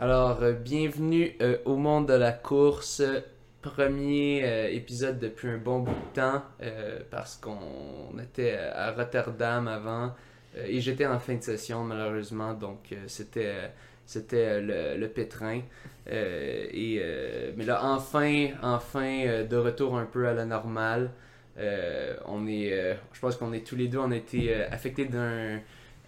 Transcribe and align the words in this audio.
Alors, 0.00 0.44
euh, 0.44 0.52
bienvenue 0.52 1.34
euh, 1.40 1.56
au 1.64 1.74
monde 1.74 2.06
de 2.06 2.12
la 2.12 2.30
course. 2.30 3.02
Premier 3.62 4.44
euh, 4.44 4.68
épisode 4.70 5.18
depuis 5.18 5.48
un 5.48 5.58
bon 5.58 5.80
bout 5.80 5.90
de 5.90 6.20
temps 6.20 6.42
parce 7.10 7.34
qu'on 7.34 8.16
était 8.22 8.56
à 8.56 8.92
Rotterdam 8.92 9.66
avant 9.66 10.14
et 10.56 10.80
j'étais 10.80 11.04
en 11.04 11.18
fin 11.18 11.34
de 11.34 11.42
session 11.42 11.82
malheureusement, 11.82 12.54
donc 12.54 12.94
c'était 13.08 13.72
c'était 14.06 14.60
le, 14.60 15.06
pétrin. 15.08 15.62
Et, 16.06 17.02
mais 17.56 17.64
là, 17.64 17.80
enfin, 17.82 18.50
enfin, 18.62 19.44
de 19.44 19.56
retour 19.56 19.98
un 19.98 20.06
peu 20.06 20.28
à 20.28 20.32
la 20.32 20.44
normale. 20.44 21.10
On 21.58 22.46
est, 22.46 22.96
je 23.12 23.20
pense 23.20 23.36
qu'on 23.36 23.52
est 23.52 23.66
tous 23.66 23.76
les 23.76 23.88
deux, 23.88 23.98
on 23.98 24.12
a 24.12 24.16
été 24.16 24.54
affectés 24.54 25.06
d'un, 25.06 25.58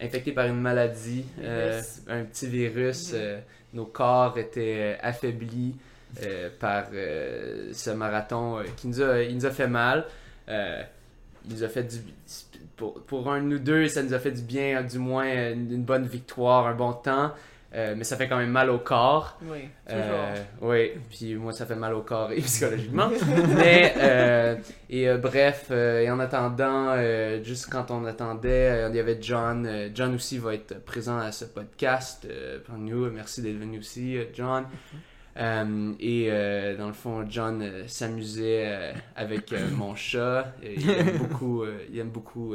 infectés 0.00 0.32
par 0.32 0.46
une 0.46 0.60
maladie, 0.60 1.24
euh, 1.42 1.80
un 2.08 2.24
petit 2.24 2.46
virus. 2.46 3.12
euh, 3.14 3.38
nos 3.72 3.86
corps 3.86 4.36
étaient 4.38 4.94
euh, 4.94 4.96
affaiblis 5.00 5.76
euh, 6.22 6.48
par 6.58 6.86
euh, 6.92 7.70
ce 7.72 7.90
marathon 7.90 8.58
euh, 8.58 8.64
qui 8.76 8.88
nous 8.88 9.00
a, 9.00 9.22
il 9.22 9.36
nous 9.36 9.46
a 9.46 9.50
fait 9.50 9.68
mal. 9.68 10.06
Euh, 10.48 10.82
il 11.48 11.54
nous 11.54 11.64
a 11.64 11.68
fait 11.68 11.84
du, 11.84 11.98
pour, 12.76 13.00
pour 13.04 13.30
un 13.30 13.40
de 13.40 13.46
nous 13.46 13.58
deux, 13.58 13.88
ça 13.88 14.02
nous 14.02 14.12
a 14.12 14.18
fait 14.18 14.32
du 14.32 14.42
bien, 14.42 14.82
du 14.82 14.98
moins 14.98 15.26
euh, 15.26 15.52
une 15.54 15.84
bonne 15.84 16.06
victoire, 16.06 16.66
un 16.66 16.74
bon 16.74 16.92
temps. 16.92 17.32
Euh, 17.72 17.94
mais 17.96 18.02
ça 18.02 18.16
fait 18.16 18.28
quand 18.28 18.36
même 18.36 18.50
mal 18.50 18.68
au 18.68 18.78
corps. 18.78 19.38
Oui, 19.42 19.68
toujours. 19.86 20.02
Euh, 20.02 20.36
oui, 20.60 20.90
puis 21.08 21.36
moi 21.36 21.52
ça 21.52 21.66
fait 21.66 21.76
mal 21.76 21.94
au 21.94 22.02
corps 22.02 22.32
et 22.32 22.40
psychologiquement. 22.40 23.10
Mais, 23.56 23.94
euh, 23.96 24.56
et 24.88 25.08
euh, 25.08 25.18
bref, 25.18 25.70
et 25.70 26.10
en 26.10 26.18
attendant, 26.18 26.96
juste 27.42 27.68
quand 27.70 27.90
on 27.90 28.04
attendait, 28.06 28.88
il 28.90 28.96
y 28.96 28.98
avait 28.98 29.18
John. 29.20 29.90
John 29.94 30.14
aussi 30.14 30.38
va 30.38 30.54
être 30.54 30.84
présent 30.84 31.18
à 31.18 31.30
ce 31.30 31.44
podcast 31.44 32.26
parmi 32.66 32.90
nous. 32.90 33.08
Merci 33.10 33.42
d'être 33.42 33.58
venu 33.58 33.78
aussi, 33.78 34.18
John. 34.34 34.64
Euh, 35.36 35.92
et 36.00 36.26
euh, 36.28 36.76
dans 36.76 36.88
le 36.88 36.92
fond, 36.92 37.24
John 37.28 37.62
euh, 37.62 37.84
s'amusait 37.86 38.64
euh, 38.66 38.92
avec 39.16 39.54
mon 39.72 39.94
chat. 39.94 40.52
Et 40.62 40.74
il 40.74 40.90
aime 40.90 41.18
beaucoup, 41.18 41.64
il 41.90 41.98
aime 41.98 42.10
beaucoup 42.10 42.54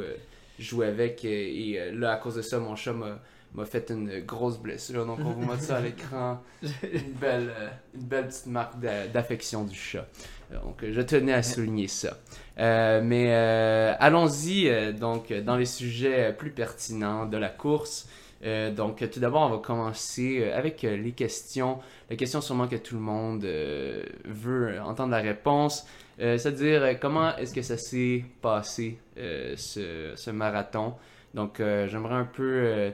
jouer 0.58 0.86
avec. 0.88 1.24
Et, 1.24 1.70
et, 1.70 1.92
là, 1.92 2.12
à 2.12 2.16
cause 2.16 2.36
de 2.36 2.42
ça, 2.42 2.58
mon 2.58 2.76
chat 2.76 2.92
m'a 2.92 3.18
m'a 3.56 3.64
fait 3.64 3.90
une 3.90 4.20
grosse 4.20 4.58
blessure. 4.58 5.06
Donc, 5.06 5.18
on 5.24 5.30
vous 5.30 5.46
met 5.52 5.58
ça 5.58 5.76
à 5.76 5.80
l'écran. 5.80 6.42
Une 6.62 7.12
belle, 7.20 7.52
euh, 7.58 7.68
une 7.94 8.04
belle 8.04 8.26
petite 8.28 8.46
marque 8.46 8.78
d'a- 8.80 9.06
d'affection 9.08 9.64
du 9.64 9.74
chat. 9.76 10.06
Donc, 10.52 10.82
euh, 10.82 10.92
je 10.92 11.00
tenais 11.00 11.32
à 11.32 11.42
souligner 11.42 11.88
ça. 11.88 12.16
Euh, 12.58 13.00
mais 13.02 13.26
euh, 13.34 13.94
allons-y 13.98 14.68
euh, 14.68 14.92
donc 14.92 15.32
dans 15.32 15.56
les 15.56 15.66
sujets 15.66 16.32
plus 16.32 16.50
pertinents 16.50 17.26
de 17.26 17.36
la 17.36 17.48
course. 17.48 18.08
Donc, 18.76 19.02
tout 19.10 19.18
d'abord, 19.18 19.42
on 19.42 19.48
va 19.48 19.58
commencer 19.58 20.48
avec 20.52 20.82
les 20.82 21.10
questions. 21.12 21.78
La 22.08 22.14
question 22.14 22.40
sûrement 22.40 22.68
que 22.68 22.76
tout 22.76 22.94
le 22.94 23.00
monde 23.00 23.42
veut 23.44 24.78
entendre 24.80 25.10
la 25.10 25.20
réponse. 25.20 25.84
C'est-à-dire, 26.18 27.00
comment 27.00 27.36
est-ce 27.38 27.52
que 27.52 27.62
ça 27.62 27.76
s'est 27.76 28.24
passé, 28.42 28.98
ce, 29.16 30.12
ce 30.14 30.30
marathon? 30.30 30.94
Donc, 31.34 31.56
j'aimerais 31.58 32.14
un 32.14 32.24
peu 32.24 32.92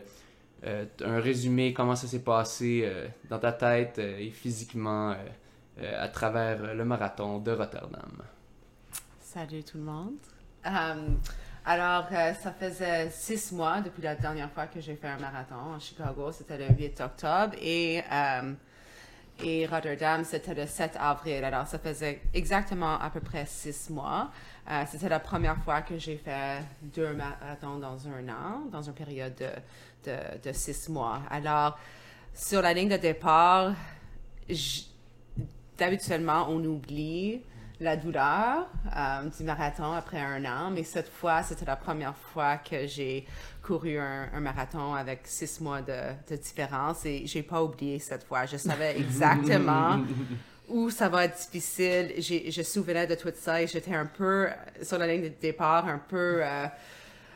euh, 0.65 0.85
un 1.05 1.19
résumé, 1.19 1.73
comment 1.73 1.97
ça 1.97 2.07
s'est 2.07 2.23
passé 2.23 2.83
euh, 2.85 3.09
dans 3.29 3.41
ta 3.41 3.53
tête 3.53 3.99
euh, 3.99 4.19
et 4.19 4.31
physiquement 4.31 5.17
à 5.81 6.09
travers 6.09 6.75
le 6.75 6.85
marathon 6.85 7.39
de 7.39 7.51
Rotterdam. 7.51 8.23
Salut 9.19 9.65
tout 9.65 9.79
le 9.79 9.85
monde. 9.85 10.19
Alors, 11.65 12.09
ça 12.11 12.53
faisait 12.53 13.09
six 13.11 13.53
mois 13.53 13.81
depuis 13.81 14.03
la 14.03 14.15
dernière 14.15 14.51
fois 14.51 14.67
que 14.67 14.81
j'ai 14.81 14.95
fait 14.97 15.09
un 15.09 15.19
marathon 15.19 15.75
à 15.75 15.79
Chicago. 15.79 16.31
C'était 16.31 16.59
le 16.59 16.75
8 16.77 17.01
octobre. 17.01 17.55
Et, 17.61 18.03
et 19.43 19.67
Rotterdam, 19.67 20.25
c'était 20.25 20.55
le 20.55 20.67
7 20.67 20.97
avril. 21.01 21.43
Alors, 21.43 21.67
ça 21.67 21.79
faisait 21.79 22.21
exactement 22.35 23.01
à 23.01 23.09
peu 23.09 23.21
près 23.21 23.47
six 23.47 23.89
mois. 23.89 24.31
C'était 24.87 25.09
la 25.09 25.21
première 25.21 25.57
fois 25.65 25.81
que 25.81 25.97
j'ai 25.99 26.19
fait 26.19 26.63
deux 26.83 27.15
marathons 27.15 27.79
dans 27.79 28.07
un 28.09 28.29
an, 28.29 28.67
dans 28.71 28.83
une 28.83 28.95
période 28.95 29.35
de, 29.37 29.49
de, 30.05 30.49
de 30.49 30.53
six 30.53 30.89
mois. 30.89 31.23
Alors, 31.31 31.79
sur 32.35 32.63
la 32.63 32.73
ligne 32.73 32.89
de 32.89 32.97
départ, 32.97 33.73
d'habituellement, 35.79 36.47
on 36.49 36.65
oublie 36.65 37.41
la 37.81 37.97
douleur 37.97 38.69
euh, 38.97 39.23
du 39.37 39.43
marathon 39.43 39.93
après 39.93 40.21
un 40.21 40.45
an, 40.45 40.71
mais 40.71 40.85
cette 40.85 41.09
fois, 41.09 41.43
c'était 41.43 41.65
la 41.65 41.75
première 41.77 42.15
fois 42.17 42.59
que 42.59 42.87
j'ai 42.87 43.27
couru 43.63 43.99
un, 43.99 44.29
un 44.33 44.41
marathon 44.41 44.95
avec 44.95 45.23
six 45.25 45.61
mois 45.61 45.83
de, 45.83 45.93
de 46.31 46.37
différence 46.37 47.05
et 47.07 47.27
j'ai 47.27 47.43
pas 47.43 47.63
oublié 47.63 47.99
cette 47.99 48.23
fois. 48.25 48.47
Je 48.47 48.57
savais 48.57 48.97
exactement 48.99 49.99
où 50.69 50.91
ça 50.91 51.09
va 51.09 51.25
être 51.25 51.37
difficile. 51.37 52.13
Je 52.19 52.63
souvenais 52.63 53.07
de 53.09 53.17
tout 53.17 53.33
ça 53.35 53.61
et 53.61 53.67
j'étais 53.67 53.95
un 53.95 54.07
peu 54.07 54.49
sur 54.83 54.99
la 54.99 55.07
ligne 55.09 55.23
de 55.25 55.33
départ, 55.41 55.89
un 55.89 55.99
peu. 55.99 56.41
euh, 56.43 56.67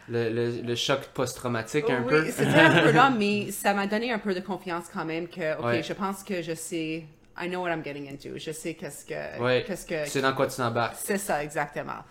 Le, 0.09 0.31
le- 0.31 0.61
le 0.63 0.75
choc 0.77 1.01
post-traumatique 1.15 1.91
un 1.91 2.03
oui, 2.03 2.09
peu. 2.09 2.25
c'était 2.31 2.61
un 2.61 2.83
peu 2.83 2.93
là, 2.93 3.11
mais 3.19 3.51
ça 3.51 3.75
m'a 3.75 3.87
donné 3.89 4.13
un 4.13 4.19
peu 4.21 4.35
de 4.35 4.41
confiance 4.41 4.85
quand 4.93 5.05
même 5.05 5.27
que, 5.29 5.59
ok, 5.59 5.65
Ouais. 5.65 5.83
je 5.83 5.93
pense 5.93 6.23
que 6.23 6.43
je 6.43 6.55
sais, 6.55 7.05
I 7.41 7.49
know 7.49 7.63
what 7.63 7.71
I'm 7.73 7.83
getting 7.85 8.09
into. 8.11 8.39
Je 8.39 8.53
sais 8.53 8.75
qu'est-ce 8.75 9.05
que, 9.05 9.43
Ouais. 9.43 9.65
qu'est-ce 9.67 9.85
que, 9.85 10.07
C'est 10.07 10.21
dans 10.23 10.33
quoi 10.35 10.47
tu 10.47 10.57
t'embarques. 10.57 10.95
c'est 10.97 11.19
ça, 11.19 11.43
exactement. 11.43 12.05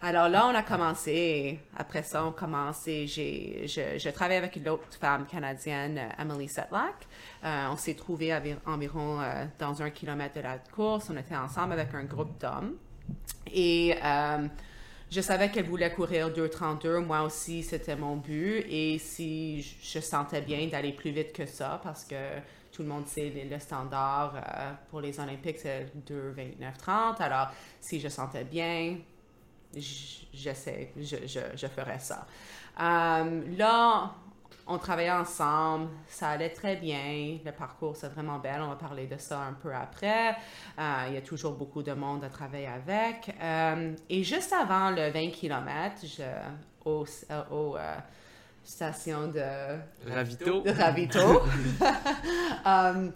Alors 0.00 0.28
là, 0.28 0.46
on 0.46 0.54
a 0.54 0.62
commencé. 0.62 1.58
Après 1.76 2.04
ça, 2.04 2.24
on 2.24 2.30
commence 2.30 2.86
et 2.86 3.06
j'ai, 3.08 3.66
je, 3.66 3.98
je 3.98 4.08
travaille 4.10 4.36
avec 4.36 4.54
une 4.54 4.68
autre 4.68 4.84
femme 5.00 5.26
canadienne, 5.26 6.00
Emily 6.20 6.48
Setlack. 6.48 6.94
Euh, 7.44 7.66
on 7.72 7.76
s'est 7.76 7.94
trouvés 7.94 8.32
environ 8.66 9.20
euh, 9.20 9.44
dans 9.58 9.82
un 9.82 9.90
kilomètre 9.90 10.36
de 10.36 10.40
la 10.42 10.58
course. 10.58 11.08
On 11.12 11.16
était 11.16 11.34
ensemble 11.36 11.72
avec 11.72 11.88
un 11.94 12.04
groupe 12.04 12.40
d'hommes. 12.40 12.74
Et 13.52 13.96
euh, 14.04 14.46
je 15.10 15.20
savais 15.20 15.50
qu'elle 15.50 15.66
voulait 15.66 15.92
courir 15.92 16.30
2,32. 16.30 16.98
Moi 16.98 17.22
aussi, 17.22 17.62
c'était 17.62 17.96
mon 17.96 18.16
but. 18.16 18.64
Et 18.68 18.98
si 18.98 19.62
je 19.82 20.00
sentais 20.00 20.42
bien 20.42 20.66
d'aller 20.66 20.92
plus 20.92 21.10
vite 21.10 21.32
que 21.32 21.46
ça, 21.46 21.80
parce 21.82 22.04
que 22.04 22.38
tout 22.72 22.82
le 22.82 22.88
monde 22.88 23.06
sait 23.06 23.32
le, 23.50 23.58
standard 23.58 24.34
euh, 24.36 24.72
pour 24.90 25.00
les 25.00 25.18
Olympiques, 25.18 25.58
c'est 25.58 25.86
2,29,30. 26.06 27.22
Alors, 27.22 27.48
si 27.80 28.00
je 28.00 28.08
sentais 28.08 28.44
bien, 28.44 28.98
j'essaie, 29.74 30.92
je, 30.96 31.16
je, 31.26 31.40
je 31.56 31.66
ferais 31.66 31.98
ça. 31.98 32.26
Euh, 32.80 33.42
là, 33.56 34.14
on 34.68 34.78
travaillait 34.78 35.10
ensemble, 35.10 35.88
ça 36.08 36.28
allait 36.30 36.50
très 36.50 36.76
bien, 36.76 37.38
le 37.44 37.50
parcours 37.52 37.96
c'est 37.96 38.08
vraiment 38.08 38.38
belle, 38.38 38.60
on 38.60 38.68
va 38.68 38.76
parler 38.76 39.06
de 39.06 39.16
ça 39.16 39.40
un 39.40 39.54
peu 39.54 39.74
après. 39.74 40.36
Euh, 40.78 41.04
il 41.08 41.14
y 41.14 41.16
a 41.16 41.22
toujours 41.22 41.52
beaucoup 41.52 41.82
de 41.82 41.92
monde 41.92 42.22
à 42.24 42.28
travailler 42.28 42.66
avec. 42.68 43.34
Euh, 43.42 43.94
et 44.10 44.22
juste 44.22 44.52
avant 44.52 44.90
le 44.90 45.10
20 45.10 45.30
km, 45.30 45.96
je, 46.04 46.22
au, 46.84 47.04
euh, 47.30 47.42
au 47.50 47.76
euh, 47.76 47.94
station 48.62 49.28
de, 49.28 50.10
Ravito. 50.12 50.60
de 50.60 50.70
Ravito, 50.70 51.42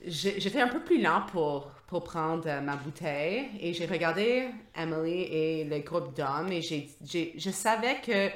j'ai- 0.04 0.40
j'étais 0.40 0.60
un 0.60 0.68
peu 0.68 0.80
plus 0.80 1.00
lent 1.02 1.22
pour, 1.32 1.70
pour 1.86 2.02
prendre 2.04 2.46
ma 2.60 2.76
bouteille 2.76 3.48
et 3.60 3.72
j'ai 3.74 3.86
regardé 3.86 4.48
Emily 4.76 5.22
et 5.22 5.64
le 5.64 5.78
groupe 5.80 6.14
d'hommes 6.16 6.50
et 6.52 6.62
j'ai, 6.62 6.88
je 7.36 7.50
savais 7.50 7.96
que 8.04 8.30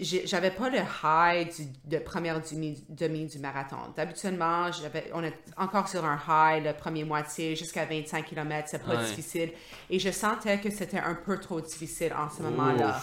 j'avais 0.00 0.50
pas 0.50 0.68
le 0.70 0.78
high 1.04 1.48
du, 1.54 1.66
de 1.84 1.98
première 1.98 2.40
demi, 2.40 2.84
demi 2.88 3.26
du 3.26 3.38
marathon. 3.38 3.76
D'habituellement, 3.96 4.70
j'avais, 4.72 5.10
on 5.14 5.22
est 5.22 5.34
encore 5.56 5.88
sur 5.88 6.04
un 6.04 6.18
high, 6.28 6.64
le 6.64 6.72
premier 6.72 7.04
moitié 7.04 7.54
jusqu'à 7.56 7.84
25 7.84 8.24
km, 8.26 8.68
c'est 8.70 8.82
pas 8.84 8.96
Ouais. 8.96 9.04
difficile. 9.04 9.52
Et 9.90 9.98
je 9.98 10.10
sentais 10.10 10.58
que 10.58 10.70
c'était 10.70 10.98
un 10.98 11.14
peu 11.14 11.38
trop 11.38 11.60
difficile 11.60 12.12
en 12.14 12.28
ce 12.30 12.42
moment-là. 12.42 13.00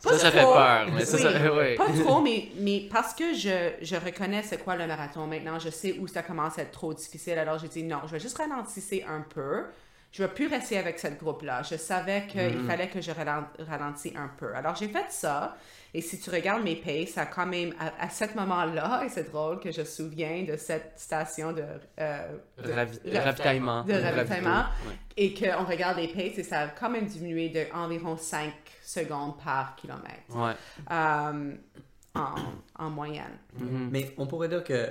Ça, 0.00 0.10
Pas 0.10 0.18
ça 0.18 0.30
fait 0.30 0.42
trop. 0.42 0.52
peur. 0.52 0.86
Mais 0.92 1.04
ça, 1.06 1.16
Oui, 1.16 1.22
ça- 1.22 1.54
ouais. 1.54 1.74
Pas 1.76 1.86
trop, 2.04 2.20
mais, 2.20 2.48
mais 2.58 2.88
parce 2.92 3.14
que 3.14 3.32
je, 3.32 3.70
je 3.80 3.96
reconnais 3.96 4.42
c'est 4.42 4.58
quoi 4.58 4.76
le 4.76 4.86
marathon 4.86 5.26
maintenant, 5.26 5.58
je 5.58 5.70
sais 5.70 5.98
où 5.98 6.06
ça 6.06 6.22
commence 6.22 6.58
à 6.58 6.62
être 6.62 6.72
trop 6.72 6.92
difficile. 6.92 7.38
Alors 7.38 7.58
j'ai 7.58 7.68
dit 7.68 7.82
non, 7.84 8.00
je 8.06 8.12
vais 8.12 8.20
juste 8.20 8.36
ralentisser 8.36 9.02
un 9.08 9.22
peu. 9.22 9.64
Je 10.16 10.22
ne 10.22 10.28
vais 10.28 10.34
plus 10.34 10.46
rester 10.46 10.78
avec 10.78 11.00
cette 11.00 11.18
groupe-là. 11.18 11.62
Je 11.64 11.74
savais 11.76 12.26
qu'il 12.28 12.40
Mm-hmm. 12.40 12.66
fallait 12.68 12.88
que 12.88 13.00
je 13.00 13.10
ralen- 13.10 13.48
ralentisse 13.58 14.12
un 14.14 14.30
peu. 14.38 14.54
Alors 14.54 14.76
j'ai 14.76 14.86
fait 14.86 15.06
ça. 15.10 15.56
Et 15.92 16.00
si 16.00 16.20
tu 16.20 16.30
regardes 16.30 16.62
mes 16.62 16.76
paces, 16.76 17.10
ça 17.14 17.22
a 17.22 17.26
quand 17.26 17.46
même, 17.46 17.72
à, 17.80 18.04
à 18.04 18.08
ce 18.10 18.24
moment-là, 18.36 19.02
et 19.04 19.08
c'est 19.08 19.28
drôle 19.28 19.58
que 19.58 19.72
je 19.72 19.80
me 19.80 19.84
souviens 19.84 20.44
de 20.44 20.56
cette 20.56 20.92
station 20.96 21.52
de, 21.52 21.64
euh, 22.00 22.28
de- 22.62 22.72
Ravi- 22.72 23.00
de- 23.04 23.16
ravitaillement. 23.18 23.82
de 23.82 23.92
ravitaillement. 23.92 24.50
Ravito, 24.50 24.88
ouais. 24.88 24.96
et 25.16 25.34
qu'on 25.34 25.64
regarde 25.64 25.98
les 25.98 26.08
paces 26.08 26.38
et 26.38 26.42
ça 26.44 26.60
a 26.60 26.68
quand 26.68 26.90
même 26.90 27.06
diminué 27.06 27.48
de 27.48 27.64
environ 27.74 28.16
5 28.16 28.52
secondes 28.84 29.34
par 29.42 29.74
kilomètre 29.74 30.30
Ouais. 30.30 30.52
euh, 30.92 31.54
en, 32.14 32.34
en 32.78 32.90
moyenne. 32.90 33.36
Mhm. 33.58 33.88
Mais 33.90 34.14
on 34.18 34.26
pourrait 34.28 34.48
dire 34.48 34.62
que 34.62 34.88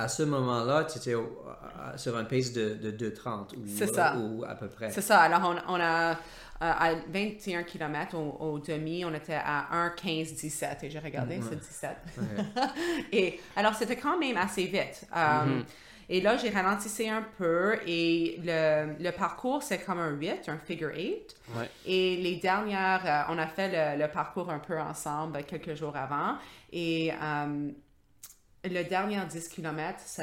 à 0.00 0.08
ce 0.08 0.22
moment-là, 0.24 0.84
tu 0.84 0.98
étais 0.98 1.14
sur 1.96 2.16
un 2.16 2.24
pace 2.24 2.52
de, 2.52 2.74
de 2.74 2.90
2,30 3.10 3.56
ou, 3.56 3.94
ça. 3.94 4.16
ou 4.16 4.44
à 4.44 4.54
peu 4.54 4.68
près. 4.68 4.90
C'est 4.90 5.00
ça. 5.00 5.20
Alors, 5.20 5.40
on, 5.68 5.74
on 5.74 5.80
a, 5.80 6.12
euh, 6.12 6.14
à 6.60 6.94
21 7.08 7.62
km 7.62 8.16
au, 8.16 8.36
au 8.40 8.58
demi, 8.58 9.04
on 9.04 9.14
était 9.14 9.34
à 9.34 9.66
1,15-17. 9.96 10.84
Et 10.84 10.90
j'ai 10.90 10.98
regardé, 10.98 11.40
c'est 11.48 11.58
17. 11.58 11.90
et 13.12 13.40
alors, 13.56 13.74
c'était 13.74 13.96
quand 13.96 14.18
même 14.18 14.36
assez 14.36 14.64
vite. 14.66 15.06
Euh, 15.16 15.62
Et 16.12 16.20
là, 16.20 16.36
j'ai 16.36 16.50
ralentissé 16.50 17.08
un 17.08 17.24
peu. 17.38 17.78
Et 17.86 18.40
le, 18.42 18.94
le 19.00 19.10
parcours, 19.12 19.62
c'est 19.62 19.78
comme 19.78 20.00
un 20.00 20.10
8, 20.10 20.48
un 20.48 20.58
figure 20.58 20.90
8. 20.92 21.36
Ouais. 21.56 21.70
Et 21.86 22.16
les 22.16 22.36
dernières, 22.36 23.02
euh, 23.06 23.32
on 23.32 23.38
a 23.38 23.46
fait 23.46 23.68
le, 23.96 24.02
le 24.02 24.10
parcours 24.10 24.50
un 24.50 24.58
peu 24.58 24.76
ensemble 24.78 25.44
quelques 25.44 25.76
jours 25.76 25.96
avant. 25.96 26.34
Et 26.72 27.12
euh, 27.12 27.70
le 28.64 28.82
dernier 28.84 29.20
10 29.24 29.48
km, 29.48 29.98
c'est 30.04 30.22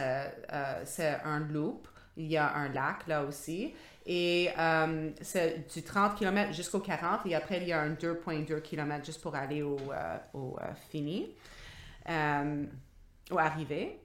euh, 0.54 1.18
un 1.24 1.40
loop. 1.40 1.88
Il 2.16 2.28
y 2.28 2.38
a 2.38 2.52
un 2.56 2.70
lac 2.70 3.06
là 3.08 3.24
aussi. 3.24 3.74
Et 4.06 4.50
euh, 4.58 5.12
c'est 5.22 5.72
du 5.74 5.84
30 5.84 6.16
km 6.16 6.54
jusqu'au 6.54 6.80
40. 6.80 7.26
Et 7.26 7.36
après, 7.36 7.58
il 7.58 7.68
y 7.68 7.74
a 7.74 7.82
un 7.82 7.94
2,2 7.94 8.62
km 8.62 9.06
juste 9.06 9.22
pour 9.22 9.36
aller 9.36 9.62
au, 9.62 9.78
euh, 9.92 10.18
au 10.34 10.58
euh, 10.62 10.74
fini, 10.90 11.36
euh, 12.10 12.66
au 13.30 13.38
arrivé. 13.38 14.00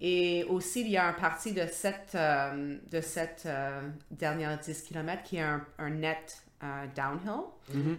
Et 0.00 0.44
aussi, 0.50 0.82
il 0.82 0.88
y 0.88 0.96
a 0.96 1.06
un 1.06 1.12
parti 1.12 1.52
de 1.52 1.66
cette, 1.66 2.14
euh, 2.14 2.76
de 2.90 3.00
euh, 3.46 3.88
dernière 4.10 4.58
10 4.58 4.82
km 4.82 5.22
qui 5.22 5.36
est 5.36 5.42
un, 5.42 5.64
un 5.78 5.90
net 5.90 6.42
euh, 6.62 6.86
downhill. 6.94 7.44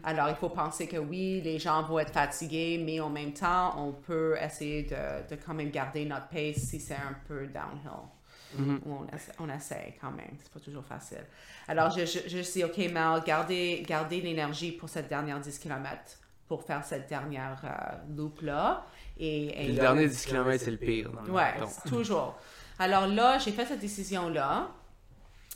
Alors, 0.04 0.30
il 0.30 0.36
faut 0.36 0.50
penser 0.50 0.88
que 0.88 0.98
oui, 0.98 1.42
les 1.42 1.60
gens 1.60 1.84
vont 1.84 2.00
être 2.00 2.14
fatigués, 2.14 2.82
mais 2.84 3.00
en 3.00 3.10
même 3.10 3.34
temps, 3.34 3.76
on 3.78 3.92
peut 3.92 4.36
essayer 4.42 4.84
de, 4.84 5.36
de 5.36 5.40
quand 5.44 5.54
même 5.54 5.70
garder 5.70 6.06
notre 6.06 6.28
pace 6.28 6.58
si 6.58 6.80
c'est 6.80 6.96
un 6.96 7.16
peu 7.28 7.48
downhill. 7.48 8.08
Ou 8.58 8.92
on, 8.92 9.08
on 9.40 9.50
essaie 9.50 9.96
quand 10.00 10.10
même, 10.12 10.32
c'est 10.42 10.52
pas 10.52 10.60
toujours 10.60 10.84
facile. 10.86 11.26
Alors, 11.68 11.92
je, 11.92 12.06
je, 12.06 12.20
je 12.28 12.52
dis, 12.52 12.64
OK, 12.64 12.78
Mel, 12.78 13.22
gardez, 13.26 13.84
gardez 13.86 14.22
l'énergie 14.22 14.72
pour 14.72 14.90
cette 14.90 15.10
dernière 15.10 15.40
10 15.40 15.60
km 15.60 16.20
pour 16.48 16.64
faire 16.64 16.84
cette 16.84 17.10
dernière 17.10 17.62
euh, 17.64 18.16
loop-là. 18.16 18.86
Et, 19.20 19.66
et 19.66 19.68
Le 19.68 19.74
dernier 19.74 20.08
10 20.08 20.26
km, 20.26 20.64
c'est 20.64 20.72
le 20.72 20.78
pire. 20.78 21.12
le 21.26 21.32
Ouais, 21.32 21.54
toujours. 21.88 22.38
Alors 22.80 23.08
là, 23.08 23.38
j'ai 23.38 23.52
fait 23.52 23.66
cette 23.66 23.80
décision-là. 23.80 24.70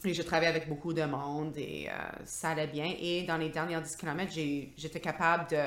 Et 0.03 0.13
je 0.13 0.21
travaillais 0.24 0.50
avec 0.50 0.68
beaucoup 0.68 0.94
de 0.94 1.03
monde 1.03 1.56
et 1.57 1.88
euh, 1.88 1.94
ça 2.25 2.50
allait 2.50 2.68
bien. 2.68 2.92
Et 3.00 3.24
dans 3.24 3.38
les 3.38 3.50
dernières 3.50 3.81
10 3.81 3.95
km, 3.95 4.31
j'étais 4.75 5.00
capable 5.00 5.50
de, 5.51 5.57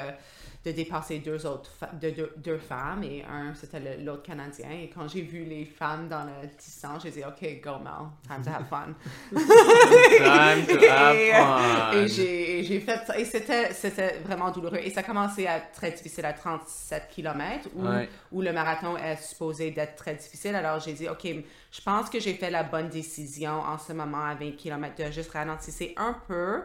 de 0.64 0.70
dépasser 0.72 1.18
deux 1.18 1.44
autres 1.44 1.70
de, 2.00 2.10
deux, 2.10 2.32
deux 2.38 2.56
femmes 2.58 3.02
et 3.04 3.22
un, 3.24 3.52
c'était 3.54 3.98
l'autre 3.98 4.22
Canadien. 4.22 4.70
Et 4.70 4.88
quand 4.88 5.06
j'ai 5.08 5.20
vu 5.20 5.44
les 5.44 5.66
femmes 5.66 6.08
dans 6.08 6.24
le 6.24 6.48
distance, 6.58 7.02
j'ai 7.02 7.10
dit, 7.10 7.22
OK, 7.22 7.60
go 7.62 7.72
Mel, 7.78 8.08
time 8.26 8.42
to 8.42 8.50
have 8.50 8.66
fun. 8.68 8.94
Time 9.34 10.66
to 10.66 10.86
have 10.88 11.16
et, 11.16 11.32
fun. 11.32 11.92
et 11.92 12.08
j'ai, 12.08 12.58
et 12.60 12.64
j'ai 12.64 12.80
fait 12.80 12.98
ça. 13.06 13.18
Et 13.18 13.24
c'était, 13.24 13.72
c'était 13.72 14.18
vraiment 14.24 14.50
douloureux. 14.50 14.78
Et 14.82 14.90
ça 14.90 15.00
a 15.00 15.02
commencé 15.02 15.46
à 15.46 15.58
être 15.58 15.72
très 15.72 15.90
difficile 15.90 16.24
à 16.24 16.32
37 16.32 17.08
km, 17.10 17.68
où, 17.74 17.84
Ouais. 17.86 18.08
où 18.32 18.40
le 18.40 18.52
marathon 18.52 18.96
est 18.96 19.16
supposé 19.16 19.70
d'être 19.70 19.96
très 19.96 20.14
difficile. 20.14 20.54
Alors 20.54 20.80
j'ai 20.80 20.92
dit, 20.94 21.08
OK, 21.08 21.26
je 21.26 21.80
pense 21.82 22.08
que 22.08 22.18
j'ai 22.20 22.34
fait 22.34 22.50
la 22.50 22.62
bonne 22.62 22.88
décision 22.88 23.52
en 23.60 23.76
ce 23.78 23.92
moment 23.92 24.24
à 24.24 24.34
20 24.34 24.52
km 24.56 24.94
de 25.04 25.10
juste 25.12 25.30
ralentir 25.32 25.88
un 25.96 26.16
peu 26.26 26.62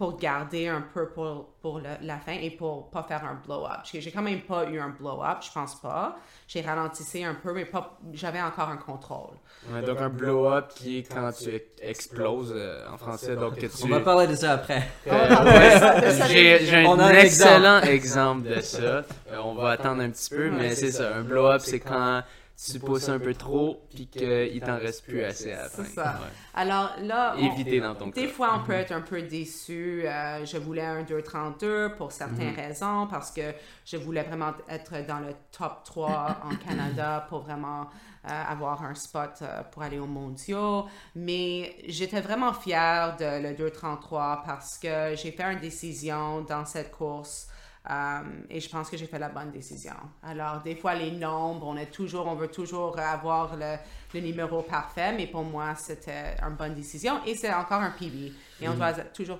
pour 0.00 0.16
garder 0.18 0.66
un 0.66 0.80
peu 0.94 1.10
pour, 1.10 1.50
pour 1.60 1.78
le- 1.78 1.84
la 2.00 2.16
fin 2.16 2.32
et 2.32 2.50
pour 2.50 2.88
pas 2.88 3.02
faire 3.02 3.22
un 3.22 3.34
blow-up. 3.46 3.80
J'ai, 3.84 4.00
j'ai 4.00 4.10
quand 4.10 4.22
même 4.22 4.40
pas 4.40 4.64
eu 4.64 4.80
un 4.80 4.88
blow-up, 4.88 5.38
je 5.42 5.52
pense 5.52 5.78
pas. 5.78 6.16
J'ai 6.48 6.62
ralentissé 6.62 7.22
un 7.22 7.34
peu, 7.34 7.52
mais 7.52 7.66
pas, 7.66 7.98
j'avais 8.14 8.40
encore 8.40 8.70
un 8.70 8.78
contrôle. 8.78 9.34
Ouais, 9.70 9.82
donc 9.82 10.00
un 10.00 10.08
blow-up 10.08 10.68
qui 10.74 11.00
est 11.00 11.02
quand 11.02 11.30
tu 11.32 11.50
ex- 11.54 11.66
exploses 11.82 12.54
euh, 12.56 12.86
en 12.90 12.96
français. 12.96 13.36
Donc 13.36 13.56
que 13.56 13.66
tu. 13.66 13.84
On 13.84 13.88
va 13.88 14.00
parler 14.00 14.26
de 14.26 14.36
ça 14.36 14.52
après. 14.52 14.88
Euh. 15.06 16.26
J'ai 16.28 16.74
un 16.86 17.08
excellent 17.10 17.82
exemple 17.82 18.48
de 18.48 18.60
ça. 18.62 18.78
Euh, 18.80 19.02
on 19.44 19.54
va 19.54 19.72
attendre 19.72 20.00
un 20.00 20.08
petit 20.08 20.30
peu, 20.30 20.50
mais 20.50 20.74
c'est 20.74 20.92
ça. 20.92 21.14
Un 21.16 21.22
blow-up, 21.22 21.60
c'est 21.62 21.80
quand 21.80 22.22
tu 22.72 22.78
pousses 22.78 23.08
un 23.08 23.18
peu 23.18 23.32
trop 23.34 23.86
puis 23.90 24.06
qu'il 24.06 24.60
t'en 24.60 24.76
reste 24.78 25.04
plus 25.04 25.22
assez 25.22 25.52
à 25.52 25.62
la 25.62 25.68
fin. 25.68 25.84
C'est 25.84 25.92
ça. 25.94 26.18
Ouais. 26.20 26.28
Alors 26.54 26.92
là, 27.02 27.34
on- 27.38 27.52
Éviter 27.52 27.80
dans 27.80 27.94
ton 27.94 28.08
Des 28.08 28.26
cas. 28.26 28.32
fois, 28.32 28.60
on 28.60 28.66
peut 28.66 28.72
être 28.74 28.92
un 28.92 29.00
peu 29.00 29.22
déçu. 29.22 30.02
Euh, 30.06 30.44
je 30.44 30.58
voulais 30.58 30.84
un 30.84 31.02
2,32 31.04 31.94
pour 31.96 32.12
certaines 32.12 32.54
raisons, 32.54 33.06
parce 33.10 33.30
que 33.30 33.52
je 33.84 33.96
voulais 33.96 34.22
vraiment 34.22 34.52
être 34.68 35.06
dans 35.06 35.20
le 35.20 35.32
top 35.56 35.84
3 35.84 36.38
en 36.44 36.56
Canada 36.56 37.24
pour 37.28 37.40
vraiment 37.40 37.82
euh, 38.28 38.28
avoir 38.48 38.84
un 38.84 38.94
spot 38.94 39.30
euh, 39.42 39.62
pour 39.70 39.82
aller 39.82 39.98
aux 39.98 40.06
mondiaux. 40.06 40.84
Mais 41.14 41.76
j'étais 41.88 42.20
vraiment 42.20 42.52
fière 42.52 43.16
de 43.16 43.24
le 43.42 43.54
2,33 43.54 44.42
parce 44.44 44.76
que 44.78 45.14
j'ai 45.16 45.32
fait 45.32 45.50
une 45.52 45.60
décision 45.60 46.42
dans 46.42 46.66
cette 46.66 46.90
course. 46.90 47.48
Euh, 47.90 48.20
et 48.48 48.60
je 48.60 48.68
pense 48.68 48.88
que 48.88 48.96
j'ai 48.96 49.06
fait 49.06 49.18
la 49.18 49.28
bonne 49.28 49.50
décision. 49.50 49.94
Alors, 50.22 50.60
des 50.62 50.76
fois, 50.76 50.94
les 50.94 51.10
nombres, 51.10 51.66
on 51.66 51.76
est 51.76 51.90
toujours, 51.90 52.26
on 52.28 52.34
veut 52.36 52.48
toujours 52.48 52.98
avoir 52.98 53.56
le, 53.56 53.76
le 54.14 54.20
numéro 54.20 54.62
parfait, 54.62 55.12
mais 55.12 55.26
pour 55.26 55.42
moi, 55.42 55.74
c'était 55.76 56.36
une 56.42 56.54
bonne 56.54 56.74
décision. 56.74 57.14
Et 57.26 57.34
c'est 57.34 57.52
encore 57.52 57.80
un 57.80 57.90
PB. 57.90 58.32
Et 58.60 58.68
on 58.68 58.74
doit 58.74 58.90
être 58.90 59.12
toujours 59.12 59.38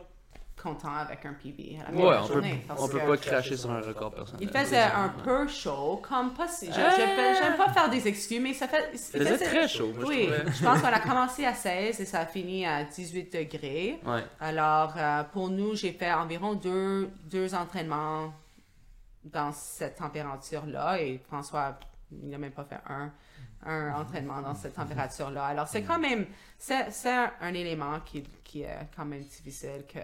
content 0.63 0.93
avec 0.95 1.25
un 1.25 1.33
PB 1.33 1.79
à 1.81 1.91
la 1.91 1.91
Mhm. 1.93 2.05
Ouais, 2.05 2.17
on 2.23 2.27
peut, 2.27 2.33
journée. 2.35 2.65
on 2.79 2.87
peut 2.89 2.99
pas 2.99 3.17
cracher 3.17 3.57
sur 3.57 3.71
un 3.71 3.81
record 3.81 4.13
personnel. 4.15 4.43
Il 4.43 4.51
faisait 4.59 4.79
un 4.83 5.09
peu 5.09 5.49
chaud, 5.49 6.03
comme 6.07 6.35
pas 6.35 6.49
si. 6.49 6.67
je- 6.67 6.73
je- 6.73 7.39
J'aime 7.43 7.57
pas 7.57 7.73
faire 7.73 7.89
des 7.89 8.07
excuses, 8.07 8.41
mais 8.43 8.53
ça 8.53 8.69
fait. 8.69 8.91
il 8.93 8.99
faisait 8.99 9.39
très 9.39 9.67
chaud, 9.67 9.91
moi, 9.97 10.05
oui, 10.07 10.29
je 10.55 10.63
pense 10.63 10.79
qu'on 10.83 10.89
a 10.89 11.01
commencé 11.01 11.47
à 11.47 11.55
16 11.55 12.01
et 12.01 12.05
ça 12.05 12.21
a 12.21 12.27
fini 12.27 12.67
à 12.67 12.85
18 12.85 13.33
degrés. 13.33 14.01
Ouais. 14.05 14.23
Alors, 14.39 14.93
euh, 14.99 15.23
pour 15.33 15.49
nous, 15.49 15.75
j'ai 15.77 15.93
fait 15.93 16.13
environ 16.13 16.53
deux, 16.53 17.09
deux 17.25 17.55
entraînements 17.55 18.31
dans 19.25 19.53
cette 19.53 19.97
température-là 19.97 21.01
et 21.01 21.19
François, 21.19 21.79
il 22.11 22.29
n'a 22.29 22.39
même 22.39 22.53
pas 22.53 22.65
fait 22.65 22.81
un, 22.89 23.13
un 23.65 23.93
entraînement 23.93 24.41
dans 24.41 24.55
cette 24.55 24.75
température-là. 24.75 25.47
Alors, 25.47 25.69
c'est 25.69 25.83
quand 25.83 25.99
même, 25.99 26.27
c'est 26.59 26.89
un 27.41 27.55
élément 27.55 28.01
qui, 28.01 28.23
qui 28.45 28.63
est 28.63 28.89
quand 28.97 29.05
même 29.05 29.23
difficile 29.23 29.85
que 29.87 30.01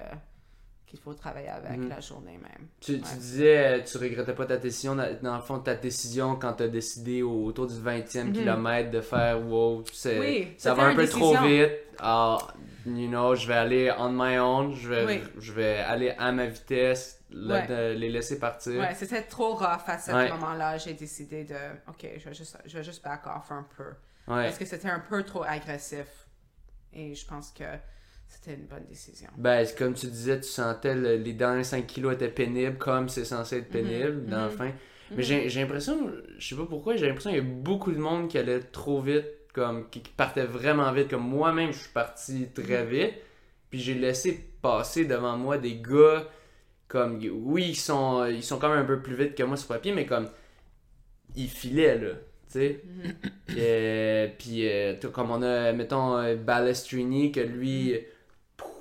qu'il 0.87 1.01
faut 1.01 1.15
travailler 1.15 1.49
avec 1.49 1.79
Mhm. 1.79 1.89
la 1.89 2.01
journée 2.01 2.39
même. 2.39 2.69
Tu, 2.81 3.01
tu 3.01 3.05
Ouais. 3.05 3.17
disais, 3.19 3.59
euh, 3.81 3.83
tu 3.83 3.99
regrettais 3.99 4.35
pas 4.35 4.47
ta 4.47 4.57
décision. 4.57 4.95
Dans 4.95 5.35
le 5.37 5.43
fond, 5.43 5.59
ta 5.59 5.75
décision 5.75 6.37
quand 6.37 6.55
tu 6.55 6.63
as 6.63 6.69
décidé 6.69 7.23
au- 7.23 7.45
autour 7.47 7.67
du 7.67 7.79
20e 7.81 8.33
kilomètre 8.33 8.91
de 8.93 9.01
faire 9.01 9.45
wow, 9.45 9.79
Mhm. 9.79 9.85
Oui, 10.21 10.55
ça 10.59 10.75
va 10.75 10.85
un 10.85 10.95
peu 10.95 11.07
trop 11.09 11.37
vite. 11.39 11.71
Alors, 11.99 12.53
you 12.87 13.09
know, 13.09 13.35
je 13.35 13.49
vais 13.49 13.55
aller 13.55 13.93
on 13.99 14.11
my 14.11 14.39
own. 14.39 14.75
Je 14.75 14.89
vais, 14.89 15.05
Oui. 15.07 15.23
je 15.39 15.53
vais 15.53 15.79
aller 15.79 16.11
à 16.19 16.31
ma 16.31 16.47
vitesse, 16.47 17.21
le- 17.31 17.55
Ouais. 17.55 17.67
de 17.67 17.99
les 17.99 18.09
laisser 18.11 18.39
partir. 18.39 18.79
Ouais, 18.81 18.95
c'était 18.95 19.23
trop 19.23 19.55
rough 19.55 19.89
à 19.89 19.99
ce 19.99 20.13
Ouais. 20.13 20.29
moment-là. 20.31 20.79
J'ai 20.79 20.93
décidé 20.95 21.43
de, 21.45 21.57
OK, 21.89 22.07
je 22.19 22.29
vais 22.29 22.35
juste, 22.35 22.59
je 22.65 22.79
vais 22.79 22.85
juste 22.85 23.03
back 23.03 23.23
off 23.27 23.51
un 23.51 23.67
peu. 23.77 23.93
Parce 24.27 24.57
que 24.59 24.65
c'était 24.65 24.89
un 24.91 25.01
peu 25.01 25.23
trop 25.25 25.43
agressif. 25.43 26.07
Et 26.93 27.15
je 27.15 27.27
pense 27.27 27.51
que 27.51 27.65
c'était 28.29 28.55
une 28.55 28.67
bonne 28.67 28.87
décision. 28.87 29.31
Ben, 29.37 29.67
comme 29.77 29.93
tu 29.95 30.07
disais, 30.07 30.41
tu 30.41 30.49
sentais 30.49 30.95
le- 30.95 31.17
les 31.17 31.35
derniers 31.35 31.65
5 31.65 31.87
kilos 31.87 32.15
étaient 32.15 32.29
pénibles, 32.31 32.79
comme 32.79 33.09
c'est 33.09 33.25
censé 33.27 33.59
être 33.59 33.71
pénible 33.71 34.27
Mhm, 34.27 34.29
dans 34.29 34.45
le 34.45 34.51
mhm. 34.51 34.51
fin. 34.51 34.73
Mais 35.15 35.23
j'ai 35.23 35.49
j'ai 35.49 35.61
l'impression, 35.61 36.11
je 36.39 36.49
sais 36.49 36.57
pas 36.57 36.67
pourquoi, 36.67 36.97
j'ai 36.97 37.07
l'impression 37.07 37.31
qu'il 37.31 37.39
y 37.39 37.43
a 37.43 37.45
beaucoup 37.45 37.93
de 37.93 37.99
monde 37.99 38.29
qui 38.29 38.39
allait 38.39 38.61
trop 38.61 39.01
vite, 39.01 39.27
comme 39.53 39.89
qui, 39.91 40.01
qui 40.03 40.13
partait 40.13 40.45
vraiment 40.47 40.91
vite. 40.93 41.09
Comme 41.11 41.29
moi-même, 41.29 41.73
je 41.73 41.79
suis 41.81 41.93
parti 41.93 42.49
très 42.55 42.85
Mhm. 42.85 42.87
vite, 42.87 43.15
puis 43.71 43.81
j'ai 43.81 43.95
laissé 43.95 44.33
passer 44.63 45.05
devant 45.05 45.37
moi 45.37 45.59
des 45.59 45.77
gars, 45.77 46.29
comme, 46.89 47.21
oui, 47.45 47.67
ils 47.71 47.77
sont, 47.77 48.27
ils 48.27 48.43
sont 48.45 48.59
quand 48.59 48.71
même 48.71 48.81
un 48.81 48.87
peu 48.87 49.01
plus 49.03 49.17
vite 49.17 49.35
que 49.37 49.43
moi 49.45 49.57
sur 49.59 49.69
papier, 49.69 49.93
mais 49.93 50.07
comme, 50.07 50.29
ils 51.35 51.49
filaient, 51.49 51.99
là, 51.99 52.11
tu 52.15 52.19
sais. 52.59 52.85
Euh, 53.57 54.29
puis, 54.39 54.69
euh, 54.69 54.97
comme 55.13 55.31
on 55.31 55.43
a, 55.43 55.73
mettons, 55.73 56.19
euh, 56.19 56.37
Balestrini, 56.37 57.33
que 57.33 57.41
lui, 57.41 57.95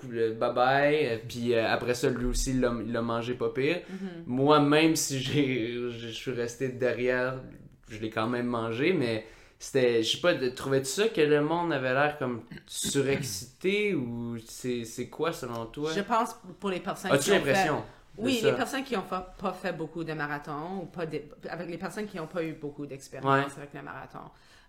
Le 0.09 0.33
bye-bye, 0.33 1.05
euh, 1.05 1.17
puis 1.27 1.53
euh, 1.53 1.67
après 1.67 1.93
ça, 1.93 2.09
lui 2.09 2.25
aussi, 2.25 2.51
il 2.51 2.61
l'a 2.61 3.01
mangé 3.01 3.33
pas 3.33 3.49
pire. 3.49 3.81
Mhm. 3.89 4.23
Moi, 4.27 4.59
même 4.59 4.95
si 4.95 5.19
j'ai 5.19 5.89
je 5.91 6.07
suis 6.09 6.31
resté 6.31 6.69
derrière, 6.69 7.41
je 7.89 7.97
l'ai 7.99 8.09
quand 8.09 8.27
même 8.27 8.47
mangé, 8.47 8.93
mais 8.93 9.25
c'était, 9.59 10.03
je 10.03 10.15
sais 10.15 10.21
pas, 10.21 10.33
trouvais-tu 10.51 10.85
ça 10.89 11.07
que 11.09 11.21
le 11.21 11.41
monde 11.41 11.71
avait 11.73 11.93
l'air 11.93 12.17
comme 12.17 12.41
surexcité 12.65 13.93
ou 13.95 14.37
c'est 14.47 15.09
quoi 15.09 15.31
selon 15.31 15.65
toi? 15.67 15.91
Je 15.95 16.01
pense 16.01 16.35
pour 16.59 16.69
les 16.69 16.79
personnes 16.79 17.11
As-tu 17.11 17.23
qui 17.25 17.31
ont 17.31 17.33
fait... 17.41 17.45
l'impression? 17.45 17.83
Oui, 18.17 18.35
ça? 18.39 18.49
les 18.51 18.55
personnes 18.55 18.83
qui 18.83 18.95
n'ont 18.95 19.01
pas, 19.01 19.35
pas 19.37 19.51
fait 19.51 19.73
beaucoup 19.73 20.03
de 20.03 20.13
marathons, 20.13 20.81
ou 20.83 20.85
pas 20.85 21.05
de- 21.05 21.21
avec 21.49 21.69
les 21.69 21.77
personnes 21.77 22.05
qui 22.07 22.15
n'ont 22.17 22.27
pas 22.27 22.43
eu 22.43 22.53
beaucoup 22.53 22.85
d'expérience 22.85 23.29
Ouais. 23.47 23.57
avec 23.57 23.73
le 23.73 23.81
marathon. 23.81 24.19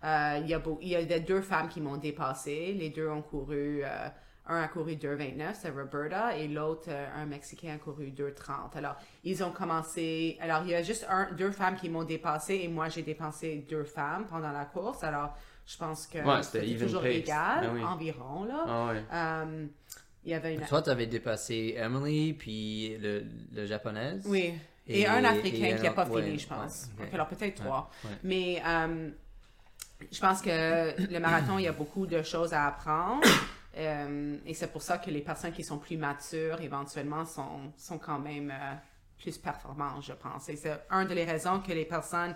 Euh, 0.03 0.39
il, 0.41 0.49
y 0.49 0.53
a 0.53 0.59
beau- 0.59 0.77
y 0.81 0.95
avait 0.95 1.21
deux 1.21 1.41
femmes 1.41 1.69
qui 1.69 1.79
m'ont 1.79 1.95
dépassé. 1.97 2.75
Les 2.77 2.89
deux 2.89 3.07
ont 3.07 3.21
couru 3.21 3.81
euh, 3.83 3.87
un 4.49 4.61
a 4.61 4.67
couru 4.67 4.93
2,29, 4.93 5.53
c'est 5.53 5.69
Roberta, 5.69 6.35
et 6.37 6.47
l'autre, 6.47 6.87
euh, 6.89 7.07
un 7.15 7.25
Mexicain, 7.25 7.73
a 7.75 7.77
couru 7.77 8.11
2,30. 8.11 8.77
Alors, 8.77 8.95
ils 9.23 9.43
ont 9.43 9.51
commencé. 9.51 10.37
Alors, 10.41 10.61
il 10.63 10.69
y 10.69 10.75
a 10.75 10.81
juste 10.83 11.05
un, 11.09 11.31
deux 11.33 11.51
femmes 11.51 11.75
qui 11.75 11.89
m'ont 11.89 12.03
dépassé, 12.03 12.61
et 12.63 12.67
moi, 12.67 12.89
j'ai 12.89 13.01
dépensé 13.03 13.65
deux 13.69 13.83
femmes 13.83 14.25
pendant 14.29 14.51
la 14.51 14.65
course. 14.65 15.03
Alors, 15.03 15.35
je 15.65 15.75
pense 15.77 16.07
que 16.07 16.19
Ouais, 16.19 16.43
c'était 16.43 16.77
toujours 16.77 17.01
pace. 17.01 17.11
égal, 17.11 17.59
Ben 17.61 17.71
oui. 17.75 17.83
environ, 17.83 18.45
là. 18.45 18.63
Ah 18.67 18.87
ouais. 18.93 19.03
Euh, 19.13 19.65
il 20.23 20.31
y 20.31 20.33
avait 20.33 20.55
une. 20.55 20.61
Toi, 20.61 20.81
tu 20.81 20.89
avais 20.89 21.07
dépassé 21.07 21.75
Emily, 21.77 22.33
puis 22.33 22.97
le, 22.99 23.23
le 23.53 23.65
japonaise. 23.65 24.23
Oui. 24.27 24.53
Et, 24.87 25.01
Et- 25.01 25.07
un 25.07 25.21
et 25.21 25.25
Africain 25.25 25.73
un 25.73 25.77
qui 25.77 25.83
n'a 25.83 25.91
pas 25.91 26.07
ouais, 26.07 26.23
fini, 26.23 26.39
je 26.39 26.47
pense. 26.47 26.87
ouais, 26.99 27.09
alors 27.13 27.27
peut-être 27.27 27.55
trois. 27.61 27.89
ouais. 28.05 28.11
Mais 28.23 28.61
euh, 28.65 29.09
je 30.11 30.19
pense 30.21 30.41
que 30.41 31.11
le 31.11 31.19
marathon, 31.19 31.57
il 31.57 31.63
y 31.63 31.67
a 31.67 31.73
beaucoup 31.73 32.07
de 32.07 32.21
choses 32.23 32.53
à 32.53 32.67
apprendre. 32.67 33.21
Euh, 33.77 34.37
et 34.45 34.53
c'est 34.53 34.71
pour 34.71 34.81
ça 34.81 34.97
que 34.97 35.09
les 35.11 35.21
personnes 35.21 35.51
qui 35.51 35.63
sont 35.63 35.77
plus 35.77 35.97
matures, 35.97 36.59
éventuellement, 36.61 37.25
sont, 37.25 37.71
sont 37.77 37.99
quand 37.99 38.19
même 38.19 38.51
euh, 38.51 38.73
plus 39.19 39.37
performantes, 39.37 40.03
je 40.03 40.13
pense. 40.13 40.49
Et 40.49 40.55
c'est 40.55 40.79
une 40.89 41.07
des 41.07 41.23
raisons 41.25 41.59
que 41.59 41.71
les 41.71 41.85
personnes 41.85 42.35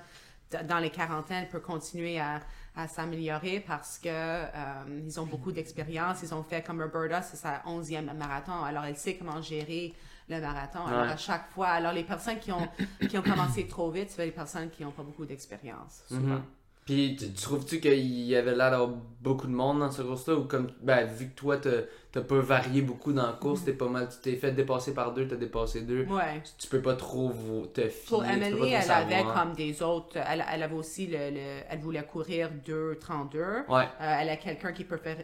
dans 0.68 0.80
les 0.80 0.90
quarantaines 0.90 1.48
peuvent 1.48 1.62
continuer 1.62 2.20
à, 2.20 2.42
à 2.76 2.88
s'améliorer 2.88 3.62
parce 3.62 3.98
que 3.98 4.10
euh, 4.10 5.02
ils 5.06 5.20
ont 5.20 5.26
beaucoup 5.26 5.52
d'expérience. 5.52 6.22
Ils 6.24 6.34
ont 6.34 6.44
fait 6.44 6.62
comme 6.62 6.82
Roberta, 6.82 7.22
c'est 7.22 7.38
sa 7.38 7.62
onzième 7.66 8.12
marathon. 8.18 8.64
Alors, 8.64 8.84
elle 8.84 8.98
sait 8.98 9.16
comment 9.16 9.42
gérer 9.42 9.94
le 10.30 10.40
marathon. 10.42 10.86
Alors, 10.86 11.04
Ouais. 11.06 11.12
à 11.12 11.18
chaque 11.18 11.50
fois, 11.52 11.70
alors 11.70 11.94
les 11.94 12.04
personnes 12.04 12.38
qui 12.40 12.52
ont, 12.52 12.68
qui 13.10 13.18
ont 13.18 13.22
commencé 13.24 13.66
trop 13.68 13.90
vite, 13.92 14.10
c'est 14.12 14.26
les 14.26 14.32
personnes 14.32 14.70
qui 14.70 14.84
n'ont 14.84 14.92
pas 14.92 15.04
beaucoup 15.04 15.26
d'expérience, 15.26 16.04
souvent. 16.08 16.36
Mhm. 16.36 16.44
Puis, 16.86 17.16
tu, 17.18 17.32
tu 17.32 17.42
trouves-tu 17.44 17.80
qu'il 17.80 18.00
y 18.26 18.36
avait 18.36 18.56
l'air 18.56 18.72
d'avoir 18.72 18.90
beaucoup 19.22 19.46
de 19.48 19.52
monde 19.54 19.80
dans 19.80 19.92
ce 19.92 20.02
course-là 20.02 20.36
ou 20.36 20.46
comme, 20.46 20.72
ben, 20.82 21.06
vu 21.06 21.28
que 21.30 21.36
toi, 21.36 21.58
t'as 21.58 22.22
pas 22.22 22.40
varié 22.40 22.82
beaucoup 22.82 23.14
dans 23.14 23.28
la 23.28 23.34
course, 23.34 23.64
t'es 23.64 23.74
pas 23.74 23.88
mal, 23.88 24.10
tu 24.10 24.18
t'es 24.18 24.36
fait 24.36 24.52
dépasser 24.52 24.94
par 24.94 25.14
deux, 25.14 25.28
t'as 25.28 25.36
dépassé 25.36 25.82
deux, 25.82 26.06
Ouais. 26.06 26.42
tu, 26.44 26.52
tu 26.58 26.68
peux 26.68 26.82
pas 26.82 26.96
trop 26.96 27.32
te 27.72 27.88
fier. 27.88 28.10
Pour 28.10 28.26
Emily, 28.26 28.72
elle 28.74 28.92
avait 28.92 29.24
comme 29.24 29.54
des 29.54 29.82
autres, 29.84 30.18
elle, 30.18 30.44
elle 30.52 30.64
avait 30.64 30.76
aussi 30.76 31.06
le, 31.08 31.30
le- 31.30 31.62
elle 31.70 31.80
voulait 31.80 32.04
courir 32.04 32.50
2,32. 32.66 33.66
Ouais, 33.70 33.84
Euh, 34.02 34.18
elle 34.20 34.30
a 34.30 34.38
quelqu'un 34.38 34.72
qui 34.74 34.84
peut 34.84 34.98
faire, 34.98 35.18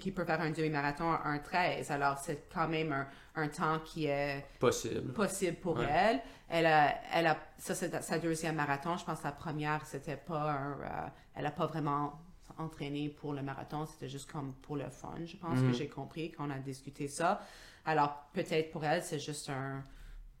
qui 0.00 0.10
peut 0.10 0.24
faire 0.24 0.40
un 0.40 0.50
demi-marathon 0.50 1.10
à 1.12 1.36
1,13. 1.36 1.90
Alors, 1.92 2.18
c'est 2.18 2.48
quand 2.52 2.68
même 2.68 2.92
un, 2.92 3.06
un 3.36 3.48
temps 3.48 3.78
qui 3.84 4.06
est 4.06 4.44
possible. 4.58 5.12
possible 5.12 5.56
pour 5.58 5.76
Ouais. 5.78 5.86
elle. 5.88 6.20
Elle 6.56 6.66
a, 6.66 6.94
elle 7.12 7.26
a, 7.26 7.36
ça 7.58 7.74
c'est 7.74 8.00
sa 8.00 8.18
deuxième 8.20 8.54
marathon. 8.54 8.96
Je 8.96 9.04
pense 9.04 9.18
que 9.18 9.24
la 9.24 9.32
première, 9.32 9.84
c'était 9.86 10.16
pas 10.16 10.52
un, 10.52 10.72
euh, 10.80 11.08
elle 11.34 11.46
a 11.46 11.50
pas 11.50 11.66
vraiment 11.66 12.20
entraîné 12.58 13.08
pour 13.08 13.32
le 13.32 13.42
marathon. 13.42 13.86
C'était 13.86 14.08
juste 14.08 14.30
comme 14.30 14.52
pour 14.62 14.76
le 14.76 14.88
fun, 14.88 15.16
je 15.24 15.36
pense 15.36 15.58
Mhm. 15.58 15.66
que 15.66 15.72
j'ai 15.72 15.88
compris 15.88 16.30
qu'on 16.30 16.50
a 16.50 16.58
discuté 16.60 17.08
ça. 17.08 17.40
Alors, 17.84 18.28
peut-être 18.32 18.70
pour 18.70 18.84
elle, 18.84 19.02
c'est 19.02 19.18
juste 19.18 19.48
un 19.50 19.82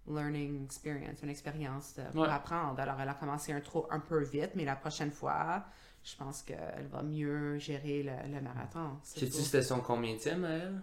learning 0.06 0.64
experience, 0.64 1.20
une 1.24 1.30
expérience 1.30 1.94
pour 2.12 2.22
Ouais. 2.22 2.28
apprendre. 2.28 2.78
Alors, 2.78 3.00
elle 3.00 3.08
a 3.08 3.14
commencé 3.14 3.52
un, 3.52 3.60
trop, 3.60 3.88
un 3.90 3.98
peu 3.98 4.22
vite, 4.22 4.50
mais 4.54 4.64
la 4.64 4.76
prochaine 4.76 5.10
fois, 5.10 5.64
je 6.04 6.14
pense 6.14 6.42
qu'elle 6.42 6.86
va 6.92 7.02
mieux 7.02 7.58
gérer 7.58 8.04
le, 8.04 8.34
le 8.34 8.40
marathon. 8.40 8.98
Sais-tu 9.02 9.32
c'était 9.32 9.62
son 9.62 9.80
combienième 9.80 10.44
elle? 10.44 10.80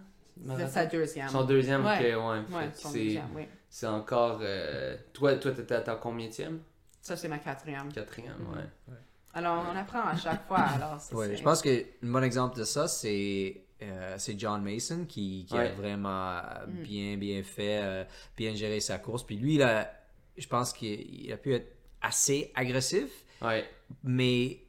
C'est 0.56 0.66
sa 0.68 0.86
deuxième. 0.86 1.28
Son 1.28 1.44
deuxième, 1.44 1.84
Ouais. 1.84 2.14
ok, 2.14 2.20
ouais. 2.50 2.56
Ouais, 2.56 2.70
son 2.74 2.92
deuxième, 2.92 3.28
oui. 3.34 3.46
C'est 3.68 3.86
encore. 3.86 4.38
euh, 4.42 4.96
Toi, 5.12 5.36
toi, 5.36 5.52
t'étais 5.52 5.74
à 5.74 5.80
ta 5.80 5.94
combienième? 5.96 6.60
Ça, 7.00 7.16
c'est 7.16 7.28
ma 7.28 7.38
quatrième. 7.38 7.92
Quatrième, 7.92 8.38
Mhm. 8.38 8.54
ouais. 8.56 8.94
Alors, 9.34 9.64
on 9.72 9.76
apprend 9.76 10.02
à 10.02 10.16
chaque 10.16 10.46
fois. 10.46 10.58
Alors, 10.60 10.98
Ouais, 11.12 11.34
je 11.36 11.42
pense 11.42 11.62
qu'un 11.62 11.80
bon 12.02 12.22
exemple 12.22 12.56
de 12.58 12.64
ça, 12.64 12.86
c'est 12.88 13.62
euh, 13.84 14.14
c'est 14.16 14.38
John 14.38 14.62
Mason 14.62 15.04
qui, 15.06 15.44
qui 15.48 15.54
Ouais. 15.54 15.70
a 15.70 15.72
vraiment 15.72 16.36
Mm. 16.68 16.82
bien, 16.84 17.16
bien 17.16 17.42
fait, 17.42 17.80
euh, 17.82 18.04
bien 18.36 18.54
géré 18.54 18.78
sa 18.78 18.98
course. 18.98 19.24
Puis 19.24 19.36
lui, 19.36 19.54
il 19.56 19.62
a- 19.64 19.90
je 20.38 20.46
pense 20.46 20.72
qu'il 20.72 21.24
il 21.24 21.32
a 21.32 21.36
pu 21.36 21.52
être 21.52 21.66
assez 22.00 22.52
agressif, 22.54 23.10
Ouais. 23.40 23.64
mais 24.04 24.60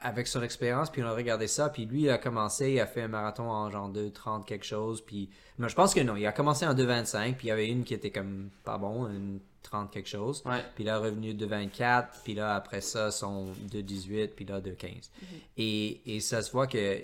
avec 0.00 0.28
son 0.28 0.42
expérience, 0.42 0.90
puis 0.90 1.02
on 1.02 1.06
a 1.06 1.12
regardé 1.12 1.48
ça, 1.48 1.68
puis 1.70 1.84
lui, 1.84 2.02
il 2.02 2.10
a 2.10 2.18
commencé, 2.18 2.72
il 2.72 2.80
a 2.80 2.86
fait 2.86 3.02
un 3.02 3.08
marathon 3.08 3.50
en 3.50 3.68
genre 3.70 3.90
2,30 3.92 4.44
quelque 4.44 4.64
chose, 4.64 5.00
puis... 5.04 5.28
Mais 5.58 5.68
je 5.68 5.74
pense 5.74 5.92
que 5.92 6.00
non, 6.00 6.14
il 6.14 6.24
a 6.24 6.30
commencé 6.32 6.64
en 6.66 6.74
2,25, 6.74 7.34
puis 7.34 7.46
il 7.46 7.50
y 7.50 7.52
avait 7.52 7.68
une 7.68 7.82
qui 7.82 7.94
était 7.94 8.12
comme 8.12 8.50
pas 8.64 8.78
bon, 8.78 9.08
une 9.08 9.40
30 9.62 9.90
quelque 9.90 10.08
chose. 10.08 10.42
Ouais. 10.46 10.62
Puis 10.76 10.84
là, 10.84 10.98
revenu 11.00 11.34
de 11.34 11.44
24, 11.44 12.20
puis 12.22 12.34
là, 12.34 12.54
après 12.54 12.80
ça, 12.80 13.10
son 13.10 13.46
de 13.72 13.80
18, 13.80 14.36
puis 14.36 14.44
là, 14.44 14.60
de 14.60 14.70
15. 14.70 15.10
et, 15.56 16.16
et 16.16 16.20
ça 16.20 16.42
se 16.42 16.52
voit 16.52 16.68
que 16.68 17.00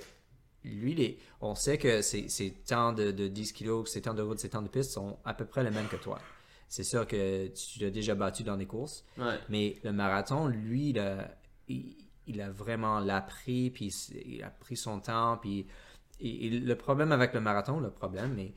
lui, 0.64 0.94
les, 0.94 1.18
on 1.40 1.54
sait 1.56 1.76
que 1.78 2.00
ses, 2.00 2.28
ses 2.28 2.52
temps 2.52 2.92
de, 2.92 3.10
de 3.10 3.26
10 3.28 3.52
kilos, 3.52 3.90
ses 3.90 4.02
temps 4.02 4.14
de 4.14 4.22
route, 4.22 4.38
ses 4.38 4.48
temps 4.50 4.62
de 4.62 4.68
piste 4.68 4.92
sont 4.92 5.18
à 5.24 5.34
peu 5.34 5.44
près 5.44 5.62
les 5.64 5.70
mêmes 5.70 5.88
que 5.88 5.96
toi. 5.96 6.18
C'est 6.68 6.84
sûr 6.84 7.06
que 7.06 7.48
tu 7.48 7.80
l'as 7.80 7.90
déjà 7.90 8.14
battu 8.14 8.44
dans 8.44 8.56
des 8.56 8.66
courses, 8.66 9.04
Ouais. 9.18 9.34
mais 9.48 9.76
le 9.82 9.92
marathon, 9.92 10.46
lui, 10.46 10.90
il 10.90 10.98
a, 11.00 11.28
il, 11.68 11.96
il 12.26 12.40
a 12.40 12.50
vraiment 12.50 13.00
l'appris, 13.00 13.70
puis 13.70 13.86
il 14.26 14.42
a 14.42 14.50
pris 14.50 14.76
son 14.76 15.00
temps, 15.00 15.36
puis 15.40 15.66
et- 16.20 16.46
et 16.46 16.50
le 16.50 16.76
problème 16.76 17.12
avec 17.12 17.34
le 17.34 17.40
marathon, 17.40 17.80
le 17.80 17.90
problème, 17.90 18.34
mais 18.34 18.52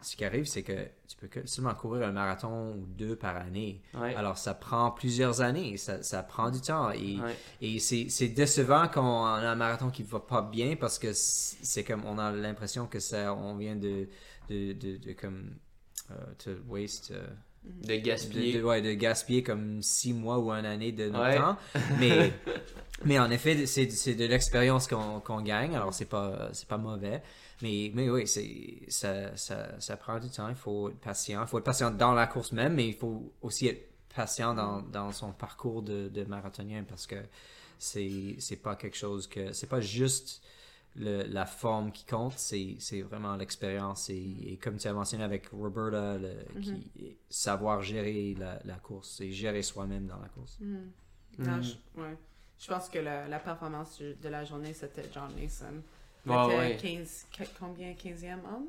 ce 0.00 0.16
qui 0.16 0.24
arrive, 0.24 0.46
c'est 0.46 0.64
que 0.64 0.72
tu 1.06 1.16
peux 1.16 1.28
que 1.28 1.46
seulement 1.46 1.74
courir 1.74 2.08
un 2.08 2.10
marathon 2.12 2.72
ou 2.74 2.86
deux 2.86 3.14
par 3.14 3.36
année. 3.36 3.80
Ouais. 3.94 4.16
Alors, 4.16 4.36
ça 4.36 4.52
prend 4.54 4.90
plusieurs 4.90 5.40
années, 5.42 5.76
ça, 5.76 6.02
ça 6.02 6.24
prend 6.24 6.50
du 6.50 6.60
temps. 6.60 6.90
Et, 6.90 7.20
Ouais. 7.20 7.36
et 7.60 7.78
c'est 7.78 8.08
c'est 8.08 8.28
décevant 8.28 8.88
quand 8.88 9.04
on 9.22 9.24
a 9.24 9.48
un 9.48 9.54
marathon 9.54 9.90
qui 9.90 10.02
va 10.02 10.18
pas 10.18 10.42
bien 10.42 10.74
parce 10.74 10.98
que 10.98 11.10
c'est 11.12 11.84
comme 11.84 12.04
on 12.04 12.18
a 12.18 12.32
l'impression 12.32 12.86
que 12.88 12.98
ça, 12.98 13.32
on 13.34 13.54
vient 13.56 13.76
de, 13.76 14.08
de, 14.48 14.72
de, 14.72 14.96
de 14.96 15.12
comme, 15.12 15.54
euh, 16.10 16.14
to 16.42 16.50
waste. 16.66 17.12
euh, 17.12 17.24
De 17.64 17.88
de, 17.88 17.96
gaspiller. 17.96 18.58
de- 18.58 18.64
ouais, 18.64 18.82
de 18.82 18.92
gaspiller 18.94 19.42
comme 19.42 19.82
six 19.82 20.12
mois 20.12 20.38
ou 20.38 20.50
une 20.50 20.66
année 20.66 20.92
de 20.92 21.08
notre 21.08 21.24
Ouais. 21.24 21.36
temps. 21.38 21.56
Mais, 22.00 22.32
mais 23.04 23.18
en 23.18 23.30
effet, 23.30 23.66
c'est 23.66 23.90
c'est 23.90 24.14
de 24.14 24.24
l'expérience 24.26 24.86
qu'on 24.88 25.20
qu'on 25.20 25.40
gagne, 25.42 25.74
alors 25.76 25.92
c'est 25.94 26.04
pas, 26.08 26.48
c'est 26.52 26.68
pas 26.68 26.78
mauvais. 26.78 27.22
Mais, 27.62 27.90
mais 27.94 28.10
oui, 28.10 28.26
c'est- 28.26 28.80
ça, 28.88 29.36
ça, 29.36 29.80
ça 29.80 29.96
prend 29.96 30.18
du 30.18 30.28
temps, 30.30 30.48
il 30.48 30.54
faut 30.56 30.88
être 30.90 30.98
patient. 31.00 31.42
Il 31.42 31.48
faut 31.48 31.58
être 31.58 31.64
patient 31.64 31.90
dans 31.92 32.12
la 32.12 32.26
course 32.26 32.50
même, 32.52 32.74
mais 32.74 32.88
il 32.88 32.94
faut 32.94 33.32
aussi 33.42 33.68
être 33.68 33.88
patient 34.14 34.54
dans, 34.54 34.82
dans 34.82 35.10
son 35.12 35.32
parcours 35.32 35.82
de, 35.82 36.08
de 36.08 36.24
marathonien 36.24 36.84
parce 36.88 37.06
que 37.06 37.16
c'est 37.78 38.36
c'est 38.38 38.56
pas 38.56 38.74
quelque 38.76 38.96
chose 38.96 39.26
que. 39.28 39.52
C'est 39.52 39.68
pas 39.68 39.80
juste 39.80 40.42
le- 40.96 41.22
la 41.24 41.46
forme 41.46 41.90
qui 41.92 42.04
compte, 42.04 42.34
c'est 42.38 42.76
c'est 42.78 43.02
vraiment 43.02 43.36
l'expérience. 43.36 44.10
Et, 44.10 44.36
et 44.52 44.56
comme 44.58 44.76
tu 44.76 44.86
as 44.88 44.92
mentionné 44.92 45.24
avec 45.24 45.48
Roberta, 45.48 46.18
le- 46.18 46.60
qui, 46.60 47.16
savoir 47.30 47.82
gérer 47.82 48.34
la, 48.38 48.60
la 48.64 48.76
course 48.76 49.20
et 49.20 49.30
gérer 49.32 49.62
soi-même 49.62 50.06
dans 50.06 50.18
la 50.20 50.28
course. 50.28 50.58
Non, 50.60 50.82
Mhm. 51.38 51.62
je, 51.62 52.00
ouais. 52.00 52.16
je 52.58 52.68
pense 52.68 52.88
que 52.90 52.98
la, 52.98 53.26
la 53.28 53.38
performance 53.38 54.00
de 54.00 54.28
la 54.28 54.44
journée, 54.44 54.74
c'était 54.74 55.08
John 55.12 55.30
Mason. 55.40 55.82
Il 56.26 56.30
Ouais, 56.32 56.46
était 56.46 56.56
ouais. 56.58 56.76
15, 56.98 57.26
que- 57.36 57.58
combien 57.58 57.92
15e 57.94 58.40
homme? 58.44 58.66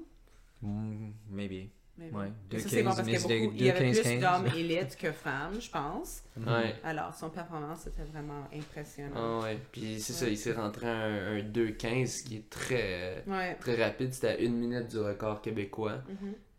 Mm, 0.61 1.11
maybe. 1.29 1.69
Mais 1.97 2.09
Ouais, 2.09 2.25
Mais 2.25 2.31
deux 2.49 2.59
ça, 2.59 2.69
c'est 2.69 2.81
bon 2.83 2.89
15, 2.89 2.95
parce 2.95 3.23
qu'il 3.25 3.61
y, 3.61 3.69
avait 3.69 3.79
deux 3.79 3.85
15, 3.85 3.99
plus 4.01 4.19
15. 4.19 4.21
d'hommes 4.21 4.57
élites 4.57 4.97
que 4.97 5.11
femmes, 5.11 5.61
je 5.61 5.69
pense. 5.69 6.23
Ouais. 6.37 6.75
Alors, 6.83 7.13
son 7.13 7.29
performance 7.29 7.85
était 7.85 8.03
vraiment 8.03 8.47
impressionnant. 8.51 9.13
Ah 9.15 9.43
ouais. 9.43 9.59
Puis 9.71 9.99
c'est 10.01 10.13
ça, 10.13 10.27
il 10.27 10.37
s'est 10.37 10.53
rentré 10.53 10.87
un, 10.87 11.37
un 11.37 11.39
2.15 11.43 12.23
qui 12.23 12.37
est 12.37 12.49
très, 12.49 13.23
Ouais. 13.27 13.55
très 13.59 13.75
rapide. 13.83 14.11
C'était 14.11 14.29
à 14.29 14.37
une 14.39 14.55
minute 14.55 14.87
du 14.89 14.97
record 14.99 15.41
québécois. 15.41 15.99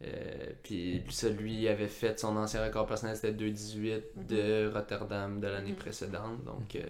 Euh, 0.05 0.53
puis 0.63 1.03
ça, 1.11 1.29
lui 1.31 1.67
avait 1.67 1.89
fait 1.89 2.19
son 2.21 2.37
ancien 2.37 2.63
record 2.65 2.87
personnel, 2.87 3.17
c'était 3.17 3.33
2.18 3.33 4.03
de 4.29 4.71
Rotterdam 4.73 5.41
de 5.41 5.47
l'année 5.49 5.71
Mhm. 5.71 5.77
précédente. 5.77 6.45
Donc, 6.45 6.77
euh, 6.77 6.83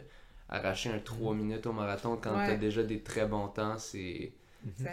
arracher 0.51 0.91
un 0.91 0.99
3 0.99 1.35
minutes 1.35 1.67
au 1.67 1.73
marathon 1.73 2.19
quand 2.21 2.35
t'as 2.35 2.57
déjà 2.57 2.83
des 2.83 3.01
très 3.01 3.27
bons 3.27 3.49
temps, 3.49 3.79
c'est 3.79 4.33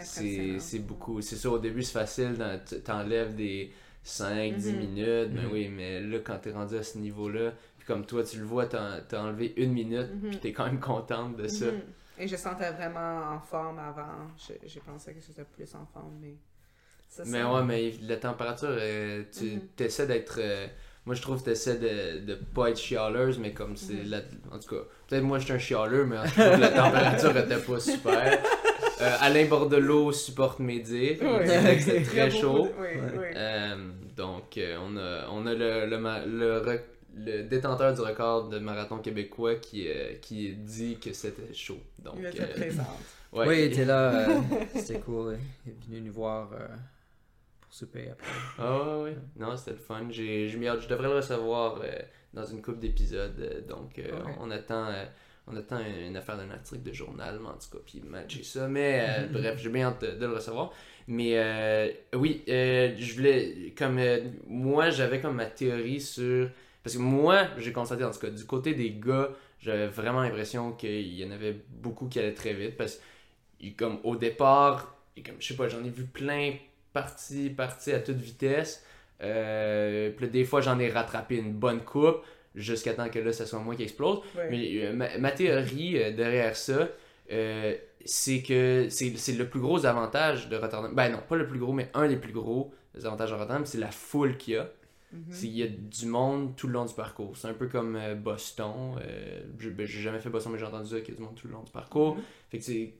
C'est 0.04 0.58
c'est 0.60 0.78
beaucoup. 0.80 1.20
C'est 1.22 1.36
sûr, 1.36 1.52
au 1.54 1.58
début, 1.58 1.82
c'est 1.82 1.92
facile, 1.98 2.36
t'enlèves 2.84 3.34
des 3.34 3.72
5, 4.02 4.56
10 4.56 4.72
Mhm. 4.72 4.78
minutes, 4.78 5.30
mais 5.32 5.42
Mhm. 5.46 5.52
oui, 5.52 5.68
mais 5.68 6.00
là, 6.00 6.18
quand 6.24 6.38
t'es 6.38 6.50
rendu 6.52 6.76
à 6.76 6.82
ce 6.82 6.98
niveau-là, 6.98 7.52
puis 7.78 7.86
comme 7.86 8.04
toi, 8.04 8.22
tu 8.24 8.38
le 8.38 8.44
vois, 8.44 8.66
t'as 8.66 9.00
t'as 9.00 9.22
enlevé 9.22 9.54
une 9.56 9.72
minute, 9.72 10.08
Mhm. 10.14 10.30
puis 10.30 10.38
t'es 10.38 10.52
quand 10.52 10.66
même 10.66 10.80
contente 10.80 11.36
de 11.36 11.46
ça. 11.48 11.66
Mhm. 11.66 11.80
Et 12.18 12.28
je 12.28 12.36
sentais 12.36 12.70
vraiment 12.72 13.22
en 13.34 13.40
forme 13.40 13.78
avant. 13.78 14.28
Je, 14.36 14.68
je 14.68 14.78
pensais 14.80 15.14
que 15.14 15.20
j'étais 15.26 15.44
plus 15.44 15.74
en 15.74 15.86
forme, 15.86 16.14
mais. 16.20 16.34
ça, 17.08 17.22
Mais 17.26 17.42
ouais, 17.44 17.62
mais 17.62 17.92
la 18.02 18.16
température, 18.16 18.68
euh, 18.70 19.24
tu 19.32 19.44
Mhm. 19.56 19.60
essaies 19.78 20.06
d'être. 20.06 20.36
euh, 20.38 20.66
moi, 21.04 21.14
je 21.14 21.22
trouve 21.22 21.38
que 21.40 21.44
tu 21.44 21.50
essaies 21.50 21.78
de, 21.78 22.24
de 22.24 22.34
pas 22.34 22.70
être 22.70 22.78
chialeuse, 22.78 23.38
mais 23.38 23.52
comme 23.52 23.76
c'est. 23.76 23.94
Mhm. 24.04 24.10
la- 24.10 24.22
En 24.54 24.58
tout 24.58 24.74
cas, 24.76 24.82
peut-être 25.08 25.22
moi, 25.24 25.38
j'étais 25.38 25.52
un 25.54 25.58
chialeux, 25.58 26.06
mais 26.06 26.18
en 26.18 26.24
tout 26.24 26.34
cas, 26.36 26.56
la 26.56 26.70
température 26.70 27.36
était 27.36 27.58
pas 27.60 27.80
super. 27.80 28.42
Euh, 29.02 29.16
Alain 29.20 29.46
Bordelot 29.46 30.12
supporte 30.12 30.58
mes 30.60 30.78
dires. 30.80 31.16
Il 31.20 31.26
Oui. 31.26 31.80
c'était 31.80 32.02
très 32.02 32.30
chaud. 32.30 32.68
Oui, 32.78 32.86
oui. 32.94 33.24
Euh, 33.34 33.90
donc, 34.16 34.56
euh, 34.58 34.76
on 34.82 34.96
a, 34.96 35.28
on 35.30 35.46
a 35.46 35.54
le, 35.54 35.86
le, 35.86 35.98
ma- 35.98 36.24
le, 36.24 36.58
rec- 36.58 36.84
le 37.16 37.42
détenteur 37.42 37.94
du 37.94 38.00
record 38.00 38.48
de 38.48 38.58
marathon 38.58 38.98
québécois 38.98 39.56
qui, 39.56 39.88
euh, 39.88 40.14
qui 40.20 40.52
dit 40.54 40.98
que 40.98 41.12
c'était 41.12 41.52
chaud. 41.52 41.78
Donc, 41.98 42.14
Il 42.18 42.26
était 42.26 42.42
euh, 42.42 42.70
ouais. 43.32 43.48
Oui, 43.48 43.58
il 43.58 43.64
était 43.72 43.84
là. 43.84 44.28
euh, 44.30 44.40
C'était 44.76 45.00
cool. 45.00 45.38
Il 45.66 45.72
est 45.72 45.76
venu 45.86 46.00
nous 46.02 46.12
voir 46.12 46.50
euh, 46.52 46.66
pour 47.60 47.72
souper 47.72 48.08
après. 48.12 48.26
Ah 48.58 48.78
ouais, 48.98 49.02
ouais. 49.04 49.16
Non, 49.36 49.56
c'était 49.56 49.72
le 49.72 49.76
fun. 49.78 50.06
J'ai, 50.10 50.48
je 50.48 50.58
devrais 50.88 51.08
le 51.08 51.16
recevoir 51.16 51.80
euh, 51.82 51.90
dans 52.34 52.44
une 52.44 52.62
couple 52.62 52.78
d'épisodes. 52.78 53.64
donc, 53.68 53.98
euh, 53.98 54.10
on 54.40 54.50
attend. 54.50 54.88
On 55.46 55.56
attend 55.56 55.80
une 55.80 56.16
affaire 56.16 56.36
d'un 56.36 56.50
article 56.50 56.82
de 56.82 56.92
journal, 56.92 57.38
mais 57.40 57.48
en 57.48 57.54
tout 57.54 57.76
cas, 57.76 57.82
puis 57.84 58.00
matcher 58.00 58.44
ça. 58.44 58.68
Mais 58.68 59.04
euh, 59.08 59.26
bref, 59.32 59.58
j'ai 59.60 59.70
bien 59.70 59.88
hâte 59.88 60.02
de, 60.02 60.18
de 60.18 60.26
le 60.26 60.34
recevoir. 60.34 60.72
Mais 61.08 61.32
euh, 61.36 61.90
oui, 62.14 62.42
euh, 62.48 62.94
je 62.96 63.14
voulais. 63.14 63.74
Comme 63.76 64.00
moi, 64.46 64.90
j'avais 64.90 65.20
comme 65.20 65.36
ma 65.36 65.46
théorie 65.46 66.00
sur. 66.00 66.48
Parce 66.82 66.96
que 66.96 67.00
moi, 67.00 67.46
j'ai 67.58 67.72
constaté, 67.72 68.04
en 68.04 68.10
tout 68.10 68.18
cas, 68.18 68.30
du 68.30 68.44
côté 68.44 68.74
des 68.74 68.90
gars, 68.90 69.30
j'avais 69.60 69.86
vraiment 69.86 70.22
l'impression 70.22 70.72
qu'il 70.72 71.14
y 71.14 71.24
en 71.24 71.30
avait 71.30 71.56
beaucoup 71.68 72.08
qui 72.08 72.18
allaient 72.18 72.34
très 72.34 72.54
vite. 72.54 72.76
Parce 72.76 73.00
que, 73.60 73.66
comme 73.76 73.98
au 74.04 74.16
départ, 74.16 74.96
et 75.16 75.22
comme, 75.22 75.36
je 75.38 75.48
sais 75.48 75.56
pas, 75.56 75.68
j'en 75.68 75.84
ai 75.84 75.90
vu 75.90 76.04
plein 76.04 76.54
partis, 76.92 77.50
partis 77.50 77.92
à 77.92 78.00
toute 78.00 78.16
vitesse. 78.16 78.84
Puis 79.18 80.28
des 80.28 80.44
fois, 80.44 80.60
j'en 80.60 80.78
ai 80.78 80.88
rattrapé 80.88 81.36
une 81.36 81.52
bonne 81.52 81.80
coupe 81.80 82.22
jusqu'à 82.54 82.94
temps 82.94 83.08
que 83.08 83.18
là, 83.18 83.32
ça 83.32 83.46
soit 83.46 83.58
moi 83.60 83.74
qui 83.76 83.82
explose. 83.84 84.20
Mais 84.50 84.84
euh, 84.84 84.92
ma, 84.92 85.18
ma 85.18 85.30
théorie 85.32 86.02
euh, 86.02 86.10
derrière 86.12 86.56
ça, 86.56 86.88
euh, 87.30 87.74
c'est 88.04 88.42
que 88.42 88.86
c'est 88.90 89.32
le 89.32 89.48
plus 89.48 89.60
gros 89.60 89.86
avantage 89.86 90.48
de 90.48 90.56
Rotterdam. 90.56 90.92
Ben 90.94 91.10
non, 91.10 91.20
pas 91.28 91.36
le 91.36 91.46
plus 91.46 91.58
gros, 91.58 91.72
mais 91.72 91.90
un 91.94 92.08
des 92.08 92.16
plus 92.16 92.32
gros 92.32 92.72
avantages 93.04 93.30
de 93.30 93.34
Rotterdam, 93.36 93.64
c'est 93.64 93.78
la 93.78 93.90
foule 93.90 94.36
qu'il 94.36 94.54
y 94.54 94.56
a. 94.58 94.70
Mhm. 95.12 95.24
C'est 95.30 95.46
qu'il 95.46 95.58
y 95.58 95.62
a 95.62 95.66
du 95.68 96.06
monde 96.06 96.56
tout 96.56 96.66
le 96.66 96.72
long 96.72 96.84
du 96.86 96.94
parcours. 96.94 97.36
C'est 97.36 97.46
un 97.48 97.52
peu 97.54 97.68
comme 97.68 97.98
Boston. 98.16 98.96
Ben, 98.96 99.86
j'ai 99.86 100.00
jamais 100.02 100.20
fait 100.20 100.30
Boston, 100.30 100.52
mais 100.52 100.58
j'ai 100.58 100.64
entendu 100.64 100.88
dire 100.88 101.02
qu'il 101.04 101.14
y 101.14 101.16
a 101.16 101.20
du 101.20 101.22
monde 101.22 101.34
tout 101.34 101.46
le 101.48 101.52
long 101.52 101.62
du 101.62 101.70
parcours. 101.70 102.16
Mhm. 102.16 102.22
Fait 102.50 102.58
que 102.58 102.64
c'est- 102.64 102.92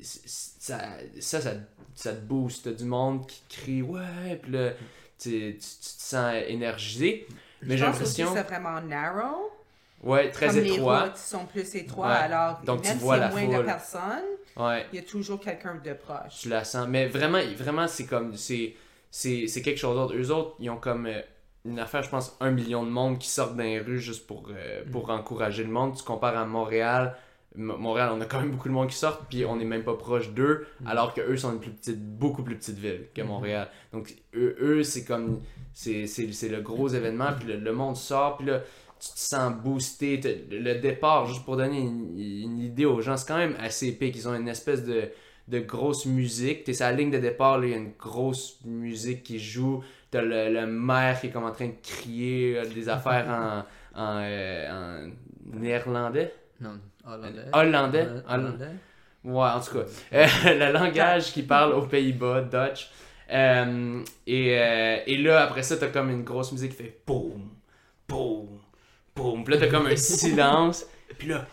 Ça, 0.00 0.78
ça, 1.18 1.40
ça, 1.40 1.52
ça 1.94 2.12
te 2.14 2.20
booste. 2.24 2.64
T'as 2.64 2.72
du 2.72 2.84
monde 2.84 3.26
qui 3.26 3.42
crie 3.48 3.82
ouais, 3.82 4.36
puis 4.40 4.52
là, 4.52 4.72
tu, 5.18 5.30
tu, 5.30 5.52
tu 5.56 5.58
te 5.58 6.02
sens 6.02 6.34
énergisé. 6.46 7.26
Mais 7.62 7.76
j'ai 7.76 7.84
l'impression. 7.84 8.30
c'est 8.34 8.42
vraiment 8.42 8.80
narrow. 8.80 9.50
Ouais, 10.02 10.30
très 10.30 10.46
comme 10.46 10.56
les 10.60 10.74
étroit. 10.74 11.04
routes 11.04 11.16
sont 11.16 11.44
plus 11.46 11.74
étroites, 11.74 12.08
Ouais. 12.10 12.24
alors 12.26 12.60
Donc, 12.64 12.82
tu 12.82 12.88
même 12.88 12.98
vois 12.98 13.16
y 13.16 13.20
a 13.20 13.22
la 13.22 13.30
moins 13.30 13.58
de 13.58 13.62
personnes, 13.64 14.22
Ouais. 14.56 14.86
il 14.92 14.96
y 14.96 14.98
a 15.00 15.02
toujours 15.04 15.40
quelqu'un 15.40 15.74
de 15.84 15.92
proche. 15.94 16.38
tu 16.42 16.48
la 16.48 16.62
sens. 16.64 16.86
Mais 16.88 17.06
vraiment, 17.06 17.40
vraiment 17.56 17.88
c'est 17.88 18.06
comme. 18.06 18.36
C'est, 18.36 18.74
c'est, 19.10 19.48
c'est 19.48 19.60
quelque 19.62 19.78
chose 19.78 19.96
d'autre. 19.96 20.14
Eux 20.16 20.30
autres, 20.30 20.54
ils 20.60 20.70
ont 20.70 20.76
comme 20.76 21.06
euh, 21.06 21.20
une 21.64 21.80
affaire, 21.80 22.02
je 22.04 22.10
pense, 22.10 22.36
un 22.40 22.50
million 22.52 22.84
de 22.84 22.90
monde 22.90 23.18
qui 23.18 23.28
sortent 23.28 23.56
dans 23.56 23.64
les 23.64 23.80
rues 23.80 23.98
juste 23.98 24.26
pour, 24.28 24.48
euh, 24.50 24.84
pour 24.92 25.10
encourager 25.10 25.64
le 25.64 25.70
monde. 25.70 25.96
Tu 25.96 26.04
compares 26.04 26.36
à 26.38 26.44
Montréal. 26.46 27.16
M- 27.56 27.74
Montréal, 27.78 28.10
on 28.14 28.20
a 28.20 28.24
quand 28.26 28.38
même 28.38 28.50
beaucoup 28.52 28.68
de 28.68 28.74
monde 28.74 28.88
qui 28.88 28.96
sortent, 28.96 29.22
puis 29.28 29.44
on 29.46 29.56
n'est 29.56 29.64
même 29.64 29.82
pas 29.82 29.94
proche 29.94 30.28
d'eux, 30.30 30.66
alors 30.86 31.12
que 31.14 31.22
eux 31.22 31.36
sont 31.36 31.52
une 31.54 31.58
plus 31.60 31.70
petite, 31.72 31.98
beaucoup 31.98 32.42
plus 32.44 32.56
petite 32.56 32.76
ville 32.78 33.06
que 33.14 33.22
Montréal. 33.22 33.68
Donc, 33.92 34.14
eux, 34.34 34.54
eux 34.60 34.82
c'est 34.84 35.04
comme. 35.04 35.40
C'est, 35.80 36.48
le 36.48 36.60
gros 36.60 36.88
événement, 36.88 37.28
puis 37.38 37.46
le, 37.48 37.56
le 37.58 37.72
monde 37.72 37.96
sort, 37.96 38.36
puis 38.36 38.46
là, 38.46 38.60
tu 39.00 39.08
te 39.12 39.18
sens 39.18 39.52
boosté. 39.54 40.20
Le 40.50 40.74
départ, 40.80 41.26
juste 41.26 41.44
pour 41.44 41.56
donner 41.56 41.78
une, 41.78 42.18
une 42.18 42.58
idée 42.58 42.84
aux 42.84 43.00
gens, 43.00 43.16
c'est 43.16 43.28
quand 43.28 43.36
même 43.38 43.54
assez 43.60 43.86
épique. 43.88 44.16
Ils 44.16 44.28
ont 44.28 44.34
une 44.34 44.48
espèce 44.48 44.84
de 44.84 45.10
de 45.46 45.60
grosse 45.60 46.04
musique. 46.04 46.64
T'es 46.64 46.72
la 46.80 46.92
ligne 46.92 47.10
de 47.10 47.16
départ, 47.18 47.64
il 47.64 47.70
y 47.70 47.74
a 47.74 47.78
une 47.78 47.92
grosse 47.98 48.58
musique 48.66 49.22
qui 49.22 49.38
joue. 49.38 49.82
T'as 50.10 50.20
le, 50.20 50.52
le 50.52 50.66
maire 50.66 51.18
qui 51.20 51.28
est 51.28 51.30
comme 51.30 51.44
en 51.44 51.52
train 51.52 51.68
de 51.68 51.74
crier 51.82 52.58
euh, 52.58 52.64
des 52.66 52.88
affaires 52.96 53.26
en, 53.94 53.98
en, 53.98 54.18
euh, 54.20 55.06
en 55.06 55.10
néerlandais. 55.58 56.34
Non, 56.60 56.78
hollandais. 57.06 57.44
Hollandais. 57.52 58.02
Holl- 58.02 58.22
Holl- 58.28 58.40
Hollandais. 58.40 58.64
Ouais, 59.24 59.48
en 59.48 59.60
tout 59.60 59.74
cas. 59.78 59.84
Euh, 60.12 60.26
le 60.44 60.72
langage 60.72 61.32
qui 61.32 61.42
parle 61.44 61.72
aux 61.72 61.86
Pays-Bas, 61.86 62.42
Dutch. 62.42 62.90
Euh, 63.30 64.02
et, 64.26 64.58
euh, 64.58 64.98
et 65.06 65.16
là, 65.18 65.42
après 65.42 65.62
ça, 65.62 65.76
t'as 65.76 65.88
comme 65.88 66.10
une 66.10 66.24
grosse 66.24 66.52
musique 66.52 66.70
qui 66.70 66.82
fait 66.82 67.00
boum, 67.06 67.48
boum, 68.08 68.46
boum. 69.14 69.44
Puis 69.44 69.54
là, 69.54 69.60
t'as 69.60 69.68
comme 69.68 69.86
un 69.86 69.96
silence. 69.96 70.86
Puis 71.18 71.28
là, 71.28 71.46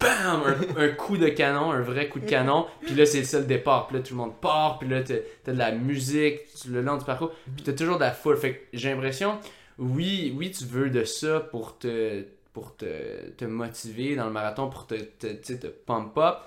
bam, 0.00 0.42
un, 0.44 0.82
un 0.82 0.88
coup 0.90 1.16
de 1.16 1.28
canon, 1.28 1.70
un 1.72 1.82
vrai 1.82 2.08
coup 2.08 2.20
de 2.20 2.26
canon. 2.26 2.66
Puis 2.82 2.94
là, 2.94 3.06
c'est 3.06 3.24
ça 3.24 3.38
le 3.38 3.46
départ. 3.46 3.86
Puis 3.86 3.98
là, 3.98 4.02
tout 4.02 4.14
le 4.14 4.20
monde 4.20 4.40
part. 4.40 4.78
Puis 4.78 4.88
là, 4.88 5.02
t'as 5.02 5.16
t'as 5.44 5.52
de 5.52 5.58
la 5.58 5.72
musique 5.72 6.40
le 6.68 6.82
long 6.82 6.96
du 6.96 7.04
parcours. 7.04 7.32
Puis 7.54 7.64
t'as 7.64 7.72
toujours 7.72 7.96
de 7.96 8.04
la 8.04 8.12
foule. 8.12 8.36
Fait 8.36 8.54
que 8.54 8.60
j'ai 8.72 8.90
l'impression, 8.90 9.38
oui, 9.78 10.34
oui, 10.36 10.50
tu 10.50 10.64
veux 10.64 10.90
de 10.90 11.04
ça 11.04 11.40
pour 11.40 11.78
te, 11.78 12.24
pour 12.52 12.76
te, 12.76 13.30
te 13.30 13.44
motiver 13.44 14.16
dans 14.16 14.26
le 14.26 14.32
marathon, 14.32 14.68
pour 14.68 14.86
te, 14.86 14.94
te, 14.94 15.52
te 15.52 15.66
pump 15.68 16.16
up. 16.18 16.38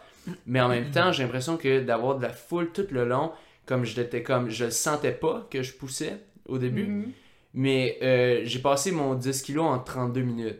Mais 0.46 0.62
en 0.62 0.70
même 0.70 0.92
temps, 0.92 1.12
j'ai 1.12 1.24
l'impression 1.24 1.58
que 1.58 1.82
d'avoir 1.82 2.18
de 2.18 2.24
la 2.24 2.30
foule 2.30 2.72
tout 2.72 2.88
le 2.92 3.06
long, 3.06 3.32
comme 3.66 3.86
j'étais 3.86 4.24
comme, 4.24 4.50
je 4.50 4.66
le 4.66 4.72
sentais 4.72 5.12
pas 5.14 5.48
que 5.50 5.64
je 5.64 5.74
poussais 5.74 6.18
au 6.48 6.58
début. 6.58 6.84
Mhm. 6.88 7.12
Mais 7.56 7.98
euh, 8.02 8.42
j'ai 8.46 8.60
passé 8.60 8.92
mon 8.92 9.16
10 9.16 9.42
kilos 9.44 9.66
en 9.66 9.80
32 9.80 10.22
minutes. 10.22 10.60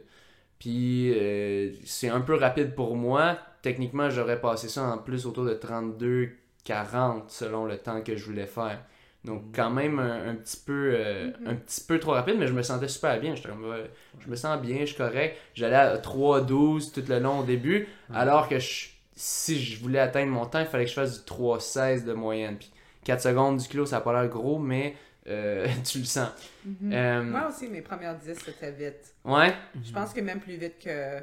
Puis 0.60 1.14
euh, 1.16 1.72
c'est 1.86 2.10
un 2.10 2.22
peu 2.22 2.36
rapide 2.36 2.76
pour 2.76 2.96
moi. 2.96 3.38
Techniquement, 3.62 4.10
j'aurais 4.10 4.40
passé 4.42 4.70
ça 4.70 4.84
en 4.84 4.98
plus 4.98 5.26
autour 5.26 5.46
de 5.46 5.54
32-40 5.56 7.30
selon 7.30 7.66
le 7.66 7.78
temps 7.78 8.02
que 8.02 8.16
je 8.16 8.26
voulais 8.26 8.46
faire. 8.48 8.80
Donc 9.26 9.56
quand 9.56 9.70
même 9.70 10.00
un, 10.00 10.30
un 10.32 10.36
petit 10.36 10.58
peu 10.66 10.94
euh, 10.96 11.32
un 11.46 11.56
petit 11.56 11.82
peu 11.82 11.98
trop 12.00 12.12
rapide, 12.12 12.36
mais 12.38 12.48
je 12.48 12.54
me 12.54 12.62
sentais 12.62 12.90
super 12.90 13.20
bien. 13.20 13.36
J'étais 13.36 13.50
comme, 13.50 13.66
ouais, 13.70 13.90
je 14.20 14.30
me 14.30 14.36
sens 14.36 14.62
bien, 14.62 14.80
je 14.82 14.86
suis 14.88 14.96
correct. 14.98 15.38
J'allais 15.54 15.76
à 15.78 15.98
3-12 15.98 16.92
tout 16.92 17.04
le 17.08 17.20
long 17.20 17.40
au 17.40 17.44
début, 17.44 17.88
alors 18.14 18.50
que 18.50 18.60
je- 18.60 18.90
si 19.16 19.60
je 19.64 19.80
voulais 19.82 20.00
atteindre 20.00 20.32
mon 20.32 20.46
temps, 20.46 20.60
il 20.60 20.66
fallait 20.66 20.84
que 20.86 20.90
je 20.90 20.96
fasse 20.96 21.20
du 21.20 21.26
3-16 21.26 22.04
de 22.06 22.14
moyenne. 22.14 22.58
Puis 22.58 22.72
4 23.04 23.22
secondes 23.22 23.58
du 23.58 23.68
kilo, 23.68 23.86
ça 23.86 23.98
n'a 23.98 24.02
pas 24.02 24.14
l'air 24.14 24.30
gros, 24.30 24.60
mais 24.60 24.96
euh, 25.28 25.68
tu 25.86 26.00
le 26.00 26.06
sens. 26.06 26.30
Mhm. 26.66 26.94
Euh, 26.94 27.24
Moi 27.24 27.50
aussi, 27.50 27.68
mes 27.68 27.82
premières 27.82 28.18
10, 28.18 28.38
c'était 28.44 28.72
vite. 28.72 29.14
Ouais? 29.24 29.54
Je 29.84 29.92
pense 29.92 30.14
que 30.14 30.22
même 30.22 30.40
plus 30.40 30.58
vite 30.58 30.80
que, 30.80 31.22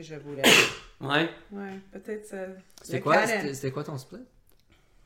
je 0.00 0.14
voulais. 0.16 0.42
ouais. 1.00 1.28
Ouais, 1.50 1.78
peut-être. 1.92 2.34
Euh, 2.34 2.54
c'était 2.82 3.00
quoi, 3.00 3.24
quoi, 3.72 3.84
ton 3.84 3.98
split? 3.98 4.24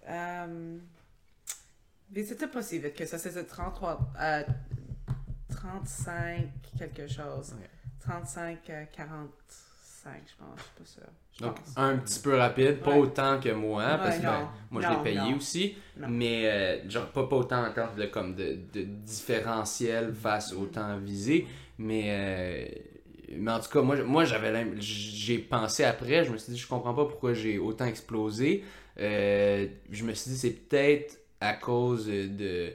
Euh, 0.09 0.79
mais 2.15 2.25
c'était 2.25 2.49
pas 2.49 2.63
si 2.63 2.79
vite 2.79 2.95
que 2.95 3.07
ça. 3.07 3.19
C'était 3.19 3.45
33, 3.45 4.13
35 5.49 6.49
quelque 6.79 7.07
chose. 7.07 7.55
35, 8.01 8.59
40. 8.93 9.31
5, 10.03 10.13
je 10.27 10.33
pense. 10.37 10.59
Je 10.59 10.83
pas 10.83 10.89
sûre. 10.89 11.13
Donc, 11.41 11.57
un 11.77 11.97
petit 11.97 12.21
peu 12.21 12.37
rapide, 12.37 12.81
pas 12.81 12.95
autant 12.95 13.41
que 13.41 13.51
moi, 13.51 13.99
parce 13.99 14.19
que 14.19 14.23
ben, 14.23 14.49
moi, 14.71 14.83
je 14.83 14.89
l'ai 14.89 15.03
payé 15.03 15.35
aussi, 15.35 15.77
mais 15.97 16.47
euh, 16.47 16.91
genre, 16.91 17.07
pas, 17.07 17.27
pas 17.27 17.37
autant 17.37 17.65
encore 17.65 17.95
de, 17.95 18.07
comme 18.07 18.35
de, 18.35 18.59
de 18.73 18.83
différentiel 18.83 20.13
face 20.13 20.53
au 20.53 20.67
temps 20.67 20.97
visé, 20.99 21.47
mais. 21.79 22.05
Euh, 22.09 22.65
mais 23.35 23.51
en 23.51 23.61
tout 23.61 23.71
cas, 23.71 23.81
moi, 23.81 23.97
moi 24.03 24.25
j'avais 24.27 24.67
j'ai 24.79 25.39
pensé 25.39 25.85
après, 25.85 26.23
je 26.23 26.33
me 26.33 26.37
suis 26.37 26.53
dit, 26.53 26.59
je 26.59 26.69
comprends 26.69 26.93
pas 26.93 27.07
pourquoi 27.07 27.33
j'ai 27.33 27.59
autant 27.59 27.87
explosé. 27.87 28.63
Euh, 29.01 29.67
je 29.91 30.05
me 30.05 30.13
suis 30.13 30.33
dit, 30.33 30.37
c'est 30.37 30.51
peut-être 30.51 31.19
à 31.41 31.55
cause 31.55 32.09
de 32.09 32.75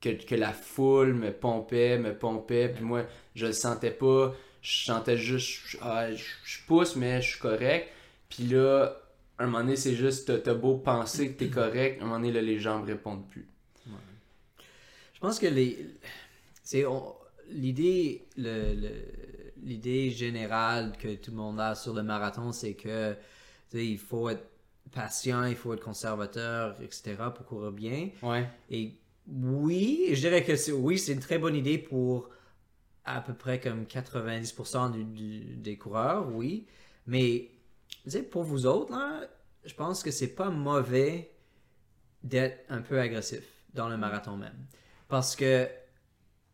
que, 0.00 0.08
que, 0.10 0.34
la 0.34 0.52
foule 0.52 1.12
me 1.12 1.30
pompait, 1.30 1.98
me 1.98 2.14
pompait, 2.14 2.70
puis 2.70 2.82
moi, 2.82 3.04
je 3.34 3.46
le 3.46 3.52
sentais 3.52 3.90
pas. 3.90 4.34
Je 4.62 4.84
sentais 4.84 5.18
juste, 5.18 5.60
je, 5.66 5.76
ah, 5.82 6.10
je- 6.12 6.22
je 6.44 6.58
pousse, 6.66 6.96
mais 6.96 7.20
je 7.20 7.30
suis 7.30 7.38
correct. 7.40 7.88
Puis 8.28 8.44
là, 8.44 8.96
un 9.38 9.46
moment 9.46 9.60
donné, 9.60 9.76
c'est 9.76 9.94
juste, 9.96 10.42
t'as- 10.42 10.54
beau 10.54 10.76
penser 10.78 11.32
que 11.32 11.38
t'es 11.38 11.48
correct, 11.48 12.00
un 12.00 12.04
moment 12.04 12.20
donné, 12.20 12.32
là, 12.32 12.40
les 12.40 12.58
jambes 12.60 12.84
répondent 12.84 13.26
plus. 13.28 13.46
Je 15.14 15.20
pense 15.20 15.38
que 15.38 15.46
les, 15.46 15.86
c'est 16.64 16.84
l'idée, 17.50 18.24
le, 18.36 18.74
le- 18.74 19.04
l'idée 19.62 20.10
générale 20.10 20.92
que 20.98 21.14
tout 21.14 21.30
le 21.30 21.36
monde 21.36 21.60
a 21.60 21.74
sur 21.74 21.94
le 21.94 22.02
marathon, 22.02 22.50
c'est 22.52 22.74
que 22.74 23.14
il 23.72 23.98
faut 23.98 24.28
être 24.28 24.44
patient, 24.92 25.44
il 25.44 25.54
faut 25.56 25.72
être 25.74 25.82
conservateur, 25.82 26.76
etc. 26.82 27.14
pour 27.34 27.46
courir 27.46 27.70
bien. 27.72 28.10
Ouais. 28.22 28.46
Et 28.70 28.92
oui, 29.28 30.08
je 30.12 30.20
dirais 30.20 30.44
que 30.44 30.56
c'est, 30.56 30.72
oui, 30.72 30.98
c'est 30.98 31.12
une 31.12 31.20
très 31.20 31.38
bonne 31.38 31.54
idée 31.54 31.78
pour 31.78 32.28
à 33.04 33.20
peu 33.20 33.34
près 33.34 33.60
comme 33.60 33.84
90% 33.86 34.90
du- 34.90 35.04
du- 35.04 35.56
des 35.56 35.76
coureurs, 35.76 36.28
oui. 36.34 36.66
Mais 37.06 37.48
pour 38.30 38.44
vous 38.44 38.66
autres, 38.66 38.92
là, 38.92 39.22
je 39.64 39.74
pense 39.74 40.02
que 40.02 40.10
c'est 40.10 40.34
pas 40.34 40.50
mauvais 40.50 41.30
d'être 42.22 42.64
un 42.68 42.80
peu 42.80 43.00
agressif 43.00 43.42
dans 43.74 43.88
le 43.88 43.96
marathon 43.96 44.36
même. 44.36 44.66
Parce 45.08 45.34
que 45.36 45.68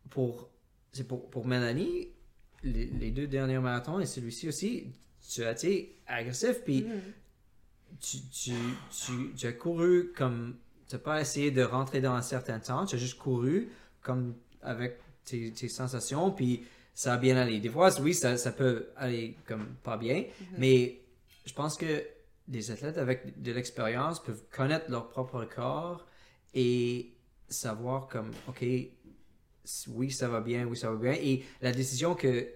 pour, 0.09 0.49
c'est 0.91 1.07
pour, 1.07 1.29
pour 1.29 1.45
Mélanie, 1.47 2.09
les, 2.63 2.85
les 2.87 3.11
deux 3.11 3.27
derniers 3.27 3.59
marathons 3.59 3.99
et 3.99 4.05
celui-ci 4.05 4.47
aussi, 4.47 4.91
tu 5.31 5.43
as 5.43 5.51
été 5.51 5.97
agressif, 6.07 6.63
puis 6.63 6.83
Mhm. 6.83 7.01
tu, 7.99 8.17
tu, 8.31 8.53
tu, 8.91 9.33
tu 9.35 9.47
as 9.47 9.53
couru 9.53 10.11
comme. 10.15 10.55
Tu 10.87 10.95
n'as 10.95 10.99
pas 10.99 11.21
essayé 11.21 11.51
de 11.51 11.61
rentrer 11.61 12.01
dans 12.01 12.13
un 12.13 12.21
certain 12.23 12.59
temps, 12.59 12.85
tu 12.87 12.95
as 12.95 12.99
juste 12.99 13.19
couru 13.19 13.69
comme 14.01 14.33
avec 14.61 14.99
tes, 15.29 15.51
tes 15.51 15.69
sensations, 15.69 16.31
puis 16.31 16.63
ça 16.93 17.13
a 17.13 17.17
bien 17.17 17.37
allé. 17.37 17.59
Des 17.59 17.69
fois, 17.69 17.89
oui, 18.01 18.13
ça, 18.13 18.37
ça 18.37 18.51
peut 18.51 18.89
aller 18.95 19.35
comme 19.47 19.75
pas 19.83 19.97
bien, 19.97 20.25
mais 20.57 21.01
je 21.45 21.53
pense 21.53 21.77
que 21.77 22.03
des 22.47 22.71
athlètes 22.71 22.97
avec 22.97 23.41
de 23.41 23.51
l'expérience 23.51 24.21
peuvent 24.21 24.43
connaître 24.51 24.89
leur 24.89 25.07
propre 25.09 25.45
corps 25.45 26.05
et 26.53 27.13
savoir 27.47 28.07
comme, 28.07 28.31
OK, 28.47 28.65
oui, 29.87 30.11
ça 30.11 30.27
va 30.27 30.41
bien, 30.41 30.65
oui, 30.65 30.75
ça 30.75 30.89
va 30.89 30.97
bien. 30.97 31.13
Et 31.13 31.43
la 31.61 31.71
décision 31.71 32.15
que 32.15 32.47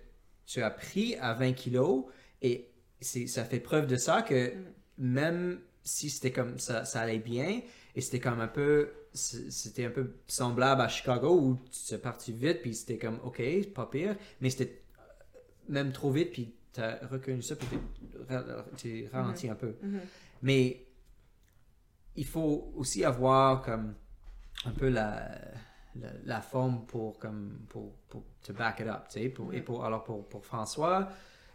tu 0.45 0.61
as 0.61 0.71
prise 0.71 1.17
à 1.21 1.33
20 1.33 1.53
kilos, 1.53 2.05
et 2.41 2.69
ça 3.01 3.45
fait 3.45 3.59
preuve 3.59 3.87
de 3.87 3.95
ça 3.95 4.21
que 4.21 4.53
même 4.97 5.59
si 5.83 6.09
c'était 6.09 6.31
comme 6.31 6.59
ça, 6.59 6.85
ça 6.85 7.01
allait 7.01 7.19
bien, 7.19 7.61
et 7.95 8.01
c'était 8.01 8.19
comme 8.19 8.39
un 8.39 8.47
peu, 8.47 8.89
c'était 9.13 9.85
un 9.85 9.91
peu 9.91 10.15
semblable 10.27 10.81
à 10.81 10.87
Chicago 10.87 11.39
où 11.39 11.59
tu 11.71 11.93
es 11.93 11.97
parti 11.97 12.31
vite, 12.31 12.61
puis 12.61 12.73
c'était 12.73 12.97
comme, 12.97 13.19
ok, 13.23 13.41
pas 13.73 13.85
pire, 13.85 14.15
mais 14.41 14.49
c'était 14.49 14.81
même 15.69 15.91
trop 15.91 16.11
vite, 16.11 16.31
puis 16.31 16.53
tu 16.73 16.81
as 16.81 16.99
reconnu 17.07 17.41
ça, 17.41 17.55
puis 17.55 17.67
tu 18.77 19.07
ralenti 19.11 19.49
un 19.49 19.55
peu. 19.55 19.75
Mais 20.41 20.85
il 22.15 22.25
faut 22.25 22.71
aussi 22.75 23.03
avoir 23.05 23.61
comme 23.61 23.95
un 24.65 24.71
peu 24.71 24.89
la, 24.89 25.29
la, 25.95 26.09
la 26.25 26.41
forme 26.41 26.85
pour, 26.85 27.17
comme, 27.19 27.65
pour, 27.69 27.93
pour 28.09 28.23
te 28.41 28.51
back 28.51 28.79
it 28.79 28.87
up, 28.87 29.07
tu 29.09 29.19
sais. 29.19 29.29
Pour, 29.29 29.53
Et 29.53 29.61
pour, 29.61 29.85
alors 29.85 30.03
pour, 30.03 30.27
pour 30.27 30.45
François, 30.45 31.09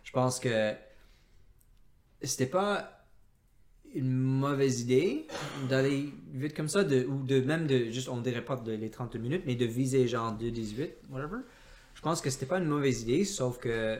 je 0.05 0.13
pense 0.13 0.41
que 0.41 0.75
c'était 2.23 2.47
pas 2.47 2.98
une 3.95 4.13
mauvaise 4.13 4.83
idée 4.83 5.27
d'aller 5.69 6.13
vite 6.33 6.55
comme 6.55 6.69
ça, 6.69 6.85
de, 6.85 7.05
ou 7.07 7.23
de 7.25 7.41
même 7.41 7.67
de, 7.67 7.91
juste, 7.91 8.09
on 8.09 8.21
dirait 8.21 8.45
pas 8.45 8.57
de 8.57 8.73
les 8.73 8.91
30 8.91 9.17
minutes, 9.17 9.43
mais 9.47 9.55
de 9.57 9.65
viser 9.65 10.07
genre 10.09 10.37
2-18, 10.39 10.91
whatever. 11.11 11.39
Je 11.95 12.01
pense 12.03 12.21
que 12.21 12.31
c'était 12.31 12.47
pas 12.47 12.59
une 12.59 12.67
mauvaise 12.69 13.03
idée, 13.03 13.25
sauf 13.25 13.59
que 13.59 13.99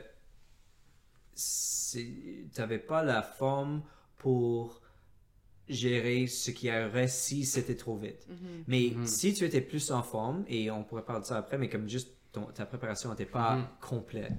t'avais 2.55 2.79
pas 2.79 3.03
la 3.03 3.23
forme 3.23 3.83
pour 4.19 4.81
gérer 5.69 6.27
ce 6.27 6.51
qui 6.51 6.69
arriverait 6.71 7.09
si 7.09 7.45
c'était 7.45 7.77
trop 7.77 7.97
vite. 7.97 8.27
Mais 8.67 8.93
si 9.07 9.35
tu 9.35 9.45
étais 9.45 9.61
plus 9.61 9.91
en 9.91 10.03
forme, 10.03 10.45
et 10.49 10.71
on 10.71 10.83
pourrait 10.85 11.05
parler 11.05 11.23
de 11.23 11.27
ça 11.27 11.37
après, 11.39 11.59
mais 11.59 11.69
comme 11.69 11.89
juste 11.89 12.11
ton- 12.33 12.47
ta 12.47 12.67
préparation 12.67 13.11
n'était 13.11 13.27
pas 13.27 13.57
complète. 13.81 14.33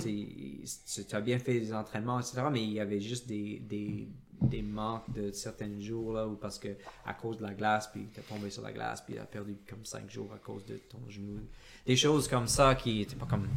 Tu 0.00 0.60
tu 1.08 1.14
as 1.16 1.20
bien 1.20 1.38
fait 1.38 1.58
des 1.58 1.72
entraînements, 1.74 2.20
etc., 2.20 2.42
mais 2.52 2.62
il 2.62 2.72
y 2.72 2.80
avait 2.80 3.00
juste 3.00 3.26
des, 3.28 3.58
des, 3.60 4.08
des 4.42 4.62
manques 4.62 5.12
de 5.12 5.30
certains 5.32 5.80
jours, 5.80 6.12
là, 6.12 6.26
où 6.26 6.36
parce 6.36 6.58
que 6.58 6.68
à 7.04 7.14
cause 7.14 7.38
de 7.38 7.42
la 7.42 7.54
glace, 7.54 7.88
puis 7.92 8.08
tu 8.12 8.20
es 8.20 8.22
tombé 8.22 8.50
sur 8.50 8.62
la 8.62 8.72
glace, 8.72 9.00
puis 9.02 9.14
tu 9.14 9.20
as 9.20 9.24
perdu 9.24 9.56
comme 9.68 9.84
5 9.84 10.10
jours 10.10 10.32
à 10.34 10.38
cause 10.38 10.64
de 10.66 10.76
ton 10.76 10.98
genou. 11.08 11.40
Des 11.86 11.96
choses 11.96 12.28
comme 12.28 12.46
ça 12.46 12.74
qui 12.74 12.98
n'étaient 12.98 13.16
pas 13.16 13.26
comme... 13.26 13.48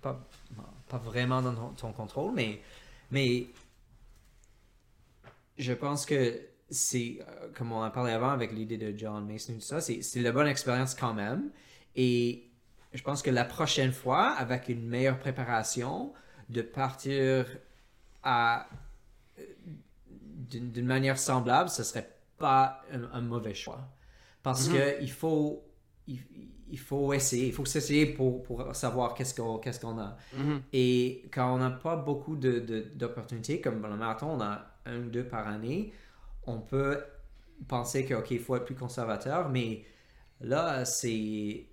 Pas, 0.00 0.18
pas 0.88 0.98
vraiment 0.98 1.42
dans 1.42 1.72
ton, 1.74 1.92
contrôle, 1.92 2.32
mais, 2.34 2.60
mais 3.10 3.46
je 5.58 5.72
pense 5.74 6.06
que 6.06 6.40
c'est, 6.70 7.18
euh, 7.20 7.48
comme 7.54 7.72
on 7.72 7.82
a 7.82 7.90
parlé 7.90 8.12
avant 8.12 8.30
avec 8.30 8.52
l'idée 8.52 8.78
de 8.78 8.96
John 8.96 9.26
Mason 9.26 9.52
et 9.52 9.56
tout 9.56 9.62
ça, 9.62 9.80
c'est, 9.80 10.02
c'est 10.02 10.20
la 10.20 10.32
bonne 10.32 10.46
expérience 10.46 10.94
quand 10.94 11.12
même. 11.12 11.50
Et 11.96 12.50
je 12.92 13.02
pense 13.02 13.22
que 13.22 13.30
la 13.30 13.44
prochaine 13.44 13.92
fois, 13.92 14.30
avec 14.30 14.68
une 14.68 14.86
meilleure 14.86 15.18
préparation, 15.18 16.12
de 16.48 16.62
partir 16.62 17.46
à, 18.22 18.66
euh, 19.38 19.44
d'une, 20.50 20.86
manière 20.86 21.18
semblable, 21.18 21.68
ce 21.70 21.82
serait 21.84 22.10
pas 22.38 22.82
un, 22.92 23.04
un 23.12 23.20
mauvais 23.20 23.54
choix. 23.54 23.80
Parce 24.42 24.68
que 24.68 25.02
il 25.02 25.10
faut, 25.10 25.62
il, 26.06 26.18
il 26.70 26.78
faut 26.78 27.12
essayer, 27.12 27.48
il 27.48 27.52
faut 27.52 27.64
s'essayer 27.66 28.06
pour, 28.06 28.42
pour 28.42 28.74
savoir 28.74 29.14
qu'est-ce 29.14 29.34
qu'on, 29.34 29.58
qu'est-ce 29.58 29.80
qu'on 29.80 29.98
a. 29.98 30.16
Et 30.72 31.24
quand 31.32 31.54
on 31.54 31.58
n'a 31.58 31.70
pas 31.70 31.96
beaucoup 31.96 32.36
de, 32.36 32.60
de- 32.60 32.86
d'opportunités, 32.94 33.60
comme 33.60 33.80
dans 33.80 33.88
le 33.88 33.96
marathon, 33.96 34.28
on 34.32 34.40
a 34.40 34.66
un 34.86 34.98
ou 35.00 35.10
deux 35.10 35.24
par 35.24 35.46
année, 35.48 35.92
on 36.46 36.60
peut 36.60 37.02
penser 37.68 38.04
que, 38.06 38.14
OK, 38.14 38.30
il 38.30 38.40
faut 38.40 38.56
être 38.56 38.64
plus 38.64 38.74
conservateur, 38.74 39.48
mais 39.50 39.84
là, 40.40 40.84
c'est 40.86 41.66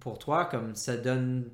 pour 0.00 0.18
toi, 0.18 0.44
comme 0.46 0.74
ça 0.76 0.96
donne 0.96 1.50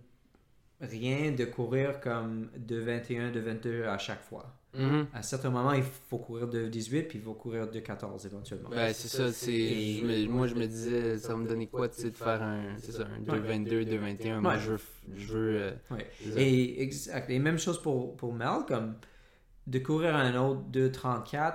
rien 0.81 1.33
de 1.33 1.45
courir 1.45 2.01
comme 2.01 2.51
de 2.57 2.79
21, 2.79 3.31
de 3.33 3.41
22 3.41 3.85
à 3.87 3.99
chaque 3.99 4.23
fois. 4.23 4.58
Mhm. 4.75 5.07
À 5.15 5.23
certains 5.23 5.51
moments, 5.51 5.73
il 5.73 5.83
faut 5.83 6.19
courir 6.19 6.47
de 6.47 6.69
18, 6.69 7.05
puis 7.05 7.19
il 7.19 7.25
faut 7.25 7.33
courir 7.33 7.71
de 7.71 7.81
14 7.81 8.27
éventuellement. 8.27 8.69
Ben, 8.69 8.93
c'est 8.93 9.09
ça, 9.09 9.33
c'est. 9.33 9.53
Et- 9.53 10.29
moi, 10.29 10.47
je 10.47 10.55
me 10.55 10.67
disais, 10.67 11.19
ça 11.19 11.29
va 11.29 11.37
me 11.37 11.49
donner 11.49 11.67
quoi, 11.67 11.89
de 11.89 11.93
faire 11.95 12.43
un. 12.43 12.77
Ça, 12.79 13.05
un 13.05 13.21
2,22, 13.23 13.85
2,21. 13.85 14.41
Moi, 14.41 14.59
je 14.59 14.73
veux. 14.73 14.79
Je 15.17 15.27
veux 15.33 15.57
euh, 15.63 15.71
Ouais. 15.91 16.07
Et, 16.37 16.83
exact. 16.83 17.31
Et 17.31 17.39
même 17.39 17.59
chose 17.59 17.81
pour, 17.81 18.15
pour 18.17 18.35
Mel, 18.35 18.65
comme 18.67 18.95
de 19.67 19.79
courir 19.79 20.15
un 20.15 20.35
autre 20.39 20.61
2,34, 20.71 21.55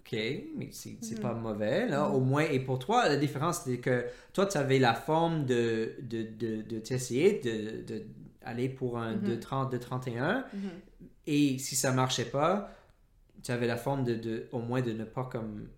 ok, 0.00 0.12
mais 0.56 0.68
c'est 0.72 0.98
c'est 1.00 1.20
pas 1.20 1.32
mauvais, 1.34 1.88
là, 1.88 2.08
au 2.10 2.20
moins. 2.20 2.44
Et 2.44 2.60
pour 2.60 2.78
toi, 2.78 3.08
la 3.08 3.16
différence, 3.16 3.62
c'est 3.64 3.78
que 3.78 4.04
toi, 4.34 4.44
tu 4.46 4.58
avais 4.58 4.78
la 4.78 4.94
forme 4.94 5.46
de, 5.46 5.94
de, 6.02 6.22
de, 6.22 6.62
de 6.62 6.78
t'essayer 6.80 7.40
de, 7.40 7.82
de 7.86 8.02
aller 8.44 8.68
pour 8.68 8.98
un 8.98 9.14
2,30, 9.16 9.70
2,31. 9.74 10.44
Et 11.26 11.58
si 11.58 11.76
ça 11.76 11.92
marchait 11.92 12.24
pas, 12.24 12.70
tu 13.42 13.50
avais 13.52 13.66
la 13.66 13.76
forme 13.76 14.04
de, 14.04 14.14
de 14.14 14.48
au 14.52 14.58
moins 14.60 14.80
de 14.82 14.92
ne 14.92 15.04
pas 15.04 15.24
comme. 15.24 15.68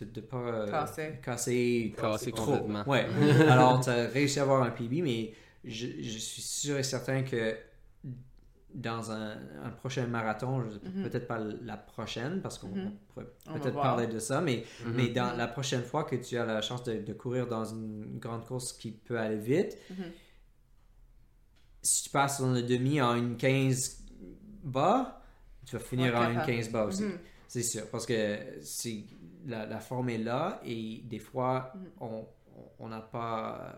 De, 0.00 0.04
de 0.06 0.20
pas 0.22 0.36
euh, 0.38 0.70
Casser. 0.70 1.20
casser, 1.22 1.94
Casser 2.00 2.32
trop. 2.32 2.46
complètement. 2.58 2.84
Ouais. 2.88 3.06
Alors, 3.48 3.80
tu 3.80 3.90
as 3.90 4.06
réussi 4.08 4.38
à 4.38 4.42
avoir 4.42 4.62
un 4.62 4.70
PB, 4.70 5.02
mais 5.02 5.34
je, 5.64 5.86
je 6.00 6.18
suis 6.18 6.40
sûr 6.42 6.78
et 6.78 6.82
certain 6.82 7.22
que 7.22 7.56
dans 8.72 9.10
un, 9.10 9.32
un 9.64 9.70
prochain 9.70 10.06
marathon, 10.06 10.62
je- 10.70 10.78
peut-être 11.02 11.26
pas 11.26 11.38
la 11.40 11.76
prochaine, 11.76 12.40
parce 12.40 12.56
qu'on 12.56 12.68
on 12.68 12.92
pourrait 13.08 13.26
peut-être 13.52 13.72
voir. 13.72 13.82
parler 13.96 14.06
de 14.06 14.18
ça, 14.20 14.40
mais, 14.40 14.64
Mhm. 14.86 14.92
mais 14.94 15.08
dans 15.08 15.36
la 15.36 15.48
prochaine 15.48 15.82
fois 15.82 16.04
que 16.04 16.14
tu 16.16 16.38
as 16.38 16.46
la 16.46 16.62
chance 16.62 16.84
de, 16.84 16.94
de 16.94 17.12
courir 17.12 17.48
dans 17.48 17.64
une 17.64 18.18
grande 18.20 18.46
course 18.46 18.72
qui 18.72 18.92
peut 18.92 19.18
aller 19.18 19.38
vite, 19.38 19.76
si 21.82 22.04
tu 22.04 22.10
passes 22.10 22.40
dans 22.40 22.52
le 22.52 22.62
demi 22.62 23.00
en 23.00 23.16
une 23.16 23.36
15 23.36 23.99
bas, 24.62 25.22
tu 25.66 25.76
vas 25.76 25.82
finir 25.82 26.14
en 26.16 26.28
une 26.28 26.34
capable. 26.34 26.52
15 26.52 26.70
bas 26.70 26.84
aussi. 26.84 27.02
Mhm. 27.04 27.18
C'est 27.48 27.62
sûr, 27.62 27.86
parce 27.90 28.06
que 28.06 28.38
c'est 28.62 29.04
la, 29.46 29.66
la 29.66 29.80
forme 29.80 30.10
est 30.10 30.18
là 30.18 30.60
et 30.64 31.02
des 31.04 31.18
fois, 31.18 31.72
Mhm. 31.74 31.82
on 32.00 32.26
on 32.78 32.88
n'a 32.88 33.00
pas 33.00 33.74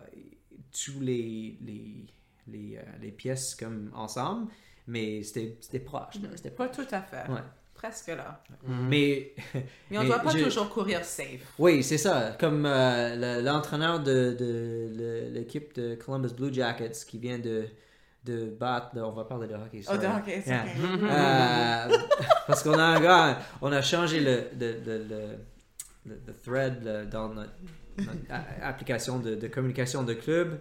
tous 0.71 0.99
les, 0.99 1.57
les, 1.61 2.05
les, 2.47 2.77
euh, 2.77 2.81
les 3.01 3.11
pièces 3.11 3.55
comme 3.55 3.89
ensemble, 3.93 4.51
mais 4.87 5.23
c'était 5.23 5.57
c'était 5.61 5.79
proche. 5.79 6.15
là, 6.21 6.29
c'était 6.35 6.51
Pas 6.51 6.67
tout 6.67 6.85
à 6.91 7.01
fait. 7.01 7.29
Ouais. 7.31 7.39
Presque 7.73 8.07
là. 8.09 8.43
Mhm. 8.65 8.87
Mais 8.89 9.33
Mais 9.89 9.97
on 9.97 10.01
Mais 10.01 10.07
doit 10.07 10.19
pas 10.19 10.31
je- 10.31 10.43
toujours 10.43 10.69
courir 10.69 11.03
safe. 11.05 11.53
oui, 11.59 11.81
c'est 11.83 11.97
ça. 11.97 12.35
Comme 12.39 12.65
euh, 12.65 13.37
le- 13.39 13.45
l'entraîneur 13.45 14.01
de, 14.01 14.35
de, 14.37 15.29
l'équipe 15.31 15.73
de 15.75 15.95
Columbus 15.95 16.33
Blue 16.33 16.53
Jackets 16.53 17.05
qui 17.07 17.17
vient 17.19 17.39
de, 17.39 17.65
de 18.25 18.45
battre, 18.57 18.89
on 18.95 19.11
va 19.11 19.25
parler 19.25 19.47
de 19.47 19.53
hockey. 19.55 19.81
Oh, 19.89 19.97
de 19.97 20.05
hockey, 20.05 20.41
c'est 20.43 20.51
Yeah. 20.51 20.65
Euh, 21.91 21.97
parce 22.47 22.63
qu'on 22.63 22.77
a 22.79 22.99
gars, 22.99 23.39
on 23.61 23.71
a 23.71 23.81
changé 23.81 24.19
le, 24.19 24.43
le, 24.59 24.79
le, 24.85 25.37
le- 26.05 26.33
thread 26.43 26.83
le- 26.83 27.05
dans 27.05 27.29
notre, 27.29 27.51
application 28.61 29.19
de, 29.19 29.35
de 29.35 29.47
communication 29.47 30.03
de 30.03 30.13
club. 30.13 30.59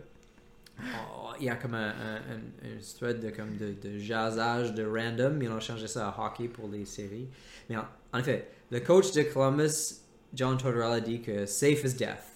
Oh, 0.81 1.31
Il 1.39 1.47
y 1.47 1.51
a 1.51 1.57
comme 1.57 1.75
un, 1.75 1.91
un, 1.91 2.17
un- 2.17 2.67
un 2.77 2.81
thread 2.99 3.21
de, 3.21 3.31
comme 3.31 3.57
de, 3.57 3.75
de 3.81 3.99
jazzage, 3.99 4.75
de 4.75 4.85
random, 4.85 5.35
mais 5.37 5.49
on 5.49 5.57
a 5.57 5.61
changé 5.61 5.87
ça 5.87 6.09
à 6.09 6.27
hockey 6.27 6.49
pour 6.49 6.69
les 6.69 6.85
séries. 6.85 7.29
Mais 7.71 7.77
en, 7.77 7.85
en 8.13 8.19
effet, 8.19 8.49
le 8.71 8.81
coach 8.81 9.13
de 9.13 9.23
Columbus, 9.23 10.01
John 10.35 10.57
Tortorella, 10.57 11.01
dit 11.01 11.21
que 11.21 11.47
safe 11.47 11.85
is 11.85 11.95
death. 11.95 12.32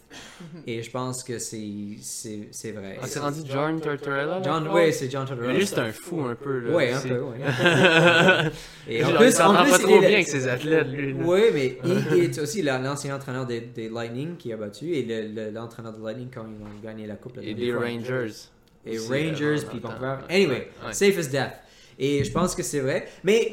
Et 0.66 0.82
je 0.82 0.90
pense 0.90 1.22
que 1.24 1.38
c'est 1.38 1.60
c'est- 2.00 2.48
c'est 2.50 2.72
vrai. 2.72 2.98
Ah, 3.02 3.06
c'est 3.06 3.18
rendu 3.18 3.40
John 3.50 3.80
Tortorella? 3.80 4.40
John, 4.42 4.68
oui, 4.72 4.92
c'est 4.92 5.10
John 5.10 5.26
Tortorella. 5.26 5.54
Lui, 5.58 5.66
c'est 5.66 5.78
un 5.78 5.92
fou 5.92 6.20
un 6.22 6.34
peu. 6.34 6.58
Là. 6.60 6.70
Ouais, 6.74 6.92
un 6.92 7.00
peu, 7.00 7.20
ouais. 7.20 7.36
Et 8.88 9.04
en 9.04 9.08
il 9.10 9.16
plus, 9.16 9.40
en 9.40 9.62
plus, 9.62 9.70
pas 9.70 9.76
il 9.78 9.82
trop 9.84 9.96
est- 9.96 10.00
bien 10.00 10.08
avec 10.10 10.28
ses 10.28 10.46
athlètes, 10.48 10.88
lui. 10.88 11.12
là. 11.12 11.18
Oui, 11.24 11.40
mais 11.52 11.78
il, 11.84 12.04
il 12.18 12.24
est 12.24 12.38
aussi 12.38 12.62
la- 12.62 12.78
l'ancien 12.78 13.14
entraîneur 13.16 13.46
des, 13.46 13.60
des 13.60 13.88
Lightning 13.88 14.36
qui 14.36 14.52
a 14.52 14.56
battu 14.56 14.92
et 14.94 15.02
le- 15.02 15.28
le- 15.34 15.50
l'entraîneur 15.50 15.92
des 15.92 16.02
Lightning 16.02 16.28
quand 16.32 16.44
ils 16.46 16.62
ont 16.62 16.80
gagné 16.82 17.06
la 17.06 17.16
coupe. 17.16 17.38
Et 17.42 17.72
fois. 17.72 17.82
Rangers. 17.84 18.32
Et 18.86 18.98
Rangers, 18.98 19.44
euh, 19.64 19.68
puis 19.68 19.80
Vancouver. 19.80 20.16
Anyway, 20.28 20.68
Ouais. 20.86 20.92
safe 20.92 21.18
as 21.18 21.28
death. 21.28 21.52
Et 21.98 22.22
je 22.24 22.30
pense 22.30 22.54
que 22.54 22.62
c'est 22.62 22.80
vrai. 22.80 23.08
Mais, 23.24 23.52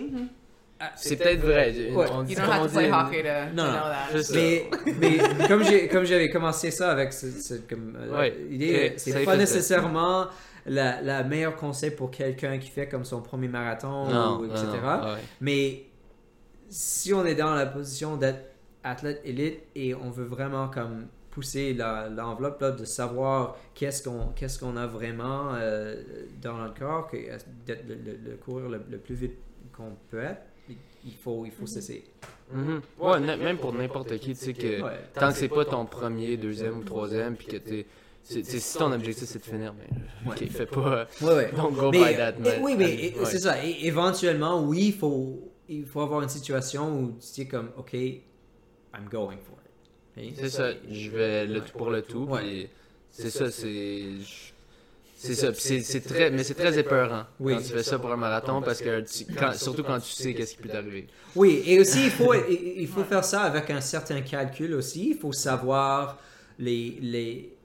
C'est 0.96 1.16
peut-être 1.18 1.42
vrai. 1.42 1.74
Ouais. 1.92 2.06
On 2.12 2.24
dit 2.24 2.34
You 2.34 2.40
don't 2.40 2.50
have 2.52 2.64
to 2.68 2.70
play 2.74 2.86
dire- 2.86 2.96
hockey 2.96 3.22
to, 3.24 3.28
to 3.28 3.56
Non, 3.56 3.64
non. 3.66 3.72
know 3.72 3.90
that. 3.90 4.18
Juste- 4.18 4.34
mais, 4.36 4.70
mais 5.00 5.48
comme 5.48 5.64
j'ai 5.64 5.88
comme 5.88 6.04
j'avais 6.06 6.30
commencé 6.30 6.72
ça 6.72 6.92
avec 6.92 7.14
ce, 7.14 7.30
ce- 7.32 7.54
comme, 7.56 7.96
euh, 8.00 8.18
Ouais. 8.18 8.38
l'idée, 8.50 8.90
Ok, 8.94 9.00
c'est 9.00 9.24
pas 9.26 9.38
nécessairement 9.38 10.28
la, 10.66 11.02
la 11.02 11.24
meilleure 11.24 11.56
conseil 11.56 11.92
pour 11.92 12.10
quelqu'un 12.12 12.58
qui 12.58 12.70
fait 12.70 12.88
comme 12.88 13.04
son 13.06 13.22
premier 13.22 13.48
marathon, 13.50 14.06
Non, 14.08 14.40
ou, 14.40 14.46
non, 14.48 14.54
etc. 14.54 14.68
non, 14.82 15.14
ouais. 15.14 15.20
Mais 15.42 15.84
si 16.70 17.14
on 17.14 17.26
est 17.26 17.36
dans 17.36 17.54
la 17.54 17.66
position 17.66 18.18
d'être 18.18 18.40
athlète 18.84 19.22
élite 19.24 19.60
et 19.76 19.94
on 19.96 20.10
veut 20.10 20.26
vraiment 20.26 20.68
comme 20.70 21.08
pousser 21.32 21.74
la- 21.74 22.10
l'enveloppe 22.10 22.62
là, 22.62 22.72
de 22.72 22.86
savoir 22.86 23.58
qu'est-ce 23.74 24.04
qu'on 24.04 24.28
qu'est-ce 24.36 24.60
qu'on 24.60 24.78
a 24.78 24.86
vraiment 24.86 25.52
euh, 25.56 25.96
dans 26.42 26.58
notre 26.58 26.78
corps, 26.80 27.08
que, 27.10 27.18
euh, 27.18 27.38
d'être 27.66 27.88
le, 27.88 27.96
le- 27.96 28.20
le 28.32 28.36
courir 28.38 28.70
le, 28.70 28.82
le 28.90 28.98
plus 28.98 29.16
vite 29.16 29.36
qu'on 29.76 29.96
peut 30.12 30.20
être, 30.22 30.42
il 31.06 31.16
faut, 31.16 31.46
il 31.46 31.52
faut 31.52 31.66
cesser. 31.66 32.04
Mhm. 32.52 32.82
Ouais, 33.00 33.20
même 33.20 33.58
pour 33.58 33.74
n'importe 33.74 34.18
qui, 34.20 34.34
tu 34.34 34.46
sais 34.46 34.54
que 34.54 34.82
Ouais. 34.84 35.00
tant 35.14 35.30
que 35.30 35.36
c'est 35.36 35.48
pas 35.48 35.66
ton 35.66 35.86
premier, 35.86 36.38
deuxième 36.38 36.78
ou 36.80 36.84
troisième, 36.84 37.36
puis 37.36 37.48
que 37.48 37.58
t'es. 37.58 37.86
si 38.24 38.78
ton 38.78 38.92
objectif 38.92 39.28
c'est 39.28 39.40
de 39.40 39.44
finir, 39.44 39.74
ok, 40.28 40.48
fais 40.50 40.66
pas. 40.66 41.08
Ouais, 41.22 41.28
ouais. 41.34 41.52
Don't 41.56 41.74
go 41.74 41.92
Mais, 41.92 42.12
by 42.12 42.18
that, 42.18 42.34
man. 42.34 42.60
oui, 42.62 42.76
mais 42.78 43.14
c'est 43.26 43.40
ça. 43.40 43.64
Et, 43.66 43.86
éventuellement, 43.88 44.62
oui, 44.64 44.88
il 44.88 44.94
faut, 44.94 45.52
il 45.68 45.86
faut 45.86 46.02
avoir 46.02 46.22
une 46.22 46.30
situation 46.30 47.00
où 47.00 47.18
tu 47.20 47.42
dis 47.44 47.48
comme, 47.48 47.72
OK, 47.78 47.94
I'm 47.94 49.10
going 49.12 49.38
for 49.38 49.58
it. 50.18 50.36
C'est 50.36 50.50
ça, 50.50 50.72
je 50.90 51.10
vais 51.10 51.46
le 51.48 51.62
tout 51.62 51.78
pour 51.78 51.90
le 51.90 52.02
tout. 52.04 52.26
Ouais. 52.26 52.42
puis 52.42 52.70
C'est 53.10 53.30
ça, 53.30 53.50
c'est. 53.50 54.04
C'est 55.26 55.36
ça, 55.36 55.54
c'est 55.54 55.80
c'est 55.82 56.02
très, 56.02 56.30
mais 56.32 56.44
c'est 56.44 56.54
très 56.54 56.78
épeurant 56.78 57.24
Oui. 57.40 57.54
quand 57.54 57.62
tu 57.62 57.74
fais 57.74 57.84
ça 57.84 57.98
pour 57.98 58.12
un 58.12 58.18
marathon 58.18 58.62
parce 58.62 58.82
que 58.82 59.02
tu- 59.02 59.26
quand- 59.34 59.54
surtout 59.54 59.84
quand 59.84 60.00
tu 60.00 60.12
sais 60.12 60.34
qu'est-ce 60.34 60.56
qui 60.56 60.62
peut 60.62 60.70
t'arriver. 60.70 61.08
Oui, 61.36 61.64
et 61.66 61.80
aussi, 61.80 62.06
il 62.06 62.12
faut, 62.12 62.34
il 62.50 62.88
faut 62.88 63.04
faire 63.04 63.24
ça 63.24 63.42
avec 63.44 63.70
un 63.70 63.80
certain 63.82 64.22
calcul 64.22 64.74
aussi. 64.74 65.12
Il 65.12 65.18
faut 65.18 65.32
savoir 65.32 66.20
les... 66.60 66.98
les... 67.02 67.56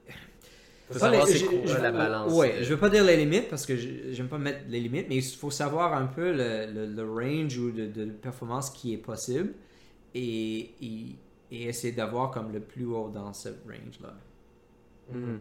Faut 0.91 0.99
savoir 0.99 1.25
les- 1.25 1.31
c'est 1.33 1.37
je- 1.39 1.45
quoi 1.45 1.59
je- 1.65 1.77
la 1.83 1.91
balance. 1.91 2.33
Ouais, 2.33 2.59
de- 2.59 2.63
je 2.63 2.69
veux 2.73 2.79
pas 2.79 2.89
dire 2.89 3.03
les 3.03 3.17
limites 3.17 3.49
parce 3.49 3.65
que 3.65 3.75
je- 3.75 4.11
j'aime 4.13 4.27
pas 4.29 4.37
mettre 4.37 4.61
les 4.69 4.79
limites, 4.79 5.07
mais 5.09 5.17
il 5.17 5.21
faut 5.23 5.51
savoir 5.51 5.93
un 5.93 6.07
peu 6.07 6.31
le, 6.31 6.65
le, 6.73 6.85
le 6.87 7.11
range 7.11 7.57
ou 7.59 7.71
de, 7.71 7.85
de 7.87 8.05
performance 8.05 8.69
qui 8.71 8.93
est 8.93 8.97
possible 8.97 9.53
et, 10.15 10.71
et, 10.81 11.15
et 11.51 11.63
essayer 11.67 11.93
d'avoir 11.93 12.31
comme 12.31 12.51
le 12.53 12.59
plus 12.61 12.85
haut 12.85 13.11
dans 13.13 13.33
ce 13.33 13.49
range-là. 13.49 14.13
Mhm. 15.13 15.39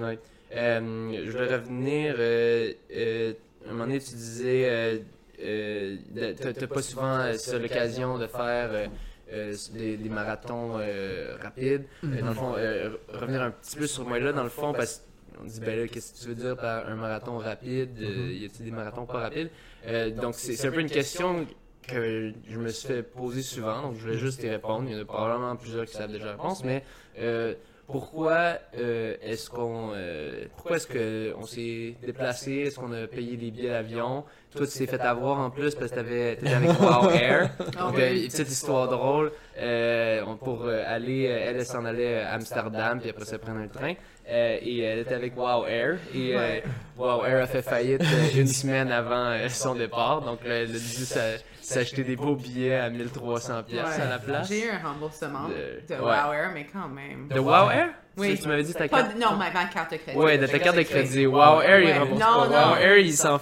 Ouais. 0.00 0.12
Euh, 0.12 0.16
je 0.54 1.30
voulais 1.30 1.54
revenir. 1.56 2.14
euh, 2.18 2.72
euh, 2.94 3.32
à 3.66 3.68
un 3.68 3.72
moment 3.72 3.86
donné, 3.86 3.98
tu 4.00 4.14
disais. 4.14 4.64
Euh, 4.68 4.98
euh, 5.42 5.96
t'as- 6.16 6.66
pas 6.66 6.82
souvent 6.82 7.18
euh, 7.18 7.32
l'occasion 7.62 8.18
de 8.18 8.26
faire 8.26 8.70
euh, 8.72 8.86
euh, 9.32 9.54
des, 9.72 9.96
des 9.96 10.08
marathons 10.08 10.78
euh, 10.78 11.36
rapides. 11.42 11.84
Euh, 12.04 12.20
dans 12.20 12.28
le 12.28 12.34
fond, 12.34 12.54
euh, 12.56 12.90
re- 13.12 13.18
revenir 13.20 13.42
un 13.42 13.50
petit 13.50 13.76
peu 13.76 13.86
sur 13.86 14.06
moi 14.06 14.18
là, 14.20 14.32
dans 14.32 14.44
le 14.44 14.48
fond, 14.48 14.72
parce 14.72 15.02
qu'on 15.36 15.44
dit, 15.44 15.60
ben 15.60 15.78
là, 15.80 15.88
qu'est-ce 15.88 16.12
que 16.14 16.18
tu 16.20 16.28
veux 16.28 16.34
dire 16.36 16.56
par 16.56 16.88
un 16.88 16.94
marathon 16.94 17.38
rapide? 17.38 17.90
Euh, 18.00 18.32
Y 18.32 18.44
a-t-il 18.46 18.64
des 18.66 18.70
marathons 18.70 19.06
pas 19.06 19.18
rapides? 19.20 19.50
Euh, 19.86 20.10
Donc, 20.10 20.34
c'est 20.36 20.66
un 20.68 20.70
peu 20.70 20.80
une 20.80 20.88
question 20.90 21.46
que 21.86 22.32
je 22.48 22.58
me 22.58 22.68
suis 22.68 22.86
fait 22.88 23.02
poser 23.02 23.42
souvent, 23.42 23.82
donc 23.82 23.96
je 23.96 24.02
voulais 24.02 24.16
juste 24.18 24.42
y 24.42 24.48
répondre. 24.48 24.84
Il 24.88 24.94
y 24.94 24.98
en 24.98 25.02
a 25.02 25.04
probablement 25.04 25.56
plusieurs 25.56 25.84
qui 25.86 25.94
savent 25.96 26.12
déjà 26.12 26.26
la 26.26 26.30
réponse, 26.32 26.64
mais 26.64 26.82
euh, 27.18 27.54
pourquoi 27.86 28.58
euh, 28.78 29.14
est-ce 29.22 29.50
qu'on 29.50 29.92
euh, 29.94 30.44
pourquoi 30.56 30.76
est-ce 30.76 30.86
que 30.86 31.34
on 31.38 31.46
s'est 31.46 31.94
déplacé? 32.02 32.52
Est-ce 32.66 32.76
qu'on 32.78 32.92
a 32.92 33.06
payé 33.06 33.36
des 33.36 33.50
billets 33.50 33.70
d'avion? 33.70 34.24
Toi, 34.54 34.66
tu 34.66 34.78
t'es 34.78 34.86
fait 34.86 35.00
avoir 35.00 35.38
en 35.40 35.50
plus 35.50 35.74
parce 35.74 35.90
que 35.90 35.96
t'avais 35.96 36.36
t'étais 36.36 36.54
avec 36.54 36.70
Wow 36.80 37.10
Air. 37.14 37.50
Ah 37.76 37.80
Donc, 37.90 37.98
euh, 37.98 38.14
une 38.14 38.28
petite 38.28 38.48
histoire 38.48 38.88
drôle. 38.88 39.32
Euh, 39.58 40.22
pour 40.42 40.64
euh, 40.64 40.82
aller, 40.86 41.22
elle, 41.24 41.64
s'en 41.66 41.84
allait 41.84 42.20
à 42.22 42.34
Amsterdam, 42.34 43.00
puis 43.00 43.10
après 43.10 43.24
ça 43.24 43.38
prendre 43.38 43.60
un 43.60 43.68
train. 43.68 43.94
Euh, 44.28 44.58
et 44.62 44.78
elle 44.80 45.00
était 45.00 45.14
avec 45.14 45.36
Wow 45.36 45.66
Air. 45.66 45.98
Et 46.14 46.36
euh, 46.36 46.60
Wow 46.96 47.24
Air 47.24 47.42
a 47.42 47.46
fait 47.46 47.62
faillite 47.62 48.00
euh, 48.02 48.40
une 48.40 48.46
semaine 48.46 48.90
avant 48.92 49.36
son 49.48 49.74
départ. 49.74 50.22
Donc 50.22 50.40
dû 50.42 51.04
s'a- 51.04 51.38
s'acheter 51.64 52.04
des 52.04 52.16
beaux 52.16 52.34
billets 52.36 52.76
à 52.76 52.90
1300 52.90 53.62
pièces 53.64 53.84
Ouais. 53.84 54.02
à 54.02 54.08
la 54.10 54.18
place. 54.18 54.48
J'ai 54.48 54.66
eu 54.66 54.70
un 54.70 54.86
remboursement 54.88 55.48
De- 55.48 55.94
de, 55.94 56.00
ouais. 56.00 56.06
Wow 56.08 56.32
Air, 56.32 56.50
mais 56.54 56.66
quand 56.72 56.88
même. 56.88 57.28
De 57.28 57.38
Wow 57.40 57.70
Air? 57.70 57.88
Oui. 58.16 58.38
Tu, 58.40 58.46
m'avais 58.46 58.62
dit 58.62 58.72
ta 58.72 58.86
carte? 58.86 59.12
de- 59.16 59.20
non, 59.20 59.32
ma, 59.32 59.50
ma 59.50 59.64
carte 59.64 59.90
de 59.90 59.96
crédit. 59.96 60.16
Ouais, 60.16 60.38
de 60.38 60.46
ta 60.46 60.60
carte 60.60 60.76
de 60.76 60.82
crédit. 60.82 61.26
Wow 61.26 61.60
Air, 61.62 61.80
ils 61.80 61.92
remboursent 61.98 62.20
Non, 62.20 62.48
pas. 62.48 62.48
non. 62.48 62.70
Wow 62.70 62.76
Air, 62.76 62.98
ils 62.98 63.12
s'en 63.12 63.32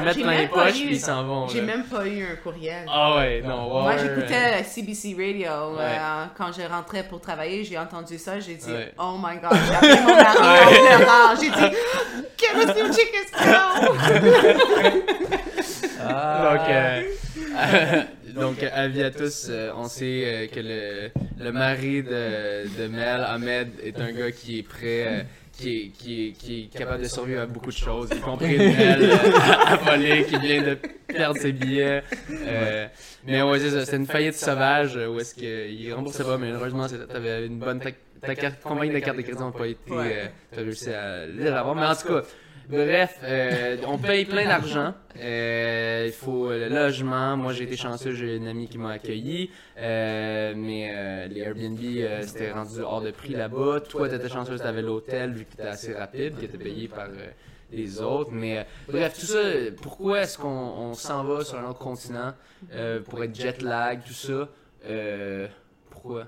mettent 0.00 0.14
plein 0.16 0.30
les 0.32 0.36
même 0.38 0.48
pas 0.48 0.64
poches, 0.64 0.80
eu- 0.80 0.86
puis 0.86 0.94
ils 0.96 1.00
s'en 1.00 1.22
vont. 1.24 1.46
J'ai 1.46 1.62
même 1.62 1.84
pas 1.84 2.04
eu 2.04 2.24
un 2.24 2.34
courriel. 2.42 2.86
Ah 2.92 3.16
ouais, 3.18 3.40
non, 3.46 3.68
Wow 3.72 3.82
Moi, 3.82 3.96
j'écoutais 3.98 4.64
CBC 4.64 5.14
Radio. 5.16 5.78
euh, 5.78 6.24
quand 6.36 6.50
je 6.52 6.62
rentrais 6.68 7.04
pour 7.04 7.20
travailler, 7.20 7.62
j'ai 7.62 7.78
entendu 7.78 8.18
ça. 8.18 8.40
J'ai 8.40 8.54
dit, 8.56 8.68
Ouais. 8.72 8.92
oh 8.98 9.16
my 9.22 9.36
god, 9.38 9.56
j'ai 9.68 9.74
appelé 9.76 10.00
mon 10.02 10.16
mari 10.16 10.38
en 10.38 10.96
pleurant. 10.98 11.36
J'ai 11.40 11.50
dit, 11.50 11.76
give 12.36 12.56
us 12.58 12.74
new 12.74 12.88
tickets 12.88 13.32
now! 13.46 13.92
Donc, 16.42 16.68
euh, 16.68 17.02
donc, 18.34 18.62
avis 18.62 19.02
à 19.02 19.10
tous, 19.10 19.46
euh, 19.48 19.70
on 19.76 19.88
sait 19.88 20.22
euh, 20.26 20.46
que 20.48 20.60
le, 20.60 21.10
le 21.44 21.52
mari 21.52 22.02
de, 22.02 22.66
de 22.82 22.88
Mel, 22.88 23.22
Ahmed, 23.26 23.68
est 23.82 23.98
un 24.00 24.12
gars 24.12 24.30
qui 24.30 24.58
est 24.58 24.62
prêt, 24.62 25.04
euh, 25.06 25.22
qui, 25.52 25.70
est, 25.76 25.88
qui, 25.88 26.28
est, 26.28 26.32
qui 26.32 26.62
est 26.64 26.78
capable 26.78 27.02
de 27.02 27.08
survivre 27.08 27.40
à 27.42 27.46
beaucoup 27.46 27.70
de 27.70 27.76
choses, 27.76 28.10
y 28.14 28.20
compris 28.20 28.58
Mel 28.58 29.02
euh, 29.10 29.16
à 29.66 29.76
voler, 29.76 30.24
qui 30.24 30.38
vient 30.38 30.62
de 30.62 30.78
perdre 31.06 31.38
ses 31.40 31.52
billets. 31.52 32.02
Euh, 32.30 32.86
mais 33.26 33.42
ouais, 33.42 33.58
c'est 33.58 33.96
une 33.96 34.06
faillite 34.06 34.34
sauvage 34.34 34.96
euh, 34.96 35.08
où 35.08 35.18
est-ce 35.20 35.34
qu'il 35.34 35.92
remboursait 35.94 36.24
pas, 36.24 36.36
mais 36.38 36.50
heureusement, 36.50 36.88
c'est- 36.88 37.06
t'avais 37.06 37.46
une 37.46 37.58
bonne. 37.58 37.80
Ta, 37.80 37.90
ta 38.20 38.34
carte, 38.34 38.60
compagnie 38.62 38.92
de 38.92 38.98
carte 38.98 39.16
de 39.16 39.22
crédit 39.22 39.38
n'a 39.42 39.50
pas 39.52 39.66
été. 39.66 39.78
Euh, 39.92 40.26
t'as 40.54 40.60
réussi 40.62 40.90
à 40.90 41.26
les 41.26 41.46
avoir, 41.48 41.74
mais 41.74 41.86
en 41.86 41.94
tout 41.94 42.08
cas. 42.08 42.22
Bref, 42.68 43.20
euh, 43.22 43.76
on 43.86 43.96
paye 43.98 44.24
plein 44.24 44.44
d'argent. 44.46 44.92
Euh, 45.20 46.04
il 46.06 46.12
faut 46.12 46.50
le 46.50 46.68
logement. 46.68 47.36
Moi, 47.36 47.52
j'ai 47.52 47.64
été 47.64 47.76
chanceux, 47.76 48.12
j'ai 48.14 48.36
une 48.36 48.48
amie 48.48 48.68
qui 48.68 48.78
m'a 48.78 48.90
accueilli. 48.92 49.50
Euh, 49.78 50.52
mais 50.56 51.28
les 51.28 51.40
Airbnb, 51.42 51.78
c'était 52.22 52.50
rendu 52.52 52.80
hors 52.80 53.00
de 53.02 53.10
prix 53.12 53.34
là-bas. 53.34 53.80
Toi, 53.88 54.08
t'étais 54.08 54.28
chanceux, 54.28 54.58
t'avais 54.58 54.82
l'hôtel, 54.82 55.32
vu 55.32 55.44
que 55.44 55.50
t'étais 55.52 55.68
assez 55.68 55.94
rapide, 55.94 56.38
qui 56.38 56.46
était 56.46 56.58
payé 56.58 56.88
par 56.88 57.08
les 57.72 58.00
autres. 58.00 58.30
Mais 58.32 58.58
euh, 58.58 58.62
bref, 58.88 59.14
tout 59.18 59.26
ça, 59.26 59.38
pourquoi 59.82 60.20
est-ce 60.22 60.38
qu'on 60.38 60.48
on 60.48 60.94
s'en 60.94 61.24
va 61.24 61.44
sur 61.44 61.58
un 61.58 61.68
autre 61.68 61.78
continent 61.80 62.32
euh, 62.72 63.00
pour 63.00 63.22
être 63.24 63.34
jet 63.34 63.62
lag, 63.62 64.02
tout 64.04 64.12
ça? 64.12 64.48
Euh, 64.88 65.48
Pourquoi? 65.90 66.26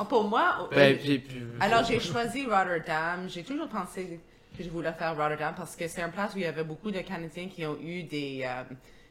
Oh, 0.00 0.04
pour 0.04 0.24
moi, 0.24 0.66
Ben, 0.74 0.96
puis- 0.96 1.18
puis- 1.18 1.42
alors 1.60 1.84
j'ai 1.84 2.00
choisi 2.00 2.46
Rotterdam. 2.46 3.26
J'ai 3.28 3.42
toujours 3.42 3.68
pensé 3.68 4.18
je 4.64 4.70
voulais 4.70 4.92
faire 4.92 5.16
Rotterdam 5.16 5.54
parce 5.56 5.74
que 5.76 5.86
c'est 5.88 6.02
un 6.02 6.08
place 6.10 6.34
où 6.34 6.38
il 6.38 6.42
y 6.44 6.46
avait 6.46 6.64
beaucoup 6.64 6.90
de 6.90 7.00
Canadiens 7.00 7.48
qui 7.48 7.64
ont 7.66 7.78
eu 7.80 8.02
des, 8.04 8.42
euh, 8.44 8.62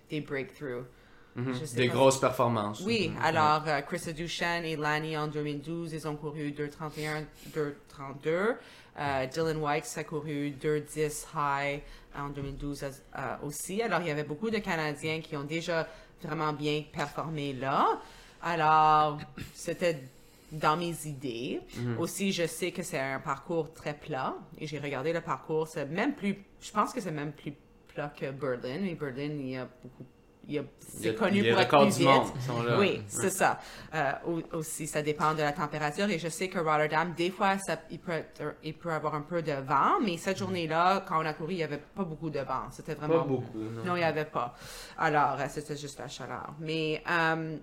des 0.10 0.22
breakthroughs. 0.22 0.86
Mhm. 1.36 1.54
Des 1.76 1.88
grosses 1.88 2.20
performances. 2.20 2.82
Oui, 2.82 3.12
alors 3.24 3.64
euh, 3.68 3.82
Chris 3.82 4.12
Duchesne 4.12 4.66
et 4.66 4.76
Lani 4.76 5.16
en 5.18 5.28
2012, 5.28 5.94
ils 5.94 6.08
ont 6.08 6.16
couru 6.16 6.50
2.31, 6.52 7.26
2.32. 7.56 8.56
Euh, 9.00 9.26
Dylan 9.28 9.58
White 9.58 9.94
a 9.98 10.04
couru 10.04 10.52
2.10 10.60 11.26
high 11.36 11.82
en 12.18 12.30
2012 12.30 12.84
as- 12.84 13.02
euh, 13.16 13.36
aussi. 13.46 13.84
Alors, 13.84 14.02
il 14.02 14.08
y 14.08 14.12
avait 14.12 14.24
beaucoup 14.24 14.50
de 14.50 14.58
Canadiens 14.58 15.22
qui 15.22 15.38
ont 15.38 15.44
déjà 15.44 15.88
vraiment 16.24 16.54
bien 16.54 16.84
performé 16.92 17.54
là. 17.54 18.00
Alors, 18.42 19.20
c'était 19.54 20.00
dans 20.52 20.78
mes 20.78 20.96
idées. 21.06 21.62
Aussi, 22.00 22.32
je 22.32 22.46
sais 22.48 22.72
que 22.72 22.84
c'est 22.84 23.00
un 23.00 23.20
parcours 23.20 23.74
très 23.74 23.94
plat 23.94 24.36
et 24.60 24.68
j'ai 24.68 24.80
regardé 24.80 25.12
le 25.14 25.22
parcours. 25.22 25.68
C'est 25.68 25.86
même 25.86 26.16
plus, 26.16 26.38
je 26.62 26.72
pense 26.72 26.94
que 26.94 27.02
c'est 27.02 27.12
même 27.12 27.34
plus 27.34 27.54
plat 27.94 28.12
que 28.18 28.32
Berlin. 28.32 28.84
Et 28.86 28.96
Berlin, 28.96 29.36
il 29.40 29.50
y 29.50 29.58
a 29.58 29.68
beaucoup, 29.84 30.06
c'est 30.80 31.14
connu 31.16 31.44
pour 31.52 31.60
être 31.60 31.78
plus 31.78 31.98
du 31.98 32.00
vite. 32.00 32.08
monde 32.08 32.28
sont 32.40 32.64
là. 32.64 32.80
Oui, 32.80 33.02
c'est 33.08 33.30
ça. 33.30 33.60
Euh, 33.94 34.12
au- 34.26 34.58
aussi, 34.58 34.88
ça 34.88 35.02
dépend 35.02 35.34
de 35.34 35.40
la 35.42 35.52
température. 35.52 36.10
Et 36.10 36.18
je 36.20 36.30
sais 36.30 36.48
que 36.48 36.58
Rotterdam, 36.60 37.14
des 37.18 37.32
fois, 37.32 37.58
ça, 37.58 37.82
il, 37.92 38.00
peut 38.00 38.14
être- 38.14 38.56
il 38.64 38.74
peut 38.74 38.92
avoir 38.94 39.14
un 39.16 39.22
peu 39.24 39.42
de 39.42 39.52
vent, 39.52 40.00
mais 40.02 40.16
cette 40.16 40.38
journée-là, 40.38 41.04
quand 41.06 41.22
on 41.22 41.26
a 41.26 41.34
couru, 41.34 41.52
il 41.52 41.58
n'y 41.58 41.64
avait 41.64 41.84
pas 41.94 42.06
beaucoup 42.06 42.30
de 42.30 42.40
vent. 42.40 42.64
C'était 42.72 42.94
vraiment 42.96 43.20
Pas 43.20 43.28
beaucoup, 43.28 43.58
non. 43.60 43.84
non, 43.84 43.96
il 43.98 44.00
n'y 44.00 44.06
avait 44.06 44.24
pas. 44.24 44.56
Alors, 44.98 45.36
euh, 45.38 45.46
c'était 45.50 45.76
juste 45.76 46.00
la 46.00 46.08
chaleur. 46.08 46.54
Mais, 46.62 47.04
euh, 47.12 47.58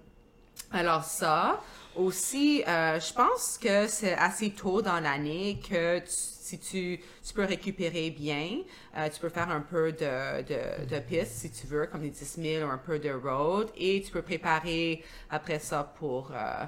alors 0.71 1.05
ça, 1.05 1.61
aussi, 1.97 2.63
euh, 2.67 2.99
je 3.01 3.13
pense 3.13 3.59
que 3.59 3.87
c'est 3.87 4.15
assez 4.15 4.51
tôt 4.51 4.83
dans 4.83 5.01
l'année 5.01 5.61
que 5.69 6.03
si 6.07 6.59
tu, 6.59 7.01
peux 7.35 7.45
récupérer 7.45 8.11
bien, 8.11 8.59
euh, 8.97 9.09
tu 9.09 9.21
peux 9.21 9.29
faire 9.29 9.51
un 9.51 9.61
peu 9.61 9.93
de, 9.93 10.43
de, 10.87 10.99
piste 11.01 11.33
si 11.33 11.51
tu 11.51 11.67
veux, 11.67 11.87
comme 11.87 12.03
des 12.03 12.11
10 12.11 12.41
000 12.61 12.69
ou 12.69 12.71
un 12.71 12.79
peu 12.79 12.99
de 12.99 13.11
road, 13.11 13.71
et 13.77 14.03
tu 14.03 14.13
peux 14.13 14.23
préparer 14.23 15.03
après 15.31 15.59
ça 15.59 15.93
pour, 15.99 16.31
euh, 16.33 16.65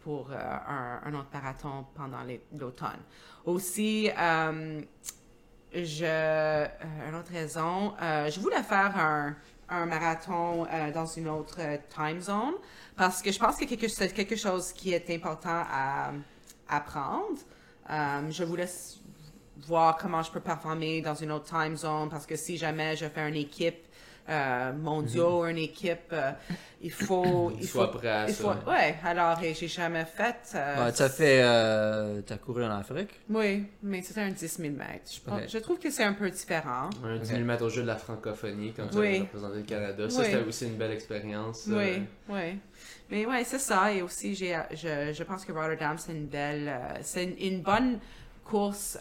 pour 0.00 0.30
un, 0.32 1.00
un 1.04 1.14
autre 1.14 1.28
marathon 1.32 1.86
pendant 1.94 2.22
l'automne. 2.52 3.00
Aussi, 3.44 4.10
je, 5.74 6.66
une 7.08 7.14
autre 7.14 7.32
raison, 7.32 7.94
je 8.00 8.40
voulais 8.40 8.62
faire 8.62 8.96
un, 8.96 9.36
un 9.68 9.86
marathon 9.86 10.66
dans 10.94 11.06
une 11.06 11.28
autre 11.28 11.60
time 11.94 12.20
zone 12.20 12.54
parce 12.96 13.22
que 13.22 13.32
je 13.32 13.38
pense 13.38 13.56
que 13.56 13.64
c'est 13.88 14.12
quelque 14.12 14.36
chose 14.36 14.72
qui 14.72 14.92
est 14.92 15.08
important 15.10 15.62
à 15.70 16.12
apprendre. 16.68 17.38
Euh, 17.90 18.30
je 18.30 18.44
voulais 18.44 18.64
s- 18.64 19.00
voir 19.66 19.96
comment 19.96 20.22
je 20.22 20.30
peux 20.30 20.40
performer 20.40 21.00
dans 21.02 21.14
une 21.14 21.32
autre 21.32 21.46
time 21.46 21.76
zone 21.76 22.08
parce 22.08 22.26
que 22.26 22.36
si 22.36 22.56
jamais 22.56 22.96
je 22.96 23.06
fais 23.06 23.28
une 23.28 23.36
équipe 23.36 23.84
euh, 24.32 24.72
mondiaux, 24.72 25.44
une 25.46 25.58
équipe, 25.58 26.12
euh, 26.12 26.32
il 26.80 26.90
faut, 26.90 27.52
il 27.60 27.66
Sois 27.66 27.86
faut, 27.92 27.98
prêt 27.98 28.08
à 28.08 28.28
il 28.28 28.34
ça. 28.34 28.42
faut- 28.42 28.70
ouais. 28.70 28.96
Alors, 29.04 29.38
j'ai 29.40 29.68
jamais 29.68 30.04
fait. 30.04 30.36
euh, 30.54 30.84
Ouais, 30.86 30.92
t'as 30.92 31.08
fait. 31.08 31.40
Euh, 31.42 32.20
t'as 32.26 32.36
couru 32.38 32.64
en 32.64 32.70
Afrique? 32.70 33.10
Oui, 33.30 33.64
mais 33.82 34.02
c'était 34.02 34.22
un 34.22 34.30
10 34.30 34.56
000 34.58 34.74
mètres. 34.74 35.10
Je, 35.14 35.20
pense- 35.20 35.42
Ok. 35.42 35.48
je 35.48 35.58
trouve 35.58 35.78
que 35.78 35.90
c'est 35.90 36.04
un 36.04 36.14
peu 36.14 36.30
différent. 36.30 36.90
Un 37.04 37.16
10 37.18 37.28
Ok. 37.30 37.34
000 37.36 37.44
mètres 37.44 37.64
au 37.64 37.68
jeu 37.70 37.82
de 37.82 37.86
la 37.86 37.96
francophonie 37.96 38.72
quand 38.76 38.88
tu 38.88 38.98
Oui. 38.98 39.16
as 39.18 39.20
représenté 39.20 39.56
le 39.58 39.62
Canada. 39.64 40.10
Ça, 40.10 40.20
Oui. 40.20 40.26
c'était 40.30 40.42
aussi 40.48 40.66
une 40.66 40.76
belle 40.76 40.92
expérience. 40.92 41.64
Oui, 41.68 41.74
euh, 41.74 41.98
oui. 42.30 42.58
Mais 43.10 43.26
ouais, 43.26 43.44
c'est 43.44 43.58
ça. 43.58 43.92
Et 43.92 44.02
aussi, 44.02 44.34
j'ai, 44.34 44.58
je, 44.72 45.12
je 45.12 45.22
pense 45.22 45.44
que 45.44 45.52
Rotterdam, 45.52 45.96
c'est 45.98 46.12
une 46.12 46.26
belle, 46.26 46.68
euh, 46.68 46.98
c'est 47.02 47.24
une, 47.24 47.38
une 47.38 47.60
bonne 47.62 47.98
course 48.44 48.98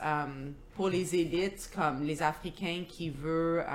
pour 0.76 0.88
les 0.90 1.16
élites 1.16 1.70
comme 1.76 2.04
les 2.04 2.22
Africains 2.22 2.84
qui 2.88 3.10
veulent 3.10 3.66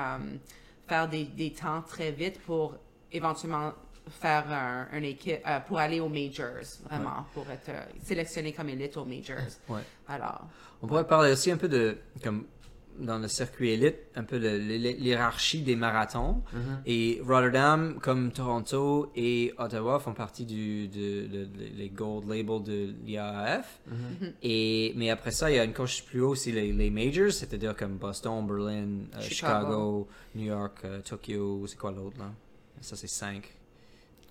faire 0.86 1.08
des, 1.08 1.24
des 1.24 1.52
temps 1.52 1.82
très 1.82 2.12
vite 2.12 2.40
pour 2.40 2.74
éventuellement 3.12 3.72
faire 4.20 4.44
un, 4.52 4.86
une 4.96 5.04
équipe, 5.04 5.40
euh, 5.46 5.60
pour 5.60 5.78
aller 5.78 6.00
aux 6.00 6.08
majors, 6.08 6.64
vraiment, 6.88 7.26
pour 7.34 7.48
être 7.50 7.68
euh, 7.70 7.82
sélectionné 8.02 8.52
comme 8.52 8.68
élite 8.68 8.96
aux 8.96 9.04
majors. 9.04 9.36
Ouais. 9.68 9.80
Alors, 10.08 10.42
On 10.82 10.86
pourrait 10.86 11.06
parler 11.06 11.32
aussi 11.32 11.50
un 11.50 11.56
peu 11.56 11.68
de. 11.68 11.98
Comme 12.22 12.46
dans 12.98 13.18
le 13.18 13.28
circuit 13.28 13.70
élite, 13.70 13.96
un 14.14 14.24
peu 14.24 14.36
l'hierarchie 14.36 15.62
des 15.62 15.76
marathons. 15.76 16.42
Mhm. 16.52 16.82
Et 16.86 17.20
Rotterdam, 17.26 17.98
comme 18.00 18.32
Toronto 18.32 19.10
et 19.16 19.52
Ottawa, 19.58 19.98
font 20.00 20.14
partie 20.14 20.44
du 20.44 20.88
de, 20.88 21.26
de- 21.26 21.44
de- 21.44 21.64
les 21.76 21.88
gold 21.90 22.28
labels 22.28 22.62
de 22.62 22.94
l'IAAF. 23.04 23.80
Mhm. 23.86 24.32
Et 24.42 24.92
mais 24.96 25.10
après 25.10 25.30
ça, 25.30 25.50
il 25.50 25.56
y 25.56 25.58
a 25.58 25.64
une 25.64 25.72
coche 25.72 26.04
plus 26.04 26.20
haut 26.20 26.30
aussi 26.30 26.52
les, 26.52 26.72
les 26.72 26.90
majors, 26.90 27.32
c'est-à-dire 27.32 27.76
comme 27.76 27.96
Boston, 27.96 28.46
Berlin, 28.46 28.86
euh, 29.14 29.20
Chicago. 29.20 29.28
Chicago, 29.30 30.08
New 30.34 30.46
York, 30.46 30.78
euh, 30.84 31.00
Tokyo. 31.02 31.66
C'est 31.66 31.78
quoi 31.78 31.92
l'autre 31.92 32.18
là? 32.18 32.30
Ça 32.80 32.96
c'est 32.96 33.06
5. 33.08 33.52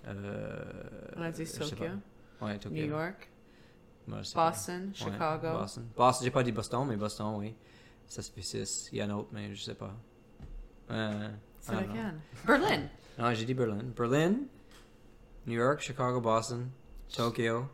Euh, 0.08 0.64
on 1.18 1.22
a 1.22 1.32
dit 1.32 1.46
je 1.46 1.50
sais 1.52 1.60
Tokyo. 1.60 1.86
Ouais, 2.42 2.58
Tokyo. 2.58 2.76
New 2.76 2.86
York, 2.90 3.30
Ouais, 4.08 4.22
pas. 4.36 4.52
Boston, 4.52 4.84
Ouais, 4.88 4.92
Chicago. 4.94 5.60
Boston. 5.60 5.84
Boston, 5.98 6.26
j'ai 6.26 6.32
pas 6.32 6.44
dit 6.44 6.52
Boston, 6.52 6.86
mais 6.88 6.96
Boston, 6.96 7.34
oui. 7.40 7.54
Ça 8.08 8.22
se 8.22 8.32
fait 8.32 8.42
6. 8.42 8.90
Il 8.94 9.00
y 9.00 9.04
en 9.04 9.10
a 9.10 9.14
un 9.14 9.16
autre, 9.18 9.30
mais 9.32 9.54
je 9.56 9.62
sais 9.64 9.76
pas. 9.76 9.94
Euh, 10.92 11.30
C'est? 11.60 11.74
Berlin. 12.46 12.82
Non, 13.18 13.34
j'ai 13.34 13.46
dit 13.46 13.54
Berlin. 13.54 13.80
Berlin, 13.98 14.36
New 15.48 15.54
York, 15.60 15.80
Chicago, 15.82 16.22
Boston, 16.22 16.68
Tokyo. 17.16 17.66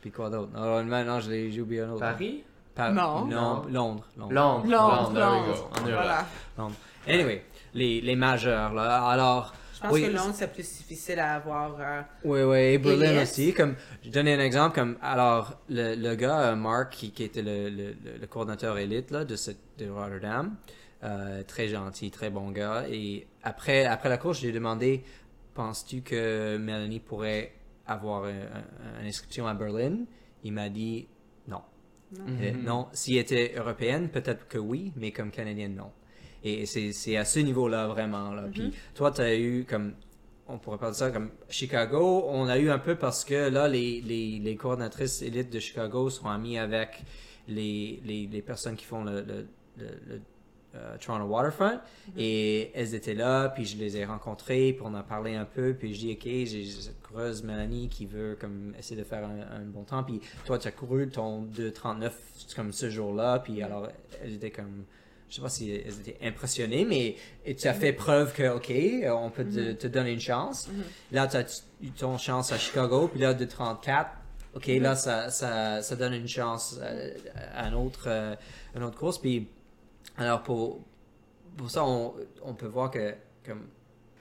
Puis 0.00 0.10
quoi 0.10 0.30
d'autre? 0.30 0.52
Non, 0.54 0.82
l'ai- 1.30 1.50
j'ai 1.50 1.60
oublié 1.60 1.82
un 1.82 1.90
autre. 1.90 2.00
Paris? 2.00 2.38
Non. 2.42 2.44
Pa- 2.74 2.90
non, 2.92 3.24
Non. 3.26 3.62
Londres. 3.68 4.06
Londres. 4.16 4.32
Londres. 4.34 4.66
Londres, 4.66 5.20
Londres. 5.20 5.68
Voilà. 5.82 6.26
Londres. 6.58 6.74
Anyway, 7.08 7.44
les, 7.74 8.00
les 8.00 8.16
majeurs, 8.16 8.72
là. 8.74 9.06
Alors, 9.08 9.52
Je 9.76 9.80
pense 9.82 9.92
Oui. 9.92 10.02
que 10.02 10.10
Londres, 10.10 10.32
c'est 10.34 10.50
plus 10.52 10.62
difficile 10.62 11.18
à 11.18 11.34
avoir. 11.34 11.76
euh, 11.78 12.00
Oui, 12.24 12.40
oui, 12.42 12.56
et 12.74 12.78
Berlin 12.78 13.22
aussi. 13.22 13.52
Comme, 13.52 13.74
je 14.02 14.08
donne 14.10 14.26
un 14.28 14.40
exemple, 14.40 14.74
comme, 14.74 14.96
alors, 15.02 15.60
le, 15.68 15.94
le 15.94 16.14
gars, 16.14 16.40
euh, 16.52 16.56
Mark, 16.56 16.92
qui, 16.94 17.10
qui 17.10 17.24
était 17.24 17.42
le, 17.42 17.68
le, 17.68 18.26
coordinateur 18.26 18.78
élite, 18.78 19.10
là, 19.10 19.24
de, 19.26 19.36
cette, 19.36 19.58
de 19.78 19.88
Rotterdam, 19.90 20.56
euh, 21.04 21.42
très 21.42 21.68
gentil, 21.68 22.10
très 22.10 22.30
bon 22.30 22.50
gars, 22.52 22.86
et 22.90 23.26
après, 23.42 23.84
après 23.84 24.08
la 24.08 24.16
course, 24.16 24.38
je 24.38 24.44
lui 24.44 24.48
ai 24.50 24.52
demandé, 24.54 25.04
penses-tu 25.52 26.00
que 26.00 26.56
Mélanie 26.56 27.00
pourrait 27.00 27.52
avoir 27.86 28.24
un- 28.24 28.30
un- 28.30 29.00
une 29.02 29.06
inscription 29.08 29.46
à 29.46 29.52
Berlin? 29.52 29.98
Il 30.42 30.54
m'a 30.54 30.70
dit, 30.70 31.06
non. 31.48 31.60
Euh, 32.18 32.52
non, 32.52 32.88
si 32.92 33.16
elle 33.16 33.22
était 33.22 33.52
européenne, 33.56 34.08
peut-être 34.08 34.48
que 34.48 34.56
oui, 34.58 34.92
mais 34.96 35.12
comme 35.12 35.30
canadienne, 35.30 35.74
non. 35.74 35.92
Et 36.46 36.66
c'est 36.66 37.16
à 37.16 37.24
ce 37.24 37.40
niveau-là, 37.40 37.88
vraiment. 37.88 38.32
Là. 38.32 38.44
Puis 38.52 38.72
toi, 38.94 39.10
tu 39.10 39.20
as 39.20 39.36
eu 39.36 39.66
comme. 39.68 39.94
On 40.48 40.58
pourrait 40.58 40.78
parler 40.78 40.92
de 40.92 40.98
ça 40.98 41.10
comme 41.10 41.30
Chicago. 41.48 42.24
On 42.28 42.46
a 42.46 42.56
eu 42.56 42.70
un 42.70 42.78
peu 42.78 42.94
parce 42.94 43.24
que 43.24 43.48
là, 43.48 43.66
les, 43.66 44.00
les, 44.00 44.38
les 44.38 44.54
coordinatrices 44.54 45.22
élites 45.22 45.50
de 45.52 45.58
Chicago 45.58 46.08
sont 46.08 46.28
amies 46.28 46.56
avec 46.56 47.02
les, 47.48 48.00
les, 48.04 48.28
les 48.28 48.42
personnes 48.42 48.76
qui 48.76 48.84
font 48.84 49.02
le, 49.02 49.22
le, 49.22 49.48
le, 49.76 49.86
le, 50.06 50.20
euh, 50.76 50.96
Toronto 50.98 51.24
Waterfront. 51.24 51.80
Et 52.16 52.70
elles 52.74 52.94
étaient 52.94 53.14
là, 53.14 53.48
puis 53.48 53.64
je 53.64 53.76
les 53.76 53.96
ai 53.96 54.04
rencontrées, 54.04 54.72
puis 54.72 54.82
on 54.84 54.94
a 54.94 55.02
parlé 55.02 55.34
un 55.34 55.44
peu, 55.44 55.74
puis 55.74 55.94
je 55.94 55.98
dis, 56.00 56.12
OK, 56.12 56.24
j'ai 56.24 56.46
j'ai 56.46 56.64
cette 56.64 57.02
coureuse 57.02 57.42
Mélanie 57.42 57.88
qui 57.88 58.06
veut 58.06 58.36
comme 58.40 58.72
essayer 58.78 59.00
de 59.00 59.04
faire 59.04 59.24
un, 59.24 59.56
un 59.56 59.64
bon 59.64 59.82
temps, 59.82 60.04
puis 60.04 60.20
toi, 60.44 60.58
tu 60.58 60.68
as 60.68 60.72
couru 60.72 61.08
ton 61.08 61.42
2.39 61.44 62.10
comme 62.54 62.72
ce 62.72 62.90
jour-là, 62.90 63.40
puis 63.40 63.62
alors, 63.62 63.88
elles 64.22 64.34
étaient 64.34 64.50
comme, 64.50 64.84
je 65.28 65.36
sais 65.36 65.42
pas 65.42 65.48
si 65.48 65.70
elles 65.70 66.00
étaient 66.00 66.18
impressionnées, 66.26 66.84
mais 66.84 67.16
tu 67.54 67.66
as 67.66 67.74
fait 67.74 67.92
preuve 67.92 68.32
que, 68.32 68.48
OK, 68.56 68.72
on 69.10 69.30
peut 69.30 69.44
te, 69.44 69.72
te 69.72 69.86
donner 69.86 70.12
une 70.12 70.20
chance. 70.20 70.68
Là, 71.12 71.26
tu 71.26 71.36
as 71.36 71.64
eu 71.82 71.90
ton 71.90 72.16
chance 72.18 72.52
à 72.52 72.58
Chicago, 72.58 73.08
puis 73.08 73.20
là, 73.20 73.34
2.34, 73.34 74.06
OK, 74.54 74.66
là, 74.68 74.94
ça, 74.96 75.30
ça, 75.30 75.82
ça 75.82 75.96
donne 75.96 76.14
une 76.14 76.28
chance 76.28 76.78
euh, 76.80 77.10
à, 77.52 77.66
un 77.66 77.74
autre, 77.74 78.04
euh, 78.06 78.34
une 78.74 78.84
autre 78.84 78.98
course, 78.98 79.18
puis 79.18 79.48
alors 80.16 80.42
pour, 80.42 80.80
pour 81.56 81.70
ça, 81.70 81.84
on, 81.84 82.14
on 82.42 82.54
peut 82.54 82.66
voir 82.66 82.90
que 82.90 83.14
comme 83.44 83.66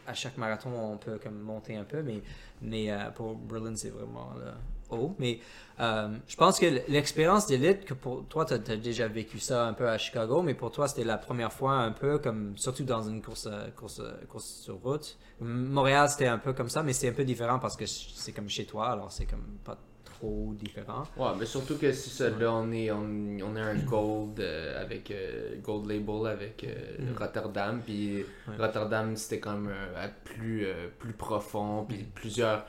à 0.08 0.14
chaque 0.14 0.38
marathon, 0.38 0.72
on 0.72 0.98
peut 0.98 1.18
comme 1.20 1.40
monter 1.40 1.76
un 1.76 1.84
peu, 1.84 2.02
mais, 2.02 2.22
mais 2.62 2.92
euh, 2.92 3.10
pour 3.12 3.36
Berlin, 3.36 3.76
c'est 3.76 3.90
vraiment 3.90 4.34
là, 4.34 4.56
haut. 4.90 5.16
Mais 5.20 5.40
euh, 5.80 6.10
je 6.28 6.36
pense 6.36 6.60
que 6.60 6.66
l'expérience 6.90 7.48
d'élite, 7.48 7.86
que 7.86 7.94
pour 7.94 8.26
toi, 8.28 8.46
tu 8.46 8.54
as, 8.54 8.58
déjà 8.78 9.08
vécu 9.08 9.40
ça 9.40 9.68
un 9.68 9.74
peu 9.74 9.88
à 9.90 9.98
Chicago, 9.98 10.42
mais 10.42 10.54
pour 10.54 10.72
toi, 10.72 10.88
c'était 10.88 11.04
la 11.04 11.18
première 11.18 11.52
fois 11.52 11.74
un 11.74 11.92
peu 11.92 12.18
comme, 12.20 12.58
surtout 12.58 12.84
dans 12.84 13.02
une 13.04 13.22
course, 13.22 13.48
euh, 13.52 13.70
course, 13.76 14.00
euh, 14.00 14.14
course 14.30 14.46
sur 14.46 14.76
route. 14.76 15.18
Montréal, 15.42 16.10
c'était 16.10 16.28
un 16.28 16.38
peu 16.38 16.54
comme 16.54 16.70
ça, 16.70 16.84
mais 16.84 16.94
c'est 16.94 17.10
un 17.10 17.14
peu 17.14 17.26
différent 17.26 17.60
parce 17.60 17.76
que 17.76 17.86
c'est 17.86 18.32
comme 18.32 18.50
chez 18.50 18.66
toi, 18.66 18.88
alors 18.90 19.12
c'est 19.12 19.26
comme 19.26 19.58
pas 19.64 19.78
trop 20.06 20.54
différent. 20.58 21.04
Ouais, 21.18 21.32
mais 21.38 21.46
surtout 21.46 21.78
que 21.78 21.92
si 21.92 22.10
ça, 22.10 22.30
là, 22.30 22.54
on 22.54 22.72
est, 22.72 22.90
on, 22.90 23.04
on 23.44 23.56
est 23.58 23.62
un 23.62 23.76
gold 23.76 24.40
euh, 24.40 24.82
avec 24.82 25.12
euh, 25.12 25.58
gold 25.62 25.88
label 25.88 26.28
avec 26.28 26.64
euh, 26.64 26.96
Mhm. 27.00 27.18
Rotterdam, 27.18 27.82
puis 27.86 28.24
Ouais. 28.48 28.56
Rotterdam 28.58 29.16
c'était 29.18 29.46
à 29.48 30.08
plus 30.24 30.66
plus 31.00 31.12
profond, 31.14 31.86
puis 31.88 32.06
plusieurs, 32.16 32.66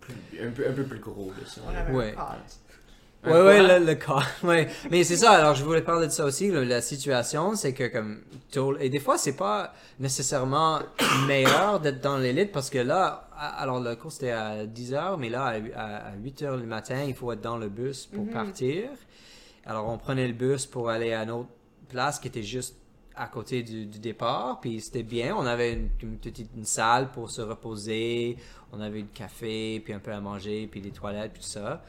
plus- 0.00 0.44
un 0.46 0.50
peu 0.50 0.68
un 0.68 0.72
peu 0.72 0.84
plus 0.84 0.98
gros 1.00 1.30
on 1.66 1.70
veut. 1.70 1.76
avait 1.76 1.92
Ouais. 1.94 2.14
Ouais, 3.22 3.32
ouais, 3.42 3.78
le, 3.80 3.84
le 3.84 3.94
cas. 3.96 4.20
Ouais. 4.42 4.66
Mais 4.90 5.04
c'est 5.04 5.18
ça, 5.18 5.32
alors 5.32 5.54
je 5.54 5.62
voulais 5.62 5.82
parler 5.82 6.06
de 6.06 6.12
ça 6.12 6.24
aussi. 6.24 6.50
la 6.50 6.80
situation, 6.80 7.54
c'est 7.54 7.74
que 7.74 7.88
comme. 7.88 8.20
tout- 8.50 8.76
Et 8.80 8.88
des 8.88 8.98
fois, 8.98 9.18
c'est 9.18 9.36
pas 9.36 9.74
nécessairement 9.98 10.80
meilleur 11.26 11.80
d'être 11.80 12.00
dans 12.00 12.16
l'élite 12.16 12.50
parce 12.50 12.70
que 12.70 12.78
là, 12.78 13.28
alors 13.58 13.78
le 13.80 13.94
cours 13.96 14.10
c'était 14.12 14.30
à 14.30 14.64
10h, 14.64 15.18
mais 15.18 15.28
là, 15.28 15.54
à, 15.76 16.08
à 16.08 16.12
8h 16.16 16.56
le 16.58 16.64
matin, 16.66 17.02
il 17.06 17.14
faut 17.14 17.30
être 17.32 17.42
dans 17.42 17.58
le 17.58 17.68
bus 17.68 18.06
pour 18.06 18.26
partir. 18.30 18.84
Alors 19.66 19.86
on 19.90 19.98
prenait 19.98 20.26
le 20.26 20.32
bus 20.32 20.64
pour 20.64 20.88
aller 20.88 21.12
à 21.12 21.22
une 21.24 21.30
autre 21.30 21.50
place 21.90 22.18
qui 22.18 22.28
était 22.28 22.42
juste 22.42 22.76
à 23.16 23.26
côté 23.26 23.62
du, 23.62 23.86
départ, 23.86 24.60
puis 24.60 24.80
c'était 24.80 25.02
bien. 25.02 25.34
On 25.36 25.46
avait 25.46 25.74
une, 25.74 25.90
une 26.02 26.18
petite 26.18 26.50
une 26.56 26.64
salle 26.64 27.10
pour 27.10 27.30
se 27.30 27.40
reposer, 27.42 28.36
on 28.72 28.80
avait 28.80 29.02
du 29.02 29.08
café, 29.08 29.80
puis 29.84 29.92
un 29.92 29.98
peu 29.98 30.12
à 30.12 30.20
manger, 30.20 30.68
puis 30.70 30.80
des 30.80 30.90
toilettes, 30.90 31.32
puis 31.32 31.42
tout 31.42 31.48
ça. 31.48 31.82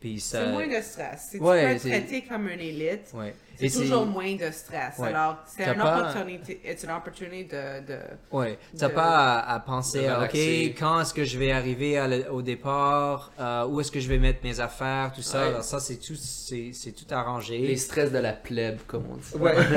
Puis 0.00 0.18
ça... 0.18 0.44
C'est 0.46 0.50
moins 0.52 0.66
de 0.66 0.80
stress. 0.82 1.28
Si 1.30 1.36
tu 1.38 1.44
Ouais, 1.44 1.62
peux 1.62 1.70
être 1.72 1.80
c'est- 1.82 1.88
traité 1.90 2.22
comme 2.26 2.48
une 2.48 2.58
élite, 2.60 3.08
Ouais. 3.12 3.34
c'est 3.58 3.68
toujours 3.68 4.06
moins 4.06 4.34
de 4.34 4.50
stress. 4.50 4.96
Ouais. 4.98 5.08
Alors, 5.08 5.36
c'est 5.46 5.64
une 5.66 5.74
pas- 5.74 5.98
opportunité, 5.98 6.60
c'est 6.64 6.84
une 6.84 6.90
opportunité 6.92 7.44
de, 7.44 7.86
de... 7.92 7.98
Ouais, 8.32 8.58
t'as 8.78 8.88
de- 8.88 8.94
pas 8.94 9.02
à, 9.40 9.54
à 9.56 9.60
penser 9.60 10.06
à, 10.06 10.22
ok, 10.22 10.34
quand 10.78 11.02
est-ce 11.02 11.12
que 11.12 11.24
je 11.24 11.36
vais 11.38 11.52
arriver 11.52 11.98
à 11.98 12.08
le- 12.08 12.32
au 12.32 12.40
départ, 12.40 13.30
euh, 13.38 13.66
où 13.66 13.78
est-ce 13.82 13.90
que 13.92 14.00
je 14.00 14.08
vais 14.08 14.16
mettre 14.18 14.38
mes 14.42 14.58
affaires, 14.58 15.12
tout 15.14 15.20
ça. 15.20 15.42
Ouais. 15.42 15.48
Alors 15.48 15.64
ça, 15.64 15.78
c'est 15.80 15.96
tout, 15.96 16.14
c'est, 16.16 16.72
tout 16.92 17.14
arrangé. 17.14 17.58
Les 17.58 17.76
stress 17.76 18.10
de 18.10 18.18
la 18.18 18.32
plèbe 18.32 18.78
comme 18.86 19.04
on 19.10 19.16
dit. 19.16 19.34
Ouais. 19.38 19.54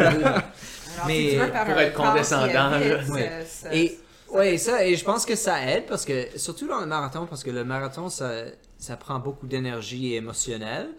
Alors, 0.96 1.08
Mais 1.08 1.32
si 1.32 1.36
tu 1.38 1.66
pour 1.72 1.80
être 1.80 1.94
condescendant, 1.96 2.72
Et 3.74 3.98
ouais, 4.32 4.58
ça, 4.58 4.86
et 4.86 4.96
je 4.96 5.04
pense 5.04 5.26
que 5.26 5.36
ça 5.36 5.70
aide 5.70 5.86
parce 5.88 6.06
que, 6.06 6.28
surtout 6.38 6.68
dans 6.68 6.80
le 6.80 6.86
marathon, 6.86 7.26
parce 7.26 7.44
que 7.44 7.50
le 7.52 7.64
marathon, 7.66 8.10
ça, 8.10 8.32
ça 8.84 8.98
prend 8.98 9.20
beaucoup 9.20 9.48
d'énergie 9.48 10.14
émotionnelle. 10.16 10.90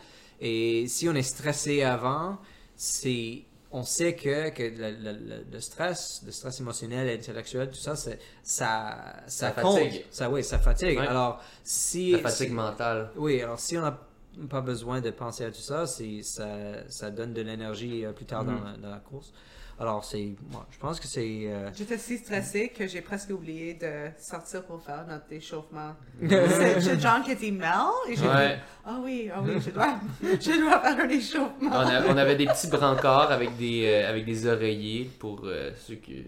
Et 0.40 0.86
si 0.88 1.08
on 1.08 1.14
est 1.14 1.22
stressé 1.22 1.82
avant, 1.82 2.38
c'est, 2.76 3.42
on 3.70 3.82
sait 3.84 4.14
que, 4.14 4.48
que 4.50 4.62
le, 4.62 4.90
le- 5.04 5.18
le- 5.30 5.44
le 5.52 5.60
stress, 5.60 6.22
le 6.24 6.32
stress 6.32 6.60
émotionnel 6.60 7.08
et 7.08 7.14
intellectuel, 7.14 7.68
tout 7.70 7.76
ça, 7.76 7.94
ça, 7.94 8.12
ça, 8.42 9.14
Ça 9.26 9.52
fatigue. 9.52 10.04
Ça, 10.10 10.30
oui, 10.30 10.42
ça 10.42 10.58
fatigue. 10.58 10.98
Ouais. 10.98 11.06
Alors, 11.06 11.42
si. 11.62 12.12
La 12.12 12.18
fatigue 12.18 12.52
mentale. 12.52 13.10
Oui, 13.16 13.40
alors 13.42 13.60
si 13.60 13.76
on 13.78 13.82
n'a 13.82 13.98
pas 14.48 14.60
besoin 14.62 15.00
de 15.00 15.10
penser 15.10 15.44
à 15.44 15.50
tout 15.50 15.60
ça, 15.60 15.86
ça, 15.86 16.48
ça 16.88 17.10
donne 17.10 17.32
de 17.34 17.42
l'énergie 17.42 18.04
euh, 18.04 18.12
plus 18.12 18.24
tard 18.26 18.44
dans, 18.44 18.52
Mhm. 18.52 18.64
la, 18.64 18.76
dans 18.78 18.90
la 18.90 19.00
course. 19.00 19.32
Alors, 19.80 20.04
c'est, 20.04 20.34
moi, 20.52 20.66
je 20.70 20.78
pense 20.78 21.00
que 21.00 21.06
c'est. 21.08 21.46
euh, 21.46 21.68
J'étais 21.74 21.98
si 21.98 22.18
stressée 22.18 22.68
que 22.68 22.86
j'ai 22.86 23.00
presque 23.00 23.30
oublié 23.30 23.74
de 23.74 24.10
sortir 24.18 24.62
pour 24.64 24.80
faire 24.82 25.04
notre 25.08 25.32
échauffement. 25.32 25.94
C'est 26.22 27.00
John 27.00 27.22
qui 27.24 27.34
dit 27.34 27.50
Mel 27.50 27.68
et 28.08 28.14
j'ai 28.14 28.26
Ouais. 28.26 28.54
dit 28.56 28.60
Ah 28.84 29.00
oui, 29.02 29.30
ah 29.34 29.42
oui, 29.44 29.54
je 29.64 29.70
dois, 29.70 29.94
je 30.22 30.60
dois 30.60 30.78
faire 30.80 30.98
un 31.04 31.08
échauffement. 31.08 31.70
On, 31.72 31.88
a- 31.88 32.06
on 32.06 32.16
avait 32.16 32.36
des 32.36 32.46
petits 32.46 32.68
brancards 32.68 33.32
avec 33.32 33.56
des, 33.56 33.84
euh, 33.86 34.08
avec 34.10 34.24
des 34.24 34.46
oreillers 34.46 35.10
pour 35.18 35.40
euh, 35.44 35.72
ceux 35.76 35.96
qui. 35.96 36.24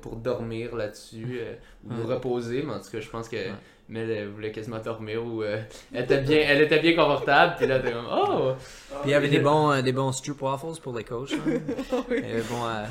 pour 0.00 0.16
dormir 0.16 0.74
là-dessus 0.74 1.38
euh, 1.40 1.54
ou 1.86 2.06
reposer. 2.06 2.62
Mais 2.62 2.72
en 2.72 2.80
tout 2.80 2.90
cas, 2.90 3.00
je 3.00 3.10
pense 3.10 3.28
que 3.28 3.36
Ouais. 3.36 3.52
Mel 3.88 4.10
elle 4.10 4.28
voulait 4.28 4.50
quasiment 4.50 4.78
dormir 4.78 5.22
ou 5.24 5.42
euh, 5.42 5.60
elle, 5.92 6.04
était 6.04 6.20
bien, 6.22 6.38
elle 6.46 6.62
était 6.62 6.80
bien 6.80 6.94
confortable. 6.96 7.54
Puis 7.58 7.66
là, 7.66 7.80
t'es 7.80 7.92
comme 7.92 8.06
Oh! 8.10 8.52
Puis 8.88 8.96
il 9.06 9.10
y 9.10 9.14
avait 9.14 9.28
des 9.28 9.40
bons, 9.40 9.70
euh, 9.72 9.82
des 9.82 9.92
bons 9.92 10.10
Stroop 10.12 10.40
Waffles 10.40 10.80
pour 10.82 10.96
les 10.96 11.04
coachs. 11.04 11.32
hein. 11.32 11.38
Oui, 12.10 12.16
Il 12.22 12.28
y 12.28 12.32
avait 12.32 12.42
bon, 12.42 12.64
euh, 12.66 12.84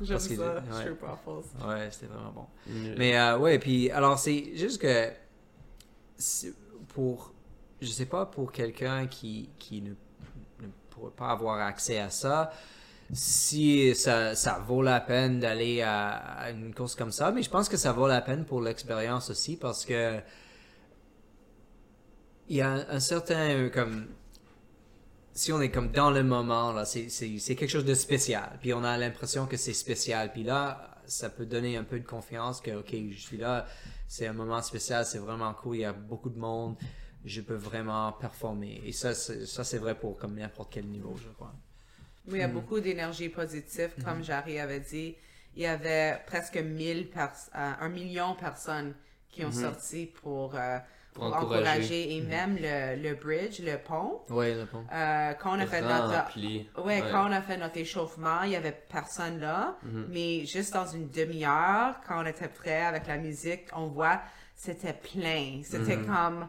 J'aime 0.00 0.18
ça, 0.18 0.32
ouais. 0.32 0.60
Stroop 0.70 1.02
Waffles. 1.02 1.66
ouais, 1.68 1.88
c'était 1.90 2.06
vraiment 2.06 2.32
bon. 2.34 2.46
Mais, 2.66 2.94
Mais 2.96 3.18
euh, 3.18 3.36
ouais, 3.38 3.58
puis 3.58 3.90
alors 3.90 4.18
c'est 4.18 4.56
juste 4.56 4.80
que 4.80 5.10
pour, 6.94 7.32
je 7.80 7.86
sais 7.88 8.06
pas, 8.06 8.26
pour 8.26 8.50
quelqu'un 8.52 9.06
qui, 9.06 9.50
qui 9.58 9.82
ne, 9.82 9.90
ne 9.90 10.68
pourrait 10.90 11.12
pas 11.16 11.28
avoir 11.28 11.60
accès 11.60 11.98
à 11.98 12.10
ça, 12.10 12.50
si 13.12 13.94
ça, 13.94 14.34
ça 14.34 14.62
vaut 14.66 14.82
la 14.82 15.00
peine 15.00 15.40
d'aller 15.40 15.82
à, 15.82 16.50
une 16.50 16.74
course 16.74 16.94
comme 16.94 17.12
ça, 17.12 17.30
mais 17.32 17.42
je 17.42 17.50
pense 17.50 17.68
que 17.68 17.76
ça 17.76 17.92
vaut 17.92 18.06
la 18.06 18.20
peine 18.20 18.44
pour 18.44 18.60
l'expérience 18.60 19.30
aussi 19.30 19.56
parce 19.56 19.84
que 19.84 20.20
il 22.48 22.56
y 22.56 22.62
a 22.62 22.70
un, 22.90 23.00
certain 23.00 23.68
comme 23.68 24.06
si 25.32 25.52
on 25.52 25.60
est 25.60 25.70
comme 25.70 25.90
dans 25.92 26.10
le 26.10 26.24
moment 26.24 26.72
là 26.72 26.86
c'est 26.86 27.40
quelque 27.54 27.68
chose 27.68 27.84
de 27.84 27.92
spécial 27.92 28.58
puis 28.60 28.72
on 28.72 28.82
a 28.84 28.96
l'impression 28.96 29.46
que 29.46 29.58
c'est 29.58 29.74
spécial 29.74 30.32
puis 30.32 30.44
là 30.44 30.96
ça 31.04 31.28
peut 31.28 31.44
donner 31.44 31.76
un 31.76 31.84
peu 31.84 32.00
de 32.00 32.06
confiance 32.06 32.62
que 32.62 32.70
ok 32.70 32.94
je 33.10 33.18
suis 33.18 33.36
là 33.36 33.66
c'est 34.06 34.26
un 34.26 34.32
moment 34.32 34.62
spécial 34.62 35.04
c'est 35.04 35.18
vraiment 35.18 35.52
cool 35.52 35.76
il 35.76 35.80
y 35.80 35.84
a 35.84 35.92
beaucoup 35.92 36.30
de 36.30 36.38
monde 36.38 36.76
je 37.24 37.40
peux 37.40 37.54
vraiment 37.54 38.12
performer. 38.12 38.80
Et 38.84 38.92
ça 38.92 39.14
ça 39.14 39.64
c'est 39.64 39.78
vrai 39.78 39.98
pour 39.98 40.16
comme 40.18 40.34
n'importe 40.34 40.72
quel 40.72 40.86
niveau 40.86 41.16
je 41.16 41.28
crois 41.30 41.54
Oui, 42.28 42.34
il 42.38 42.40
y 42.40 42.44
a 42.44 42.48
beaucoup 42.48 42.80
d'énergie 42.80 43.28
positive. 43.28 43.90
Comme 44.04 44.22
Jarry 44.22 44.58
avait 44.60 44.80
dit, 44.80 45.16
il 45.56 45.62
y 45.62 45.66
avait 45.66 46.18
presque 46.26 46.56
1000 46.56 47.10
pers 47.10 47.32
euh, 47.54 47.72
un 47.80 47.88
million 47.88 48.34
de 48.34 48.38
personnes 48.38 48.94
qui 49.30 49.44
ont 49.44 49.50
sorti 49.52 50.06
pour, 50.06 50.54
euh, 50.54 50.78
pour 51.14 51.24
encourager. 51.24 51.56
encourager. 51.60 52.16
Et 52.16 52.20
même 52.22 52.56
le, 52.60 52.96
le 53.02 53.14
bridge, 53.14 53.60
le 53.60 53.76
pont, 53.78 54.20
ouais 54.30 54.54
le 54.54 54.66
pont. 54.66 54.84
euh, 54.92 55.32
quand 55.34 55.56
on 55.56 55.60
a 55.60 55.66
fait 55.66 55.80
notre... 55.82 56.12
Ouais, 56.84 57.02
quand 57.10 57.28
on 57.28 57.32
a 57.32 57.42
fait 57.42 57.56
notre 57.56 57.76
échauffement, 57.78 58.42
il 58.42 58.50
y 58.50 58.56
avait 58.56 58.72
personne 58.88 59.40
là, 59.40 59.76
mais 60.10 60.44
juste 60.46 60.74
dans 60.74 60.86
une 60.86 61.08
demi-heure, 61.10 61.96
quand 62.06 62.22
on 62.22 62.26
était 62.26 62.48
prêt 62.48 62.82
avec 62.84 63.06
la 63.06 63.16
musique, 63.16 63.68
on 63.74 63.86
voit, 63.86 64.20
c'était 64.54 64.92
plein. 64.92 65.60
C'était 65.64 65.96
comme... 66.06 66.48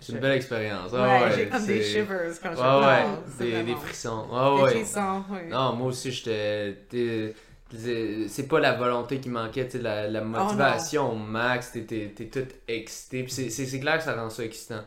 C'est 0.00 0.12
une 0.12 0.18
belle 0.20 0.32
expérience. 0.36 0.92
Ouais, 0.92 0.98
Ah 1.00 1.22
ouais, 1.24 1.32
j'ai 1.36 1.48
comme 1.48 1.66
des 1.66 1.82
c'est- 1.82 1.92
shivers 2.00 2.32
quand 2.42 2.50
je 2.52 2.56
Ouais, 2.56 2.62
parle. 2.62 3.18
C'est 3.38 3.44
des, 3.50 3.62
des 3.62 3.74
frissons. 3.76 4.26
Des 4.56 4.62
ouais. 4.62 4.70
frissons, 4.70 5.24
oui. 5.30 5.48
Non, 5.50 5.74
moi 5.74 5.86
aussi, 5.88 6.10
j'étais. 6.12 7.34
C'est 7.74 8.48
pas 8.48 8.60
la 8.60 8.74
volonté 8.74 9.18
qui 9.18 9.28
manquait, 9.30 9.68
sais, 9.70 9.78
la, 9.78 10.08
la 10.08 10.20
motivation 10.20 11.12
au 11.12 11.16
max, 11.16 11.72
t'es- 11.72 12.12
tout 12.30 12.46
excité. 12.68 13.24
C'est- 13.28 13.48
c'est 13.50 13.64
c'est 13.66 13.80
clair 13.80 13.96
que 13.98 14.04
ça 14.04 14.14
rend 14.14 14.28
ça 14.28 14.44
excitant. 14.44 14.82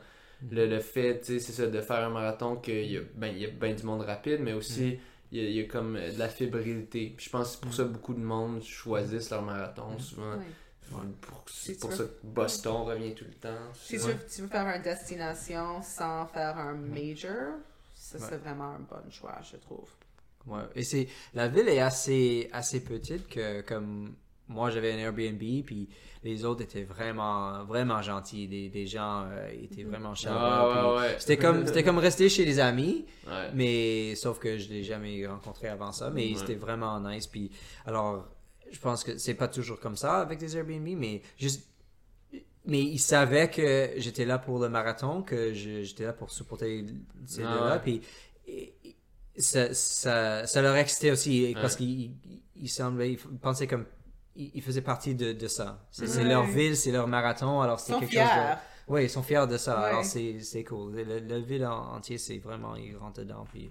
Le, 0.52 0.68
le 0.68 0.80
fait, 0.80 1.22
c'est 1.24 1.40
ça, 1.40 1.66
de 1.66 1.82
faire 1.82 2.04
un 2.06 2.10
marathon, 2.10 2.58
qu'il 2.58 2.92
y 2.92 2.98
a 2.98 3.02
ben, 3.16 3.28
il 3.34 3.40
y 3.42 3.46
a 3.46 3.50
ben 3.50 3.74
du 3.76 3.84
monde 3.84 4.02
rapide, 4.02 4.40
mais 4.42 4.54
aussi, 4.54 5.00
il 5.32 5.42
y 5.42 5.46
a, 5.46 5.50
il 5.50 5.56
y 5.56 5.62
a 5.62 5.64
comme 5.64 5.96
euh, 5.96 6.12
de 6.12 6.20
la 6.20 6.28
fébrilité. 6.28 7.14
Puis 7.16 7.26
je 7.26 7.30
pense 7.32 7.48
que 7.48 7.52
c'est 7.54 7.62
pour 7.62 7.74
ça 7.74 7.84
que 7.84 7.88
beaucoup 7.90 8.14
de 8.14 8.20
monde 8.20 8.62
choisissent 8.62 9.32
leur 9.32 9.42
marathon, 9.42 9.98
souvent. 9.98 10.34
Oui. 10.38 10.46
Pour- 10.90 11.44
Si 11.48 11.76
pour 11.78 11.92
ça 11.94 12.04
que 12.04 12.10
Boston 12.24 12.84
revient 12.84 13.14
tout 13.16 13.26
le 13.26 13.34
temps. 13.34 13.50
Si 13.74 13.96
Ouais. 13.96 14.02
tu, 14.02 14.08
veux, 14.08 14.18
tu 14.34 14.42
veux 14.44 14.48
faire 14.48 14.68
une 14.76 14.82
destination 14.82 15.82
sans 15.82 16.26
faire 16.28 16.58
un 16.58 16.74
major, 16.74 17.56
ça 17.96 18.18
Ouais. 18.18 18.26
c'est 18.30 18.38
vraiment 18.38 18.72
un 18.76 18.80
bon 18.80 19.10
choix, 19.10 19.38
je 19.52 19.58
trouve. 19.58 19.90
Ouais. 20.48 20.62
Et 20.76 20.84
c'est 20.84 21.08
la 21.34 21.48
ville 21.48 21.68
est 21.70 21.80
assez 21.80 22.50
assez 22.54 22.84
petite 22.84 23.28
que 23.28 23.62
comme 23.62 24.14
moi 24.48 24.70
j'avais 24.70 24.92
un 24.94 24.98
Airbnb 25.00 25.40
puis 25.66 25.90
les 26.24 26.46
autres 26.46 26.62
étaient 26.62 26.84
vraiment 26.84 27.64
vraiment 27.64 28.00
gentils 28.04 28.48
des, 28.48 28.70
des 28.70 28.86
gens 28.86 29.26
euh, 29.28 29.50
étaient 29.60 29.84
vraiment 29.84 30.14
chaleureux 30.14 30.44
Ah, 30.44 30.94
ouais, 30.94 30.98
ouais. 31.00 31.16
c'était 31.18 31.38
comme 31.38 31.66
c'était 31.66 31.84
comme 31.84 31.98
rester 31.98 32.30
chez 32.30 32.46
des 32.46 32.60
amis 32.60 33.06
Ouais. 33.28 33.50
mais 33.56 34.14
sauf 34.14 34.38
que 34.38 34.60
je 34.60 34.70
l'ai 34.70 34.84
jamais 34.84 35.26
rencontré 35.26 35.68
avant 35.68 35.92
ça 35.92 36.12
mais 36.12 36.28
Ouais. 36.30 36.36
c'était 36.38 36.54
vraiment 36.54 37.00
nice 37.00 37.26
puis 37.26 37.50
alors 37.88 38.28
je 38.72 38.80
pense 38.80 39.04
que 39.04 39.18
c'est 39.18 39.34
pas 39.36 39.48
toujours 39.48 39.80
comme 39.80 39.96
ça 39.98 40.22
avec 40.22 40.40
des 40.40 40.58
Airbnb 40.58 40.88
mais 40.98 41.22
juste 41.38 41.68
mais 42.68 42.82
ils 42.82 43.00
savaient 43.00 43.50
que 43.50 43.92
j'étais 43.98 44.26
là 44.26 44.40
pour 44.40 44.60
le 44.60 44.70
marathon 44.70 45.22
que 45.22 45.54
j'étais 45.54 46.06
là 46.06 46.14
pour 46.14 46.32
supporter 46.32 46.86
ces 47.26 47.44
Ah 47.44 47.54
deux-là 47.54 47.74
ouais. 47.76 47.80
puis 47.82 48.02
et- 48.48 48.74
ça, 49.38 49.74
ça, 49.74 50.48
ça 50.48 50.62
leur 50.62 50.76
excitait 50.78 51.12
aussi 51.12 51.54
parce 51.62 51.74
Ouais. 51.74 51.78
qu'ils 51.80 52.02
ils- 52.02 52.42
ils 52.56 52.70
semblaient 52.70 53.12
ils 53.12 53.18
pensaient 53.40 53.68
comme 53.68 53.86
ils, 54.36 54.50
ils 54.56 54.62
faisaient 54.62 54.82
partie 54.82 55.14
de, 55.14 55.34
de 55.34 55.48
ça 55.48 55.86
c'est 55.92 56.08
Ouais. 56.18 56.24
leur 56.24 56.46
ville 56.46 56.76
c'est 56.78 56.92
leur 56.92 57.08
marathon 57.08 57.62
alors 57.62 57.78
Ils 57.80 57.84
c'est 57.86 57.92
sont 57.94 58.00
quelque 58.00 58.12
fiers. 58.12 58.22
chose 58.22 58.30
de 58.56 58.94
oui 58.94 59.04
ils 59.04 59.10
sont 59.10 59.24
fiers 59.24 59.48
de 59.48 59.58
ça 59.58 59.78
Ouais. 59.82 59.90
alors 59.90 60.06
c'est 60.06 60.40
c'est 60.42 60.64
cool 60.64 60.96
le, 60.96 61.20
le 61.20 61.38
ville 61.40 61.66
en 61.66 61.96
entier 61.96 62.18
c'est 62.18 62.38
vraiment 62.40 62.76
ils 62.76 62.96
rentrent 62.96 63.20
dedans 63.20 63.46
puis 63.52 63.70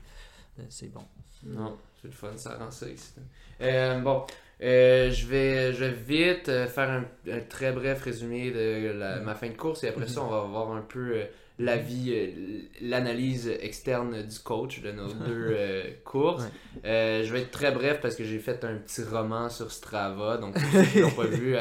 euh, 0.61 0.63
c'est 0.69 0.89
bon 0.93 1.05
Non, 1.43 1.77
c'est 2.01 2.09
le 2.09 2.15
fun, 2.15 2.37
ça 2.37 2.57
rend 2.57 2.71
ça 2.71 2.89
excitant. 2.89 3.23
Euh, 3.61 3.99
bon, 4.01 4.25
euh, 4.63 5.11
je, 5.11 5.27
vais, 5.27 5.73
je 5.73 5.85
vais 5.85 5.91
vite 5.93 6.49
euh, 6.49 6.67
faire 6.67 6.91
un, 6.91 7.05
un 7.31 7.41
très 7.41 7.73
bref 7.73 8.03
résumé 8.03 8.51
de 8.51 8.93
la- 8.99 9.21
ma 9.21 9.35
fin 9.35 9.49
de 9.49 9.55
course 9.57 9.85
et 9.85 9.89
après 9.89 10.07
ça, 10.07 10.23
on 10.23 10.29
va 10.31 10.41
voir 10.43 10.73
un 10.73 10.83
peu 10.83 11.17
euh, 11.17 11.25
l'avis, 11.59 12.13
l'analyse 12.81 13.49
externe 13.61 14.23
du 14.23 14.39
coach 14.41 14.81
de 14.81 14.93
nos 14.93 15.13
deux 15.13 15.49
euh, 15.57 15.83
courses. 16.05 16.45
Euh, 16.85 17.23
je 17.25 17.33
vais 17.33 17.43
être 17.43 17.51
très 17.51 17.73
bref 17.73 18.01
parce 18.01 18.17
que 18.17 18.25
j'ai 18.25 18.39
fait 18.39 18.65
un 18.65 18.77
petit 18.77 19.03
roman 19.03 19.49
sur 19.51 19.71
Strava, 19.71 20.37
donc 20.39 20.55
pour 20.55 20.71
ceux 20.73 20.83
qui 20.85 21.01
l'ont 21.01 21.11
pas 21.11 21.27
vu, 21.27 21.57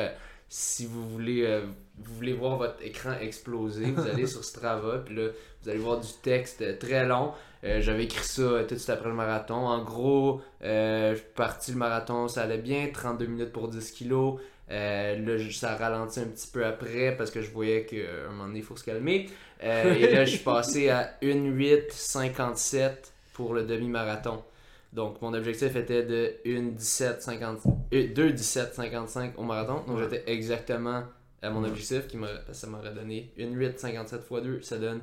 si 0.50 0.86
vous 0.86 1.08
voulez, 1.10 1.62
vous 1.98 2.14
voulez 2.16 2.34
voir 2.34 2.58
votre 2.58 2.82
écran 2.84 3.14
exploser, 3.20 3.86
vous 3.86 4.08
allez 4.08 4.28
sur 4.28 4.44
Strava, 4.44 5.00
puis 5.06 5.16
là, 5.16 5.30
vous 5.64 5.70
allez 5.70 5.80
voir 5.80 6.00
du 6.00 6.10
texte 6.22 6.78
très 6.80 7.06
long. 7.06 7.32
Euh, 7.64 7.80
J'avais 7.82 8.04
écrit 8.06 8.24
ça 8.26 8.42
euh, 8.42 8.64
tout 8.66 8.74
de 8.76 8.80
suite 8.80 8.90
après 8.90 9.10
le 9.10 9.16
marathon. 9.16 9.56
En 9.56 9.84
gros, 9.84 10.42
euh, 10.64 11.12
je 11.14 11.18
suis 11.20 11.28
parti 11.36 11.72
le 11.72 11.78
marathon, 11.78 12.28
ça 12.28 12.42
allait 12.44 12.58
bien, 12.58 12.90
32 12.94 13.26
minutes 13.26 13.52
pour 13.52 13.68
10 13.70 13.92
kilos. 13.92 14.40
Là, 14.70 15.16
ça 15.52 15.74
a 15.74 15.76
ralenti 15.78 16.20
un 16.20 16.26
petit 16.26 16.48
peu 16.48 16.66
après 16.66 17.16
parce 17.16 17.30
que 17.32 17.42
je 17.42 17.52
voyais 17.52 17.86
qu'à 17.86 17.96
un 18.28 18.32
moment 18.32 18.46
donné, 18.48 18.60
il 18.60 18.66
faut 18.66 18.76
se 18.76 18.84
calmer. 18.84 19.30
Et 19.62 20.12
là, 20.12 20.26
je 20.26 20.32
suis 20.32 20.40
passé 20.44 20.90
à 20.90 21.14
1,8,57 21.22 22.92
pour 23.34 23.54
le 23.54 23.64
demi-marathon. 23.64 24.44
Donc, 24.92 25.22
mon 25.22 25.34
objectif 25.34 25.76
était 25.76 26.04
de 26.04 26.36
1,17,50 26.46 27.58
euh, 27.94 28.08
2,17,55 28.14 29.32
au 29.38 29.44
marathon. 29.44 29.84
Donc, 29.88 29.98
Ouais. 29.98 30.04
j'étais 30.04 30.24
exactement 30.32 31.04
à 31.42 31.50
mon 31.50 31.64
objectif. 31.64 32.08
Qui 32.08 32.18
m'a- 32.18 32.28
ça 32.52 32.68
m'aurait 32.68 32.94
donné 32.94 33.32
1,8,57 33.38 34.22
x 34.30 34.44
2. 34.44 34.62
Ça 34.62 34.78
donne 34.78 35.02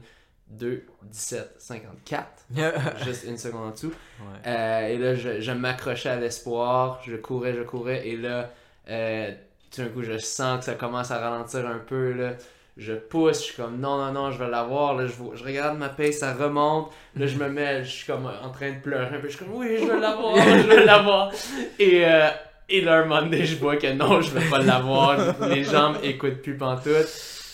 2,17,54. 0.59 2.24
Juste 3.05 3.24
une 3.24 3.38
seconde 3.38 3.68
en 3.68 3.70
dessous. 3.70 3.92
Ouais. 4.20 4.26
Euh, 4.46 4.88
et 4.88 4.98
là, 4.98 5.14
je, 5.14 5.40
je 5.40 5.53
m'accrochais 5.53 6.09
à 6.09 6.16
l'espoir, 6.16 7.01
je 7.07 7.16
courais, 7.16 7.55
je 7.55 7.62
courais, 7.62 8.07
et 8.09 8.16
là, 8.16 8.51
euh, 8.88 9.30
tout 9.74 9.82
d'un 9.82 9.88
coup, 9.88 10.03
je 10.03 10.18
sens 10.18 10.59
que 10.61 10.64
ça 10.64 10.74
commence 10.74 11.11
à 11.11 11.18
ralentir 11.18 11.66
un 11.66 11.78
peu, 11.78 12.12
là. 12.12 12.32
Je 12.76 12.94
pousse, 12.94 13.40
je 13.40 13.42
suis 13.42 13.57
comme 13.57 13.78
non, 13.78 13.98
non, 13.98 14.12
non, 14.12 14.30
je 14.30 14.38
vais 14.38 14.48
l'avoir. 14.48 14.94
Là, 14.94 15.07
je, 15.07 15.44
regarde 15.44 15.76
ma 15.76 15.90
pace, 15.90 16.18
ça 16.18 16.32
remonte. 16.32 16.90
Là, 17.14 17.26
je 17.26 17.36
me 17.36 17.48
mets, 17.48 17.84
je 17.84 17.90
suis 17.90 18.07
comme 18.07 18.26
en 18.26 18.51
train 18.51 18.70
de 18.70 18.78
pleurer 18.78 19.16
un 19.16 19.20
peu. 19.20 19.28
Je 19.28 19.36
suis 19.36 19.44
comme 19.44 19.55
oui, 19.55 19.76
je 19.78 19.84
vais 19.84 20.01
l'avoir, 20.01 20.36
je 20.36 20.66
vais 20.66 20.84
l'avoir. 20.86 21.30
Et, 21.78 22.07
euh, 22.07 22.30
et 22.70 22.80
là, 22.80 22.98
un 22.98 23.05
moment 23.05 23.22
donné, 23.22 23.44
je 23.44 23.57
vois 23.57 23.76
que 23.76 23.92
non, 23.92 24.22
je 24.22 24.30
vais 24.30 24.48
pas 24.48 24.61
l'avoir. 24.61 25.18
Les 25.48 25.64
jambes 25.64 25.96
écoutent 26.03 26.40
plus 26.40 26.57
pantoute. 26.57 27.09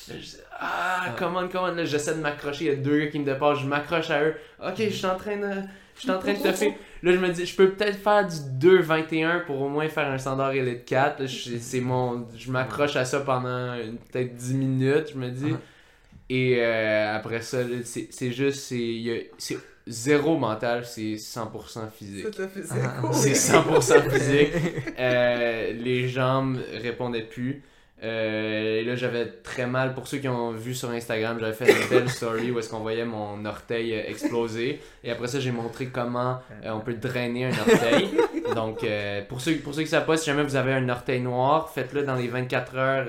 Je 0.08 0.14
dis, 0.14 0.36
ah, 0.60 1.14
comment, 1.18 1.46
comment. 1.48 1.68
Là, 1.68 1.84
j'essaie 1.84 2.14
de 2.14 2.20
m'accrocher. 2.20 2.64
Il 2.64 2.68
y 2.68 2.70
a 2.70 2.76
deux 2.76 2.98
gars 3.00 3.06
qui 3.08 3.18
me 3.18 3.24
dépassent. 3.24 3.60
Je 3.60 3.66
m'accroche 3.66 4.10
à 4.10 4.22
eux. 4.22 4.34
Ok, 4.64 4.74
je 4.78 4.88
suis 4.90 5.06
en 5.06 5.16
train 5.16 5.36
de. 5.36 5.50
Je 5.96 6.00
suis 6.02 6.10
en 6.10 6.18
train 6.18 6.34
de 6.34 6.38
te 6.38 6.52
faire. 6.52 6.72
Là, 7.02 7.12
je 7.12 7.16
me 7.18 7.28
dis, 7.30 7.46
je 7.46 7.56
peux 7.56 7.70
peut-être 7.70 7.98
faire 7.98 8.26
du 8.26 8.36
2,21 8.66 9.44
pour 9.46 9.60
au 9.62 9.68
moins 9.68 9.88
faire 9.88 10.08
un 10.08 10.18
standard 10.18 10.52
Elite 10.52 10.84
4. 10.84 11.20
Là, 11.20 11.26
je, 11.26 11.56
c'est 11.58 11.80
mon, 11.80 12.26
je 12.36 12.50
m'accroche 12.50 12.96
à 12.96 13.04
ça 13.06 13.20
pendant 13.20 13.74
une- 13.74 13.96
peut-être 13.96 14.34
10 14.34 14.54
minutes, 14.54 15.10
je 15.14 15.18
me 15.18 15.30
dis. 15.30 15.52
Ouais. 15.52 15.58
Et 16.28 16.56
euh, 16.58 17.16
après 17.16 17.40
ça, 17.40 17.62
là, 17.62 17.76
c'est, 17.84 18.08
c'est 18.10 18.32
juste, 18.32 18.60
c'est, 18.60 18.76
il 18.78 19.00
y 19.02 19.12
a- 19.12 19.20
c'est 19.38 19.56
zéro 19.86 20.36
mental, 20.36 20.84
c'est 20.84 21.14
100% 21.16 21.88
physique. 21.96 22.26
Faisait 22.34 22.74
Ah, 22.84 23.00
cool. 23.00 23.14
C'est 23.14 23.32
100% 23.32 24.10
physique. 24.10 24.48
Euh, 24.98 25.72
les 25.74 26.08
jambes 26.08 26.58
répondaient 26.82 27.22
plus. 27.22 27.62
Euh, 28.06 28.80
et 28.80 28.84
là, 28.84 28.94
j'avais 28.94 29.26
très 29.26 29.66
mal. 29.66 29.92
Pour 29.94 30.06
ceux 30.06 30.18
qui 30.18 30.28
ont 30.28 30.52
vu 30.52 30.74
sur 30.74 30.90
Instagram, 30.90 31.38
j'avais 31.40 31.52
fait 31.52 31.70
une 31.70 31.88
belle 31.88 32.08
story 32.08 32.50
où 32.52 32.58
est-ce 32.58 32.70
qu'on 32.70 32.78
voyait 32.80 33.04
mon 33.04 33.44
orteil 33.44 33.92
exploser. 33.92 34.80
Et 35.02 35.10
après 35.10 35.26
ça, 35.26 35.40
j'ai 35.40 35.50
montré 35.50 35.86
comment 35.86 36.38
euh, 36.64 36.70
on 36.70 36.80
peut 36.80 36.94
drainer 36.94 37.46
un 37.46 37.50
orteil. 37.50 38.10
Donc, 38.54 38.84
euh, 38.84 39.22
pour, 39.28 39.40
ceux, 39.40 39.56
pour 39.56 39.74
ceux 39.74 39.82
qui 39.82 39.88
savent 39.88 40.06
pas, 40.06 40.16
si 40.16 40.26
jamais 40.26 40.42
vous 40.44 40.56
avez 40.56 40.72
un 40.72 40.88
orteil 40.88 41.20
noir, 41.20 41.70
faites-le 41.70 42.04
dans 42.04 42.14
les 42.14 42.28
24 42.28 42.76
heures 42.76 43.06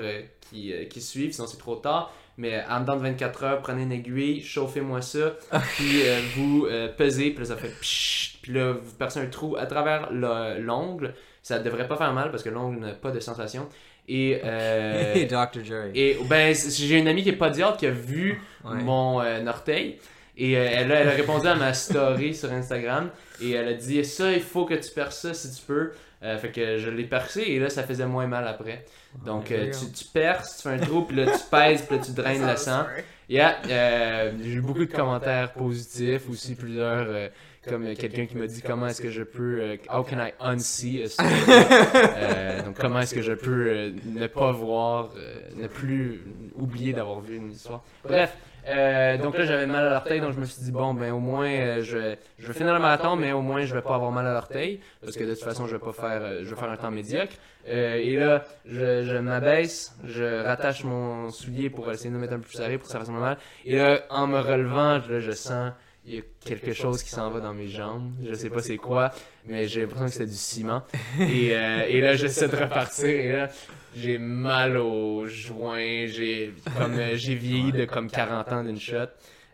qui, 0.50 0.72
qui 0.90 1.00
suivent, 1.00 1.32
sinon 1.32 1.46
c'est 1.46 1.58
trop 1.58 1.76
tard. 1.76 2.12
Mais 2.40 2.62
en 2.70 2.80
dedans 2.80 2.96
de 2.96 3.02
24 3.02 3.44
heures, 3.44 3.60
prenez 3.62 3.82
une 3.82 3.90
aiguille, 3.92 4.42
chauffez-moi 4.42 5.02
ça, 5.02 5.34
puis 5.76 6.02
vous 6.36 6.66
pesez, 6.96 7.30
puis 7.30 7.40
là 7.40 7.44
ça 7.46 7.56
fait 7.56 7.68
pshhh, 7.80 8.38
puis 8.42 8.52
là 8.52 8.72
vous 8.72 8.92
percez 8.96 9.18
un 9.18 9.26
trou 9.26 9.56
à 9.56 9.66
travers 9.66 10.12
le- 10.12 10.60
l'ongle. 10.60 11.14
Ça 11.42 11.58
devrait 11.58 11.88
pas 11.88 11.96
faire 11.96 12.12
mal 12.12 12.30
parce 12.30 12.42
que 12.44 12.48
l'ongle 12.50 12.78
n'a 12.78 12.92
pas 12.92 13.10
de 13.10 13.18
sensation. 13.20 13.66
Et, 14.08 14.40
euh, 14.44 15.14
Et 15.14 15.26
Dr. 15.26 15.64
Jerry. 15.64 15.90
et 15.94 16.18
ben, 16.28 16.54
j'ai 16.54 16.98
une 16.98 17.08
amie 17.08 17.22
qui 17.22 17.28
est 17.28 17.32
podiatre 17.36 17.76
qui 17.76 17.86
a 17.86 17.90
vu 17.90 18.40
Ouais. 18.64 18.74
mon 18.82 19.20
euh, 19.20 19.46
orteil. 19.46 19.98
Et 20.36 20.56
euh, 20.56 20.68
elle, 20.70 20.92
a, 20.92 21.00
elle 21.00 21.08
a 21.08 21.12
répondu 21.12 21.46
à 21.46 21.54
ma 21.54 21.72
story 21.74 22.34
sur 22.34 22.52
Instagram. 22.52 23.10
Et 23.42 23.52
elle 23.52 23.68
a 23.68 23.72
dit 23.74 24.04
Ça, 24.04 24.32
il 24.32 24.40
faut 24.42 24.64
que 24.64 24.74
tu 24.74 24.90
perces 24.92 25.20
ça 25.22 25.34
si 25.34 25.52
tu 25.54 25.62
peux. 25.66 25.92
Euh, 26.24 26.36
fait 26.38 26.48
que 26.50 26.78
je 26.78 26.90
l'ai 26.90 27.04
percé 27.04 27.42
et 27.42 27.60
là, 27.60 27.70
ça 27.70 27.84
faisait 27.84 28.06
moins 28.06 28.26
mal 28.26 28.46
après. 28.48 28.84
Donc, 29.24 29.52
euh, 29.52 29.70
tu, 29.70 29.92
tu 29.92 30.04
perces, 30.12 30.56
tu 30.56 30.62
fais 30.64 30.74
un 30.74 30.78
trou, 30.78 31.02
puis 31.02 31.16
là, 31.16 31.26
tu 31.26 31.44
pèses, 31.48 31.82
puis 31.82 31.96
là, 31.96 32.02
tu 32.04 32.10
draines 32.12 32.44
le 32.44 32.56
sang. 32.56 32.86
Yeah, 33.28 33.56
euh, 33.68 34.32
j'ai 34.42 34.50
eu 34.54 34.60
beaucoup 34.60 34.84
de 34.84 34.92
commentaires 34.92 35.52
positifs, 35.52 36.22
aussi 36.28 36.56
plusieurs, 36.56 37.06
euh, 37.08 37.28
comme 37.68 37.86
euh, 37.86 37.94
quelqu'un 37.94 38.26
qui 38.26 38.36
m'a 38.36 38.46
dit 38.46 38.62
comment 38.62 38.86
est-ce 38.86 39.02
que 39.02 39.10
je 39.10 39.22
peux, 39.22 39.60
euh, 39.60 39.76
how 39.92 40.02
can 40.02 40.18
I 40.18 40.32
unsee 40.40 41.02
a 41.04 41.08
story? 41.08 41.30
Euh, 41.48 42.62
donc 42.62 42.78
comment 42.78 43.00
est-ce 43.00 43.14
que 43.14 43.22
je 43.22 43.32
peux 43.32 43.66
euh, 43.68 43.90
ne 44.04 44.26
pas 44.26 44.52
voir, 44.52 45.10
euh, 45.16 45.40
ne 45.56 45.66
plus 45.68 46.22
oublier 46.56 46.92
d'avoir 46.92 47.20
vu 47.20 47.36
une 47.36 47.52
histoire? 47.52 47.82
Bref, 48.04 48.36
euh, 48.68 49.16
donc 49.18 49.38
là 49.38 49.44
j'avais 49.44 49.66
mal 49.66 49.86
à 49.86 49.90
l'orteil, 49.90 50.20
donc 50.20 50.32
je 50.34 50.40
me 50.40 50.44
suis 50.44 50.62
dit 50.62 50.72
bon 50.72 50.92
ben 50.92 51.12
au 51.12 51.20
moins 51.20 51.48
euh, 51.48 51.82
je, 51.82 52.16
je 52.38 52.46
vais 52.46 52.52
finir 52.52 52.74
le 52.74 52.80
marathon, 52.80 53.16
mais 53.16 53.32
au 53.32 53.40
moins 53.40 53.64
je 53.64 53.74
vais 53.74 53.82
pas 53.82 53.94
avoir 53.94 54.10
mal 54.10 54.26
à 54.26 54.34
l'orteil 54.34 54.80
parce 55.00 55.16
que 55.16 55.24
de 55.24 55.34
toute 55.34 55.44
façon 55.44 55.66
je 55.66 55.76
vais 55.76 55.78
pas 55.82 55.92
faire, 55.92 56.20
euh, 56.22 56.40
je 56.44 56.50
vais 56.50 56.56
faire 56.60 56.70
un 56.70 56.76
temps 56.76 56.90
médiocre. 56.90 57.34
Euh, 57.68 57.96
et 57.96 58.16
là 58.16 58.44
je, 58.66 59.04
je 59.04 59.16
m'abaisse, 59.16 59.94
je 60.04 60.42
rattache 60.44 60.84
mon 60.84 61.30
soulier 61.30 61.70
pour 61.70 61.90
essayer 61.90 62.10
de 62.10 62.14
me 62.14 62.20
mettre 62.20 62.34
un 62.34 62.38
peu 62.38 62.44
plus 62.44 62.56
serré 62.56 62.78
pour 62.78 62.86
que 62.86 62.92
ça 62.92 62.98
fasse 62.98 63.08
moins 63.08 63.20
mal. 63.20 63.38
Et 63.64 63.76
là 63.76 64.00
en 64.10 64.26
me 64.26 64.38
relevant, 64.38 64.98
là, 65.08 65.20
je 65.20 65.32
sens 65.32 65.72
il 66.08 66.14
y 66.14 66.18
a 66.18 66.22
quelque 66.44 66.72
chose 66.72 67.02
qui 67.02 67.10
s'en 67.10 67.28
va 67.30 67.40
dans 67.40 67.52
mes 67.52 67.68
jambes. 67.68 68.12
Je 68.26 68.32
sais 68.34 68.48
pas 68.48 68.62
c'est 68.62 68.78
quoi, 68.78 69.10
mais 69.46 69.68
j'ai 69.68 69.82
l'impression 69.82 70.06
que 70.06 70.12
c'est 70.12 70.26
du 70.26 70.32
ciment. 70.34 70.82
Et, 71.20 71.50
euh, 71.54 71.84
et 71.86 72.00
là, 72.00 72.16
j'essaie 72.16 72.48
de 72.48 72.56
repartir. 72.62 73.06
Et 73.08 73.32
là, 73.32 73.48
j'ai 73.94 74.16
mal 74.18 74.78
aux 74.78 75.26
joints. 75.26 76.06
J'ai 76.06 76.54
comme 76.78 76.94
euh, 76.98 77.16
j'ai 77.16 77.34
vieilli 77.34 77.72
de 77.72 77.84
comme 77.84 78.10
40 78.10 78.52
ans 78.52 78.64
d'une 78.64 78.80
shot. 78.80 78.96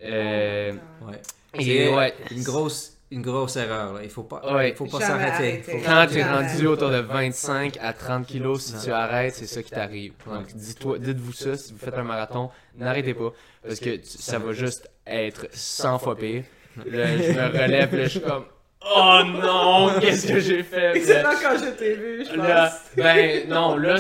Euh, 0.05 0.72
Ouais. 1.02 1.20
et 1.55 1.64
C'est 1.64 1.94
ouais. 1.94 2.14
une 2.30 2.42
grosse, 2.42 2.93
une 3.11 3.22
grosse 3.22 3.57
erreur. 3.57 3.92
Là. 3.92 4.00
Il 4.02 4.11
faut 4.11 4.22
pas, 4.24 4.42
Ouais. 4.55 4.70
il 4.70 4.74
faut 4.74 4.86
pas 4.86 5.00
s'arrêter. 5.00 5.62
Quand 5.84 6.07
tu 6.11 6.18
es 6.18 6.24
rendu 6.24 6.66
autour 6.66 6.90
de 6.90 6.98
25 6.98 7.76
à 7.80 7.92
30 7.92 8.26
kilos, 8.26 8.62
si 8.64 8.74
Non. 8.74 8.80
tu 8.84 8.90
arrêtes, 8.90 9.34
c'est 9.34 9.46
ça 9.46 9.62
qui 9.62 9.70
t'arrive. 9.70 10.12
Donc, 10.26 10.46
dites-vous 10.55 11.32
ça, 11.32 11.57
si 11.57 11.72
vous 11.72 11.78
faites 11.78 11.94
un 11.94 12.02
marathon, 12.02 12.50
n'arrêtez 12.76 13.14
pas. 13.14 13.32
Parce 13.66 13.78
que 13.80 13.96
tu- 13.96 14.02
ça 14.05 14.38
va 14.38 14.52
juste 14.52 14.90
être 15.07 15.46
100 15.52 15.98
fois 15.98 16.16
pire. 16.16 16.44
Là, 16.86 17.16
je 17.16 17.32
me 17.32 17.46
relève, 17.62 17.94
là, 17.94 18.05
je 18.05 18.09
suis 18.09 18.20
comme, 18.20 18.44
oh 18.84 19.20
non, 19.24 20.00
qu'est-ce 20.00 20.26
que 20.26 20.40
j'ai 20.40 20.62
fait? 20.64 21.00
C'est 21.00 21.22
là? 21.22 21.30
quand 21.40 21.57
je 21.57 21.70
t'ai 21.70 21.94
vu, 21.94 22.24
je 22.28 22.36
Là, 22.36 22.72
ben 22.96 23.48
non, 23.48 23.76
là, 23.76 23.96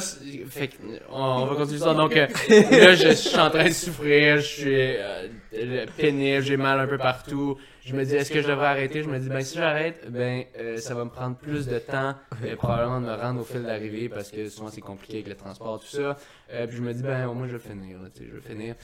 fait 0.50 0.70
on 1.10 1.46
va 1.46 1.54
continuer 1.54 1.78
ça. 1.78 1.94
Donc 1.94 2.16
euh, 2.16 2.26
là, 2.50 2.94
je, 2.96 3.08
je 3.10 3.12
suis 3.14 3.38
en 3.38 3.48
train 3.50 3.64
de 3.68 3.70
souffrir, 3.72 4.36
je 4.38 4.42
suis 4.46 4.74
euh, 4.74 5.28
euh, 5.54 5.86
pénible, 5.96 6.42
j'ai 6.42 6.56
mal 6.56 6.80
un 6.80 6.86
peu 6.88 6.98
partout. 6.98 7.56
Je 7.84 7.94
me 7.94 8.04
dis, 8.04 8.14
est-ce 8.14 8.32
que 8.32 8.40
je 8.40 8.48
devrais 8.48 8.68
arrêter? 8.68 9.02
Je 9.02 9.08
me 9.10 9.18
dis, 9.18 9.28
ben 9.28 9.42
si 9.42 9.58
j'arrête, 9.58 10.10
ben 10.10 10.44
euh, 10.58 10.78
ça 10.78 10.94
va 10.94 11.04
me 11.04 11.10
prendre 11.10 11.36
plus 11.36 11.66
de 11.66 11.78
temps, 11.78 12.14
euh, 12.42 12.56
probablement 12.56 13.00
de 13.00 13.06
me 13.06 13.14
rendre 13.14 13.42
au 13.42 13.44
fil 13.44 13.62
d'arrivée 13.62 14.08
parce 14.08 14.30
que 14.30 14.48
souvent 14.48 14.68
c'est 14.70 14.80
compliqué 14.80 15.14
avec 15.14 15.28
le 15.28 15.34
transport, 15.34 15.80
tout 15.80 15.86
ça. 15.86 16.16
Euh, 16.52 16.66
puis 16.66 16.78
je 16.78 16.82
me 16.82 16.94
dis, 16.94 17.02
ben 17.02 17.26
au 17.28 17.34
moins 17.34 17.46
je 17.46 17.56
vais 17.56 17.68
finir, 17.68 17.98
là, 18.00 18.08
tu 18.14 18.22
sais, 18.22 18.28
je 18.30 18.34
vais 18.36 18.40
finir. 18.40 18.74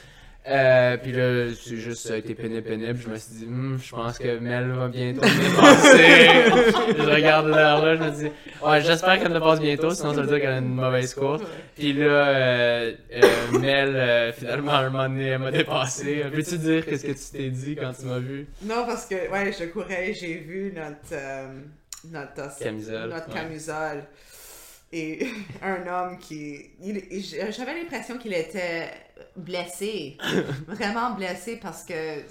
Euh, 0.48 0.96
puis 0.96 1.12
là, 1.12 1.54
c'est 1.54 1.76
juste, 1.76 2.06
ça 2.06 2.14
a 2.14 2.16
été 2.16 2.34
pénible, 2.34 2.62
pénible. 2.62 2.98
Je 2.98 3.08
me 3.08 3.16
suis 3.16 3.34
dit, 3.34 3.46
Hmm, 3.46 3.76
je 3.78 3.90
pense 3.90 4.18
que 4.18 4.38
Mel 4.38 4.70
va 4.70 4.88
bientôt 4.88 5.20
me 5.20 5.50
dépasser. 5.50 6.96
je 6.96 7.14
regarde 7.14 7.48
l'heure 7.48 7.84
là, 7.84 7.96
je 7.96 8.02
me 8.02 8.10
dis, 8.10 8.32
ouais, 8.64 8.80
j'espère 8.80 9.18
qu'elle 9.20 9.32
me 9.32 9.38
passe 9.38 9.60
bientôt, 9.60 9.90
sinon 9.90 10.14
ça 10.14 10.22
veut 10.22 10.26
dire 10.28 10.40
qu'elle 10.40 10.54
a 10.54 10.58
une 10.58 10.74
mauvaise 10.74 11.14
course. 11.14 11.42
Puis 11.76 11.92
là, 11.92 12.06
euh, 12.06 12.94
euh, 13.12 13.58
Mel, 13.60 13.94
euh, 13.94 14.32
finalement, 14.32 14.72
à 14.72 14.78
un 14.78 14.90
moment 14.90 15.08
donné, 15.08 15.26
elle 15.26 15.40
m'a 15.40 15.50
dépassé. 15.50 16.24
Peux-tu 16.32 16.56
dire 16.58 16.86
qu'est-ce 16.86 17.06
que 17.06 17.12
tu 17.12 17.38
t'es 17.38 17.50
dit 17.50 17.76
quand 17.76 17.92
tu 17.92 18.06
m'as 18.06 18.18
vu? 18.18 18.46
Non, 18.62 18.86
parce 18.86 19.06
que, 19.06 19.30
ouais, 19.30 19.52
je 19.52 19.64
courais, 19.66 20.14
j'ai 20.14 20.36
vu 20.38 20.72
notre, 20.74 20.96
euh, 21.12 21.48
notre, 22.10 22.58
Camisole, 22.58 23.10
notre 23.10 23.28
ouais. 23.28 23.34
camisole. 23.34 24.04
Et 24.92 25.26
un 25.62 25.86
homme 25.86 26.18
qui. 26.18 26.70
J'avais 27.50 27.74
l'impression 27.74 28.18
qu'il 28.18 28.32
était 28.32 28.90
blessé. 29.36 30.16
vraiment 30.66 31.12
blessé 31.14 31.56
parce 31.56 31.84
que. 31.84 32.22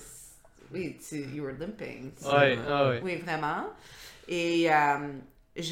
Oui, 0.71 0.97
tu, 1.07 1.17
you 1.33 1.43
were 1.43 1.55
limping. 1.59 2.11
tu- 2.19 2.25
Ouais, 2.27 2.57
ah 2.69 2.89
ouais. 2.89 3.01
Oui, 3.03 3.15
vraiment. 3.17 3.65
Et 4.27 4.71
euh, 4.71 5.13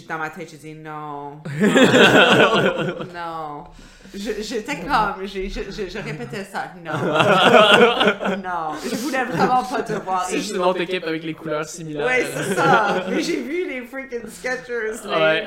dans 0.09 0.17
ma 0.17 0.29
tête, 0.29 0.49
j'ai 0.51 0.57
dit 0.57 0.73
non. 0.75 1.41
Non. 1.41 1.41
non. 3.13 3.63
Je- 4.15 4.41
J'étais 4.41 4.77
comme, 4.79 5.25
je, 5.25 5.47
je, 5.49 5.89
je 5.89 5.97
répétais 5.99 6.43
ça, 6.45 6.71
non. 6.83 6.91
non. 8.43 8.73
Je 8.83 8.95
voulais 8.95 9.23
vraiment 9.25 9.63
pas 9.63 9.81
te 9.81 9.93
voir. 9.93 10.23
C'est 10.25 10.37
juste 10.37 10.55
une 10.55 10.61
autre 10.61 10.81
équipe 10.81 11.03
avec 11.03 11.23
les 11.23 11.33
couleurs 11.33 11.65
similaires. 11.65 12.05
Ouais, 12.05 12.25
c'est 12.33 12.55
ça. 12.55 13.03
Mais 13.09 13.21
j'ai 13.21 13.41
vu 13.41 13.67
les 13.67 13.81
freaking 13.85 14.27
Skechers, 14.27 15.03
les 15.03 15.09
Ouais. 15.09 15.45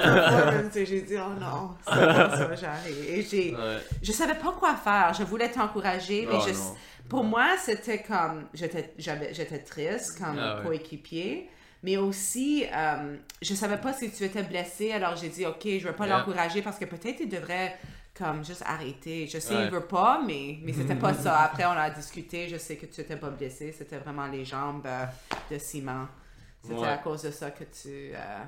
et 0.75 0.87
j'ai 0.87 1.01
dit, 1.03 1.15
oh 1.17 1.39
non, 1.41 1.71
c'est 1.87 1.91
pas 2.07 2.31
ça, 2.37 2.55
j'arrive. 2.55 3.05
Et 3.09 3.23
j'ai, 3.23 3.55
Ouais. 3.55 3.79
je 4.03 4.13
savais 4.13 4.35
pas 4.35 4.53
quoi 4.59 4.75
faire. 4.75 5.13
Je 5.19 5.25
voulais 5.25 5.51
t'encourager, 5.51 6.27
mais 6.31 6.37
Oh, 6.39 6.45
je- 6.47 6.53
non. 6.53 6.75
pour 7.09 7.25
moi, 7.25 7.47
c'était 7.59 8.03
comme, 8.03 8.45
j'étais, 8.55 8.93
j'avais, 8.99 9.33
j'étais 9.35 9.59
triste 9.59 10.19
comme 10.19 10.39
Ah 10.39 10.57
ouais. 10.59 10.67
coéquipier. 10.67 11.49
Mais 11.83 11.97
aussi, 11.97 12.67
euh, 12.75 13.17
je 13.41 13.55
savais 13.55 13.79
pas 13.79 13.93
si 13.95 14.11
tu 14.11 14.23
étais 14.25 14.43
blessé, 14.43 14.93
alors 14.93 15.17
j'ai 15.17 15.29
dit, 15.31 15.47
ok, 15.47 15.63
je 15.65 15.89
vais 15.89 15.95
pas 15.95 16.07
Yeah. 16.07 16.19
l'encourager 16.19 16.61
parce 16.63 16.79
que 16.79 16.85
peut-être 16.85 17.21
il 17.21 17.29
devrait 17.29 17.77
comme 18.15 18.45
juste 18.45 18.63
arrêter. 18.67 19.27
Je 19.27 19.39
sais, 19.39 19.55
Ouais. 19.55 19.65
il 19.65 19.71
veut 19.71 19.87
pas, 19.87 20.21
mais, 20.27 20.59
mais 20.63 20.73
c'était 20.75 20.95
pas 20.97 21.15
ça. 21.15 21.39
Après, 21.45 21.65
on 21.65 21.71
a 21.71 21.89
discuté, 21.89 22.49
je 22.49 22.59
sais 22.59 22.77
que 22.77 22.85
tu 22.87 23.01
étais 23.01 23.17
pas 23.17 23.31
blessé, 23.31 23.73
c'était 23.77 23.97
vraiment 23.97 24.27
les 24.27 24.45
jambes 24.45 24.85
euh, 24.87 25.07
de 25.51 25.57
ciment. 25.59 26.07
C'était 26.63 26.75
Ouais. 26.79 26.89
à 26.89 26.99
cause 26.99 27.23
de 27.23 27.31
ça 27.31 27.51
que 27.51 27.65
tu. 27.65 28.13
euh, 28.15 28.45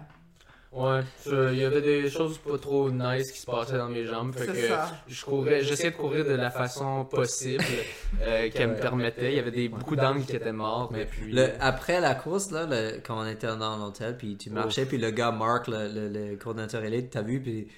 Ouais, 0.73 1.01
il 1.27 1.59
y 1.59 1.65
avait 1.65 1.83
des 1.83 2.09
choses 2.09 2.39
pas 2.39 2.57
trop 2.57 2.91
nice 2.91 3.31
qui 3.31 3.39
se 3.41 3.45
passaient 3.47 3.77
dans 3.77 3.91
mes 3.91 4.07
jambes. 4.07 4.33
Fait 4.35 4.47
C'est 4.47 4.53
que 4.53 4.69
ça. 4.69 4.91
je 5.07 5.25
courais, 5.25 5.63
j'essayais 5.63 5.91
de 5.91 5.97
courir 5.97 6.25
de 6.25 6.33
la 6.33 6.51
façon 6.51 7.05
possible 7.05 7.63
euh, 8.23 8.49
qu'elle 8.55 8.71
me 8.71 8.77
permettait. 8.77 9.33
Il 9.33 9.37
y 9.37 9.39
avait 9.39 9.51
des, 9.51 9.69
beaucoup 9.69 9.97
d'angles 9.97 10.25
qui 10.25 10.35
étaient 10.35 10.51
morts. 10.53 10.89
Mais 10.91 11.05
puis. 11.05 11.31
Le, 11.31 11.51
après 11.61 12.01
la 12.01 12.15
course, 12.15 12.51
là, 12.51 12.65
le- 12.67 13.01
quand 13.07 13.21
on 13.23 13.27
était 13.27 13.49
dans 13.49 13.77
l'hôtel, 13.77 14.17
puis 14.17 14.37
tu 14.39 14.49
marchais, 14.49 14.87
puis 14.87 14.97
le 14.97 15.11
gars 15.11 15.31
Mark, 15.31 15.69
le, 15.69 15.89
le, 15.89 16.09
le 16.09 16.37
coordinateur 16.37 16.83
élite, 16.85 17.11
t'as 17.11 17.21
vu, 17.23 17.43
puis 17.43 17.69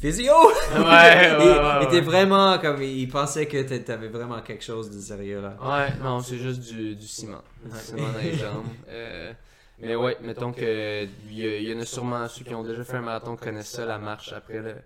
physio! 0.00 0.34
Ouais, 0.74 0.80
ouais, 0.80 1.36
il, 1.40 1.48
ouais, 1.48 1.56
il 1.80 1.84
était 1.86 2.00
vraiment 2.02 2.58
comme, 2.58 2.82
il 2.82 3.08
pensait 3.08 3.46
que 3.46 3.62
t'a- 3.62 3.78
t'avais 3.78 4.08
vraiment 4.08 4.42
quelque 4.42 4.64
chose 4.64 4.90
de 4.94 5.00
sérieux 5.00 5.40
là. 5.40 5.56
Ouais, 5.62 5.94
non, 6.02 6.20
c'est 6.20 6.36
juste 6.36 6.60
du, 6.60 6.94
du 6.94 7.06
ciment. 7.06 7.40
Du 7.64 7.78
ciment 7.78 8.12
dans 8.12 8.18
les 8.18 8.34
jambes. 8.34 8.66
Euh, 8.90 9.32
mais 9.78 9.94
ouais, 9.96 10.16
mettons 10.22 10.52
que 10.52 11.06
il 11.28 11.68
y, 11.68 11.74
en 11.74 11.80
a 11.80 11.84
sûrement 11.84 12.28
ceux 12.28 12.44
qui 12.44 12.54
ont 12.54 12.62
déjà 12.62 12.84
fait 12.84 12.96
un 12.96 13.02
marathon 13.02 13.36
qui 13.36 13.44
connaissent 13.44 13.70
ça, 13.70 13.84
la 13.84 13.98
marche 13.98 14.32
après 14.32 14.60
le 14.60 14.76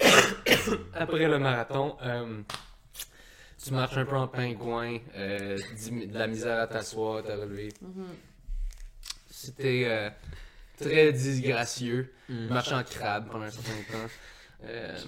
après 0.94 1.26
le 1.26 1.38
marathon. 1.38 1.96
euh, 2.02 2.42
tu 3.64 3.72
marches 3.72 3.96
un 3.96 4.04
peu 4.04 4.16
en 4.16 4.26
pingouin, 4.26 4.98
euh, 5.14 5.56
de 5.56 6.18
la 6.18 6.26
misère 6.26 6.58
à 6.58 6.66
t'asseoir, 6.66 7.18
à 7.18 7.22
te 7.22 7.30
relever. 7.30 7.72
C'était 9.30 9.84
euh, 9.86 10.10
très 10.80 11.12
disgracieux. 11.12 12.12
Mm. 12.28 12.48
Je 12.48 12.52
marchais 12.52 12.74
en 12.74 12.82
crabe 12.82 13.28
pendant 13.30 13.44
un 13.44 13.50
certain 13.50 13.92
temps. 13.92 14.10
Euh, 14.64 14.98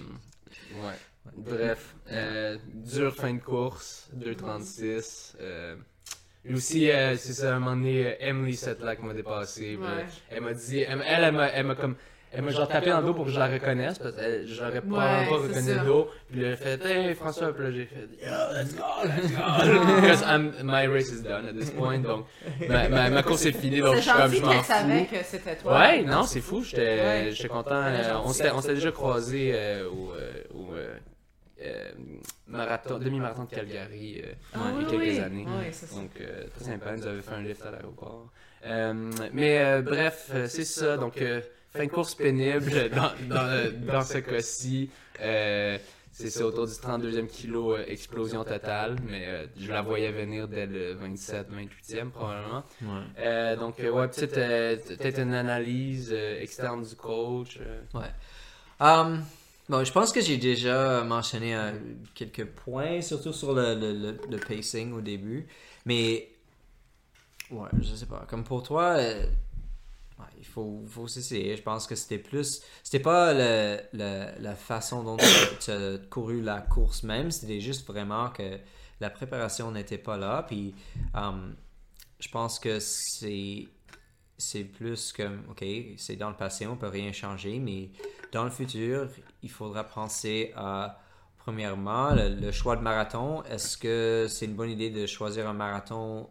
ouais. 0.77 1.33
Bref, 1.37 1.97
dure 2.75 3.15
fin 3.15 3.35
de 3.35 3.41
course, 3.41 4.09
2.36. 4.17 5.35
Euh, 6.47 6.51
et 6.51 6.55
aussi, 6.55 6.91
euh, 6.91 7.17
c'est 7.17 7.33
ça, 7.33 7.53
à 7.53 7.57
un 7.57 7.59
moment 7.59 7.77
donné, 7.77 8.07
euh, 8.07 8.13
Emily 8.21 8.55
Setlack 8.57 9.03
m'a 9.03 9.15
dépassé. 9.15 9.77
Ouais. 9.77 10.05
Elle 10.31 10.43
m'a 10.43 10.53
dit, 10.55 10.81
elle, 10.81 11.03
elle, 11.07 11.25
elle 11.25 11.33
m'a, 11.35 11.47
elle 11.49 11.67
m'a 11.67 11.75
comme. 11.75 11.97
Elle 12.37 12.43
m'a 12.43 12.51
genre 12.51 12.67
tapé 12.67 12.91
dans 12.91 12.99
le 13.01 13.07
dos 13.07 13.15
pour 13.15 13.27
que 13.27 13.31
je 13.31 13.39
la 13.39 13.47
reconnaisse 13.47 13.97
parce 13.97 14.17
que 14.17 14.45
je 14.45 14.61
l'aurais 14.61 14.81
probablement 14.81 15.31
pas 15.31 15.37
reconnu 15.47 15.73
le 15.73 15.85
dos. 15.87 16.09
Puis 16.29 16.43
elle 16.43 16.55
a 16.55 16.57
fait 16.57 16.85
Hey 16.85 17.15
François, 17.15 17.53
puis 17.55 17.63
là 17.63 17.71
j'ai 17.71 17.85
fait 17.85 18.09
Yo, 18.21 18.33
let's 18.59 18.75
go, 18.75 18.83
let's 19.05 19.31
go. 19.31 20.01
Because 20.01 20.23
I'm- 20.23 20.53
my 20.65 20.85
race 20.89 21.13
is 21.13 21.23
done 21.23 21.47
at 21.47 21.53
this 21.53 21.71
point. 21.71 22.01
Donc 22.01 22.27
ma, 22.69 22.89
ma, 22.89 23.09
ma 23.09 23.23
course 23.23 23.47
est 23.47 23.53
finie, 23.53 23.79
donc 23.79 23.95
je 23.95 24.01
suis 24.01 24.11
comme 24.11 24.33
je 24.35 24.43
m'en 24.43 24.51
qu'elle 24.51 24.65
savait 24.65 25.05
fous. 25.05 25.15
que 25.17 25.25
c'était 25.25 25.55
toi. 25.55 25.79
Ouais, 25.79 26.03
non, 26.03 26.25
c'est 26.25 26.41
fou, 26.41 26.65
j'étais 26.65 26.83
Ouais. 26.99 27.29
j'étais 27.31 27.47
content. 27.49 27.71
Euh, 27.85 28.15
on 28.25 28.33
s'était 28.33 28.75
déjà 28.75 28.91
croisés 28.91 29.53
euh, 29.55 29.89
au, 29.89 30.11
euh, 30.15 30.33
au 30.55 30.75
euh, 30.75 30.79
euh, 30.89 30.95
marathon, 32.47 32.99
demi-marathon 32.99 33.45
de 33.45 33.51
Calgary 33.51 34.23
euh, 34.25 34.33
Ah 34.55 34.59
il 34.77 34.83
y 34.83 34.87
a 34.87 34.91
quelques 34.91 35.03
oui. 35.03 35.21
années. 35.21 35.47
Oui, 35.47 35.73
ça. 35.73 35.95
Donc, 35.95 36.11
euh, 36.21 36.45
très 36.55 36.65
sympa, 36.65 36.97
nous 36.97 37.07
avait 37.07 37.23
fait 37.23 37.35
un 37.35 37.43
lift 37.43 37.63
à 37.67 37.71
l'aéroport. 37.71 38.31
Euh, 38.65 39.11
mais 39.33 39.59
euh, 39.59 39.83
bref, 39.83 40.31
euh, 40.35 40.47
c'est 40.49 40.65
ça. 40.65 40.97
Donc, 40.97 41.21
euh, 41.21 41.41
fin 41.71 41.85
de 41.85 41.91
course 41.91 42.15
pénible 42.15 42.91
dans, 42.91 43.13
dans, 43.29 43.87
dans 43.87 44.03
ce 44.03 44.19
cas-ci. 44.19 44.91
Euh, 45.21 45.79
c'est 46.17 46.31
ça, 46.31 46.47
autour 46.47 46.67
du 46.67 46.73
32e 46.73 47.27
kilo, 47.27 47.75
euh, 47.75 47.85
explosion 47.89 48.45
totale, 48.45 48.95
mais 49.05 49.27
euh, 49.27 49.47
je 49.59 49.69
la 49.73 49.83
voyais 49.83 50.13
venir 50.13 50.47
dès 50.47 50.65
le 50.65 50.93
27, 50.93 51.49
28e 51.51 52.11
probablement. 52.11 52.63
Ouais. 52.83 53.03
Euh, 53.19 53.57
donc, 53.57 53.81
euh, 53.81 53.91
ouais, 53.91 54.07
peut-être 54.07 54.39
euh, 54.39 55.23
une 55.23 55.35
analyse 55.35 56.11
euh, 56.13 56.41
externe 56.41 56.85
du 56.85 56.95
coach. 56.95 57.59
euh. 57.61 57.81
Ouais. 57.95 58.13
Um, 58.81 59.25
bon, 59.69 59.85
je 59.85 59.93
pense 59.93 60.13
que 60.13 60.21
j'ai 60.21 60.37
déjà 60.37 61.03
mentionné 61.05 61.55
euh, 61.55 61.73
quelques 62.15 62.47
points, 62.47 63.01
surtout 63.01 63.33
sur 63.33 63.55
le, 63.55 63.75
le, 63.75 64.19
le, 64.29 64.39
pacing 64.39 64.93
au 64.93 65.01
début. 65.01 65.47
Mais, 65.87 66.31
ouais, 67.51 67.69
je 67.81 67.95
sais 67.95 68.07
pas. 68.07 68.27
Comme 68.29 68.45
pour 68.45 68.63
toi, 68.63 68.97
euh, 68.99 69.27
il 70.39 70.47
faut, 70.47 70.83
faut 70.87 71.09
s'essayer. 71.09 71.57
Je 71.57 71.63
pense 71.63 71.87
que 71.87 71.95
c'était 71.95 72.19
plus. 72.19 72.63
C'était 72.83 73.03
pas 73.03 73.33
la 73.33 74.55
façon 74.55 75.03
dont 75.03 75.17
tu 75.61 75.71
as 75.71 75.99
couru 76.11 76.43
la 76.43 76.61
course 76.61 77.03
même, 77.03 77.31
c'était 77.31 77.61
juste 77.61 77.87
vraiment 77.87 78.31
que 78.31 78.59
la 79.01 79.11
préparation 79.11 79.71
n'était 79.71 79.99
pas 79.99 80.17
là. 80.17 80.45
Puis, 80.47 80.75
um, 81.15 81.55
je 82.21 82.29
pense 82.29 82.59
que 82.59 82.79
c'est. 82.81 83.69
C'est 84.37 84.65
plus 84.65 85.13
comme, 85.13 85.45
ok, 85.49 85.65
c'est 85.97 86.17
dans 86.17 86.29
le 86.29 86.35
passé, 86.35 86.67
on 86.67 86.77
peut 86.77 86.89
rien 86.89 87.13
changer, 87.13 87.61
mais 87.61 87.91
dans 88.35 88.45
le 88.45 88.51
futur, 88.51 89.09
il 89.43 89.51
faudra 89.51 89.85
penser 89.85 90.53
à, 90.57 90.99
premièrement, 91.39 92.15
le, 92.15 92.29
le 92.35 92.53
choix 92.53 92.77
de 92.77 92.83
marathon. 92.83 93.43
Est-ce 93.45 93.79
que 93.79 94.27
c'est 94.29 94.47
une 94.47 94.55
bonne 94.57 94.71
idée 94.71 94.91
de 94.91 95.07
choisir 95.07 95.49
un 95.49 95.55
marathon 95.55 96.29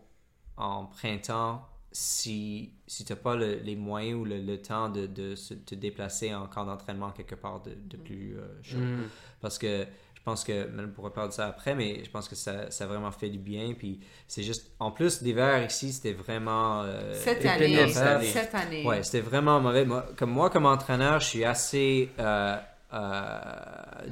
en 0.57 0.85
printemps 0.85 1.67
si, 1.91 2.73
si 2.87 3.05
tu 3.05 3.13
n'as 3.13 3.19
pas 3.19 3.35
le- 3.35 3.55
les 3.59 3.75
moyens 3.75 4.19
ou 4.19 4.25
le, 4.25 4.39
le 4.41 4.61
temps 4.61 4.89
de, 4.89 5.05
de 5.07 5.35
se- 5.35 5.53
te 5.53 5.75
déplacer 5.75 6.33
en 6.35 6.47
camp 6.47 6.65
d'entraînement 6.65 7.11
quelque 7.11 7.35
part 7.35 7.61
de, 7.61 7.73
de 7.75 7.97
plus 7.97 8.37
euh, 8.37 8.61
chaud? 8.63 8.79
Mm. 8.79 9.09
Parce 9.41 9.57
que 9.59 9.85
pense 10.23 10.43
que, 10.43 10.67
même 10.69 10.87
on 10.91 10.95
pourra 10.95 11.11
parler 11.13 11.29
de 11.29 11.33
ça 11.33 11.47
après, 11.47 11.75
mais 11.75 12.03
je 12.03 12.09
pense 12.09 12.27
que 12.29 12.35
ça, 12.35 12.69
ça 12.71 12.83
a 12.85 12.87
vraiment 12.87 13.11
fait 13.11 13.29
du 13.29 13.37
bien. 13.39 13.73
Puis 13.77 13.99
c'est 14.27 14.43
juste, 14.43 14.71
en 14.79 14.91
plus, 14.91 15.21
l'hiver 15.21 15.65
ici, 15.65 15.91
c'était 15.93 16.13
vraiment. 16.13 16.81
euh, 16.83 17.13
Cette 17.13 17.43
et 17.43 17.49
année, 17.49 17.87
cette 17.89 18.03
année. 18.03 18.27
cette 18.27 18.55
année. 18.55 18.85
Ouais, 18.85 19.03
c'était 19.03 19.21
vraiment 19.21 19.59
mauvais. 19.59 19.85
Moi, 19.85 20.05
comme 20.17 20.31
moi, 20.31 20.49
comme 20.49 20.65
entraîneur, 20.65 21.19
je 21.19 21.25
suis 21.27 21.43
assez 21.45 22.09
euh, 22.19 22.55
euh, 22.93 23.37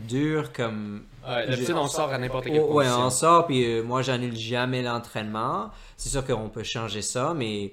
dur 0.07 0.51
comme. 0.53 1.03
Ouais, 1.28 1.45
D'habitude, 1.47 1.68
Je- 1.68 1.74
on 1.74 1.88
sort 1.88 2.12
à 2.12 2.18
n'importe 2.18 2.45
quelle 2.45 2.59
Oh, 2.59 2.74
ouais, 2.74 2.88
on 2.89 3.09
sort, 3.09 3.45
puis 3.45 3.64
euh, 3.64 3.84
moi, 3.84 4.01
j'annule 4.01 4.36
jamais 4.36 4.82
l'entraînement. 4.82 5.70
C'est 5.97 6.09
sûr 6.09 6.26
qu'on 6.26 6.49
peut 6.49 6.64
changer 6.64 7.01
ça, 7.01 7.34
mais. 7.36 7.72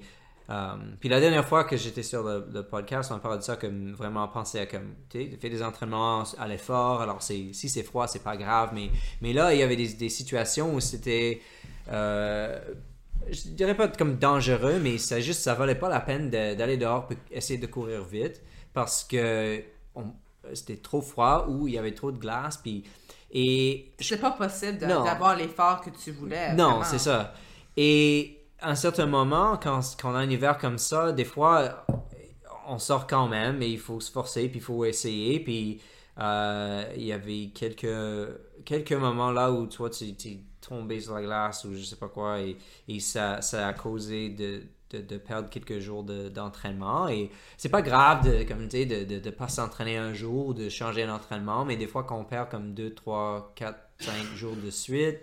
Euh, 0.49 0.73
puis 0.99 1.09
la 1.09 1.19
dernière 1.19 1.45
fois 1.47 1.63
que 1.63 1.77
j'étais 1.77 2.01
sur 2.03 2.23
le, 2.23 2.47
le 2.51 2.63
podcast, 2.63 3.11
on 3.13 3.19
parlait 3.19 3.37
de 3.37 3.43
ça 3.43 3.55
comme 3.55 3.91
vraiment 3.93 4.27
penser 4.27 4.59
à 4.59 4.65
comme 4.65 4.95
tu 5.09 5.29
sais, 5.29 5.37
fais 5.39 5.49
des 5.49 5.61
entraînements 5.61 6.23
à 6.39 6.47
l'effort. 6.47 7.01
Alors 7.01 7.21
si 7.21 7.53
c'est 7.53 7.83
froid, 7.83 8.07
c'est 8.07 8.23
pas 8.23 8.35
grave, 8.37 8.71
mais 8.73 8.89
mais 9.21 9.31
là 9.33 9.53
il 9.53 9.59
y 9.59 9.63
avait 9.63 9.75
des, 9.75 9.93
des 9.93 10.09
situations 10.09 10.73
où 10.73 10.79
c'était 10.79 11.41
euh, 11.91 12.59
je 13.29 13.49
dirais 13.49 13.75
pas 13.75 13.87
comme 13.89 14.15
dangereux, 14.17 14.79
mais 14.81 14.97
ça 14.97 15.19
juste 15.19 15.41
ça 15.41 15.53
valait 15.53 15.75
pas 15.75 15.89
la 15.89 15.99
peine 15.99 16.29
de- 16.29 16.55
d'aller 16.55 16.77
dehors 16.77 17.05
pour 17.07 17.15
essayer 17.31 17.59
de 17.59 17.67
courir 17.67 18.03
vite 18.03 18.41
parce 18.73 19.03
que 19.03 19.61
c'était 20.53 20.77
trop 20.77 21.01
froid 21.01 21.45
ou 21.49 21.67
il 21.67 21.73
y 21.73 21.77
avait 21.77 21.93
trop 21.93 22.11
de 22.11 22.17
glace 22.17 22.57
puis 22.57 22.83
et 23.31 23.91
C'est 23.99 24.17
pas 24.19 24.31
possible 24.31 24.79
d'avoir 24.79 25.35
l'effort 25.35 25.81
que 25.81 25.91
tu 25.91 26.11
voulais. 26.11 26.53
non, 26.55 26.81
c'est 26.83 26.97
ça. 26.97 27.33
Et 27.77 28.38
à 28.61 28.71
un 28.71 28.75
certain 28.75 29.05
moment, 29.05 29.57
quand, 29.61 29.81
on 30.03 30.13
a 30.15 30.19
un 30.19 30.29
hiver 30.29 30.57
comme 30.57 30.77
ça, 30.77 31.11
des 31.11 31.25
fois, 31.25 31.85
on 32.67 32.79
sort 32.79 33.07
quand 33.07 33.27
même, 33.27 33.57
mais 33.57 33.71
il 33.71 33.79
faut 33.79 33.99
se 33.99 34.11
forcer, 34.11 34.49
puis 34.49 34.59
il 34.59 34.61
faut 34.63 34.85
essayer. 34.85 35.39
Puis 35.39 35.81
euh, 36.19 36.83
il 36.95 37.03
y 37.03 37.13
avait 37.13 37.51
quelques, 37.53 37.87
quelques 38.65 38.93
moments 38.93 39.31
là 39.31 39.51
où 39.51 39.67
toi, 39.67 39.89
tu 39.89 40.05
es 40.05 40.39
tombé 40.61 40.99
sur 41.01 41.15
la 41.15 41.21
glace 41.21 41.63
ou 41.65 41.73
je 41.73 41.83
sais 41.83 41.95
pas 41.95 42.09
quoi, 42.09 42.41
et, 42.41 42.57
et 42.87 42.99
ça, 42.99 43.41
ça 43.41 43.67
a 43.67 43.73
causé 43.73 44.29
de, 44.29 44.61
de, 44.91 44.99
de 45.01 45.17
perdre 45.17 45.49
quelques 45.49 45.79
jours 45.79 46.03
de- 46.03 46.27
d'entraînement. 46.29 47.07
et 47.07 47.31
c'est 47.57 47.69
pas 47.69 47.81
grave 47.81 48.25
de, 48.25 48.43
comme 48.43 48.67
tu 48.67 48.85
de, 48.85 49.03
de, 49.05 49.19
de 49.19 49.29
pas 49.29 49.47
s'entraîner 49.47 49.97
un 49.97 50.13
jour, 50.13 50.53
de 50.53 50.67
changer 50.69 51.05
d'entraînement, 51.07 51.63
mais 51.65 51.77
des 51.77 51.87
fois, 51.87 52.03
quand 52.03 52.19
on 52.19 52.25
perd 52.25 52.49
comme 52.49 52.73
2, 52.73 52.93
3, 52.93 53.53
4, 53.55 53.79
5 53.99 54.35
jours 54.35 54.55
de 54.55 54.69
suite, 54.69 55.19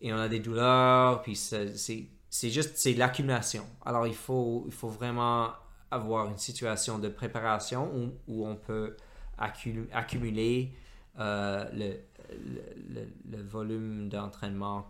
et 0.00 0.12
on 0.12 0.16
a 0.18 0.28
des 0.28 0.40
douleurs, 0.40 1.22
puis 1.22 1.36
c'est 1.36 2.06
c'est 2.36 2.50
juste, 2.50 2.72
c'est 2.74 2.94
l'accumulation. 2.94 3.64
Alors, 3.86 4.06
il 4.08 4.14
faut, 4.14 4.64
il 4.66 4.72
faut 4.72 4.88
vraiment 4.88 5.50
avoir 5.90 6.26
une 6.28 6.36
situation 6.38 6.98
de 6.98 7.08
préparation 7.08 7.88
où, 7.94 8.10
où 8.26 8.44
on 8.46 8.56
peut 8.56 8.96
accu- 9.38 9.86
accumuler 9.92 10.72
euh, 11.20 11.64
le, 11.72 11.92
le, 12.32 12.62
le- 13.02 13.36
le 13.36 13.42
volume 13.44 14.08
d'entraînement 14.08 14.84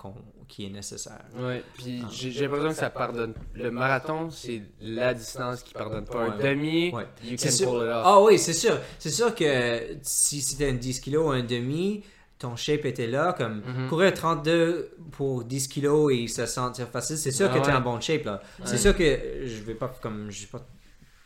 qui 0.49 0.64
est 0.64 0.70
nécessaire. 0.70 1.20
Ouais, 1.36 1.62
puis 1.74 2.01
Ah. 2.03 2.09
j'ai 2.11 2.30
l'impression 2.30 2.68
que 2.70 2.74
ça 2.76 2.88
pardonne. 2.88 3.34
Le 3.53 3.70
marathon, 3.70 4.30
c'est 4.30 4.62
la 4.80 5.12
distance 5.12 5.62
qui 5.62 5.74
pardonne 5.74 6.07
pas. 6.07 6.24
Un 6.24 6.36
Ouais. 6.38 6.42
demi, 6.55 6.90
Ouais. 6.95 7.07
you 7.22 7.36
can 7.36 7.51
sûr- 7.51 7.68
pull 7.72 7.82
it 7.82 7.92
off. 7.92 8.03
Ah 8.07 8.22
oui, 8.22 8.38
c'est 8.38 8.55
sûr. 8.55 8.78
C'est 8.99 9.11
sûr 9.11 9.34
que 9.34 9.99
si 10.01 10.40
c'était 10.40 10.70
un 10.70 10.74
10 10.74 10.99
kg 11.03 11.16
ou 11.18 11.28
un 11.28 11.42
demi, 11.42 12.03
ton 12.45 12.57
shape 12.57 12.84
était 12.84 13.07
là. 13.07 13.32
Comme 13.36 13.62
Mhm. 13.66 13.88
courir 13.88 14.12
32 14.14 14.90
pour 15.12 15.45
10 15.45 15.68
kg 15.68 16.11
et 16.12 16.28
se 16.28 16.47
sentir 16.47 16.88
facile, 16.88 17.16
c'est 17.18 17.30
sûr 17.32 17.49
Ah 17.51 17.55
que 17.55 17.62
tu 17.64 17.68
es 17.70 17.72
ouais. 17.72 17.78
en 17.78 17.80
bon 17.80 18.01
shape. 18.01 18.24
là. 18.24 18.40
C'est 18.64 18.78
sûr 18.78 18.95
que 18.97 19.18
je 19.45 19.62
vais 19.62 19.74
pas 19.74 19.88
comme 20.01 20.30
je 20.30 20.38
suis 20.38 20.47
pas 20.47 20.61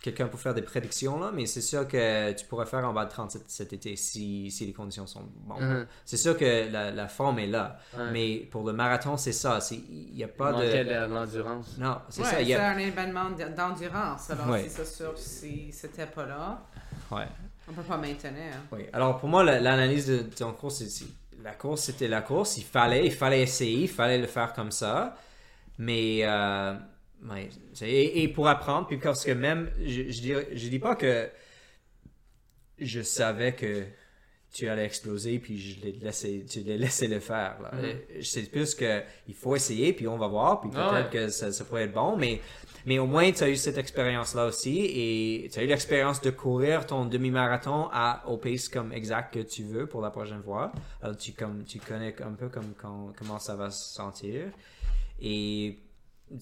quelqu'un 0.01 0.29
pour 0.29 0.39
faire 0.39 0.55
des 0.55 0.63
prédictions 0.63 1.19
là, 1.19 1.33
mais 1.35 1.45
c'est 1.47 1.61
sûr 1.61 1.87
que 1.89 2.33
tu 2.33 2.47
pourrais 2.47 2.67
faire 2.67 2.85
en 2.89 2.93
bas 2.95 3.05
de 3.05 3.11
37 3.11 3.43
cet 3.49 3.73
été 3.73 3.97
si, 3.97 4.49
si 4.51 4.65
les 4.65 4.73
conditions 4.73 5.07
sont 5.09 5.25
bonnes. 5.45 5.59
Mhm. 5.81 5.87
C'est 6.05 6.17
sûr 6.17 6.37
que 6.37 6.71
la, 6.71 6.93
la 6.93 7.09
forme 7.09 7.41
est 7.41 7.49
là, 7.49 7.79
Ouais. 7.99 8.05
mais 8.13 8.37
pour 8.51 8.65
le 8.65 8.73
marathon, 8.73 9.17
c'est 9.17 9.33
ça. 9.33 9.61
c'est- 9.61 9.75
Il 9.91 10.15
n'y 10.15 10.23
a 10.25 10.29
pas 10.29 10.53
Il 10.65 10.87
de. 10.87 11.13
l'endurance. 11.13 11.77
Non, 11.79 11.99
c'est 12.09 12.23
Ouais, 12.23 12.29
ça. 12.31 12.41
il 12.41 12.49
y 12.49 12.53
c'est 12.53 12.57
a- 12.59 12.71
un 12.71 12.79
événement 12.79 13.31
d'endurance. 13.57 14.31
Alors, 14.31 14.49
Ouais. 14.51 14.67
c'est 14.69 14.87
sûr, 14.87 15.13
si 15.17 15.73
c'était 15.73 16.07
pas 16.07 16.27
là, 16.27 16.63
Ouais. 17.11 17.27
On 17.69 17.73
peut 17.75 17.83
pas 17.83 17.97
maintenir. 17.97 18.53
Oui. 18.73 18.87
Alors 18.93 19.19
pour 19.19 19.29
moi, 19.29 19.45
la- 19.45 19.61
l'analyse 19.61 20.07
de, 20.07 20.19
de 20.19 20.35
ton 20.35 20.53
course, 20.53 20.83
c'est- 20.85 21.05
la 21.43 21.53
course, 21.53 21.83
c'était 21.85 22.09
la 22.09 22.23
course. 22.23 22.57
Il 22.59 22.65
fallait, 22.65 23.07
il 23.07 23.13
fallait 23.13 23.43
essayer, 23.43 23.83
il 23.83 23.89
fallait 23.89 24.19
le 24.19 24.27
faire 24.27 24.53
comme 24.53 24.71
ça. 24.73 25.17
Mais 25.79 26.21
euh, 26.25 26.75
ouais, 27.31 27.49
et, 27.83 28.23
et 28.25 28.29
pour 28.29 28.49
apprendre, 28.49 28.89
puis 28.89 28.97
parce 28.99 29.25
que 29.25 29.31
même, 29.31 29.71
je, 29.81 30.11
je, 30.11 30.69
dis 30.69 30.79
pas 30.81 30.97
que 30.97 31.29
je 32.79 33.01
savais 33.03 33.53
que 33.55 33.85
tu 34.53 34.69
allais 34.69 34.85
exploser, 34.87 35.39
puis 35.39 35.59
je 35.61 35.81
l'ai 35.83 35.93
laissé, 35.93 36.45
tu 36.49 36.63
l'as 36.63 36.77
laissé 36.77 37.07
le 37.07 37.21
faire. 37.21 37.59
là. 37.63 37.71
Mhm. 37.75 38.23
C'est 38.23 38.51
plus 38.51 38.75
que 38.75 39.03
il 39.29 39.35
faut 39.35 39.55
essayer, 39.55 39.93
puis 39.93 40.09
on 40.09 40.17
va 40.19 40.27
voir, 40.27 40.61
puis 40.61 40.71
peut-être 40.71 40.89
Ah 40.91 41.01
ouais. 41.03 41.09
que 41.13 41.29
ça, 41.29 41.53
ça 41.53 41.65
pourrait 41.65 41.85
être 41.85 41.93
bon, 41.93 42.17
mais 42.17 42.41
mais 42.89 42.99
au 42.99 43.07
moins, 43.07 43.31
tu 43.33 43.43
as 43.45 43.51
eu 43.51 43.57
cette 43.57 43.79
expérience-là 43.79 44.47
aussi 44.47 44.77
et 45.03 45.49
tu 45.53 45.59
as 45.59 45.63
eu 45.63 45.67
l'expérience 45.75 46.21
de 46.21 46.31
courir 46.31 46.87
ton 46.87 47.05
demi-marathon 47.05 47.89
à, 47.93 48.23
au 48.27 48.37
pace 48.39 48.69
comme 48.69 48.93
exact 48.93 49.35
que 49.35 49.41
tu 49.55 49.63
veux 49.73 49.87
pour 49.87 50.01
la 50.01 50.11
prochaine 50.11 50.43
fois. 50.43 50.73
Alors, 51.03 51.17
tu, 51.17 51.33
comme, 51.33 51.65
tu 51.65 51.79
connais 51.79 52.15
un 52.23 52.33
peu 52.33 52.49
comme, 52.49 52.73
quand- 52.83 53.13
comment 53.19 53.39
ça 53.39 53.55
va 53.57 53.71
se 53.71 53.95
sentir. 53.95 54.41
Et 55.21 55.79
tu 56.31 56.37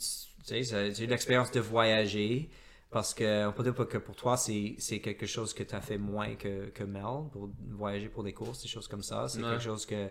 sais, 0.45 0.61
tu 0.63 0.75
as 0.75 1.01
eu 1.05 1.07
l'expérience 1.07 1.51
de 1.53 1.61
voyager 1.61 2.49
parce 2.91 3.13
que 3.15 3.47
on 3.49 3.53
peut 3.53 3.63
dire 3.65 3.75
que 3.75 3.99
pour 3.99 4.15
toi, 4.17 4.37
c'est 4.37 4.77
c'est 4.79 5.01
quelque 5.01 5.27
chose 5.27 5.53
que 5.53 5.63
tu 5.65 5.75
as 5.75 5.81
fait 5.81 5.99
moins 5.99 6.35
que, 6.37 6.67
que 6.71 6.85
Mel 6.85 7.03
pour 7.33 7.51
voyager 7.73 8.09
pour 8.09 8.23
des 8.23 8.33
courses, 8.33 8.63
des 8.63 8.69
choses 8.69 8.89
comme 8.89 9.03
ça. 9.03 9.27
C'est 9.29 9.43
Ouais. 9.43 9.51
quelque 9.51 9.63
chose 9.65 9.85
que 9.87 10.09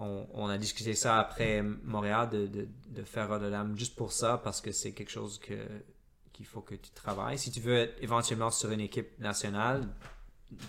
on, 0.00 0.48
a 0.48 0.58
discuté 0.58 0.94
ça 0.94 1.18
après 1.18 1.62
Montréal 1.62 2.30
de, 2.30 2.46
de, 2.46 2.68
de 2.88 3.02
faire 3.02 3.28
Rotterdam 3.28 3.76
juste 3.76 3.94
pour 3.94 4.12
ça 4.12 4.38
parce 4.38 4.60
que 4.60 4.72
c'est 4.72 4.92
quelque 4.92 5.10
chose 5.10 5.40
qu'il 5.40 6.46
faut 6.46 6.62
que 6.62 6.74
tu 6.74 6.90
travailles. 6.90 7.38
Si 7.38 7.50
tu 7.50 7.60
veux 7.60 7.76
être 7.76 8.02
éventuellement 8.02 8.50
sur 8.50 8.70
une 8.70 8.80
équipe 8.80 9.18
nationale, 9.18 9.86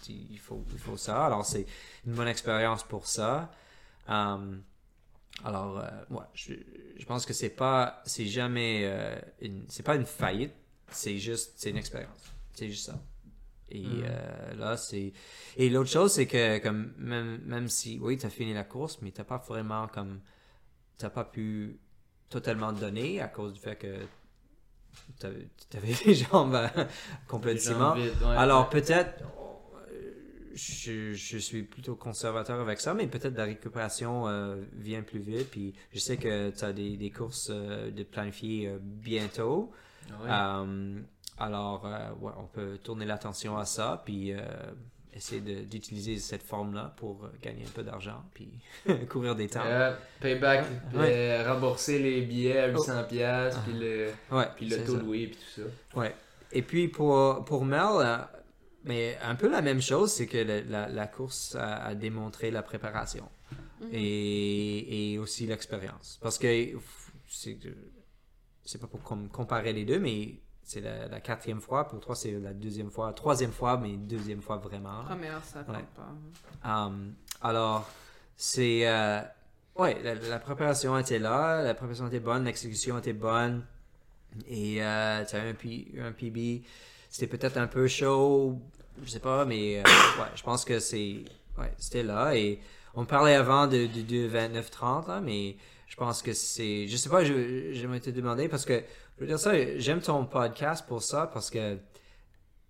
il 0.09 0.39
faut, 0.39 0.63
il 0.71 0.79
faut 0.79 0.97
ça. 0.97 1.25
Alors 1.25 1.45
c'est 1.45 1.65
une 2.05 2.13
bonne 2.13 2.27
expérience 2.27 2.83
pour 2.83 3.07
ça. 3.07 3.51
Um, 4.07 4.63
alors 5.43 5.79
euh, 5.79 5.89
ouais, 6.09 6.25
je, 6.33 7.05
pense 7.05 7.25
que 7.25 7.33
c'est 7.33 7.49
pas 7.49 8.01
c'est 8.05 8.25
jamais 8.25 8.81
euh, 8.83 9.15
c'est 9.69 9.83
pas 9.83 9.95
une 9.95 10.05
faillite, 10.05 10.53
c'est 10.89 11.17
juste 11.17 11.53
c'est 11.55 11.69
une 11.69 11.77
expérience. 11.77 12.33
C'est 12.53 12.67
juste 12.67 12.85
ça. 12.87 12.99
Et 13.71 13.85
euh, 14.03 14.53
là, 14.55 14.77
c'est. 14.77 15.13
Et 15.57 15.69
l'autre 15.69 15.89
chose, 15.89 16.11
c'est 16.11 16.27
que, 16.27 16.59
comme, 16.59 16.93
même, 16.97 17.39
même 17.45 17.67
si, 17.67 17.99
oui, 18.01 18.17
tu 18.17 18.25
as 18.25 18.29
fini 18.29 18.53
la 18.53 18.63
course, 18.63 18.99
mais 19.01 19.11
tu 19.11 19.23
pas 19.23 19.37
vraiment, 19.37 19.87
comme. 19.87 20.19
Tu 20.97 21.09
pas 21.09 21.23
pu 21.23 21.79
totalement 22.29 22.71
donner 22.73 23.21
à 23.21 23.27
cause 23.27 23.53
du 23.53 23.59
fait 23.59 23.75
que 23.75 23.95
tu 25.19 25.77
avais 25.77 25.93
les 26.05 26.15
jambes 26.15 26.55
euh, 26.55 26.85
complètement. 27.27 27.95
Les 27.95 28.03
jambes 28.03 28.13
vides, 28.13 28.23
ouais. 28.23 28.35
Alors, 28.35 28.69
peut-être. 28.69 29.23
Je, 30.53 31.13
je 31.13 31.37
suis 31.37 31.63
plutôt 31.63 31.95
conservateur 31.95 32.59
avec 32.59 32.81
ça, 32.81 32.93
mais 32.93 33.07
peut-être 33.07 33.37
la 33.37 33.45
récupération 33.45 34.27
euh, 34.27 34.57
vient 34.73 35.01
plus 35.01 35.21
vite. 35.21 35.49
Puis 35.49 35.73
je 35.93 35.99
sais 35.99 36.17
que 36.17 36.49
tu 36.49 36.65
as 36.65 36.73
des, 36.73 36.97
des 36.97 37.09
courses 37.09 37.47
euh, 37.49 37.89
de 37.89 38.03
planifier 38.03 38.69
bientôt. 38.81 39.71
Ouais. 40.09 40.29
Euh, 40.29 40.99
alors, 41.41 41.85
euh, 41.85 42.09
ouais, 42.19 42.31
on 42.37 42.45
peut 42.47 42.77
tourner 42.83 43.05
l'attention 43.05 43.57
à 43.57 43.65
ça, 43.65 44.01
puis 44.05 44.31
euh, 44.33 44.39
essayer 45.13 45.41
de- 45.41 45.63
d'utiliser 45.65 46.17
cette 46.17 46.43
forme-là 46.43 46.93
pour 46.97 47.25
euh, 47.25 47.29
gagner 47.41 47.63
un 47.65 47.69
peu 47.71 47.83
d'argent, 47.83 48.23
puis 48.33 48.49
courir 49.09 49.35
des 49.35 49.47
temps. 49.47 49.61
Euh, 49.65 49.93
payback, 50.19 50.65
Ouais. 50.93 51.13
euh, 51.41 51.53
rembourser 51.53 51.99
les 51.99 52.21
billets 52.21 52.59
à 52.59 52.67
800$, 52.71 53.07
piastres, 53.07 53.59
Ah. 53.61 53.67
puis 53.69 53.79
le, 53.79 54.11
ouais, 54.31 54.45
puis 54.55 54.69
l'auto 54.69 54.95
ça. 54.95 55.01
loué, 55.01 55.27
puis 55.27 55.37
tout 55.37 55.61
ça. 55.61 55.99
Ouais. 55.99 56.15
Et 56.51 56.61
puis 56.61 56.87
pour, 56.87 57.43
pour 57.45 57.65
Mel, 57.65 58.19
mais 58.83 59.17
un 59.23 59.35
peu 59.35 59.49
la 59.49 59.61
même 59.61 59.81
chose, 59.81 60.11
c'est 60.11 60.27
que 60.27 60.37
le- 60.37 60.61
la, 60.69 60.87
la 60.89 61.07
course 61.07 61.55
a, 61.55 61.77
a 61.85 61.95
démontré 61.95 62.49
la 62.51 62.61
préparation 62.63 63.27
et, 63.91 65.13
et 65.13 65.17
aussi 65.19 65.45
l'expérience. 65.47 66.19
Parce 66.21 66.37
que 66.37 66.47
c'est 67.27 67.57
c'est 68.63 68.79
pas 68.79 68.87
pour 68.87 69.01
com- 69.01 69.27
comparer 69.29 69.73
les 69.73 69.85
deux, 69.85 69.99
mais 69.99 70.35
c'est 70.71 70.81
la, 70.81 71.07
la 71.07 71.19
quatrième 71.19 71.59
fois. 71.59 71.87
Pour 71.87 71.99
toi, 71.99 72.15
c'est 72.15 72.31
la 72.31 72.53
deuxième 72.53 72.89
fois, 72.89 73.11
troisième 73.13 73.51
fois, 73.51 73.77
mais 73.77 73.97
deuxième 73.97 74.41
fois 74.41 74.57
vraiment. 74.57 75.03
Première, 75.03 75.43
ça 75.43 75.63
compte 75.63 75.75
Ouais. 75.75 75.85
pas. 76.63 76.85
Um, 76.85 77.13
alors, 77.41 77.89
c'est. 78.37 78.87
euh, 78.87 79.21
ouais, 79.75 80.01
la, 80.03 80.15
la 80.15 80.39
préparation 80.39 80.97
était 80.97 81.19
là, 81.19 81.61
la 81.61 81.73
préparation 81.73 82.07
était 82.07 82.19
bonne, 82.21 82.45
l'exécution 82.45 82.97
était 82.99 83.13
bonne. 83.13 83.63
Et 84.47 84.81
euh, 84.81 85.25
tu 85.25 85.35
as 85.35 85.41
un, 85.41 85.53
P- 85.53 85.91
un 85.99 86.13
PB. 86.13 86.63
C'était 87.09 87.27
peut-être 87.27 87.57
un 87.57 87.67
peu 87.67 87.87
chaud, 87.87 88.57
je 89.03 89.09
sais 89.09 89.19
pas, 89.19 89.43
mais 89.43 89.79
euh, 89.79 89.83
ouais, 89.83 90.29
je 90.35 90.43
pense 90.43 90.63
que 90.63 90.79
c'est. 90.79 91.25
Ouais, 91.57 91.73
c'était 91.77 92.03
là. 92.03 92.33
Et 92.35 92.61
on 92.93 93.03
parlait 93.05 93.35
avant 93.35 93.67
de, 93.67 93.87
de, 93.87 94.01
de 94.01 94.29
29-30, 94.29 95.07
là, 95.09 95.19
mais 95.19 95.57
je 95.87 95.95
pense 95.97 96.21
que 96.21 96.31
c'est. 96.31 96.87
Je 96.87 96.95
sais 96.95 97.09
pas, 97.09 97.25
je- 97.25 97.73
j'aimerais 97.73 97.99
te 97.99 98.09
demander 98.09 98.47
parce 98.47 98.63
que. 98.65 98.81
Je 99.15 99.21
veux 99.21 99.27
dire 99.27 99.39
ça, 99.39 99.53
j'aime 99.77 100.01
ton 100.01 100.25
podcast 100.25 100.85
pour 100.87 101.03
ça 101.03 101.27
parce 101.27 101.49
que 101.49 101.77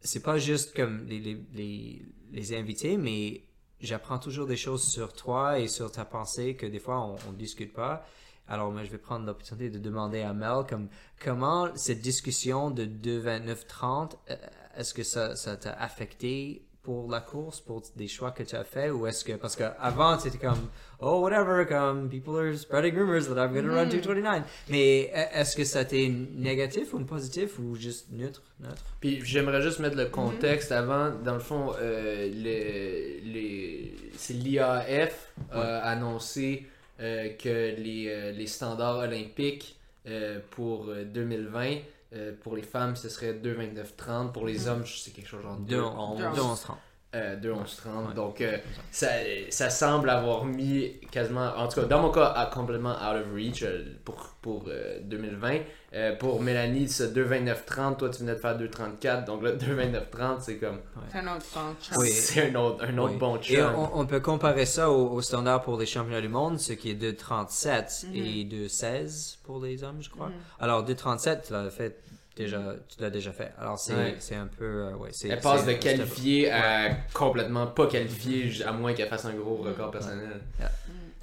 c'est 0.02 0.22
pas 0.24 0.38
juste 0.38 0.76
comme 0.76 1.06
les, 1.06 1.20
les, 1.20 1.38
les, 1.54 2.06
les 2.32 2.58
invités, 2.58 2.98
mais 2.98 3.44
j'apprends 3.80 4.20
toujours 4.20 4.48
des 4.48 4.58
choses 4.58 4.84
sur 4.84 5.14
toi 5.14 5.60
et 5.60 5.68
sur 5.68 5.92
ta 5.92 6.06
pensée 6.06 6.56
que 6.56 6.66
des 6.66 6.80
fois 6.80 7.00
on, 7.00 7.16
on 7.30 7.32
discute 7.32 7.74
pas. 7.74 8.06
Alors 8.48 8.72
moi 8.72 8.84
je 8.84 8.92
vais 8.92 8.98
prendre 8.98 9.26
l'opportunité 9.26 9.70
de 9.70 9.80
demander 9.80 10.22
à 10.22 10.34
Mel 10.34 10.66
comme 10.68 10.90
comment 11.24 11.70
cette 11.76 12.02
discussion 12.02 12.70
de 12.70 12.86
2,29-30, 12.86 14.18
euh, 14.30 14.36
est-ce 14.76 14.94
que 14.94 15.04
ça 15.04 15.36
t'a 15.58 15.72
affecté 15.74 16.66
pour 16.84 17.10
la 17.10 17.20
course, 17.20 17.60
pour 17.60 17.84
des 17.96 18.08
choix 18.08 18.32
que 18.32 18.44
tu 18.44 18.56
as 18.56 18.64
fait 18.64 18.90
ou 18.90 19.06
est-ce 19.08 19.24
que 19.24 19.34
parce 19.34 19.56
que 19.56 19.64
avant 19.80 20.18
c'était 20.18 20.38
comme 20.38 20.70
oh 21.00 21.20
whatever 21.20 21.66
comme 21.66 22.10
people 22.10 22.36
are 22.38 22.58
spreading 22.58 22.96
rumors 22.96 23.28
that 23.28 23.38
I'm 23.38 23.54
gonna 23.54 23.74
run 23.74 23.90
229 23.90 24.44
mais 24.70 25.12
euh, 25.16 25.40
est-ce 25.40 25.56
que 25.56 25.64
ça 25.64 25.80
a 25.80 25.82
été 25.84 26.10
négatif 26.10 26.94
ou 26.94 27.00
positif 27.02 27.60
ou 27.60 27.76
juste 27.76 28.08
neutre 28.12 28.42
neutre? 28.60 28.84
Puis 29.00 29.22
j'aimerais 29.24 29.62
juste 29.62 29.80
mettre 29.80 29.98
le 29.98 30.06
contexte 30.06 30.72
avant. 30.72 31.12
Dans 31.24 31.36
le 31.36 31.40
fond, 31.40 31.74
euh, 31.80 32.30
les, 32.34 33.94
c'est 34.16 34.34
l'IAF 34.34 35.34
a 35.52 35.80
annoncé 35.80 36.68
euh, 37.00 37.30
que 37.30 37.76
les, 37.82 38.08
euh, 38.10 38.32
les 38.32 38.48
standards 38.48 39.00
olympiques 39.00 39.78
euh, 40.08 40.40
pour 40.52 40.90
euh, 40.90 41.04
2020, 41.04 41.78
euh, 42.14 42.34
pour 42.42 42.56
les 42.56 42.62
femmes, 42.62 42.96
ce 42.96 43.10
serait 43.10 43.34
2,29,30. 43.34 44.32
Pour 44.32 44.46
les 44.46 44.68
hommes, 44.68 44.84
c'est 44.86 45.12
quelque 45.12 45.30
chose 45.30 45.44
genre 45.44 45.60
2,11. 45.60 46.36
2,11-30 46.36 46.76
Euh, 47.14 47.36
2,11,30. 47.36 48.08
Ouais. 48.08 48.14
Donc, 48.16 48.40
euh, 48.40 48.58
ça, 48.90 49.08
ça 49.50 49.70
semble 49.70 50.10
avoir 50.10 50.46
mis 50.46 50.94
quasiment, 51.12 51.52
en 51.58 51.68
tout 51.68 51.82
cas, 51.82 51.86
dans 51.88 52.02
mon 52.02 52.10
cas, 52.10 52.28
à 52.28 52.46
complètement 52.46 52.92
out 52.94 53.18
of 53.26 53.34
reach 53.36 53.64
euh, 53.64 53.84
pour, 54.06 54.16
pour 54.42 54.64
euh, 54.70 54.98
2020. 55.04 55.58
Euh, 55.94 56.16
pour 56.16 56.42
Mélanie, 56.42 56.88
ce 56.88 57.04
2,29,30, 57.04 57.98
toi, 57.98 58.10
tu 58.10 58.20
venais 58.20 58.36
de 58.36 58.40
faire 58.40 58.58
2,34. 58.58 59.26
Donc, 59.26 59.44
là, 59.44 59.52
2,29,30, 59.52 60.38
c'est 60.40 60.58
comme. 60.58 60.80
C'est 61.12 61.18
un 61.18 61.36
autre 61.36 61.46
bon. 61.54 62.02
C'est 62.06 62.50
un 62.50 62.56
autre, 62.56 62.86
un 62.86 62.98
autre 62.98 63.12
Oui. 63.12 63.20
bon 63.20 63.36
Et 63.36 63.42
chum. 63.58 63.74
on, 63.76 63.90
on 64.00 64.06
peut 64.06 64.22
comparer 64.22 64.66
ça 64.66 64.90
au, 64.90 65.10
au 65.10 65.22
standard 65.22 65.64
pour 65.64 65.78
les 65.78 65.86
championnats 65.86 66.22
du 66.22 66.30
monde, 66.30 66.60
ce 66.62 66.72
qui 66.72 66.92
est 66.92 66.96
2,37 66.96 68.06
Mhm. 68.08 68.16
et 68.16 68.46
2,16 68.46 69.38
pour 69.44 69.62
les 69.62 69.84
hommes, 69.84 70.02
je 70.02 70.10
crois. 70.10 70.28
Mhm. 70.28 70.34
Alors 70.62 70.86
2,37, 70.86 71.42
tu 71.48 71.52
l'as 71.52 71.70
fait 71.70 72.00
déjà, 72.36 72.60
tu 72.88 73.02
l'as 73.02 73.10
déjà 73.10 73.32
fait. 73.32 73.52
Alors 73.60 73.78
c'est 73.80 73.94
Ouais. 73.96 74.16
c'est 74.20 74.36
un 74.36 74.48
peu, 74.48 74.66
euh, 74.66 74.96
ouais, 74.96 75.10
c'est. 75.12 75.30
Elle 75.30 75.40
passe 75.40 75.64
c'est- 75.66 75.74
de 75.76 75.80
qualifiée 75.80 76.52
à 76.52 76.90
complètement 77.14 77.68
pas 77.68 77.88
qualifiée, 77.88 78.52
à 78.66 78.72
moins 78.72 78.94
qu'elle 78.94 79.10
fasse 79.10 79.26
un 79.26 79.34
gros 79.34 79.58
record 79.58 79.92
personnel. 79.92 80.42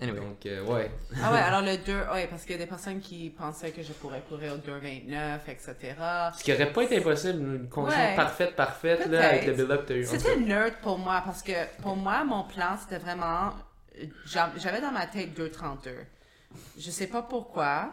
Anyway. 0.00 0.20
Donc, 0.20 0.46
euh, 0.46 0.62
ouais. 0.64 0.92
Ah 1.20 1.32
ouais, 1.32 1.38
alors 1.40 1.61
le 1.61 1.76
2, 1.76 1.92
ouais, 2.14 2.28
parce 2.28 2.42
qu'il 2.44 2.52
y 2.52 2.54
a 2.54 2.59
des 2.59 2.68
personnes 2.68 3.00
qui 3.00 3.30
pensaient 3.30 3.72
que 3.72 3.82
je 3.82 3.92
pourrais 3.92 4.20
courir 4.28 4.52
au 4.52 4.56
2,29, 4.59 5.40
etc. 5.48 5.74
Ce 6.38 6.44
qui 6.44 6.52
aurait 6.52 6.72
pas 6.72 6.84
été 6.84 6.98
impossible, 6.98 7.40
une 7.40 7.68
condition 7.68 8.00
Ouais. 8.00 8.14
parfaite, 8.14 8.54
parfaite, 8.54 9.06
là, 9.06 9.30
avec 9.30 9.46
le 9.46 9.54
build-up 9.54 9.82
que 9.82 9.88
t'as 9.88 9.94
eu. 9.94 10.06
En 10.06 10.11
tout 10.12 10.18
C'était 10.20 10.36
nerd 10.36 10.74
pour 10.82 10.98
moi 10.98 11.20
parce 11.24 11.42
que 11.42 11.50
pour 11.82 11.96
moi, 11.96 12.22
mon 12.24 12.44
plan, 12.44 12.76
c'était 12.80 13.02
vraiment. 13.02 13.54
j'a- 14.24 14.52
J'avais 14.56 14.80
dans 14.80 14.92
ma 14.92 15.06
tête 15.06 15.34
2,32. 15.34 15.90
Je 16.78 16.90
sais 16.92 17.09
pas 17.09 17.22
pourquoi. 17.22 17.90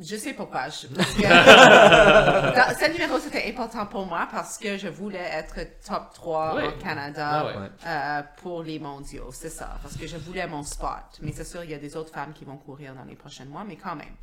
Je 0.00 0.16
sais 0.16 0.32
pourquoi. 0.32 0.68
Je, 0.70 0.86
parce 0.88 1.12
que 1.14 1.22
dans- 1.22 2.78
ce 2.78 2.90
numéro, 2.92 3.18
c'était 3.18 3.48
important 3.48 3.86
pour 3.86 4.06
moi 4.06 4.26
parce 4.30 4.56
que 4.58 4.76
je 4.78 4.88
voulais 4.88 5.18
être 5.32 5.56
top 5.86 6.12
3 6.14 6.54
Ouais. 6.54 6.68
au 6.68 6.72
Canada 6.82 7.28
Ah. 7.30 7.46
Ouais. 7.60 7.68
euh, 7.86 8.22
pour 8.42 8.62
les 8.62 8.78
mondiaux. 8.78 9.28
C'est 9.32 9.50
ça. 9.50 9.76
Parce 9.82 9.96
que 9.96 10.06
je 10.06 10.16
voulais 10.16 10.46
mon 10.46 10.62
spot. 10.62 11.18
Mais 11.20 11.32
c'est 11.32 11.44
sûr, 11.44 11.62
il 11.64 11.70
y 11.70 11.74
a 11.74 11.78
des 11.78 11.96
autres 11.96 12.12
femmes 12.12 12.32
qui 12.32 12.44
vont 12.44 12.56
courir 12.56 12.94
dans 12.94 13.04
les 13.04 13.16
prochains 13.16 13.44
mois, 13.44 13.64
mais 13.66 13.76
quand 13.76 13.94
même. 13.96 14.14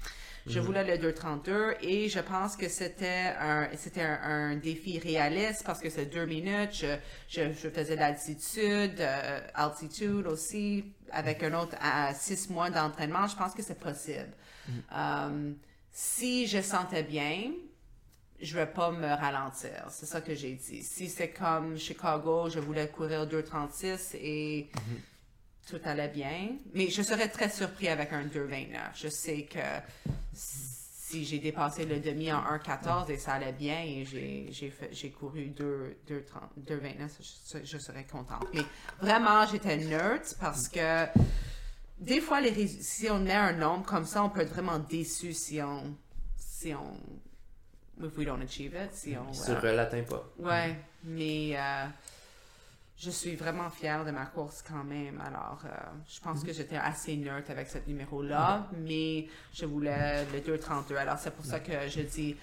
Je 0.48 0.60
voulais 0.60 0.84
le 0.98 1.12
2,32 1.12 1.76
et 1.82 2.10
je 2.10 2.20
pense 2.20 2.56
que 2.56 2.70
c'était 2.70 3.34
un, 3.40 3.68
c'était 3.78 4.02
un, 4.02 4.20
un 4.24 4.56
défi 4.56 4.98
réaliste 4.98 5.64
parce 5.64 5.80
que 5.80 5.92
c'est 5.92 6.06
deux 6.06 6.26
minutes. 6.26 6.72
Je, 6.74 6.96
je, 7.28 7.54
je 7.54 7.70
faisais 7.70 7.96
l'altitude, 7.96 9.00
euh, 9.00 9.40
altitude 9.54 10.26
aussi, 10.26 10.86
avec 11.12 11.44
un 11.44 11.54
autre 11.54 11.76
à 11.80 12.14
six 12.16 12.50
mois 12.50 12.72
d'entraînement. 12.72 13.28
Je 13.28 13.36
pense 13.36 13.54
que 13.54 13.62
c'est 13.62 13.78
possible. 13.80 14.30
Euh, 14.92 15.54
si 15.92 16.48
je 16.48 16.62
sentais 16.62 17.04
bien, 17.04 17.52
je 18.42 18.56
vais 18.56 18.66
pas 18.66 18.92
me 18.92 19.08
ralentir. 19.08 19.88
C'est 19.90 20.06
ça 20.06 20.22
que 20.22 20.34
j'ai 20.34 20.54
dit. 20.54 20.84
Si 20.84 21.10
c'est 21.10 21.30
comme 21.30 21.78
Chicago, 21.78 22.50
je 22.50 22.60
voulais 22.60 22.88
courir 22.88 23.26
2,36 23.28 24.16
et 24.16 24.70
tout 25.70 25.80
allait 25.86 26.08
bien. 26.08 26.58
Mais 26.74 26.90
je 26.90 27.02
serais 27.02 27.28
très 27.28 27.50
surpris 27.50 27.90
avec 27.90 28.14
un 28.14 28.26
2,29. 28.26 28.78
Je 28.96 29.10
sais 29.10 29.44
que 29.44 29.60
si 30.32 31.26
j'ai 31.26 31.40
dépassé 31.40 31.86
le 31.86 32.00
demi 32.00 32.32
en 32.32 32.42
1,14 32.42 33.12
et 33.12 33.18
ça 33.18 33.34
allait 33.34 33.52
bien 33.52 33.82
et 33.82 34.06
j'ai, 34.06 35.12
couru 35.12 35.48
2, 35.48 35.98
2,30 36.08 36.22
2,29, 36.66 37.10
je, 37.54 37.66
je 37.66 37.78
serais 37.78 38.06
contente. 38.06 38.46
Mais 38.54 38.62
vraiment, 39.02 39.46
j'étais 39.48 39.78
nerd 39.78 40.22
parce 40.40 40.70
que 40.70 41.08
des 42.00 42.22
fois, 42.22 42.42
les, 42.42 42.68
si 42.68 43.10
on 43.10 43.20
met 43.20 43.34
un 43.34 43.54
nombre 43.54 43.86
comme 43.86 44.06
ça, 44.06 44.24
on 44.24 44.30
peut 44.30 44.42
être 44.42 44.54
vraiment 44.54 44.80
déçu 44.80 45.34
si 45.34 45.62
on, 45.62 45.96
si 46.38 46.74
on, 46.74 46.94
if 48.06 48.18
we 48.18 48.26
don't 48.26 48.42
achieve 48.42 48.74
it, 48.76 48.94
si 48.94 49.16
on, 49.18 49.30
euh, 49.30 49.34
Sur 49.34 49.64
euh, 49.64 49.76
l'atteint 49.76 50.04
pas. 50.04 50.24
Ouais, 50.40 50.76
mais 51.04 51.58
euh, 51.58 51.86
je 52.98 53.10
suis 53.12 53.36
vraiment 53.36 53.70
fière 53.70 54.06
de 54.06 54.12
ma 54.12 54.26
course 54.26 54.62
quand 54.68 54.84
même. 54.84 55.20
Alors, 55.22 55.62
euh, 55.66 55.70
je 56.08 56.20
pense 56.22 56.44
que 56.44 56.54
j'étais 56.54 56.78
assez 56.78 57.16
neutre 57.18 57.52
avec 57.52 57.70
ce 57.70 57.78
numéro-là, 57.88 58.68
mais 58.78 59.28
je 59.54 59.66
voulais 59.66 60.26
le 60.34 60.40
2,32. 60.40 60.96
Alors, 60.98 61.18
c'est 61.18 61.32
pour 61.32 61.46
ça 61.46 61.60
que 61.60 61.88
je 61.90 62.02
dis, 62.02 62.36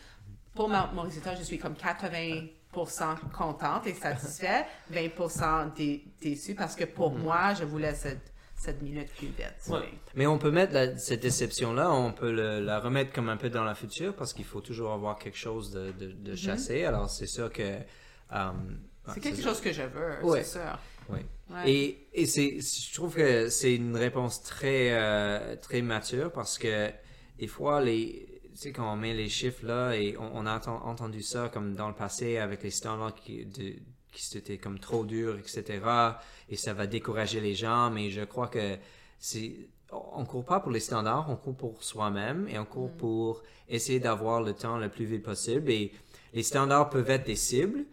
pour 0.55 0.69
ma- 0.69 0.91
mon 0.93 1.03
résultat, 1.03 1.35
je 1.35 1.43
suis 1.43 1.59
comme 1.59 1.75
80% 1.75 3.17
contente 3.37 3.87
et 3.87 3.95
satisfaite, 3.95 4.67
20% 4.93 5.75
dé- 5.75 6.05
déçue 6.21 6.55
parce 6.55 6.75
que 6.77 6.85
pour 6.85 7.13
moi, 7.15 7.55
je 7.55 7.65
voulais 7.65 7.95
cette, 7.95 8.33
cette 8.67 8.83
minute 8.83 9.09
plus 9.17 9.29
vite. 9.29 9.55
Ouais. 9.69 9.81
Mais- 10.15 10.27
on 10.27 10.39
peut 10.39 10.51
mettre 10.51 10.73
la- 10.75 10.97
cette 10.99 11.21
déception-là, 11.23 11.91
on 11.93 12.13
peut 12.13 12.31
le- 12.33 12.61
la 12.61 12.79
remettre 12.81 13.13
comme 13.13 13.29
un 13.29 13.37
peu 13.37 13.49
dans 13.51 13.65
la 13.65 13.75
future 13.75 14.15
parce 14.15 14.33
qu'il 14.35 14.45
faut 14.45 14.61
toujours 14.61 14.93
avoir 14.93 15.19
quelque 15.19 15.39
chose 15.39 15.71
de, 15.71 15.93
de, 15.93 16.13
de 16.13 16.35
chasser. 16.37 16.85
Alors 16.85 17.09
c'est 17.11 17.27
sûr 17.27 17.51
que. 17.53 17.63
euh, 17.63 18.51
C'est 19.15 19.21
quelque 19.21 19.43
chose 19.43 19.61
que 19.61 19.73
je 19.73 19.83
veux, 19.83 20.25
Ouais. 20.25 20.43
c'est 20.43 20.59
sûr. 20.59 20.79
Oui. 21.09 21.21
Ouais. 21.51 21.71
Et, 21.71 22.09
et 22.13 22.27
c'est, 22.27 22.59
je 22.61 22.95
trouve 22.95 23.15
que 23.15 23.49
c'est 23.49 23.75
une 23.77 23.97
réponse 23.97 24.43
très, 24.43 24.89
euh, 24.93 25.55
très 25.57 25.81
mature 25.81 26.33
parce 26.33 26.59
que 26.59 26.91
des 27.39 27.47
fois, 27.47 27.81
les, 27.81 28.27
tu 28.53 28.57
sais, 28.63 28.73
quand 28.73 28.93
on 28.93 28.97
met 28.97 29.15
les 29.15 29.29
chiffres 29.29 29.65
là, 29.65 29.93
et 29.95 30.17
on, 30.19 30.39
on 30.39 30.47
a 30.47 30.59
enten- 30.59 30.83
entendu 30.83 31.23
ça 31.23 31.49
comme 31.53 31.77
dans 31.77 31.87
le 31.89 31.95
passé 31.95 32.39
avec 32.39 32.65
les 32.65 32.71
standards 32.73 33.15
qui, 33.15 33.47
de, 33.47 33.75
qui 34.17 34.25
c'était 34.25 34.57
comme 34.57 34.79
trop 34.79 35.05
dur, 35.05 35.39
etc. 35.39 35.81
Et 36.49 36.57
ça 36.57 36.73
va 36.73 36.87
décourager 36.87 37.41
les 37.41 37.55
gens, 37.55 37.91
mais 37.91 38.11
je 38.11 38.23
crois 38.23 38.49
que 38.49 38.77
c'est, 39.19 39.53
on 39.93 40.25
court 40.25 40.45
pas 40.45 40.61
pour 40.61 40.73
les 40.73 40.81
standards, 40.81 41.27
on 41.29 41.37
court 41.37 41.57
pour 41.57 41.85
soi-même 41.85 42.49
et 42.49 42.59
on 42.59 42.65
court 42.65 42.91
pour 42.91 43.43
essayer 43.69 44.01
d'avoir 44.01 44.41
le 44.41 44.55
temps 44.55 44.79
le 44.79 44.89
plus 44.89 45.05
vite 45.05 45.23
possible. 45.23 45.71
Et 45.71 45.93
les 46.33 46.43
standards 46.43 46.89
peuvent 46.89 47.11
être 47.11 47.27
des 47.27 47.37
cibles 47.37 47.85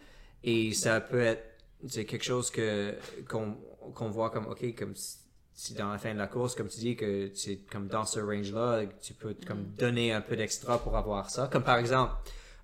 et 0.44 0.74
ça 0.74 1.02
peut 1.02 1.22
être 1.22 1.44
c'est 1.88 2.06
quelque 2.06 2.24
chose 2.24 2.50
que 2.50 2.96
qu'on 3.28 3.58
qu'on 3.94 4.10
voit 4.10 4.30
comme 4.30 4.48
ok 4.48 4.74
comme 4.76 4.94
si, 4.96 5.74
dans 5.74 5.92
la 5.92 5.98
fin 5.98 6.14
de 6.14 6.18
la 6.18 6.28
course 6.28 6.56
comme 6.56 6.70
tu 6.70 6.80
dis 6.80 6.96
que 6.96 7.30
c'est 7.34 7.58
comme 7.70 7.88
dans 7.88 8.06
ce 8.06 8.22
range 8.22 8.54
là 8.54 8.84
tu 9.02 9.14
peux 9.14 9.36
comme 9.46 9.66
donner 9.78 10.14
un 10.14 10.22
peu 10.22 10.38
d'extra 10.38 10.82
pour 10.82 10.96
avoir 10.96 11.30
ça 11.30 11.50
comme 11.52 11.64
par 11.64 11.78
exemple 11.78 12.14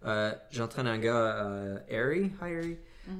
euh, 0.05 0.33
j'entraîne 0.51 0.87
un 0.87 0.97
gars, 0.97 1.45
euh, 1.45 1.77
Harry, 1.91 2.31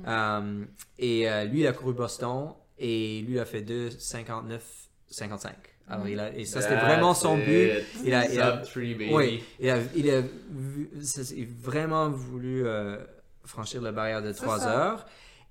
Harry. 0.06 0.46
Euh, 0.46 0.66
et 0.98 1.30
euh, 1.30 1.44
lui, 1.46 1.62
il 1.62 1.68
a 1.68 1.74
couru 1.74 1.94
Boston 1.94 2.50
et 2.78 3.22
lui, 3.28 3.34
il 3.36 3.40
a 3.40 3.46
fait 3.46 3.62
2,59, 3.62 4.60
55. 5.08 5.56
Alors, 5.92 6.08
il 6.08 6.20
a, 6.20 6.32
et 6.36 6.46
ça, 6.46 6.62
c'était 6.62 6.76
vraiment 6.76 7.14
son 7.16 7.36
but. 7.38 7.72
Il 8.06 8.14
a, 8.14 8.30
il 8.32 8.40
a- 8.40 8.64
Sub 8.64 8.72
3, 8.72 8.82
baby. 8.84 9.10
oui, 9.12 9.44
il 9.60 9.70
a, 9.72 9.78
il 9.96 10.10
a 10.12 10.22
vu- 10.22 10.92
ça, 11.02 11.22
il 11.36 11.44
a 11.46 11.48
vraiment 11.62 12.10
voulu 12.12 12.66
euh, 12.68 12.98
franchir 13.44 13.82
la 13.82 13.92
barrière 13.92 14.22
de 14.22 14.32
3 14.32 14.60
ça. 14.60 14.70
heures. 14.92 15.06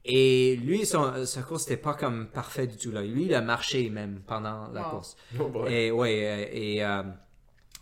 Et 0.05 0.57
lui, 0.63 0.87
son, 0.87 1.27
sa 1.27 1.43
course 1.43 1.69
n'était 1.69 1.83
pas 1.83 1.95
comme 1.95 2.29
parfait 2.29 2.69
du 2.69 2.77
tout. 2.77 2.93
Là. 2.93 3.03
Lui, 3.03 3.25
il 3.25 3.35
a 3.35 3.41
marché 3.41 3.91
même 3.91 4.21
pendant 4.27 4.69
la 4.69 4.83
Wow. 4.85 4.91
course. 4.91 5.17
Oh. 5.41 5.65
Et 5.67 5.91
ouais, 5.91 6.49
et, 6.53 6.85
euh, 6.85 7.03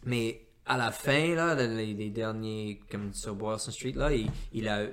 mais 0.04 0.40
à 0.64 0.78
la 0.78 0.90
fin, 0.92 1.34
là, 1.34 1.54
les, 1.54 1.92
les 1.92 2.08
derniers, 2.10 2.80
comme 2.90 3.12
sur 3.12 3.34
Boylston 3.34 3.70
Street, 3.70 3.92
là, 3.94 4.12
il, 4.14 4.30
il 4.52 4.66
a, 4.66 4.86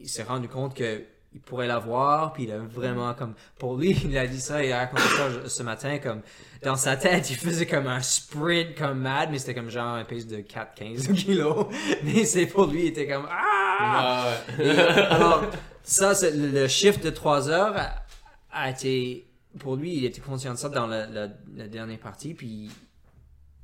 il, 0.00 0.08
s'est 0.08 0.22
rendu 0.22 0.48
compte 0.48 0.74
que 0.74 1.02
il 1.34 1.40
pourrait 1.42 1.66
l'avoir, 1.66 2.32
puis 2.32 2.44
il 2.44 2.52
a 2.52 2.58
vraiment 2.58 3.12
comme, 3.12 3.34
pour 3.58 3.76
lui, 3.76 3.90
il 4.04 4.16
a 4.16 4.26
dit 4.26 4.40
ça, 4.40 4.64
il 4.64 4.72
a 4.72 4.78
raconté 4.78 5.02
ça 5.02 5.48
ce 5.48 5.62
matin, 5.62 5.98
comme, 5.98 6.22
dans 6.62 6.76
sa 6.76 6.96
tête, 6.96 7.28
il 7.30 7.36
faisait 7.36 7.66
comme 7.66 7.86
un 7.86 8.00
sprint 8.00 8.74
comme 8.74 9.00
mad, 9.00 9.30
mais 9.30 9.38
c'était 9.38 9.54
comme 9.54 9.68
genre 9.68 9.96
un 9.96 10.04
pace 10.04 10.26
de 10.26 10.38
4-15 10.38 11.12
kilos, 11.24 11.66
mais 12.04 12.24
c'est 12.24 12.46
pour 12.46 12.66
lui, 12.66 12.82
il 12.82 12.86
était 12.86 13.06
comme, 13.06 13.26
ah! 13.30 14.32
Et, 14.58 14.70
alors, 14.70 15.44
ça, 15.82 16.14
c'est- 16.14 16.30
le, 16.30 16.48
le 16.48 16.68
shift 16.68 17.04
de 17.04 17.10
3 17.10 17.50
heures 17.50 17.76
a, 17.76 17.92
a 18.50 18.70
été, 18.70 19.26
pour 19.58 19.76
lui, 19.76 19.94
il 19.94 20.04
était 20.06 20.22
conscient 20.22 20.54
de 20.54 20.58
ça 20.58 20.70
dans 20.70 20.86
la, 20.86 21.06
la, 21.06 21.28
la 21.54 21.68
dernière 21.68 21.98
partie, 21.98 22.32
puis 22.32 22.70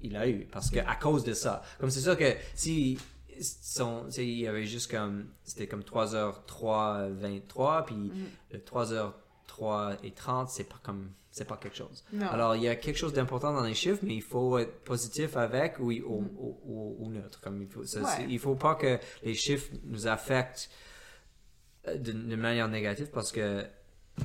il 0.02 0.12
l'a 0.12 0.28
eu, 0.28 0.46
parce 0.50 0.70
que 0.70 0.80
à 0.80 0.96
cause 0.96 1.24
de 1.24 1.32
ça. 1.32 1.62
Comme 1.80 1.90
c'est 1.90 2.00
sûr 2.00 2.16
que 2.16 2.34
si 2.54 2.98
son, 3.42 4.08
il 4.16 4.38
y 4.40 4.46
avait 4.46 4.64
juste 4.66 4.90
comme, 4.90 5.26
c'était 5.44 5.66
comme 5.66 5.82
3h3, 5.82 7.10
23, 7.12 7.86
puis 7.86 8.12
le 8.50 8.58
3h3 8.58 9.96
et 10.02 10.10
30, 10.12 10.48
c'est 10.48 10.64
pas 10.64 10.80
comme, 10.82 11.10
c'est 11.30 11.46
pas 11.46 11.56
quelque 11.56 11.76
chose. 11.76 12.04
Non. 12.12 12.26
Alors, 12.28 12.56
il 12.56 12.62
y 12.62 12.68
a 12.68 12.76
quelque 12.76 12.96
chose 12.98 13.12
d'important 13.12 13.52
dans 13.52 13.62
les 13.64 13.74
chiffres, 13.74 14.00
mais 14.02 14.14
il 14.16 14.22
faut 14.22 14.58
être 14.58 14.80
positif 14.84 15.36
avec 15.36 15.78
ou, 15.78 15.90
ou, 15.92 16.24
ou, 16.38 16.58
ou- 16.64 16.96
ou 17.00 17.08
neutre. 17.10 17.40
Comme 17.40 17.62
il 17.62 17.68
faut, 17.68 17.84
ça, 17.84 18.00
Ouais. 18.02 18.08
c'est- 18.16 18.26
il 18.28 18.38
faut 18.38 18.54
pas 18.54 18.74
que 18.74 18.98
les 19.22 19.34
chiffres 19.34 19.70
nous 19.84 20.06
affectent 20.06 20.70
euh, 21.88 21.96
d'une 21.96 22.36
manière 22.36 22.68
négative 22.68 23.08
parce 23.12 23.32
que 23.32 23.66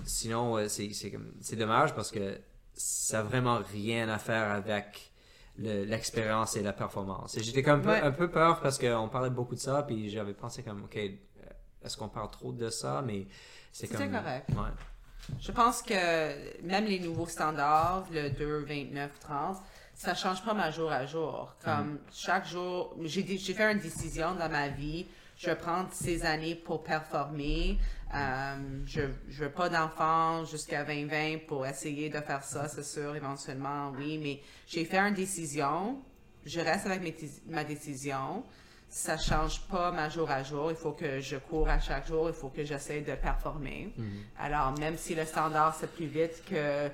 sinon, 0.06 0.58
euh, 0.58 0.68
c'est 0.68 0.92
c'est 0.94 1.10
comme- 1.10 1.34
c'est 1.42 1.56
dommage 1.56 1.96
parce 1.96 2.12
que 2.12 2.38
ça 2.76 3.18
n'a 3.18 3.24
vraiment 3.24 3.60
rien 3.74 4.10
à 4.10 4.20
faire 4.20 4.52
avec 4.52 5.12
le- 5.58 5.84
l'expérience 5.86 6.56
et 6.56 6.62
la 6.64 6.74
performance. 6.74 7.36
Et 7.38 7.44
j'étais 7.44 7.64
comme 7.64 7.80
un 7.80 7.84
peu- 7.84 7.90
Ouais. 7.90 8.02
un 8.02 8.12
peu 8.12 8.30
peur 8.30 8.60
parce 8.62 8.78
qu'on 8.78 9.10
parlait 9.10 9.30
beaucoup 9.30 9.56
de 9.56 9.60
ça, 9.60 9.84
puis 9.84 10.10
j'avais 10.10 10.34
pensé 10.34 10.64
comme, 10.64 10.84
ok, 10.84 10.96
euh, 10.98 11.10
est-ce 11.84 11.98
qu'on 11.98 12.10
parle 12.10 12.30
trop 12.32 12.52
de 12.52 12.70
ça, 12.70 13.02
mais 13.06 13.28
c'est 13.72 13.88
comme... 13.88 14.12
correct. 14.12 14.50
Ouais. 14.50 15.36
Je 15.42 15.52
pense 15.52 15.82
que 15.82 16.62
même 16.64 16.86
les 16.86 17.00
nouveaux 17.00 17.28
standards, 17.28 18.06
le 18.12 18.30
2, 18.30 18.60
29, 18.66 19.12
30, 19.20 19.58
ça 19.94 20.14
change 20.16 20.44
pas 20.46 20.54
ma 20.54 20.70
jour 20.72 20.92
à 20.92 21.06
jour. 21.06 21.56
Comme 21.64 22.00
chaque 22.14 22.48
jour, 22.48 22.96
j'ai 23.02 23.24
fait 23.38 23.72
une 23.72 23.80
décision 23.80 24.36
dans 24.36 24.50
ma 24.50 24.70
vie. 24.70 25.08
Je 25.38 25.48
vais 25.48 25.56
prendre 25.56 25.90
ces 25.92 26.24
années 26.26 26.56
pour 26.56 26.84
performer. 26.84 27.78
Euh, 28.14 28.56
je 28.86 29.02
je 29.30 29.44
veux 29.44 29.52
pas 29.52 29.70
d'enfants 29.70 30.46
jusqu'à 30.46 30.84
20-20 30.86 31.46
pour 31.46 31.66
essayer 31.66 32.10
de 32.10 32.20
faire 32.22 32.44
ça, 32.44 32.68
c'est 32.68 32.84
sûr, 32.84 33.16
éventuellement, 33.16 33.92
oui. 33.98 34.18
Mais 34.18 34.42
j'ai 34.68 34.86
fait 34.86 34.98
une 34.98 35.14
décision. 35.14 36.00
Je 36.46 36.60
reste 36.62 36.86
avec 36.86 37.02
mes 37.02 37.16
ma 37.48 37.64
décision. 37.64 38.44
Ça 38.90 39.18
change 39.18 39.60
pas 39.68 39.92
ma 39.92 40.08
jour 40.08 40.32
à 40.32 40.44
jour. 40.44 40.72
Il 40.72 40.78
faut 40.78 40.94
que 40.94 41.20
je 41.20 41.36
cours 41.36 41.68
à 41.68 41.80
chaque 41.80 42.08
jour. 42.08 42.30
Il 42.30 42.34
faut 42.34 42.48
que 42.48 42.64
j'essaie 42.64 43.02
de 43.02 43.16
performer. 43.16 43.94
Alors, 44.40 44.72
même 44.80 44.96
si 44.98 45.14
le 45.14 45.26
standard 45.26 45.76
c'est 45.78 45.92
plus 45.92 46.06
vite 46.06 46.42
que 46.50 46.90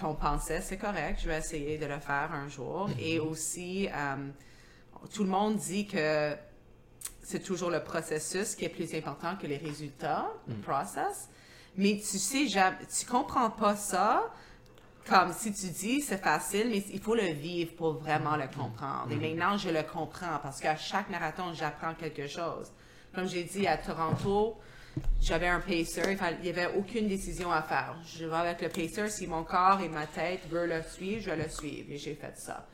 qu'on 0.00 0.14
pensait, 0.14 0.60
c'est 0.60 0.78
correct. 0.78 1.20
Je 1.22 1.28
vais 1.28 1.38
essayer 1.38 1.78
de 1.78 1.86
le 1.86 2.00
faire 2.00 2.30
un 2.32 2.48
jour. 2.48 2.90
Et 2.98 3.20
aussi, 3.20 3.88
euh, 3.94 4.16
tout 5.14 5.22
le 5.22 5.30
monde 5.30 5.56
dit 5.58 5.86
que 5.86 6.34
c'est 7.22 7.42
toujours 7.42 7.70
le 7.70 7.82
processus 7.82 8.54
qui 8.54 8.64
est 8.64 8.68
plus 8.68 8.94
important 8.94 9.36
que 9.40 9.46
les 9.46 9.56
résultats, 9.56 10.30
le 10.48 10.54
process. 10.54 11.28
Mais 11.76 11.96
tu 11.96 12.18
sais, 12.18 12.46
tu 12.46 13.06
comprends 13.06 13.50
pas 13.50 13.76
ça 13.76 14.30
comme 15.08 15.32
si 15.32 15.52
tu 15.52 15.66
dis 15.68 16.00
c'est 16.00 16.22
facile, 16.22 16.68
mais 16.70 16.84
il 16.92 17.00
faut 17.00 17.14
le 17.14 17.32
vivre 17.32 17.74
pour 17.74 17.94
vraiment 17.94 18.36
le 18.36 18.46
comprendre. 18.46 19.10
Et 19.10 19.16
maintenant, 19.16 19.56
je 19.56 19.70
le 19.70 19.82
comprends 19.82 20.38
parce 20.42 20.60
qu'à 20.60 20.76
chaque 20.76 21.10
marathon, 21.10 21.52
j'apprends 21.54 21.94
quelque 21.94 22.26
chose. 22.26 22.70
Comme 23.14 23.28
j'ai 23.28 23.44
dit 23.44 23.66
à 23.66 23.76
Toronto, 23.78 24.58
j'avais 25.20 25.48
un 25.48 25.60
pacer, 25.60 26.16
il 26.38 26.42
n'y 26.42 26.50
avait 26.50 26.74
aucune 26.76 27.08
décision 27.08 27.50
à 27.50 27.62
faire. 27.62 27.96
Je 28.06 28.26
vais 28.26 28.36
avec 28.36 28.62
le 28.62 28.68
pacer, 28.68 29.08
si 29.08 29.26
mon 29.26 29.42
corps 29.42 29.80
et 29.80 29.88
ma 29.88 30.06
tête 30.06 30.48
veulent 30.48 30.70
le 30.70 30.82
suivre, 30.82 31.22
je 31.22 31.30
le 31.30 31.48
suivre. 31.48 31.90
Et 31.90 31.98
j'ai 31.98 32.14
fait 32.14 32.36
ça. 32.36 32.66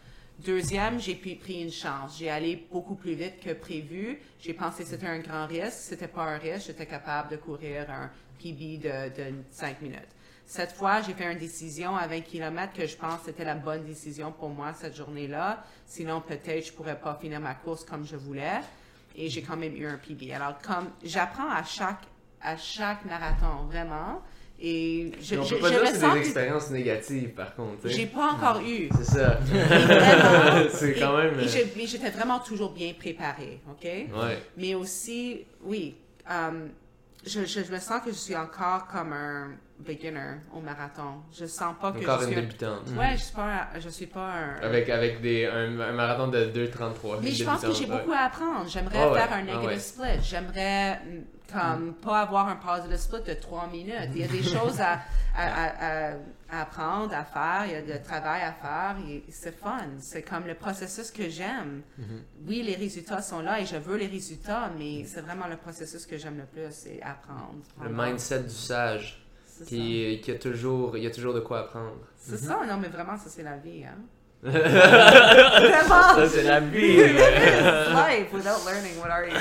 Deuxième, 0.45 1.01
j'ai 1.01 1.17
pris 1.17 1.63
une 1.63 1.73
chance. 1.73 2.17
J'ai 2.17 2.31
allé 2.31 2.65
beaucoup 2.71 2.95
plus 2.95 3.15
vite 3.15 3.41
que 3.41 3.53
prévu. 3.55 4.21
J'ai 4.39 4.55
pensé 4.55 4.85
que 4.85 4.91
c'était 4.91 5.09
un 5.09 5.19
grand 5.19 5.47
risque. 5.47 5.73
C'était 5.73 6.07
pas 6.07 6.23
un 6.23 6.39
risque. 6.39 6.69
J'étais 6.69 6.87
capable 6.87 7.33
de 7.33 7.37
courir 7.39 7.91
un 7.91 8.09
PB 8.39 8.79
de, 8.79 9.09
de 9.17 9.35
5 9.51 9.83
minutes. 9.83 10.15
Cette 10.47 10.73
fois, 10.73 11.03
j'ai 11.03 11.15
fait 11.15 11.31
une 11.33 11.41
décision 11.41 11.97
à 11.97 12.07
20 12.07 12.21
km 12.21 12.73
que 12.73 12.87
je 12.87 12.97
pense 12.97 13.23
c'était 13.25 13.45
la 13.45 13.57
bonne 13.57 13.85
décision 13.85 14.31
pour 14.31 14.49
moi 14.49 14.73
cette 14.75 14.95
journée-là. 14.95 15.65
Sinon, 15.85 16.21
peut-être 16.21 16.67
je 16.67 16.73
pourrais 16.73 17.01
pas 17.01 17.19
finir 17.21 17.41
ma 17.41 17.55
course 17.55 17.85
comme 17.85 18.07
je 18.07 18.15
voulais. 18.15 18.61
Et 19.17 19.29
j'ai 19.29 19.43
quand 19.43 19.57
même 19.57 19.75
eu 19.75 19.87
un 19.87 19.99
PB. 19.99 20.33
Alors, 20.33 20.57
comme 20.61 20.91
j'apprends 21.03 21.51
à 21.51 21.65
chaque, 21.65 22.05
à 22.41 22.57
chaque 22.57 23.05
marathon, 23.07 23.65
vraiment. 23.67 24.23
Et 24.61 25.13
je, 25.23 25.35
Mais 25.37 25.41
on 25.41 25.45
je, 25.45 25.55
peut 25.55 25.61
pas 25.61 25.69
je 25.69 25.73
dire 25.75 25.83
que 25.83 25.99
c'est 25.99 26.13
des 26.13 26.19
expériences 26.19 26.71
négatives, 26.71 27.29
par 27.31 27.55
contre. 27.55 27.89
j'ai 27.89 28.07
pas 28.07 28.33
encore 28.33 28.61
eu. 28.61 28.89
C'est 28.97 29.05
ça. 29.19 29.39
C'est 30.73 30.95
quand 30.95 31.17
même. 31.17 31.39
Et 31.39 31.45
euh, 31.45 31.65
mais 31.77 31.87
j'étais 31.87 32.11
vraiment 32.11 32.41
toujours 32.41 32.73
bien 32.73 32.93
préparée, 32.99 33.61
OK? 33.71 33.85
Ouais. 33.85 34.43
Mais 34.57 34.75
aussi, 34.75 35.45
oui, 35.63 35.95
euh, 36.29 36.67
je 37.25 37.73
me 37.73 37.79
sens 37.79 38.01
que 38.05 38.11
je 38.11 38.17
suis 38.17 38.37
encore 38.37 38.89
comme 38.89 39.13
un 39.13 39.51
beginner 39.81 40.37
au 40.55 40.61
marathon. 40.61 41.23
Je 41.33 41.47
sens 41.47 41.75
pas 41.81 41.93
que 41.93 41.99
Encore 42.01 42.21
je 42.21 42.25
une 42.27 42.31
suis... 42.31 42.39
un- 42.39 42.43
débutante. 42.43 42.89
Ouais, 42.97 43.13
je 43.13 43.23
suis 43.23 43.35
pas, 43.35 43.43
un- 43.75 43.81
je 43.81 43.89
suis 43.89 44.07
pas 44.07 44.27
un... 44.33 44.55
Avec, 44.63 44.89
avec 44.91 45.21
des, 45.21 45.47
un, 45.47 45.79
un 45.81 45.93
marathon 45.93 46.29
de 46.29 46.39
2,33. 46.47 47.19
Mais 47.23 47.31
je 47.31 47.45
pense 47.45 47.61
que 47.63 47.73
j'ai 47.73 47.87
beaucoup 47.87 48.13
à 48.13 48.25
apprendre. 48.27 48.69
J'aimerais 48.69 48.99
Ah 49.01 49.11
ouais, 49.13 49.19
faire 49.21 49.33
un 49.33 49.39
ah 49.41 49.43
negative 49.43 49.69
ouais. 49.69 49.79
split. 49.79 50.23
J'aimerais 50.23 50.97
mm, 50.97 51.23
comme 51.53 51.95
pas 51.95 52.21
avoir 52.23 52.49
un 52.49 52.57
positive 52.57 52.97
split 52.97 53.23
de 53.23 53.35
trois 53.35 53.67
minutes. 53.69 53.95
Il 54.15 54.19
y 54.21 54.25
a 54.25 54.29
des 54.29 54.43
choses 54.57 54.81
à, 54.81 55.01
à, 55.35 55.47
à, 55.47 56.11
à- 56.11 56.15
à 56.51 56.63
apprendre, 56.63 57.13
à 57.15 57.25
faire. 57.25 57.65
Il 57.67 57.73
y 57.73 57.75
a 57.93 57.99
du 57.99 58.03
travail 58.03 58.41
à 58.43 58.53
faire. 58.53 58.97
C'est 59.31 59.55
fun. 59.59 59.77
C'est 59.99 60.23
comme 60.23 60.47
le 60.47 60.55
processus 60.55 61.11
que 61.11 61.29
j'aime. 61.29 61.83
Oui, 62.47 62.63
les 62.63 62.75
résultats 62.75 63.21
sont 63.23 63.41
là 63.41 63.61
et 63.61 63.67
je 63.67 63.77
veux 63.77 63.97
les 63.99 64.07
résultats, 64.07 64.71
mais 64.79 65.05
c'est 65.05 65.21
vraiment 65.21 65.47
le 65.47 65.57
processus 65.59 66.07
que 66.07 66.17
j'aime 66.17 66.39
le 66.39 66.47
plus, 66.47 66.71
c'est 66.71 67.01
apprendre. 67.03 67.59
Le 67.83 67.91
mindset 67.91 68.45
du 68.45 68.49
sage. 68.55 69.25
C'est 69.59 69.65
ça. 69.65 69.71
Qui, 69.71 70.21
qui 70.23 70.31
a 70.31 70.35
toujours, 70.37 70.97
il 70.97 71.03
y 71.03 71.07
a 71.07 71.11
toujours 71.11 71.35
de 71.35 71.41
quoi 71.41 71.61
apprendre. 71.61 71.97
C'est 72.17 72.37
ça, 72.39 72.61
non, 72.69 72.77
mais 72.81 72.89
vraiment, 72.89 73.17
ça, 73.17 73.29
c'est 73.29 73.43
la 73.43 73.57
vie, 73.57 73.85
hein. 73.85 73.99
Ça, 74.45 74.51
Vraiment! 74.51 76.29
c'est 76.29 76.45
la 76.45 76.61
vie. 76.61 76.99
Life, 76.99 78.33
without 78.33 78.65
learning, 78.65 78.97
what 79.01 79.11
are 79.11 79.25
you? 79.27 79.35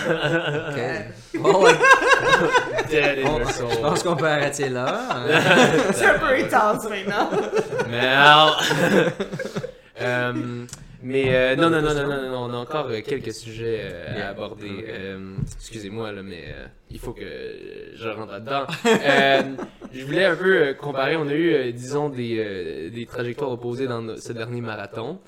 Ok. 0.72 1.40
Bon, 1.40 1.64
ouais, 1.64 1.74
Dead 2.90 3.20
in 3.20 3.44
je 3.46 3.80
pense 3.80 4.02
qu'on 4.02 4.16
peut 4.16 4.28
arrêter 4.28 4.70
là. 4.70 5.00
C'est 5.94 6.06
un 6.08 6.18
peu 6.18 6.34
intense 6.34 6.90
maintenant. 6.90 7.30
Merde. 7.88 8.56
Euh, 10.02 10.66
mais 11.04 11.36
euh, 11.36 11.56
non, 11.56 11.70
non, 11.70 11.82
non, 11.82 11.94
non, 11.94 12.08
non, 12.08 12.30
non, 12.30 12.38
on 12.50 12.54
a 12.54 12.58
encore 12.58 12.88
euh, 12.88 13.02
quelques 13.02 13.34
sujets 13.34 13.82
euh, 13.84 14.24
à 14.26 14.30
aborder. 14.30 14.86
Euh, 14.88 15.36
Excusez-moi, 15.60 16.12
là, 16.12 16.24
mais 16.24 16.46
euh, 16.48 16.66
il 16.90 17.00
faut 17.00 17.14
que 17.14 17.22
je 17.94 18.10
rentre 18.10 18.32
là-dedans. 18.32 18.66
Euh, 19.08 19.42
je 19.94 20.06
voulais 20.06 20.26
un 20.26 20.36
peu 20.36 20.56
euh, 20.56 20.74
comparer. 20.74 21.16
On 21.16 21.28
a 21.28 21.34
eu, 21.34 21.54
euh, 21.54 21.72
disons, 21.72 22.10
des, 22.10 22.38
euh, 22.40 22.90
des 22.90 23.06
trajectoires 23.06 23.52
opposées 23.52 23.88
dans 23.88 24.18
ce 24.18 24.34
dernier 24.34 24.62
marathon. 24.62 25.20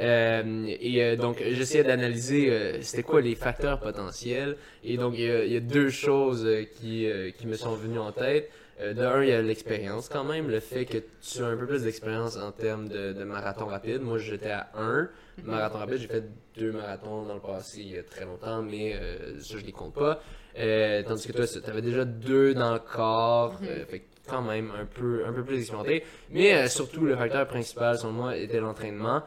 Euh, 0.00 0.66
et 0.68 1.02
euh, 1.02 1.16
donc, 1.16 1.42
j'essayais 1.50 1.84
d'analyser 1.84 2.50
euh, 2.50 2.78
c'était 2.80 3.02
quoi 3.02 3.20
les 3.20 3.34
facteurs 3.34 3.80
potentiels. 3.80 4.56
Et 4.84 4.96
donc, 4.96 5.14
il 5.16 5.24
y 5.24 5.52
y 5.52 5.56
a 5.56 5.60
deux 5.60 5.90
choses 5.90 6.44
euh, 6.46 6.64
qui, 6.64 7.06
euh, 7.06 7.30
qui 7.30 7.46
me 7.46 7.56
sont 7.56 7.74
venues 7.74 7.98
en 7.98 8.12
tête. 8.12 8.50
Euh, 8.80 8.92
de 8.92 9.00
un, 9.02 9.22
il 9.22 9.30
y 9.30 9.32
a 9.32 9.40
l'expérience 9.40 10.08
quand 10.10 10.24
même, 10.24 10.50
le 10.50 10.60
fait 10.60 10.84
que 10.84 10.98
tu 10.98 11.42
as 11.42 11.46
un 11.46 11.56
peu 11.56 11.66
plus 11.66 11.82
d'expérience 11.84 12.36
en 12.36 12.52
termes 12.52 12.88
de, 12.88 13.12
de 13.14 13.24
marathon 13.24 13.66
rapide. 13.66 14.02
Moi, 14.02 14.18
j'étais 14.18 14.50
à 14.50 14.68
un 14.74 15.08
marathon 15.44 15.78
rapide. 15.78 15.96
J'ai 15.98 16.08
fait 16.08 16.24
deux 16.58 16.72
marathons 16.72 17.24
dans 17.24 17.34
le 17.34 17.40
passé 17.40 17.80
il 17.80 17.92
y 17.92 17.98
a 17.98 18.02
très 18.02 18.26
longtemps, 18.26 18.62
mais 18.62 18.94
euh, 18.94 19.40
ça, 19.40 19.56
je 19.58 19.64
les 19.64 19.72
compte 19.72 19.94
pas. 19.94 20.20
Euh, 20.58 21.02
tandis 21.02 21.26
que 21.26 21.32
toi, 21.32 21.46
tu 21.46 21.58
avais 21.70 21.82
déjà 21.82 22.04
deux 22.04 22.54
dans 22.54 22.72
le 22.74 22.78
corps. 22.80 23.58
euh, 23.62 23.84
fait 23.86 24.00
que 24.00 24.04
quand 24.28 24.42
même 24.42 24.72
un 24.72 24.86
peu, 24.86 25.24
un 25.24 25.32
peu 25.32 25.44
plus 25.44 25.58
expérimentés. 25.60 26.02
Mais 26.30 26.52
euh, 26.54 26.66
surtout, 26.68 27.04
le 27.04 27.16
facteur 27.16 27.46
principal, 27.46 27.96
selon 27.96 28.12
moi, 28.12 28.36
était 28.36 28.58
l'entraînement. 28.60 29.22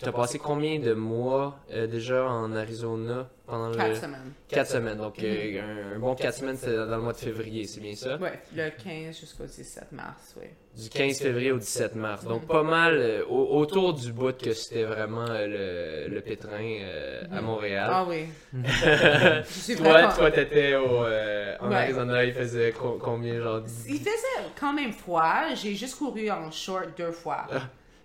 T'as 0.00 0.12
passé 0.12 0.38
combien 0.38 0.78
de 0.78 0.94
mois 0.94 1.58
euh, 1.72 1.86
déjà 1.88 2.24
en 2.24 2.54
Arizona 2.54 3.28
pendant 3.46 3.72
Quatre 3.72 3.88
le... 3.88 3.94
semaines. 3.96 4.32
Quatre 4.46 4.70
semaines. 4.70 4.98
Donc, 4.98 5.18
euh, 5.22 5.60
un, 5.92 5.96
un 5.96 5.98
bon 5.98 6.14
quatre 6.14 6.36
semaines, 6.36 6.56
c'est 6.56 6.74
dans 6.76 6.96
le 6.96 7.02
mois 7.02 7.12
de 7.12 7.18
février, 7.18 7.66
c'est 7.66 7.80
bien 7.80 7.96
ça? 7.96 8.16
Ouais, 8.18 8.40
le 8.54 8.70
15 8.70 9.18
jusqu'au 9.18 9.44
17 9.44 9.90
mars, 9.92 10.36
oui. 10.40 10.46
Du 10.80 10.88
15 10.88 11.18
février 11.18 11.50
au 11.50 11.58
17 11.58 11.96
mars. 11.96 12.24
Donc, 12.24 12.46
pas 12.46 12.62
mal 12.62 12.94
euh, 12.96 13.24
au- 13.28 13.58
autour 13.58 13.92
du 13.94 14.12
bout 14.12 14.36
que 14.40 14.52
c'était 14.52 14.84
vraiment 14.84 15.26
euh, 15.28 16.06
le, 16.08 16.14
le 16.14 16.20
pétrin 16.20 16.52
euh, 16.62 17.22
à 17.32 17.40
Montréal. 17.40 17.90
Ah 17.92 18.04
oui. 18.08 18.26
Je 18.52 19.42
suis 19.48 19.76
Toi, 19.76 20.12
toi, 20.16 20.30
t'étais 20.30 20.74
euh, 20.74 21.56
en 21.60 21.68
Ouais. 21.70 21.74
Arizona, 21.74 22.24
il 22.24 22.32
faisait 22.34 22.70
co- 22.72 22.98
combien, 23.02 23.40
genre... 23.40 23.62
Il 23.88 23.98
faisait 23.98 24.12
quand 24.60 24.72
même 24.72 24.92
froid. 24.92 25.54
J'ai 25.56 25.74
juste 25.74 25.96
couru 25.98 26.30
en 26.30 26.50
short 26.52 26.96
deux 26.96 27.10
fois. 27.10 27.46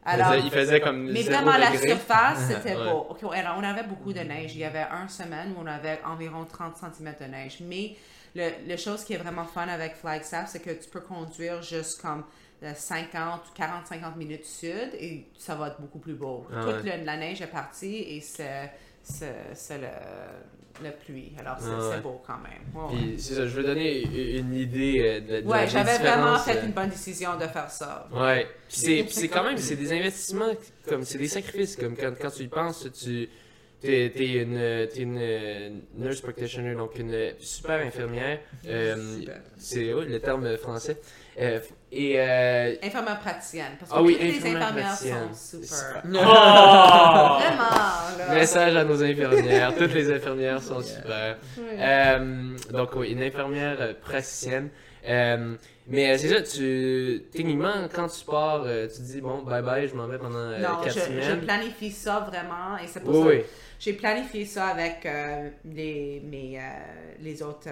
Il 0.06 0.24
faisait, 0.24 0.39
il 0.41 0.51
faisait 0.51 0.80
comme 0.82 1.12
mais 1.12 1.22
zéro 1.24 1.43
vraiment, 1.43 1.58
la 1.58 1.72
surface, 1.78 2.39
c'était 2.49 2.76
Ouais. 2.76 2.91
beau. 2.91 3.08
Ok, 3.10 3.20
alors, 3.34 3.56
on 3.58 3.64
avait 3.64 3.84
beaucoup 3.84 4.12
de 4.14 4.20
neige. 4.20 4.54
Il 4.56 4.60
y 4.60 4.66
avait 4.66 4.84
une 4.91 5.08
semaine 5.10 5.54
où 5.58 5.62
on 5.62 5.66
avait 5.68 5.99
environ 6.06 6.45
30 6.45 6.76
cm 6.78 7.14
de 7.22 7.26
neige. 7.26 7.58
Mais 7.62 7.95
le, 8.36 8.49
le 8.68 8.76
chose 8.78 9.04
qui 9.06 9.14
est 9.14 9.18
vraiment 9.18 9.45
fun 9.45 9.68
avec 9.68 9.95
Flagstaff, 9.95 10.49
c'est 10.49 10.62
que 10.62 10.72
tu 10.72 10.89
peux 10.89 10.99
conduire 11.01 11.62
juste 11.62 12.01
comme 12.01 12.24
euh, 12.64 12.74
50 12.74 13.41
ou 13.49 13.62
40-50 13.62 14.18
minutes 14.18 14.45
sud 14.45 14.89
et 14.99 15.26
ça 15.38 15.56
va 15.56 15.68
être 15.68 15.80
beaucoup 15.80 15.99
plus 15.99 16.16
beau. 16.16 16.47
Ah 16.54 16.62
Toute 16.64 16.84
ouais. 16.84 16.97
le- 16.97 17.06
la 17.06 17.16
neige 17.18 17.41
est 17.41 17.47
partie 17.47 17.95
et 17.95 18.20
c'est 18.22 18.72
le, 19.72 19.88
le 20.84 20.91
pluie. 20.91 21.31
Alors, 21.39 21.55
c'est 21.59 21.69
Ah 21.71 21.89
ouais. 21.89 22.01
beau 22.01 22.21
quand 22.25 22.38
même. 22.38 22.63
Ouais, 22.75 22.95
Puis, 22.95 23.15
c'est 23.19 23.34
ça, 23.36 23.47
je 23.47 23.55
veux 23.55 23.63
donner 23.63 24.38
une 24.38 24.53
idée 24.53 24.99
euh, 25.01 25.19
de, 25.19 25.41
de 25.45 25.47
Ouais, 25.47 25.67
j'avais 25.67 25.97
vraiment 25.97 26.38
fait 26.39 26.57
euh, 26.57 26.65
une 26.65 26.71
bonne 26.71 26.89
décision 26.89 27.36
de 27.38 27.47
faire 27.47 27.69
ça. 27.71 28.07
Ouais. 28.11 28.47
Puis 28.67 28.77
c'est, 28.77 29.03
puis 29.03 29.13
c'est 29.13 29.27
quand 29.29 29.43
même, 29.43 29.57
c'est 29.57 29.75
des 29.75 29.91
investissements, 29.93 30.53
comme 30.88 31.03
c'est 31.03 31.17
des 31.17 31.27
sacrifices, 31.27 31.75
comme 31.75 31.95
quand, 31.95 32.13
quand 32.19 32.31
tu 32.31 32.43
y 32.43 32.47
penses, 32.47 32.88
tu 32.93 33.29
t'es, 33.81 34.11
t'es 34.15 34.34
une, 34.41 34.88
t'es 34.93 35.01
une 35.01 35.81
nurse 35.97 36.21
practitioner, 36.21 36.73
donc 36.75 36.97
une 36.97 37.34
super 37.39 37.86
infirmière. 37.86 38.39
Euh, 38.65 39.19
Super. 39.19 39.41
c'est 39.57 39.93
oui, 39.93 40.05
le 40.07 40.19
terme 40.21 40.55
français. 40.57 40.97
Euh, 41.38 41.59
et 41.95 42.15
euh, 42.19 42.75
Infirmière 42.83 43.19
praticienne. 43.19 43.71
Parce 43.79 43.91
que 43.91 43.97
ah 43.97 44.01
oui, 44.01 44.13
toutes 44.13 44.21
les 44.23 44.37
infirmière 44.37 44.61
infirmières 44.63 44.87
praticienne. 44.87 45.33
sont 45.33 45.61
super. 45.61 45.67
super. 45.67 46.03
Oh! 46.05 47.39
Vraiment, 47.39 48.17
là. 48.17 48.33
Message 48.35 48.75
à 48.75 48.83
nos 48.83 49.03
infirmières. 49.03 49.75
Toutes 49.75 49.93
les 49.93 50.11
infirmières 50.11 50.61
sont 50.61 50.81
super. 50.81 51.37
Oui. 51.57 51.63
Euh, 51.79 52.57
donc 52.71 52.89
oui, 52.95 53.11
une 53.11 53.21
infirmière 53.23 53.77
euh, 53.79 53.93
praticienne. 54.01 54.69
Euh, 55.07 55.55
mais 55.87 56.17
c'est 56.17 56.29
ça, 56.29 56.41
tu 56.41 57.25
techniquement 57.33 57.73
quand 57.93 58.07
tu 58.07 58.23
pars, 58.23 58.63
tu 58.63 58.97
te 58.97 59.01
dis 59.01 59.19
bon 59.19 59.41
bye 59.43 59.61
bye, 59.61 59.85
je 59.85 59.93
m'en 59.95 60.07
vais 60.07 60.17
pendant 60.17 60.51
non, 60.57 60.81
quatre 60.81 60.93
je, 60.93 60.99
je 60.99 61.05
semaines. 61.21 61.41
planifie 61.41 61.91
ça 61.91 62.21
vraiment 62.21 62.77
et 62.81 62.87
c'est 62.87 63.01
pour 63.01 63.13
Oui, 63.15 63.21
ça 63.21 63.27
oui. 63.27 63.41
j'ai 63.81 63.91
planifié 63.93 64.45
ça 64.45 64.67
avec 64.67 65.05
euh, 65.05 65.49
les, 65.65 66.21
mes, 66.23 66.57
euh, 66.57 66.61
les 67.19 67.43
autres 67.43 67.67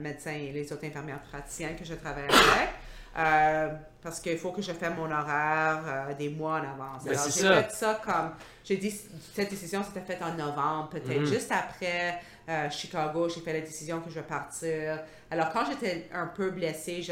médecins 0.00 0.32
et 0.32 0.52
les 0.52 0.72
autres 0.72 0.86
infirmières 0.86 1.20
praticiennes 1.30 1.76
que 1.76 1.84
je 1.84 1.92
travaille 1.94 2.24
avec. 2.24 2.70
Euh, 3.16 3.68
parce 4.02 4.18
qu'il 4.20 4.38
faut 4.38 4.50
que 4.50 4.62
je 4.62 4.72
fasse 4.72 4.96
mon 4.96 5.10
horaire 5.10 5.82
euh, 5.86 6.14
des 6.14 6.28
mois 6.30 6.54
en 6.54 6.62
avance. 6.72 7.04
Ben, 7.04 7.12
Alors, 7.12 7.24
j'ai 7.26 7.62
fait 7.62 7.70
ça 7.70 8.00
comme. 8.04 8.32
J'ai 8.64 8.76
dit, 8.76 8.90
cette 9.34 9.50
décision 9.50 9.82
s'était 9.84 10.00
faite 10.00 10.22
en 10.22 10.32
novembre, 10.34 10.88
peut-être 10.90 11.20
Mhm. 11.20 11.26
juste 11.26 11.52
après 11.52 12.18
euh, 12.48 12.68
Chicago, 12.70 13.28
j'ai 13.28 13.40
fait 13.40 13.52
la 13.52 13.60
décision 13.60 14.00
que 14.00 14.10
je 14.10 14.16
vais 14.16 14.26
partir. 14.26 14.98
Alors, 15.30 15.50
quand 15.52 15.64
j'étais 15.66 16.08
un 16.12 16.26
peu 16.26 16.50
blessée, 16.50 17.02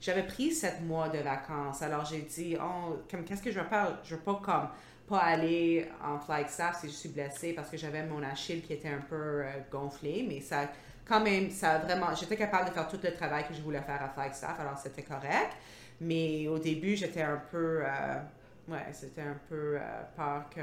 j'avais 0.00 0.22
pris 0.22 0.52
sept 0.52 0.80
mois 0.82 1.08
de 1.08 1.18
vacances. 1.18 1.82
Alors, 1.82 2.04
j'ai 2.04 2.20
dit, 2.22 2.56
oh, 2.60 2.96
comme, 3.10 3.24
qu'est-ce 3.24 3.42
que 3.42 3.50
je 3.50 3.60
vais 3.60 3.66
faire? 3.66 3.98
Je 4.04 4.14
veux 4.14 4.20
pas 4.20 4.40
comme 4.42 4.68
pas 5.08 5.18
aller 5.18 5.88
en 6.04 6.18
Flagstaff 6.18 6.80
si 6.80 6.88
je 6.88 6.92
suis 6.92 7.08
blessée 7.10 7.52
parce 7.52 7.70
que 7.70 7.76
j'avais 7.76 8.02
mon 8.04 8.24
Achille 8.24 8.60
qui 8.60 8.72
était 8.72 8.88
un 8.88 9.00
peu 9.08 9.14
euh, 9.44 9.44
gonflé, 9.70 10.26
mais 10.28 10.40
ça 10.40 10.68
quand 11.06 11.20
même, 11.20 11.50
ça 11.50 11.72
a 11.72 11.78
vraiment, 11.78 12.14
j'étais 12.14 12.36
capable 12.36 12.68
de 12.68 12.74
faire 12.74 12.88
tout 12.88 12.98
le 13.02 13.12
travail 13.14 13.44
que 13.48 13.54
je 13.54 13.60
voulais 13.62 13.80
faire 13.82 14.02
à 14.02 14.08
Flagstaff, 14.08 14.58
alors 14.60 14.76
c'était 14.78 15.02
correct. 15.02 15.52
Mais 16.00 16.46
au 16.48 16.58
début, 16.58 16.94
j'étais 16.96 17.22
un 17.22 17.40
peu, 17.50 17.80
euh, 17.82 18.18
ouais, 18.68 18.84
c'était 18.92 19.22
un 19.22 19.38
peu 19.48 19.76
euh, 19.76 19.80
peur 20.14 20.44
que 20.54 20.60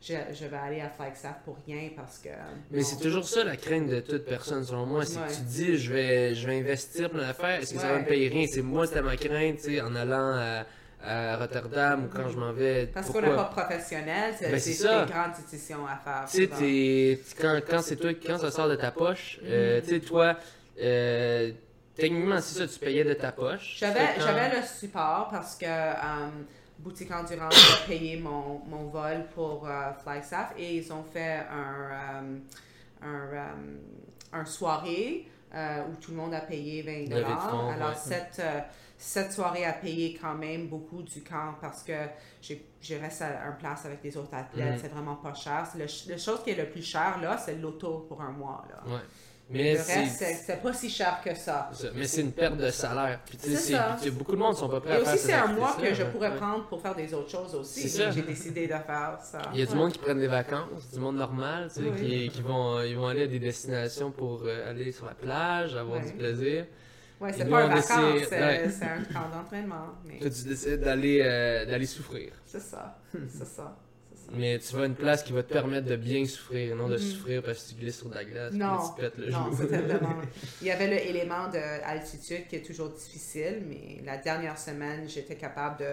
je, 0.00 0.14
je 0.32 0.44
vais 0.46 0.56
aller 0.56 0.80
à 0.80 0.90
Flagstaff 0.90 1.36
pour 1.44 1.56
rien 1.66 1.88
parce 1.96 2.18
que. 2.18 2.28
Mais 2.70 2.82
c'est 2.82 3.02
toujours 3.02 3.26
ça 3.26 3.42
la 3.42 3.56
crainte 3.56 3.88
de 3.88 4.00
toute 4.00 4.24
personne, 4.26 4.62
selon 4.64 4.86
moi. 4.86 5.04
C'est 5.04 5.18
Ouais. 5.18 5.26
que 5.26 5.32
tu 5.34 5.40
dis, 5.42 5.76
je 5.76 5.92
vais, 5.92 6.34
je 6.36 6.46
vais 6.46 6.60
investir 6.60 7.10
plein 7.10 7.22
d'affaires, 7.26 7.60
est-ce 7.60 7.74
que 7.74 7.80
ça 7.80 7.92
va 7.92 7.98
me 7.98 8.04
payer 8.06 8.28
rien? 8.28 8.46
C'est 8.48 8.62
moi, 8.62 8.86
c'était 8.86 9.02
ma 9.02 9.16
crainte, 9.16 9.56
tu 9.56 9.62
sais, 9.74 9.80
en 9.80 9.94
allant 9.96 10.36
à, 10.36 10.64
à 11.04 11.36
Rotterdam 11.36 12.04
ou 12.04 12.08
quand 12.08 12.28
je 12.28 12.36
m'en 12.38 12.52
vais. 12.52 12.86
Parce 12.86 13.10
qu'on 13.10 13.20
n'est 13.20 13.34
pas 13.34 13.44
professionnel, 13.44 14.34
c'est 14.38 14.50
Ben, 14.50 14.58
c'est 14.58 14.72
c'est 14.72 14.82
ça. 14.84 15.04
des 15.04 15.12
grandes 15.12 15.32
décisions 15.50 15.86
à 15.86 15.96
faire. 15.96 16.24
Tu 16.28 16.46
sais, 16.48 17.20
quand, 17.40 17.60
quand 17.68 17.82
c'est 17.82 17.96
toi, 17.96 18.10
quand 18.14 18.38
ça 18.38 18.50
sort 18.50 18.68
de 18.68 18.76
ta 18.76 18.90
poche, 18.90 19.38
euh, 19.44 19.80
tu 19.82 19.88
sais, 19.90 20.00
toi, 20.00 20.36
euh, 20.82 21.52
techniquement, 21.94 22.40
c'est 22.40 22.58
ça, 22.58 22.66
tu 22.66 22.78
payais 22.78 23.04
de 23.04 23.14
ta 23.14 23.32
poche. 23.32 23.76
J'avais, 23.78 24.00
quand- 24.16 24.22
j'avais 24.26 24.56
le 24.56 24.62
support 24.66 25.28
parce 25.30 25.56
que 25.56 25.64
euh, 25.66 26.28
Boutique 26.78 27.10
Endurance 27.12 27.54
a 27.84 27.86
payé 27.86 28.16
mon, 28.18 28.60
mon 28.66 28.84
vol 28.88 29.26
pour 29.34 29.66
euh, 29.66 29.92
Flagstaff 30.02 30.52
et 30.58 30.76
ils 30.76 30.92
ont 30.92 31.04
fait 31.04 31.40
un, 31.50 32.40
un, 33.06 34.38
un 34.40 34.44
soirée 34.44 35.28
où 35.54 35.94
tout 36.02 36.10
le 36.10 36.16
monde 36.18 36.34
a 36.34 36.40
payé 36.40 36.82
20 36.82 37.08
Levée 37.08 37.20
de 37.22 37.24
fonds, 37.24 37.70
Alors, 37.70 37.88
ouais. 37.90 37.94
cette, 37.96 38.42
cette 38.98 39.32
soirée 39.32 39.64
a 39.64 39.72
payé 39.72 40.18
quand 40.20 40.34
même 40.34 40.68
beaucoup 40.68 41.02
du 41.02 41.22
camp 41.22 41.54
parce 41.60 41.82
que 41.82 41.92
je 42.42 42.94
reste 42.94 43.22
à 43.22 43.46
une 43.48 43.56
place 43.58 43.84
avec 43.84 44.00
des 44.02 44.16
autres 44.16 44.34
athlètes. 44.34 44.74
Mhm. 44.74 44.78
C'est 44.80 44.88
vraiment 44.88 45.16
pas 45.16 45.34
cher. 45.34 45.66
Le, 45.76 45.86
la 46.10 46.18
chose 46.18 46.42
qui 46.42 46.50
est 46.50 46.54
le 46.56 46.68
plus 46.70 46.82
cher, 46.82 47.18
là, 47.20 47.36
c'est 47.36 47.56
l'auto 47.56 48.06
pour 48.08 48.20
un 48.22 48.30
mois. 48.30 48.64
Là. 48.70 48.92
Ouais. 48.92 49.00
Mais 49.48 49.74
le 49.74 49.78
reste, 49.78 50.24
c'est, 50.44 50.60
pas 50.60 50.72
si 50.72 50.90
cher 50.90 51.20
que 51.24 51.32
ça. 51.34 51.70
Mais 51.94 52.06
c'est 52.08 52.22
une 52.22 52.32
perte 52.32 52.56
de 52.56 52.68
salaire. 52.70 53.20
Puis, 53.24 53.38
tu 53.38 53.54
sais, 53.54 53.78
beaucoup 54.10 54.32
de 54.32 54.38
monde 54.38 54.56
sont 54.56 54.68
pas 54.68 54.80
prêts 54.80 54.94
Et 54.94 54.96
à 54.96 55.04
faire 55.04 55.12
aussi, 55.14 55.22
ce 55.22 55.26
c'est 55.28 55.34
un 55.34 55.46
mois 55.52 55.76
que 55.80 55.94
je 55.94 56.02
pourrais 56.02 56.30
Ouais. 56.30 56.36
prendre 56.36 56.66
pour 56.66 56.80
faire 56.82 56.96
des 56.96 57.14
autres 57.14 57.30
choses 57.30 57.54
aussi. 57.54 57.82
C'est 57.88 58.02
ça. 58.02 58.10
J'ai 58.10 58.22
décidé 58.22 58.62
de 58.66 58.72
faire 58.72 59.18
ça. 59.22 59.42
Il 59.52 59.60
y 59.60 59.62
a 59.62 59.66
du 59.66 59.72
Ouais. 59.72 59.78
monde 59.78 59.92
qui 59.92 59.98
prennent 59.98 60.18
des 60.18 60.26
vacances, 60.26 60.90
du 60.92 60.98
monde 60.98 61.16
normal, 61.16 61.68
tu 61.72 61.80
sais, 61.84 61.88
Oui. 61.90 62.28
qui, 62.28 62.28
qui 62.30 62.42
vont, 62.42 62.80
ils 62.82 62.96
vont 62.96 63.06
aller 63.06 63.22
à 63.22 63.26
des 63.28 63.38
destinations 63.38 64.10
pour 64.10 64.42
euh, 64.44 64.68
aller 64.68 64.90
sur 64.90 65.06
la 65.06 65.14
plage, 65.14 65.76
avoir 65.76 66.00
Ouais. 66.00 66.06
du 66.06 66.12
plaisir. 66.14 66.66
Ouais, 67.20 67.32
c'est 67.32 67.46
pas 67.48 67.64
un 67.64 67.68
vacances, 67.68 68.22
c'est 68.28 68.84
un 68.84 69.02
camp 69.04 69.28
d'entraînement. 69.34 69.86
Mais 70.04 70.18
tu 70.18 70.28
décides 70.28 70.80
d'aller 70.80 71.20
euh, 71.24 71.64
d'aller 71.64 71.86
souffrir. 71.86 72.32
c'est 72.44 72.60
ça. 72.60 72.98
C'est 73.12 73.46
ça. 73.46 73.76
Mais 74.32 74.58
tu 74.58 74.74
vas 74.74 74.82
à 74.82 74.86
une 74.86 74.96
place 74.96 75.22
qui 75.22 75.32
va 75.32 75.44
te 75.44 75.52
permettre 75.52 75.86
de 75.86 75.94
bien 75.94 76.26
souffrir, 76.26 76.74
non 76.74 76.88
de 76.88 76.94
Mhm. 76.94 76.98
souffrir 76.98 77.42
parce 77.44 77.62
que 77.62 77.68
tu 77.70 77.74
glisses 77.76 77.98
sur 77.98 78.08
de 78.08 78.14
la 78.16 78.24
glace 78.24 78.52
Non. 78.54 78.78
tu 78.96 79.00
pètes 79.00 79.16
le 79.18 79.30
Non, 79.30 79.50
c'était 79.56 79.78
vraiment. 79.78 80.16
Il 80.60 80.66
y 80.66 80.70
avait 80.72 80.88
l'élément 80.88 81.46
d'altitude 81.48 82.48
qui 82.48 82.56
est 82.56 82.66
toujours 82.66 82.88
difficile, 82.88 83.62
mais 83.68 84.02
la 84.04 84.16
dernière 84.16 84.58
semaine, 84.58 85.08
j'étais 85.08 85.36
capable 85.36 85.78
de. 85.78 85.90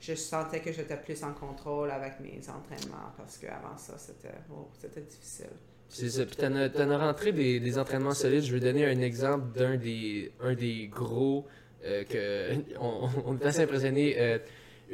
Je 0.00 0.14
sentais 0.14 0.60
que 0.60 0.72
j'étais 0.72 0.96
plus 0.96 1.22
en 1.24 1.32
contrôle 1.34 1.90
avec 1.90 2.20
mes 2.20 2.40
entraînements 2.48 3.12
parce 3.16 3.36
qu'avant 3.38 3.76
ça, 3.76 3.94
c'était 3.98 4.34
oh, 4.50 4.68
c'était 4.80 5.00
difficile. 5.02 5.50
C'est 5.94 6.10
ça. 6.10 6.26
Puis 6.26 6.34
t'en 6.34 6.56
as, 6.56 6.76
as 6.76 6.98
rentré 6.98 7.30
des, 7.30 7.60
des 7.60 7.78
entraînements 7.78 8.14
solides. 8.14 8.42
Je 8.42 8.52
vais 8.52 8.58
donner 8.58 8.84
un 8.84 9.00
exemple 9.00 9.56
d'un 9.56 9.76
des, 9.76 10.32
un 10.42 10.54
des 10.54 10.88
gros 10.88 11.46
euh, 11.84 12.02
que 12.02 12.52
on, 12.80 13.08
on 13.26 13.38
est 13.38 13.46
assez 13.46 13.62
impressionné. 13.62 14.16
Euh, 14.18 14.38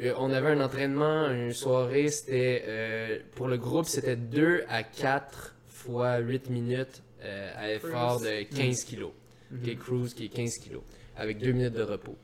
euh, 0.03 0.13
on 0.19 0.29
avait 0.31 0.49
un 0.49 0.61
entraînement, 0.61 1.27
une 1.31 1.53
soirée, 1.53 2.09
c'était 2.09 2.63
euh, 2.67 3.17
pour 3.33 3.47
le 3.47 3.57
groupe, 3.57 3.87
c'était 3.87 4.15
2 4.15 4.63
à 4.69 4.83
4 4.83 5.55
fois 5.67 6.19
8 6.19 6.51
minutes 6.51 7.01
euh, 7.23 7.51
à 7.57 7.71
effort 7.73 8.19
de 8.19 8.43
15 8.55 8.83
kilos. 8.83 9.11
Ok, 9.51 9.75
cruise 9.79 10.13
qui 10.13 10.25
est 10.25 10.29
15 10.29 10.59
kilos, 10.59 10.83
avec 11.17 11.39
2 11.39 11.51
minutes 11.51 11.73
de 11.73 11.81
repos. 11.81 12.15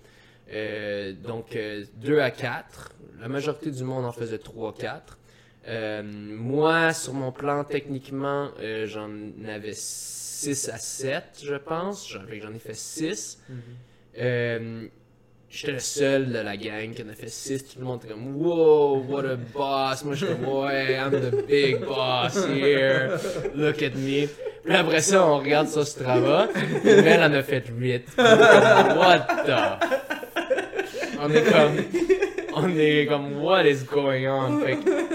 Euh, 0.54 1.14
donc 1.14 1.58
2 1.98 2.20
à 2.20 2.30
4, 2.30 2.94
la 3.20 3.28
majorité 3.28 3.72
du 3.72 3.84
monde 3.84 4.06
en 4.06 4.12
faisait 4.12 4.38
3-4. 4.38 5.16
Euh, 5.68 6.01
moi, 6.03 6.93
sur 6.93 7.13
mon 7.13 7.32
plan, 7.32 7.63
techniquement, 7.63 8.49
euh, 8.61 8.86
j'en 8.88 9.09
avais 9.49 9.74
6 9.74 10.70
à 10.70 10.78
7, 10.78 11.24
je 11.43 11.55
pense. 11.55 12.09
J'en 12.09 12.53
ai 12.53 12.59
fait 12.59 12.76
6. 12.76 13.39
Euh, 14.20 14.88
J'étais 15.49 15.72
le 15.72 15.80
seul 15.80 16.32
de 16.34 16.39
la 16.39 16.57
gang 16.57 16.91
qui 16.93 17.03
en 17.03 17.09
a 17.09 17.13
fait 17.13 17.30
6. 17.30 17.68
Tout 17.74 17.80
le 17.80 17.86
monde 17.86 18.01
était 18.03 18.13
comme 18.13 18.36
Wow, 18.36 19.05
what 19.07 19.24
a 19.26 19.36
boss. 19.38 20.03
Moi, 20.03 20.13
je 20.15 20.26
suis 20.26 20.36
comme 20.36 20.45
Ouais, 20.45 20.95
I'm 20.95 21.11
the 21.11 21.47
big 21.47 21.80
boss 21.86 22.36
here. 22.47 23.18
Look 23.55 23.82
at 23.82 23.95
me. 23.95 24.28
Puis 24.65 24.76
après 24.76 24.99
ça, 25.01 25.26
on 25.26 25.38
regarde 25.39 25.70
sur 25.70 25.88
Strava. 25.88 26.49
Elle 26.86 27.24
en 27.24 27.34
a 27.34 27.43
fait 27.43 27.63
8. 27.70 28.09
What 28.18 29.28
the? 29.45 29.86
On 31.22 31.30
est 31.32 31.43
comme. 31.43 31.78
On 32.53 32.70
est 32.78 33.05
comme 33.07 33.41
What 33.41 33.65
is 33.68 33.84
going 33.86 34.28
on? 34.28 34.59
Fait 34.59 34.78
que, 34.78 35.07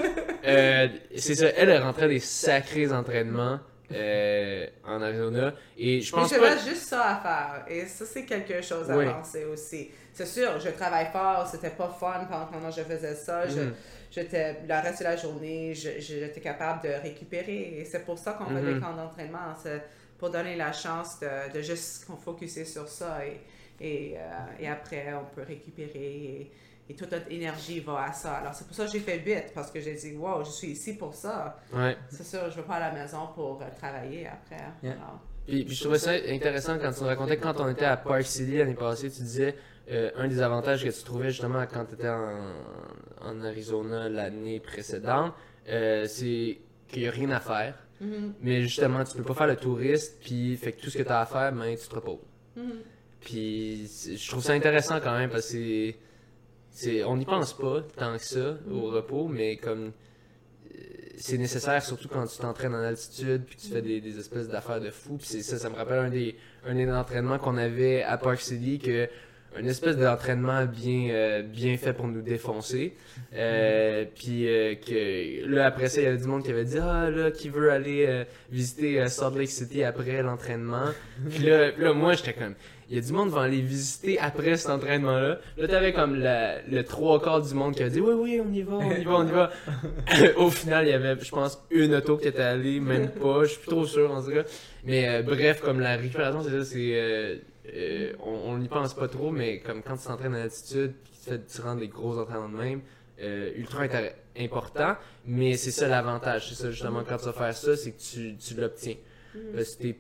euh, 0.45 0.89
c'est 1.17 1.35
ça, 1.35 1.47
elle, 1.57 1.71
elle 1.71 1.83
rentrait 1.83 2.09
des 2.09 2.21
sacrés 2.21 2.91
entraînements. 2.93 3.61
euh, 3.95 4.67
en 4.87 5.03
Arizona. 5.03 5.53
Et 5.77 6.01
je 6.01 6.15
Mais 6.17 6.23
pense 6.23 6.33
je 6.33 6.39
pas. 6.41 6.49
reste 6.49 6.67
juste 6.67 6.85
ça 6.89 7.09
à 7.11 7.17
faire. 7.21 7.65
Et 7.69 7.85
ça, 7.87 8.07
c'est 8.07 8.25
quelque 8.25 8.63
chose 8.63 8.91
à 8.91 8.97
Oui. 8.97 9.05
penser 9.05 9.45
aussi. 9.45 9.91
C'est 10.15 10.25
sûr, 10.25 10.59
je 10.61 10.71
travaille 10.71 11.09
fort, 11.13 11.47
c'était 11.47 11.69
pas 11.77 11.95
fun 12.01 12.27
pendant 12.31 12.71
que 12.71 12.75
je 12.75 12.83
faisais 12.85 13.15
ça. 13.15 13.47
Je- 13.47 13.61
Mhm. 13.61 13.75
J'étais, 14.11 14.57
le 14.67 14.75
reste 14.83 15.01
de 15.01 15.05
la 15.05 15.17
journée, 15.17 15.75
j'étais 15.75 16.41
capable 16.41 16.83
de 16.89 16.95
récupérer. 17.03 17.81
Et 17.81 17.85
c'est 17.85 18.03
pour 18.05 18.19
ça 18.19 18.33
qu'on 18.33 18.47
fait 18.47 18.63
Mhm. 18.63 18.75
des 18.75 18.81
camps 18.81 18.95
d'entraînement. 18.97 19.55
C'est 19.63 19.83
pour 20.19 20.31
donner 20.31 20.57
la 20.57 20.73
chance 20.73 21.21
de, 21.21 21.53
de 21.55 21.61
juste 21.61 22.07
qu'on 22.07 22.17
focuser 22.17 22.65
sur 22.65 22.89
ça. 22.89 23.19
Et, 23.27 23.41
et, 23.87 24.15
euh, 24.17 24.21
et 24.59 24.69
après, 24.69 25.13
on 25.13 25.35
peut 25.35 25.45
récupérer. 25.47 25.91
Et, 25.95 26.51
et 26.93 26.95
toute 26.95 27.11
notre 27.11 27.31
énergie 27.31 27.81
va 27.81 28.05
à 28.05 28.13
ça. 28.13 28.35
Alors, 28.35 28.55
c'est 28.55 28.67
pour 28.67 28.77
ça 28.77 28.85
que 28.85 28.93
j'ai 28.93 29.01
fait 29.01 29.19
vite, 29.19 29.53
parce 29.55 29.71
que 29.71 29.81
j'ai 29.81 29.95
dit, 29.95 30.15
wow, 30.15 30.45
je 30.45 30.51
suis 30.51 30.69
ici 30.69 30.95
pour 30.95 31.15
ça. 31.15 31.59
Ouais. 31.73 31.97
C'est 32.11 32.25
sûr, 32.25 32.51
je 32.51 32.57
veux 32.57 32.65
pas 32.65 32.75
à 32.75 32.81
la 32.81 32.93
maison 32.93 33.29
pour 33.35 33.63
euh, 33.63 33.67
travailler 33.79 34.27
après. 34.27 34.63
Yeah. 34.83 34.93
Alors, 34.93 35.21
Puis, 35.47 35.65
puis 35.65 35.75
je 35.75 35.81
trouvais 35.81 35.99
ça 35.99 36.11
intéressant 36.29 36.79
quand 36.79 36.93
tu 36.93 37.01
nous 37.01 37.07
racontais 37.07 37.39
quand 37.39 37.59
on 37.61 37.69
était 37.71 37.87
à 37.87 37.97
Park 37.97 38.23
City 38.25 38.59
l'année 38.59 38.75
passée, 38.75 39.11
tu 39.11 39.23
disais 39.23 39.55
euh, 39.91 40.11
un 40.17 40.29
des 40.29 40.43
avantages 40.43 40.85
que 40.85 40.91
tu 40.91 41.03
trouvais 41.03 41.31
justement 41.31 41.65
quand 41.73 41.87
tu 41.87 41.95
étais 41.95 42.11
en, 42.11 42.53
en 43.23 43.41
Arizona 43.43 44.11
l'année 44.11 44.61
précédente, 44.61 45.33
euh, 45.69 46.07
c'est 46.07 46.59
qu'il 46.89 47.03
n'y 47.03 47.09
a 47.09 47.11
rien 47.11 47.31
à 47.31 47.41
faire. 47.41 47.75
Mhm. 48.03 48.35
Mais 48.43 48.63
justement, 48.63 49.03
tu 49.05 49.17
peux 49.17 49.25
pas 49.25 49.35
faire 49.35 49.47
le 49.47 49.57
touriste, 49.57 50.19
puis 50.21 50.57
fait 50.57 50.73
que 50.73 50.83
tout 50.83 50.91
ce 50.91 50.99
que 50.99 51.05
tu 51.05 51.09
as 51.09 51.21
à 51.21 51.27
faire, 51.27 51.53
ben, 51.53 51.75
tu 51.75 51.89
te 51.89 51.95
reposes. 51.95 52.19
Mhm. 52.57 52.81
Puis 53.21 53.89
je 54.15 54.31
trouve 54.31 54.43
ça 54.43 54.53
intéressant 54.53 55.01
quand 55.01 55.17
même 55.17 55.31
parce 55.31 55.53
que 55.53 55.95
on 57.07 57.17
n'y 57.17 57.25
pense 57.25 57.53
pas 57.53 57.83
tant 57.97 58.17
que 58.17 58.25
ça 58.25 58.57
au 58.71 58.91
repos, 58.91 59.29
mais 59.29 59.57
comme 59.57 59.93
euh, 60.75 60.79
c'est 61.17 61.39
nécessaire 61.39 61.83
surtout 61.85 62.09
quand 62.09 62.27
tu 62.27 62.39
t'entraînes 62.39 62.75
en 62.75 62.83
altitude 62.83 63.45
puis 63.45 63.57
tu 63.57 63.69
fais 63.69 63.83
des, 63.83 64.19
espèces 64.19 64.49
d'affaires 64.49 64.81
de 64.81 64.91
fou. 64.91 65.17
Puis 65.17 65.27
c'est 65.27 65.43
ça, 65.43 65.59
ça 65.59 65.69
me 65.69 65.75
rappelle 65.75 65.99
un 65.99 66.11
des 66.11 66.37
un 66.67 66.75
des 66.75 66.91
entraînements 66.91 67.39
qu'on 67.39 67.57
avait 67.57 68.03
à 68.03 68.17
Park 68.17 68.41
City 68.41 68.79
que 68.79 69.09
un 69.57 69.67
espèce 69.67 69.97
d'entraînement 69.97 70.65
bien 70.65 71.11
euh, 71.11 71.43
bien 71.43 71.77
fait 71.77 71.93
pour 71.93 72.07
nous 72.07 72.23
défoncer. 72.23 72.95
Euh, 73.35 74.05
puis 74.15 74.49
euh, 74.49 74.75
que 74.75 75.47
là 75.47 75.67
après 75.67 75.89
ça 75.89 76.01
il 76.01 76.05
y 76.05 76.07
avait 76.07 76.19
du 76.19 76.25
monde 76.25 76.43
qui 76.43 76.51
avait 76.51 76.65
dit 76.65 76.79
ah 76.79 77.11
là 77.11 77.31
qui 77.31 77.49
veut 77.49 77.71
aller 77.71 78.25
visiter 78.51 79.07
Salt 79.09 79.37
Lake 79.37 79.51
City 79.51 79.85
après 79.85 80.23
l'entraînement. 80.23 80.87
Puis 81.29 81.45
là, 81.45 81.71
là 81.77 81.93
moi 81.93 82.15
j'étais 82.15 82.33
comme 82.33 82.55
il 82.93 82.97
y 82.97 82.99
a 82.99 83.01
du 83.01 83.13
monde 83.15 83.29
qui 83.31 83.35
va 83.35 83.41
aller 83.43 83.63
visiter 83.63 84.19
après 84.19 84.57
cet 84.59 84.71
entraînement-là. 84.71 85.39
Là, 85.57 85.67
t'avais 85.69 85.95
comme 85.95 86.17
la- 86.17 86.61
le 86.63 86.85
trois 86.85 87.23
quarts 87.23 87.41
du 87.41 87.55
monde 87.55 87.75
qui 87.75 87.83
a 87.83 87.89
dit 87.89 88.01
Oui, 88.03 88.13
oui, 88.15 88.41
on 88.47 88.53
y 88.53 88.61
va, 88.63 88.75
on 88.75 88.91
y 88.93 89.03
va, 89.05 89.13
on 89.15 89.27
y 89.27 89.31
va. 89.31 89.51
Au 90.37 90.51
final, 90.51 90.87
il 90.87 90.91
y 90.91 90.93
avait, 90.93 91.17
je 91.19 91.31
pense, 91.31 91.59
une 91.71 91.95
auto 91.95 92.19
qui 92.19 92.29
était 92.29 92.43
allée, 92.43 92.81
même 92.81 93.09
pas, 93.11 93.45
je 93.45 93.49
suis 93.53 93.61
plus 93.61 93.71
trop 93.71 93.87
sûr 93.87 94.13
en 94.13 94.23
tout 94.23 94.31
cas. 94.31 94.43
Mais 94.85 95.09
euh, 95.09 95.23
bref, 95.23 95.63
comme 95.63 95.81
la 95.81 95.97
récupération, 95.97 96.43
c'est 96.43 96.51
ça, 96.51 96.65
c'est. 96.67 96.91
euh, 96.95 97.37
euh, 97.75 98.13
on 98.23 98.59
n'y 98.59 98.69
pense 98.69 98.93
pas 98.93 99.09
trop, 99.09 99.31
mais 99.31 99.61
comme 99.61 99.83
quand 99.83 99.97
tu 99.97 100.07
t'entraînes 100.07 100.35
à 100.35 100.43
altitude, 100.43 100.93
puis 101.03 101.13
tu 101.25 101.31
fais 101.31 101.41
tu 101.41 101.61
rends 101.63 101.77
des 101.77 101.89
gros 101.89 102.19
entraînements 102.19 102.49
de 102.51 102.57
même, 102.57 102.81
euh, 103.23 103.53
ultra 103.57 103.85
important, 104.39 104.97
mais 105.27 105.57
c'est 105.57 105.71
ça 105.71 105.89
l'avantage. 105.89 106.49
C'est 106.51 106.55
ça, 106.63 106.71
justement, 106.71 107.05
quand 107.09 107.17
tu 107.17 107.25
vas 107.27 107.33
faire 107.33 107.57
ça, 107.57 107.77
c'est 107.77 107.93
que 107.93 108.01
tu, 108.03 108.37
tu 108.37 108.55
l'obtiens. 108.61 108.97
Parce 109.55 109.77
que 109.77 109.83
t'es- 109.83 109.97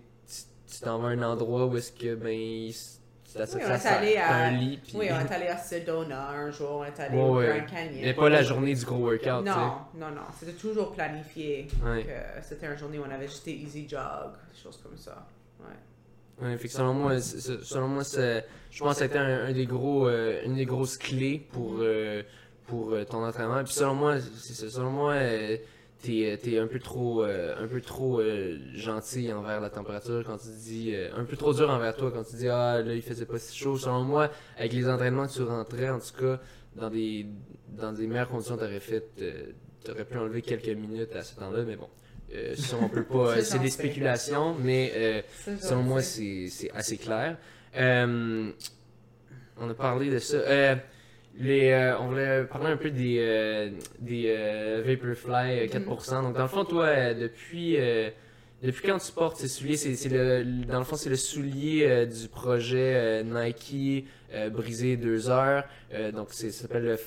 tu 0.73 0.81
t'en 0.81 0.99
vas 0.99 1.09
à 1.09 1.11
un 1.12 1.23
endroit 1.23 1.66
où 1.66 1.77
est-ce 1.77 1.93
que, 1.93 2.14
ben, 2.14 2.70
ça 3.25 3.45
Oui, 3.55 3.62
on 3.64 3.70
est 3.70 3.87
allé 3.87 4.16
à- 4.16 4.35
un 4.35 4.51
lit, 4.53 4.79
puis... 4.83 4.93
Oui, 4.97 5.09
on 5.11 5.20
est 5.20 5.33
allé 5.35 5.47
à 5.47 5.57
Sedona 5.57 6.31
un 6.31 6.51
jour, 6.51 6.81
on 6.81 6.85
est 6.85 7.01
allé 7.01 7.16
Ouais, 7.16 7.23
au 7.23 7.37
ouais. 7.37 7.47
Grand 7.59 7.66
Canyon. 7.77 8.01
Mais 8.03 8.14
pas 8.14 8.29
la 8.29 8.43
journée 8.43 8.75
du 8.75 8.85
gros 8.85 8.97
workout. 8.99 9.45
Non, 9.45 9.73
non, 9.95 10.11
non. 10.11 10.23
C'était 10.39 10.53
toujours 10.53 10.93
planifié. 10.93 11.66
Ouais. 11.85 12.05
que 12.05 12.43
C'était 12.47 12.66
une 12.66 12.77
journée 12.77 12.99
où 12.99 13.05
on 13.07 13.11
avait 13.11 13.29
juste 13.29 13.45
des 13.45 13.53
easy 13.53 13.89
jog, 13.89 14.33
des 14.55 14.61
choses 14.62 14.79
comme 14.83 14.97
ça. 14.97 15.27
Ouais. 15.61 16.47
Ouais, 16.47 16.59
fait 16.59 16.68
que 16.68 16.75
selon 16.75 16.95
moi, 16.95 17.20
selon 17.20 17.89
moi, 17.89 18.03
je 18.05 18.79
pense 18.83 18.97
que 18.99 19.03
c'était 19.05 19.18
un, 19.18 19.45
un 19.47 19.53
des 19.53 19.66
gros, 19.66 20.09
euh, 20.09 20.43
une 20.45 20.55
des 20.57 20.64
grosses 20.66 20.97
clés 20.97 21.47
pour, 21.53 21.77
euh, 21.81 22.23
pour 22.66 22.93
euh, 22.93 23.05
ton 23.05 23.25
entraînement. 23.25 23.62
Puis 23.64 23.75
selon 23.75 23.95
moi. 23.95 24.16
Selon 24.20 24.91
moi, 24.91 25.12
euh, 25.12 25.57
t'es, 26.03 26.38
t'es 26.42 26.59
un 26.59 26.66
peu 26.66 26.78
trop, 26.78 27.24
euh, 27.24 27.55
un 27.59 27.66
peu 27.66 27.80
trop 27.80 28.20
euh, 28.20 28.59
gentil 28.74 29.32
envers 29.32 29.61
la 29.61 29.70
température 29.70 30.22
quand 30.24 30.36
tu 30.36 30.48
dis, 30.48 30.94
euh, 30.94 31.09
un 31.16 31.24
peu 31.24 31.36
trop 31.36 31.55
dur 31.55 31.70
envers 31.70 31.96
toi 31.96 32.11
quand 32.12 32.24
tu 32.24 32.36
dis 32.36 32.48
ah 32.48 32.82
là 32.82 32.94
il 32.94 33.03
faisait 33.03 33.26
pas 33.26 33.38
si 33.38 33.57
chaud. 33.57 33.78
Selon 33.78 34.03
moi, 34.03 34.30
avec 34.59 34.72
les 34.72 34.88
entraînements 34.88 35.26
que 35.26 35.32
tu 35.32 35.42
rentrais, 35.42 35.88
en 35.88 35.98
tout 35.98 36.20
cas, 36.20 36.40
dans 36.76 36.90
des, 36.90 37.26
dans 37.68 37.92
des 37.92 38.07
meilleures 38.07 38.28
conditions, 38.28 38.57
t'aurais 38.57 38.80
fait, 38.80 39.09
euh, 39.20 39.53
t'aurais 39.84 40.05
pu 40.05 40.18
enlever 40.18 40.42
quelques 40.42 40.68
minutes 40.68 41.14
à 41.14 41.22
ce 41.22 41.36
temps-là, 41.36 41.62
mais 41.66 41.76
bon. 41.76 41.88
Euh, 42.34 42.55
ça, 42.57 42.76
on 42.80 42.88
peut 42.88 43.05
pas. 43.05 43.34
C'est 43.36 43.44
c'est 43.44 43.59
des 43.59 43.70
spéculations, 43.70 44.57
mais 44.59 44.92
euh, 44.94 45.22
Selon 45.61 45.82
moi, 45.82 46.03
c'est 46.03 46.48
c'est 46.48 46.70
assez 46.72 46.96
clair. 46.96 47.36
Euh, 47.76 48.50
on 49.59 49.68
a 49.68 49.74
parlé 49.74 50.11
de 50.11 50.18
ça. 50.18 50.38
Euh, 51.41 51.45
les, 51.45 51.70
euh, 51.70 51.99
on 51.99 52.09
voulait 52.09 52.45
parler 52.45 52.68
un 52.70 52.76
peu 52.76 52.91
des, 52.91 53.16
euh, 53.20 53.70
des 54.01 54.24
euh, 54.28 54.83
Vaporfly 54.87 55.61
euh, 55.61 55.66
4%. 55.66 56.22
Donc, 56.22 56.35
dans 56.37 56.43
le 56.43 56.49
fond, 56.49 56.64
toi, 56.64 56.87
euh, 56.87 57.14
depuis, 57.14 57.76
euh, 57.78 58.11
depuis 58.62 58.87
quand 58.89 58.99
tu 58.99 59.12
portes 59.12 59.39
ces 59.39 59.49
souliers, 59.49 59.76
c'est 59.76 60.09
le, 60.09 60.45
dans 60.66 60.78
le 60.78 60.85
fond, 60.85 60.97
c'est 60.97 61.11
le 61.11 61.16
soulier 61.16 61.87
euh, 61.89 62.07
du 62.07 62.28
projet 62.28 62.95
euh, 62.95 63.22
Nike 63.22 64.07
euh, 64.35 64.51
brisé 64.51 64.97
2 64.97 65.30
heures. 65.30 65.64
Euh, 65.95 66.12
donc, 66.12 66.28
c'est- 66.30 66.51
ça 66.51 66.62
s'appelle 66.62 66.85
le 66.85 66.99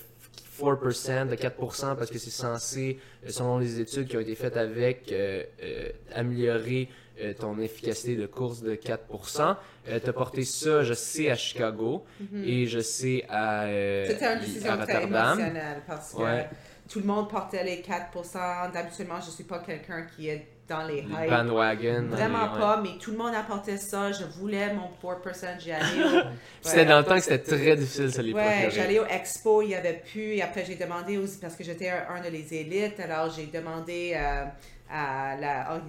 4%, 0.60 1.26
de 1.30 1.36
4% 1.36 1.96
parce 1.96 2.10
que 2.10 2.18
c'est 2.18 2.30
censé, 2.30 2.98
euh, 3.26 3.30
selon 3.30 3.60
les 3.60 3.80
études 3.80 4.08
qui 4.08 4.18
ont 4.18 4.22
été 4.22 4.36
faites 4.36 4.58
avec, 4.58 5.12
euh, 5.12 5.44
euh, 5.64 5.90
améliorer 6.14 6.90
euh, 7.22 7.34
ton 7.34 7.60
efficacité 7.60 8.16
de 8.16 8.26
course 8.26 8.62
de 8.62 8.76
4%. 8.76 9.56
Euh, 9.88 10.00
tu 10.04 10.10
as 10.10 10.14
porté 10.14 10.44
ça, 10.44 10.84
je 10.84 10.94
sais, 10.94 11.30
à 11.30 11.36
Chicago 11.36 12.04
et 12.44 12.66
je 12.68 12.80
sais 12.80 13.24
à, 13.30 13.64
euh. 13.66 14.06
C'était 14.08 14.26
une 14.26 14.32
à 14.32 14.36
décision 14.38 14.78
très 14.78 14.80
Rotterdam. 14.98 15.40
émotionnelle 15.40 15.82
parce 15.88 16.14
que 16.14 16.22
Ouais. 16.22 16.50
tout 16.90 17.00
le 17.00 17.06
monde 17.06 17.30
portait 17.30 17.64
les 17.64 17.82
4%. 17.82 18.72
D'habituellement, 18.74 19.20
je 19.22 19.28
ne 19.28 19.32
suis 19.32 19.44
pas 19.44 19.60
quelqu'un 19.60 20.06
qui 20.16 20.30
est 20.30 20.48
dans 20.68 20.84
les 20.88 21.02
hypes. 21.02 21.30
Bandwagon. 21.30 22.08
Vraiment 22.10 22.52
ouais. 22.54 22.60
pas, 22.60 22.82
mais 22.82 22.98
tout 23.00 23.12
le 23.12 23.18
monde 23.18 23.36
apportait 23.36 23.78
ça. 23.78 24.12
Je 24.12 24.24
voulais 24.24 24.74
mon 24.74 24.90
4%. 25.00 25.60
J'y 25.60 25.72
allais 25.72 26.04
au... 26.04 26.22
C'était 26.64 26.78
Ouais. 26.80 26.86
dans 26.86 26.98
le 26.98 27.04
temps 27.06 27.16
que 27.16 27.22
c'était 27.22 27.38
très 27.58 27.76
difficile, 27.76 28.12
ça, 28.12 28.22
les 28.24 28.34
Ouais, 28.34 28.70
j'allais 28.72 28.98
au 29.00 29.06
expo, 29.06 29.62
il 29.62 29.70
y 29.70 29.76
avait 29.76 30.02
plus. 30.12 30.34
Et 30.34 30.42
après, 30.42 30.66
j'ai 30.66 30.74
demandé 30.76 31.20
aussi, 31.20 31.38
parce 31.40 31.56
que 31.56 31.64
j'étais 31.64 31.90
un, 31.90 32.16
un 32.16 32.22
de 32.22 32.30
les 32.30 32.52
élites, 32.56 33.00
alors 33.00 33.30
j'ai 33.30 33.46
demandé 33.46 34.14
euh, 34.16 34.46
à 34.90 35.36
la, 35.40 35.82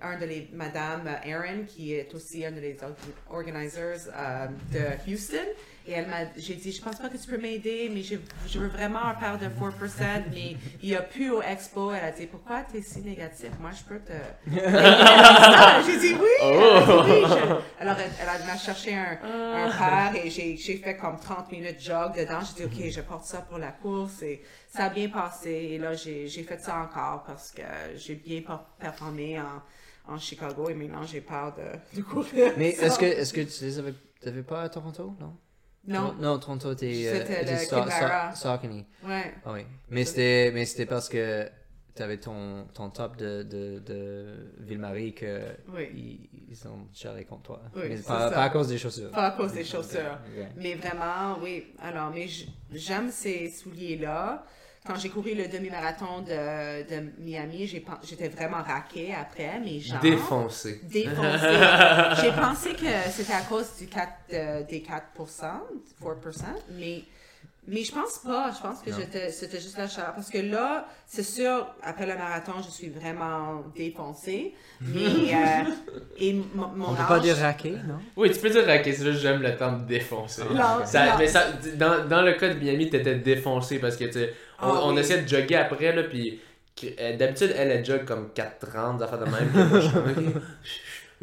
un 0.00 0.18
de 0.18 0.24
les, 0.26 0.48
Madame 0.52 1.06
Aaron, 1.06 1.64
qui 1.66 1.94
est 1.94 2.14
aussi 2.14 2.44
un 2.44 2.52
de 2.52 2.60
les 2.60 2.76
or- 2.82 2.96
organizers 3.30 4.08
euh, 4.16 4.46
de 4.72 5.10
Houston. 5.10 5.46
Et 5.86 5.92
elle 5.92 6.06
m'a, 6.06 6.18
j'ai 6.36 6.54
dit, 6.54 6.70
je 6.72 6.80
pense 6.80 6.96
pas 6.96 7.08
que 7.08 7.16
tu 7.16 7.26
peux 7.28 7.38
m'aider, 7.38 7.90
mais 7.92 8.02
je, 8.02 8.14
je 8.46 8.58
veux 8.58 8.68
vraiment 8.68 9.04
un 9.04 9.14
paire 9.14 9.38
de 9.38 9.46
4%, 9.46 10.22
mais 10.32 10.56
il 10.82 10.88
y 10.90 10.94
a 10.96 11.02
plus 11.02 11.30
au 11.30 11.42
expo. 11.42 11.92
Elle 11.92 12.04
a 12.04 12.10
dit, 12.12 12.26
pourquoi 12.26 12.62
tu 12.70 12.78
es 12.78 12.82
si 12.82 13.00
négatif? 13.00 13.50
Moi, 13.60 13.70
je 13.72 13.82
peux 13.84 13.98
te. 14.00 14.12
J'ai 15.86 15.98
dit 15.98 16.14
oui! 16.14 16.28
Elle 16.40 16.62
a 16.62 16.80
dit 16.80 17.10
oui. 17.10 17.22
Je- 17.28 17.82
Alors, 17.82 17.96
elle, 17.98 18.10
elle 18.20 18.46
m'a 18.46 18.56
cherché 18.56 18.94
un, 18.94 19.18
un 19.24 19.70
paire 19.70 20.24
et 20.24 20.30
j'ai, 20.30 20.56
j'ai 20.56 20.76
fait 20.76 20.96
comme 20.96 21.18
30 21.18 21.50
minutes 21.50 21.80
jog 21.80 22.16
dedans. 22.16 22.40
J'ai 22.56 22.66
dit, 22.66 22.84
OK, 22.86 22.90
je 22.90 23.00
porte 23.00 23.24
ça 23.24 23.38
pour 23.42 23.58
la 23.58 23.72
course 23.72 24.22
et 24.22 24.42
ça 24.68 24.84
a 24.84 24.88
bien 24.90 25.08
passé. 25.08 25.50
Et 25.50 25.78
là, 25.78 25.94
j'ai, 25.94 26.28
j'ai 26.28 26.42
fait 26.44 26.60
ça 26.60 26.78
encore 26.80 27.24
parce 27.26 27.50
que 27.50 27.62
j'ai 27.96 28.14
bien 28.14 28.40
per- 28.42 28.62
performé 28.78 29.40
en, 29.40 30.12
en 30.14 30.18
Chicago 30.18 30.68
et 30.68 30.74
maintenant 30.74 31.04
j'ai 31.04 31.20
peur 31.20 31.54
de, 31.56 31.96
de 31.98 32.02
courir. 32.02 32.52
Mais 32.56 32.70
est-ce 32.80 32.98
que, 32.98 33.04
est-ce 33.04 33.32
que 33.32 33.40
tu 33.40 33.64
les 33.64 33.78
avais, 33.78 33.94
t'avais 34.20 34.42
pas 34.42 34.62
à 34.62 34.68
Toronto, 34.68 35.14
non? 35.20 35.36
Non, 35.86 36.14
Non, 36.20 36.38
Toronto. 36.38 36.70
C'était 36.76 37.56
Sa- 37.56 37.76
Kinvara. 37.76 38.34
Sa- 38.34 38.56
Saucony. 38.56 38.86
ouais. 39.04 39.34
Ah 39.44 39.52
oui. 39.52 39.60
Mais 39.90 40.04
c'était, 40.04 40.50
mais 40.54 40.64
c'était 40.64 40.86
parce 40.86 41.08
que 41.08 41.48
t'avais 41.94 42.18
ton, 42.18 42.66
ton 42.72 42.88
top 42.90 43.16
de, 43.16 43.42
de, 43.42 43.78
de 43.80 44.24
Ville-Marie 44.60 45.12
que 45.12 45.40
Oui. 45.74 45.88
ils, 45.94 46.28
ils 46.50 46.68
ont 46.68 46.86
charré 46.94 47.24
contre 47.24 47.42
toi. 47.42 47.62
Oui, 47.74 47.82
mais 47.88 47.96
pas, 47.98 48.30
pas 48.30 48.44
à 48.44 48.50
cause 48.50 48.68
des 48.68 48.78
chaussures. 48.78 49.10
Pas 49.10 49.26
à 49.28 49.30
cause 49.32 49.52
des 49.52 49.64
chaussures. 49.64 50.18
Ouais. 50.36 50.48
Mais 50.56 50.74
vraiment, 50.76 51.38
oui. 51.42 51.66
Alors, 51.82 52.10
mais 52.14 52.26
j'aime 52.72 53.10
ces 53.10 53.50
souliers-là. 53.50 54.44
Quand 54.84 54.96
j'ai 54.96 55.10
couru 55.10 55.34
le 55.34 55.46
demi-marathon 55.46 56.22
de, 56.22 56.82
de 56.82 57.12
Miami, 57.18 57.68
j'étais 57.68 58.28
vraiment 58.28 58.62
raquée 58.62 59.14
après, 59.14 59.60
mes 59.60 59.78
jambes. 59.78 60.00
Défoncé. 60.02 60.80
Défoncé. 60.82 61.46
j'ai 62.20 62.32
pensé 62.32 62.70
que 62.74 63.10
c'était 63.10 63.32
à 63.32 63.42
cause 63.42 63.76
du 63.78 63.86
4, 63.86 64.08
euh, 64.32 64.62
des 64.64 64.80
4%, 64.80 64.88
4%, 66.02 66.44
mais, 66.76 67.04
mais 67.68 67.84
je 67.84 67.92
pense 67.92 68.18
pas. 68.24 68.50
Je 68.56 68.60
pense 68.60 68.80
que 68.80 68.90
c'était 69.30 69.60
juste 69.60 69.78
la 69.78 69.86
chaleur. 69.86 70.14
Parce 70.14 70.28
que 70.28 70.38
là, 70.38 70.88
c'est 71.06 71.22
sûr, 71.22 71.64
après 71.84 72.04
le 72.06 72.16
marathon, 72.16 72.54
je 72.66 72.68
suis 72.72 72.88
vraiment 72.88 73.62
défoncée. 73.76 74.52
Mais, 74.80 74.98
euh, 75.32 75.70
et 76.18 76.32
mon, 76.32 76.64
On 76.88 76.94
peut 76.96 77.02
âge- 77.02 77.06
pas 77.08 77.20
dire 77.20 77.36
raqué, 77.36 77.70
non? 77.70 78.00
Oui, 78.16 78.32
tu 78.32 78.40
peux 78.40 78.50
dire 78.50 78.66
raquer, 78.66 78.92
c'est 78.92 79.04
juste 79.04 79.20
j'aime 79.22 79.42
le 79.42 79.56
temps 79.56 79.78
de 79.78 79.84
défoncer. 79.84 80.42
Non, 80.52 80.84
Ça- 80.84 81.06
non. 81.06 81.12
mais 81.20 81.28
ça, 81.28 81.44
dans, 81.76 82.04
dans 82.08 82.22
le 82.22 82.32
cas 82.32 82.52
de 82.52 82.58
Miami, 82.58 82.90
t'étais 82.90 83.14
défoncé 83.14 83.78
parce 83.78 83.96
que 83.96 84.06
tu 84.06 84.12
sais, 84.14 84.34
on, 84.62 84.66
Ah 84.68 84.80
on 84.84 84.94
oui. 84.94 85.00
essayait 85.00 85.22
de 85.22 85.28
jogger 85.28 85.56
après, 85.56 85.92
là, 85.94 86.04
puis 86.04 86.40
euh, 86.98 87.16
D'habitude, 87.16 87.52
elle, 87.56 87.70
elle 87.70 87.84
jog 87.84 88.04
comme 88.04 88.30
4,30, 88.34 88.96
des 88.98 89.04
affaires 89.04 89.18
de 89.18 89.24
même. 89.26 89.48
puis 89.52 89.62
moi, 89.64 89.80
je 89.80 89.86
suis 89.86 89.92
comme, 89.94 90.10
ok. 90.10 90.42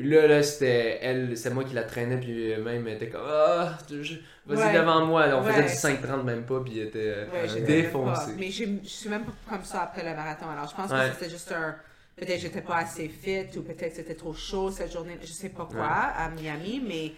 Là, 0.02 0.28
là, 0.28 0.44
c'était 0.44 1.00
elle, 1.02 1.36
c'est 1.38 1.50
moi 1.50 1.66
qui 1.66 1.74
la 1.74 1.84
traînais, 1.84 2.18
puis 2.18 2.56
même, 2.56 2.88
elle 2.88 2.94
était 2.96 3.10
comme, 3.10 3.26
ah, 3.28 3.78
vas-y 3.90 4.58
Ouais. 4.58 4.74
devant 4.74 5.06
moi. 5.06 5.26
On 5.34 5.44
faisait 5.44 5.64
du 5.64 5.98
5,30 5.98 6.24
même 6.24 6.44
pas, 6.44 6.62
puis 6.64 6.80
elle 6.80 6.88
était 6.88 7.00
euh, 7.18 7.26
Ouais, 7.54 7.62
défoncée. 7.62 8.32
Mais 8.38 8.50
je 8.50 8.64
suis 8.86 9.10
même 9.10 9.26
pas 9.26 9.34
comme 9.56 9.66
ça 9.66 9.82
après 9.84 10.04
le 10.10 10.16
marathon. 10.16 10.46
Alors, 10.50 10.70
je 10.70 10.76
pense 10.76 10.90
que 10.90 11.14
c'était 11.20 11.30
juste 11.30 11.52
un. 11.52 11.76
Peut-être 12.16 12.36
que 12.36 12.42
j'étais 12.42 12.62
pas 12.62 12.78
assez 12.78 13.08
fit 13.10 13.46
ou 13.58 13.62
peut-être 13.62 13.96
c'était 13.96 14.16
trop 14.16 14.34
chaud 14.34 14.72
cette 14.72 14.92
journée. 14.92 15.18
Je 15.22 15.28
sais 15.28 15.50
pas 15.50 15.66
quoi 15.70 15.86
à 15.88 16.30
Miami, 16.30 16.82
mais 16.86 17.12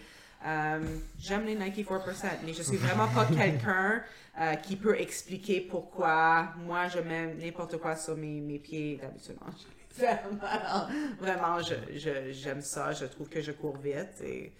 euh, 0.46 0.78
j'aime 1.20 1.44
les 1.44 1.54
Nike 1.56 1.88
4%. 1.88 2.00
Mais 2.46 2.52
je 2.52 2.62
suis 2.62 2.76
vraiment 2.76 3.08
pas 3.08 3.24
quelqu'un 3.36 4.00
euh, 4.40 4.54
qui 4.56 4.76
peut 4.76 4.98
expliquer 4.98 5.60
pourquoi 5.60 6.48
moi 6.56 6.88
je 6.88 6.98
mets 7.00 7.34
n'importe 7.34 7.76
quoi 7.78 7.96
sur 7.96 8.16
mes, 8.16 8.40
mes 8.40 8.58
pieds 8.58 8.96
d'habitude. 9.00 9.36
Vraiment, 11.20 11.58
je- 11.60 12.32
j'aime 12.32 12.62
ça. 12.62 12.92
Je 12.92 13.04
trouve 13.06 13.28
que 13.28 13.40
je 13.40 13.52
cours 13.52 13.76
vite 13.76 14.20
et 14.22 14.52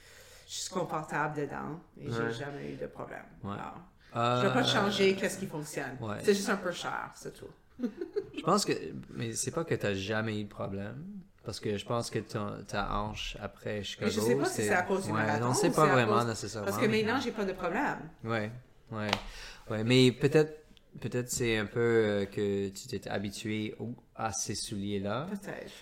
je 0.47 0.55
suis 0.55 0.71
confortable 0.71 1.37
dedans 1.41 1.81
et 2.01 2.09
Ouais. 2.09 2.15
j'ai 2.15 2.33
jamais 2.45 2.73
eu 2.73 2.77
de 2.77 2.87
problème. 2.87 3.25
Ouais. 3.43 3.53
Alors, 3.53 3.79
Euh, 4.15 4.43
je 4.43 4.47
ne 4.47 4.53
vais 4.53 4.61
pas 4.61 4.65
changer 4.67 5.15
qu'est-ce 5.17 5.39
qui 5.39 5.47
fonctionne. 5.47 5.97
ouais. 6.03 6.19
C'est 6.23 6.35
juste 6.35 6.51
un 6.51 6.57
peu 6.57 6.71
cher, 6.71 7.11
c'est 7.15 7.33
tout. 7.33 7.49
Je 8.37 8.43
pense 8.43 8.65
que. 8.67 8.73
Mais 9.15 9.33
c'est 9.33 9.51
pas 9.53 9.65
que 9.65 9.75
t'as 9.75 9.95
jamais 9.95 10.39
eu 10.39 10.45
de 10.45 10.49
problème. 10.51 11.03
Parce 11.45 11.59
que 11.59 11.77
je 11.77 11.85
pense 11.85 12.09
que 12.11 12.19
ton- 12.21 12.63
ta 12.69 12.95
hanche 12.95 13.37
après 13.41 13.83
Chicago. 13.83 14.13
je 14.13 14.21
sais 14.21 14.37
pas 14.37 14.45
si 14.45 14.63
c'est 14.63 14.71
à 14.75 14.83
cause 14.83 15.07
du 15.07 15.11
ouais, 15.13 15.19
marathon 15.25 15.47
Non, 15.47 15.55
c'est 15.55 15.71
pas 15.75 15.87
vraiment 15.87 16.19
cause- 16.19 16.27
nécessairement. 16.29 16.67
Parce 16.71 16.79
que 16.81 16.87
maintenant, 16.87 17.19
j'ai 17.19 17.33
pas 17.33 17.45
de 17.45 17.53
problème. 17.53 17.99
Ouais, 18.23 18.53
ouais. 18.93 19.11
Ouais, 19.73 19.85
mais 19.85 20.13
peut-être. 20.13 20.59
Peut-être 21.01 21.31
c'est 21.31 21.57
un 21.57 21.65
peu 21.65 21.81
euh, 21.81 22.25
que 22.27 22.69
tu 22.69 22.87
t'es 22.87 23.09
habitué 23.09 23.75
au- 23.81 23.95
à 24.15 24.31
ces 24.33 24.55
souliers-là. 24.55 25.27
Peut-être. 25.31 25.73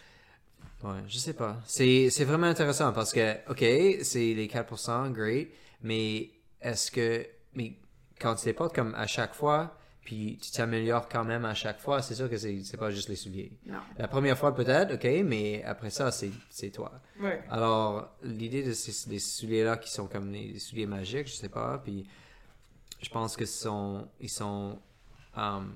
Ouais, 0.85 1.01
je 1.09 1.19
sais 1.19 1.35
pas. 1.35 1.61
C'est, 1.67 2.11
c'est 2.11 2.25
vraiment 2.25 2.47
intéressant 2.47 2.93
parce 2.93 3.13
que, 3.13 3.35
ok, 3.51 4.03
c'est 4.05 4.35
les 4.35 4.47
4%, 4.47 5.11
great, 5.11 5.49
mais 5.83 6.31
est-ce 6.63 6.93
que, 6.93 7.27
mais 7.55 7.73
quand 8.21 8.37
tu 8.37 8.47
les 8.47 8.53
portes 8.53 8.73
comme 8.75 8.95
à 8.95 9.07
chaque 9.09 9.35
fois, 9.35 9.77
puis 10.05 10.39
tu 10.41 10.53
t'améliores 10.53 11.09
quand 11.09 11.25
même 11.25 11.45
à 11.45 11.55
chaque 11.55 11.81
fois, 11.81 12.01
c'est 12.03 12.15
sûr 12.15 12.31
que 12.31 12.39
c'est, 12.39 12.63
c'est 12.63 12.77
pas 12.79 12.91
juste 12.93 13.09
les 13.09 13.17
souliers. 13.17 13.53
Non. 13.67 13.81
La 13.99 14.07
première 14.09 14.39
fois 14.39 14.55
peut-être, 14.55 14.95
ok, 14.95 15.25
mais 15.25 15.63
après 15.65 15.91
ça, 15.91 16.13
c'est, 16.13 16.31
c'est 16.51 16.71
toi. 16.71 16.93
Oui. 17.21 17.31
Alors, 17.51 18.17
l'idée 18.23 18.63
de 18.63 18.73
ces 18.73 19.11
des 19.11 19.19
souliers-là 19.19 19.77
qui 19.77 19.91
sont 19.91 20.07
comme 20.07 20.31
des, 20.31 20.53
des 20.53 20.59
souliers 20.61 20.87
magiques, 20.87 21.27
je 21.27 21.35
sais 21.35 21.49
pas, 21.51 21.81
puis 21.85 22.07
je 23.03 23.09
pense 23.11 23.37
que 23.37 23.45
sont, 23.47 24.09
ils 24.21 24.29
sont, 24.29 24.79
um, 25.37 25.73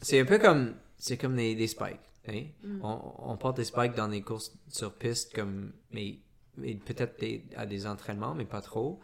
c'est 0.00 0.20
un 0.20 0.24
peu 0.24 0.38
comme, 0.38 0.74
c'est 0.96 1.16
comme 1.18 1.36
des, 1.36 1.54
des 1.54 1.66
spikes. 1.68 2.00
hein? 2.28 2.44
On, 2.82 3.30
on 3.32 3.36
porte 3.36 3.56
des 3.58 3.64
spikes 3.64 3.94
dans 3.94 4.08
des 4.08 4.22
courses 4.22 4.52
sur 4.68 4.92
piste 4.94 5.34
comme, 5.34 5.72
mais, 5.92 6.18
mais 6.56 6.74
peut-être 6.74 7.22
à 7.56 7.66
des 7.66 7.86
entraînements, 7.86 8.34
mais 8.34 8.44
pas 8.46 8.60
trop. 8.62 9.00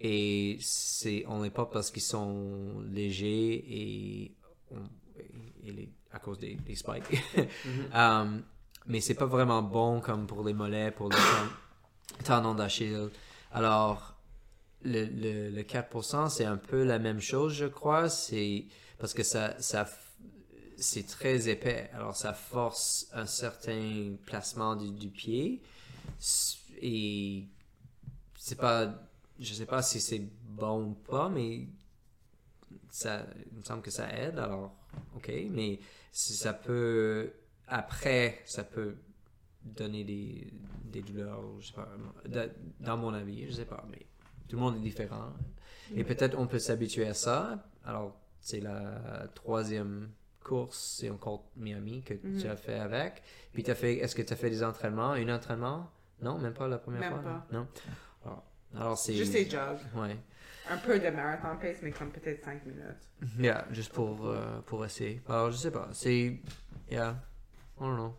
Et 0.00 0.58
c'est, 0.60 1.24
on 1.26 1.42
les 1.42 1.50
porte 1.50 1.72
parce 1.72 1.90
qu'ils 1.90 2.02
sont 2.02 2.80
légers 2.90 3.64
et, 3.68 4.34
on- 4.70 4.88
et 5.64 5.72
les- 5.72 5.92
à 6.12 6.18
cause 6.20 6.38
des, 6.38 6.54
des 6.54 6.74
spikes. 6.76 7.20
Um, 7.94 8.42
mais 8.86 9.00
c'est 9.00 9.14
pas 9.14 9.26
vraiment 9.26 9.62
bon 9.62 10.00
comme 10.00 10.26
pour 10.26 10.42
les 10.44 10.54
mollets, 10.54 10.90
pour 10.92 11.08
le 11.10 11.16
ten- 11.16 12.24
tendon 12.24 12.54
d'Achille. 12.54 13.10
Alors, 13.52 14.14
le, 14.84 15.04
le, 15.06 15.50
le 15.50 15.62
4%, 15.62 16.28
c'est 16.30 16.44
un 16.44 16.56
peu 16.56 16.84
la 16.84 16.98
même 16.98 17.20
chose, 17.20 17.54
je 17.54 17.66
crois. 17.66 18.08
C'est 18.08 18.66
parce 18.98 19.14
que 19.14 19.22
ça, 19.22 19.60
ça, 19.60 19.88
c'est 20.76 21.06
très 21.06 21.48
épais. 21.48 21.90
Alors, 21.94 22.16
ça 22.16 22.32
force 22.32 23.08
un 23.12 23.26
certain 23.26 24.14
placement 24.24 24.76
du, 24.76 24.90
du 24.92 25.08
pied. 25.08 25.62
Et 26.80 27.44
c'est 28.36 28.58
pas, 28.58 28.94
je 29.38 29.54
sais 29.54 29.66
pas 29.66 29.82
si 29.82 30.00
c'est 30.00 30.22
bon 30.44 30.90
ou 30.90 30.94
pas, 30.94 31.28
mais 31.28 31.66
ça, 32.90 33.26
il 33.50 33.58
me 33.58 33.62
semble 33.62 33.82
que 33.82 33.90
ça 33.90 34.08
aide. 34.12 34.38
Alors, 34.38 34.74
ok, 35.16 35.30
mais 35.50 35.80
si 36.12 36.34
ça 36.34 36.52
peut, 36.52 37.32
après, 37.66 38.42
ça 38.44 38.64
peut 38.64 38.96
donner 39.62 40.04
des, 40.04 40.52
des 40.84 41.02
douleurs, 41.02 41.42
je 41.60 41.68
sais 41.68 41.74
pas, 41.74 41.88
dans 42.80 42.96
mon 42.96 43.12
avis, 43.12 43.46
je 43.46 43.52
sais 43.52 43.64
pas, 43.64 43.84
mais 43.90 44.06
tout 44.48 44.56
le 44.56 44.62
monde 44.62 44.76
est 44.76 44.80
différent. 44.80 45.32
Et 45.94 46.04
peut-être 46.04 46.36
on 46.38 46.46
peut 46.46 46.58
s'habituer 46.58 47.06
à 47.06 47.14
ça. 47.14 47.64
Alors, 47.84 48.16
c'est 48.40 48.60
la 48.60 49.28
troisième 49.34 50.10
course, 50.42 50.96
c'est 50.98 51.10
encore 51.10 51.44
Miami 51.56 52.02
que 52.02 52.14
tu 52.14 52.46
as 52.46 52.56
fait 52.56 52.78
avec. 52.78 53.22
Puis 53.52 53.62
t'as 53.62 53.74
fait, 53.74 53.96
est-ce 53.96 54.14
que 54.14 54.22
tu 54.22 54.32
as 54.32 54.36
fait 54.36 54.50
des 54.50 54.62
entraînements, 54.62 55.12
un 55.12 55.28
entraînement? 55.28 55.90
Non, 56.20 56.38
même 56.38 56.54
pas 56.54 56.66
la 56.68 56.78
première 56.78 57.00
Même 57.00 57.12
fois? 57.12 57.22
pas. 57.22 57.46
Non? 57.52 57.66
Alors, 58.24 58.44
alors 58.76 58.98
c'est... 58.98 59.14
Juste 59.14 59.32
des 59.32 59.48
jogs. 59.48 59.78
Ouais. 59.94 60.16
Un 60.70 60.76
peu 60.78 60.98
de 60.98 61.08
marathon 61.08 61.56
pace, 61.60 61.78
mais 61.82 61.92
comme 61.92 62.10
peut-être 62.10 62.44
5 62.44 62.66
minutes. 62.66 62.82
Yeah, 63.38 63.66
juste 63.70 63.92
pour, 63.92 64.26
euh, 64.26 64.60
pour 64.66 64.84
essayer. 64.84 65.22
Alors, 65.28 65.50
je 65.50 65.56
sais 65.56 65.70
pas. 65.70 65.88
C'est. 65.92 66.40
Yeah. 66.90 67.16
I 67.78 67.80
don't 67.80 67.96
know. 67.96 68.14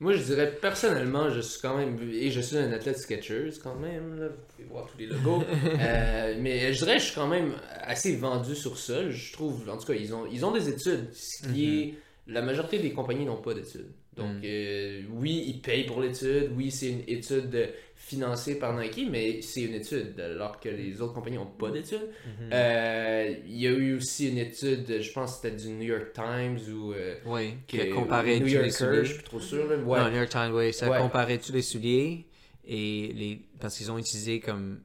Moi, 0.00 0.14
je 0.14 0.22
dirais 0.22 0.56
personnellement, 0.60 1.28
je 1.28 1.40
suis 1.40 1.60
quand 1.60 1.76
même. 1.76 1.98
Et 2.10 2.30
je 2.30 2.40
suis 2.40 2.56
un 2.56 2.72
athlète 2.72 2.98
Skechers 2.98 3.50
quand 3.62 3.74
même, 3.74 4.18
là. 4.18 4.28
Vous 4.28 4.54
pouvez 4.56 4.68
voir 4.68 4.86
tous 4.86 4.98
les 4.98 5.06
logos. 5.06 5.44
Euh, 5.80 6.36
mais 6.38 6.72
je 6.72 6.78
dirais 6.78 6.94
que 6.94 7.00
je 7.00 7.06
suis 7.06 7.14
quand 7.14 7.26
même 7.26 7.54
assez 7.82 8.16
vendu 8.16 8.54
sur 8.54 8.78
ça. 8.78 9.10
Je 9.10 9.32
trouve, 9.32 9.68
en 9.68 9.76
tout 9.76 9.86
cas, 9.86 9.94
ils 9.94 10.14
ont, 10.14 10.26
ils 10.26 10.44
ont 10.44 10.52
des 10.52 10.68
études. 10.68 11.12
Ce 11.12 11.46
qui 11.46 11.80
est. 11.80 11.94
La 12.26 12.42
majorité 12.42 12.78
des 12.78 12.92
compagnies 12.92 13.24
n'ont 13.24 13.40
pas 13.40 13.54
d'études. 13.54 13.90
Donc, 14.16 14.26
Mhm. 14.36 14.42
euh, 14.44 15.02
oui, 15.12 15.44
ils 15.46 15.60
payent 15.60 15.84
pour 15.86 16.00
l'étude. 16.00 16.50
Oui, 16.56 16.70
c'est 16.70 16.88
une 16.90 17.02
étude 17.06 17.70
financée 17.94 18.58
par 18.58 18.76
Nike, 18.76 19.06
mais 19.10 19.40
c'est 19.40 19.62
une 19.62 19.74
étude, 19.74 20.18
alors 20.18 20.58
que 20.58 20.68
les 20.68 21.00
autres 21.00 21.14
compagnies 21.14 21.36
n'ont 21.36 21.46
pas 21.46 21.70
d'études. 21.70 22.08
Euh, 22.52 23.34
Il 23.46 23.56
y 23.60 23.66
a 23.68 23.70
eu 23.70 23.96
aussi 23.96 24.30
une 24.30 24.38
étude, 24.38 25.00
je 25.00 25.12
pense 25.12 25.36
que 25.36 25.48
c'était 25.48 25.56
du 25.56 25.68
New 25.74 25.84
York 25.84 26.12
Times 26.12 26.58
ou. 26.74 26.92
euh, 26.92 27.14
Oui. 27.26 27.54
Qui 27.68 27.80
a 27.80 27.86
comparé 27.86 28.38
tous 28.40 28.46
les 28.46 28.70
souliers. 28.70 29.04
je 29.04 29.04
suis 29.04 29.14
plus 29.14 29.24
trop 29.24 29.40
sûr. 29.40 29.66
Là. 29.68 29.76
Ouais. 29.76 29.98
Non, 30.00 30.08
New 30.10 30.16
York 30.16 30.28
Times, 30.28 30.52
oui. 30.54 30.72
Ça 30.72 30.86
a 30.86 30.90
Ouais. 30.90 30.98
comparé 30.98 31.38
tous 31.38 31.52
les 31.52 31.62
souliers. 31.62 32.26
Et 32.66 33.12
les. 33.14 33.40
Parce 33.60 33.76
qu'ils 33.76 33.90
ont 33.92 33.98
utilisé 33.98 34.40
comme. 34.40 34.80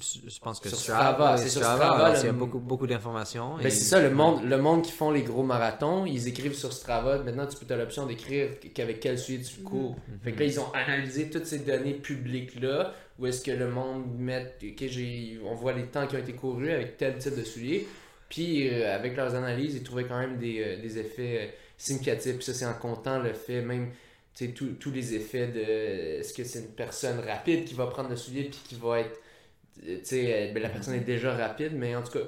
Je 0.00 0.38
pense 0.40 0.58
que 0.58 0.68
Sur 0.70 0.78
Strava. 0.78 1.36
C'est 1.36 1.50
sur 1.50 1.62
Strava, 1.62 2.14
Il 2.18 2.26
y 2.26 2.28
a 2.28 2.32
beaucoup, 2.32 2.58
beaucoup 2.58 2.86
d'informations. 2.86 3.56
Ben, 3.58 3.66
et- 3.66 3.70
c'est 3.70 3.84
ça, 3.84 4.00
le 4.00 4.10
monde, 4.10 4.42
le 4.44 4.56
monde 4.56 4.82
qui 4.82 4.90
font 4.92 5.10
les 5.10 5.22
gros 5.22 5.42
marathons, 5.42 6.06
ils 6.06 6.28
écrivent 6.28 6.54
sur 6.54 6.72
Strava. 6.72 7.18
Maintenant, 7.18 7.46
tu 7.46 7.62
peux 7.62 7.72
as 7.72 7.76
l'option 7.76 8.06
d'écrire 8.06 8.50
qu'avec 8.74 9.00
quel 9.00 9.18
soulier 9.18 9.42
tu 9.42 9.60
cours. 9.62 9.96
Fait 10.24 10.32
que 10.32 10.40
là, 10.40 10.46
ils 10.46 10.58
ont 10.58 10.72
analysé 10.72 11.28
toutes 11.28 11.46
ces 11.46 11.60
données 11.60 11.94
publiques-là, 11.94 12.94
où 13.18 13.26
est-ce 13.26 13.42
que 13.44 13.50
le 13.50 13.68
monde 13.68 14.04
met, 14.18 14.54
j'ai, 14.80 15.38
on 15.44 15.54
voit 15.54 15.72
les 15.74 15.84
temps 15.86 16.06
qui 16.06 16.16
ont 16.16 16.20
été 16.20 16.32
courus 16.32 16.70
avec 16.70 16.96
tel 16.96 17.18
type 17.18 17.36
de 17.36 17.44
soulier. 17.44 17.86
Puis, 18.30 18.70
euh, 18.70 18.94
avec 18.94 19.14
leurs 19.14 19.34
analyses, 19.34 19.74
ils 19.74 19.82
trouvaient 19.82 20.06
quand 20.06 20.18
même 20.18 20.38
des, 20.38 20.62
euh, 20.62 20.80
des 20.80 20.98
effets 20.98 21.38
euh, 21.42 21.46
significatifs. 21.76 22.36
Puis 22.36 22.44
ça, 22.44 22.54
c'est 22.54 22.64
en 22.64 22.72
comptant 22.72 23.18
le 23.18 23.34
fait, 23.34 23.60
même, 23.60 23.90
tous 24.54 24.90
les 24.90 25.14
effets 25.14 25.48
de, 25.48 25.60
est-ce 26.20 26.32
que 26.32 26.44
c'est 26.44 26.60
une 26.60 26.68
personne 26.74 27.20
rapide 27.20 27.66
qui 27.66 27.74
va 27.74 27.86
prendre 27.88 28.08
le 28.08 28.16
soulier, 28.16 28.44
puis 28.44 28.58
qui 28.66 28.74
va 28.76 29.00
être 29.00 29.20
sais, 30.02 30.32
euh, 30.50 30.52
ben, 30.52 30.62
la 30.62 30.68
personne 30.68 30.94
est 30.94 31.00
déjà 31.00 31.34
rapide, 31.34 31.72
mais 31.74 31.94
en 31.96 32.02
tout 32.02 32.12
cas, 32.18 32.24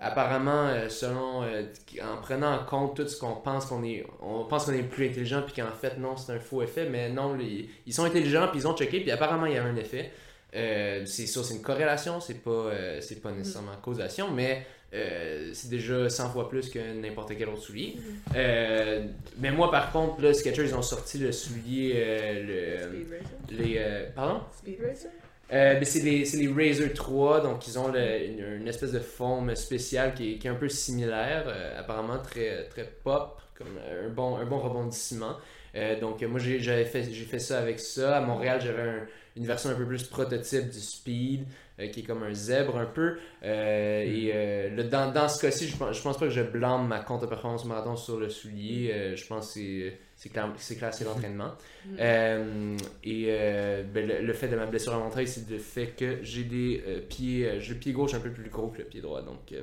apparemment, 0.00 0.66
euh, 0.68 0.88
selon, 0.88 1.42
euh, 1.44 1.62
en 2.02 2.20
prenant 2.20 2.54
en 2.54 2.64
compte 2.64 2.96
tout 2.96 3.08
ce 3.08 3.18
qu'on 3.18 3.36
pense 3.36 3.66
qu'on 3.66 3.82
est, 3.84 4.04
on 4.20 4.44
pense 4.44 4.66
qu'on 4.66 4.72
est 4.72 4.82
plus 4.82 5.06
intelligent, 5.08 5.42
puis 5.42 5.54
qu'en 5.62 5.72
fait, 5.72 5.96
non, 5.98 6.16
c'est 6.16 6.32
un 6.32 6.40
faux 6.40 6.62
effet, 6.62 6.88
mais 6.90 7.08
non, 7.10 7.34
les- 7.34 7.68
ils 7.86 7.92
sont 7.94 8.04
intelligents, 8.04 8.48
puis 8.50 8.60
ils 8.60 8.68
ont 8.68 8.76
checké, 8.76 9.00
puis 9.00 9.10
apparemment, 9.10 9.46
il 9.46 9.54
y 9.54 9.56
a 9.56 9.64
un 9.64 9.76
effet. 9.76 10.10
Euh, 10.54 11.02
c'est 11.04 11.26
ça, 11.26 11.42
c'est 11.44 11.54
une 11.54 11.62
corrélation, 11.62 12.20
c'est 12.20 12.42
pas, 12.42 12.50
euh, 12.50 13.00
c'est 13.02 13.20
pas 13.22 13.30
nécessairement 13.32 13.76
causation, 13.82 14.30
mais 14.30 14.66
euh, 14.94 15.50
c'est 15.52 15.68
déjà 15.68 16.08
100 16.08 16.30
fois 16.30 16.48
plus 16.48 16.70
que 16.70 16.78
n'importe 16.94 17.32
quel 17.36 17.50
autre 17.50 17.60
soulier. 17.62 17.96
Euh, 18.34 19.04
mais 19.38 19.50
moi, 19.50 19.70
par 19.70 19.92
contre, 19.92 20.22
là, 20.22 20.32
Skechers, 20.32 20.64
ils 20.64 20.74
ont 20.74 20.80
sorti 20.82 21.18
le 21.18 21.32
soulier, 21.32 21.92
euh, 21.96 22.82
Speed 22.88 23.10
Racer? 23.10 23.26
le, 23.50 23.62
les, 23.64 23.74
euh, 23.78 24.06
pardon? 24.14 24.40
Speed 24.56 24.78
Racer? 24.80 25.10
Euh, 25.50 25.74
ben, 25.74 25.84
c'est 25.84 26.00
les, 26.00 26.24
les 26.24 26.48
Razer 26.52 26.92
3, 26.92 27.40
donc 27.40 27.66
ils 27.66 27.78
ont 27.78 27.88
le- 27.88 28.26
une, 28.26 28.60
une 28.60 28.68
espèce 28.68 28.92
de 28.92 28.98
forme 28.98 29.54
spéciale 29.56 30.12
qui 30.14 30.34
est, 30.34 30.38
qui 30.38 30.46
est 30.46 30.50
un 30.50 30.54
peu 30.54 30.68
similaire, 30.68 31.44
euh, 31.46 31.80
apparemment 31.80 32.18
très, 32.18 32.68
très 32.68 32.84
pop, 33.02 33.40
comme 33.54 33.68
un 33.78 34.08
bon, 34.10 34.36
un 34.36 34.44
bon 34.44 34.58
rebondissement. 34.58 35.36
Euh, 35.74 35.98
donc 36.00 36.22
moi 36.22 36.38
j'ai 36.40 36.60
j'avais 36.60 36.84
fait, 36.84 37.02
j'ai 37.12 37.24
fait 37.24 37.38
ça 37.38 37.58
avec 37.60 37.78
ça. 37.80 38.18
À 38.18 38.20
Montréal 38.20 38.60
j'avais 38.62 38.82
un- 38.82 39.06
une 39.36 39.46
version 39.46 39.70
un 39.70 39.74
peu 39.74 39.86
plus 39.86 40.02
prototype 40.04 40.68
du 40.70 40.80
Speed, 40.80 41.46
qui 41.92 42.00
est 42.00 42.02
comme 42.02 42.22
un 42.24 42.34
zèbre 42.34 42.76
un 42.76 42.86
peu. 42.86 43.18
Euh, 43.44 44.02
Et 44.02 44.70
le- 44.74 44.84
dans, 44.84 45.12
dans 45.12 45.28
ce 45.28 45.40
cas-ci, 45.40 45.68
je 45.68 45.76
pense, 45.76 45.96
je 45.96 46.02
pense 46.02 46.18
pas 46.18 46.26
que 46.26 46.32
je 46.32 46.42
blâme 46.42 46.88
ma 46.88 46.98
contre-performance 47.00 47.64
marathon 47.64 47.96
sur 47.96 48.18
le 48.18 48.28
soulier. 48.30 49.14
Je 49.16 49.26
pense 49.26 49.46
que 49.48 49.52
c'est- 49.54 49.98
c'est 50.18 50.30
clair, 50.30 50.52
c'est 50.58 50.76
clair, 50.76 50.92
c'est 50.92 51.04
l'entraînement. 51.04 51.52
Euh, 52.00 52.76
et 53.04 53.26
euh, 53.28 53.84
ben, 53.84 54.06
le, 54.06 54.20
le 54.26 54.32
fait 54.34 54.48
de 54.48 54.56
ma 54.56 54.66
blessure 54.66 54.92
à 54.94 54.98
mon 54.98 55.10
c'est 55.26 55.48
le 55.48 55.58
fait 55.58 55.88
que 55.96 56.18
j'ai 56.22 56.44
des 56.44 56.82
euh, 56.86 57.00
pieds, 57.00 57.60
j'ai 57.60 57.74
le 57.74 57.78
pied 57.80 57.92
gauche 57.92 58.14
un 58.14 58.20
peu 58.20 58.30
plus 58.32 58.50
gros 58.50 58.68
que 58.68 58.78
le 58.78 58.84
pied 58.84 59.00
droit. 59.00 59.22
Donc, 59.22 59.54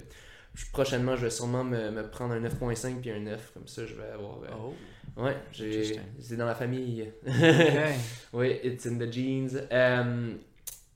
je- 0.56 0.65
prochainement, 0.72 1.15
je 1.18 1.23
vais 1.26 1.30
sûrement 1.30 1.65
me, 1.65 1.91
me 1.91 2.03
prendre 2.10 2.34
un 2.34 2.40
9.5 2.40 3.02
puis 3.02 3.11
un 3.11 3.19
9. 3.19 3.52
Comme 3.53 3.68
ça, 3.68 3.86
je 3.86 3.95
vais 3.95 4.07
avoir. 4.14 4.40
Oh. 4.57 4.73
Ouais, 5.22 5.36
j'ai, 5.52 5.99
c'est 6.19 6.38
dans 6.38 6.45
la 6.45 6.56
famille. 6.56 7.11
Ok. 7.27 7.34
oui, 8.34 8.60
it's 8.64 8.86
in 8.86 8.98
the 8.98 9.11
jeans. 9.11 9.60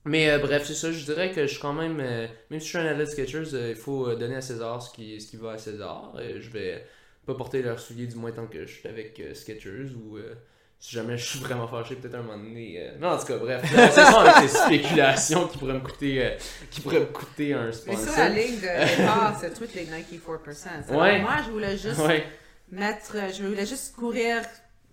Mais 0.06 0.30
euh, 0.32 0.40
bref, 0.40 0.66
c'est 0.66 0.74
ça, 0.74 0.92
je 0.92 1.04
dirais 1.04 1.32
que 1.32 1.42
je 1.44 1.52
suis 1.52 1.60
quand 1.60 1.74
même. 1.74 2.00
euh, 2.00 2.28
même 2.50 2.60
si 2.60 2.68
je 2.68 2.70
suis 2.70 2.78
un 2.78 2.86
athlète 2.86 3.10
Skechers, 3.10 3.54
euh, 3.54 3.70
il 3.72 3.76
faut 3.76 4.16
donner 4.16 4.36
à 4.36 4.42
César 4.42 4.82
ce 4.82 4.92
qui, 4.94 5.20
ce 5.20 5.28
qui 5.30 5.38
va 5.38 5.52
à 5.52 5.58
César. 5.58 6.14
Je 6.18 6.50
vais 6.50 6.86
pas 7.34 7.38
porter 7.38 7.62
leurs 7.62 7.80
souliers 7.80 8.08
du 8.08 8.16
moins 8.16 8.32
tant 8.32 8.48
que 8.48 8.66
je 8.66 8.72
suis 8.80 8.88
avec 8.88 9.20
euh, 9.20 9.34
Skechers 9.34 9.94
ou. 9.96 10.18
euh, 10.18 10.34
si 10.82 10.96
jamais 10.96 11.18
je 11.18 11.26
suis 11.26 11.40
vraiment 11.40 11.68
fâché, 11.68 11.96
peut-être 11.98 12.16
un 12.16 12.22
moment 12.22 12.38
donné. 12.42 12.78
euh, 12.80 12.98
Non, 13.02 13.10
en 13.10 13.18
tout 13.18 13.26
cas, 13.26 13.38
bref. 13.38 13.62
c'est 13.70 13.90
ça 13.92 14.22
avec 14.22 14.50
ces 14.50 14.58
spéculations 14.58 15.46
qui 15.50 15.58
pourraient 15.58 15.74
me 15.74 15.82
coûter, 15.82 16.24
euh, 16.26 16.30
qui 16.72 16.80
pourraient 16.80 17.02
me 17.02 17.06
coûter 17.08 17.54
un 17.54 17.66
Mais 17.66 17.72
sponsor. 17.74 18.14
sur 18.14 18.18
la 18.18 18.30
ligne 18.30 18.56
de 18.56 18.98
départ, 19.02 19.38
c'est 19.42 19.54
tout 19.54 19.68
les 19.76 19.86
Nike 19.88 20.22
4%. 20.26 20.68
Alors, 20.90 21.02
Ouais. 21.02 21.20
Moi, 21.22 21.36
je 21.46 21.52
voulais 21.52 21.78
juste 21.78 22.00
Ouais. 22.00 22.24
mettre, 22.72 23.14
je 23.38 23.44
voulais 23.44 23.66
juste 23.66 23.94
courir 23.94 24.42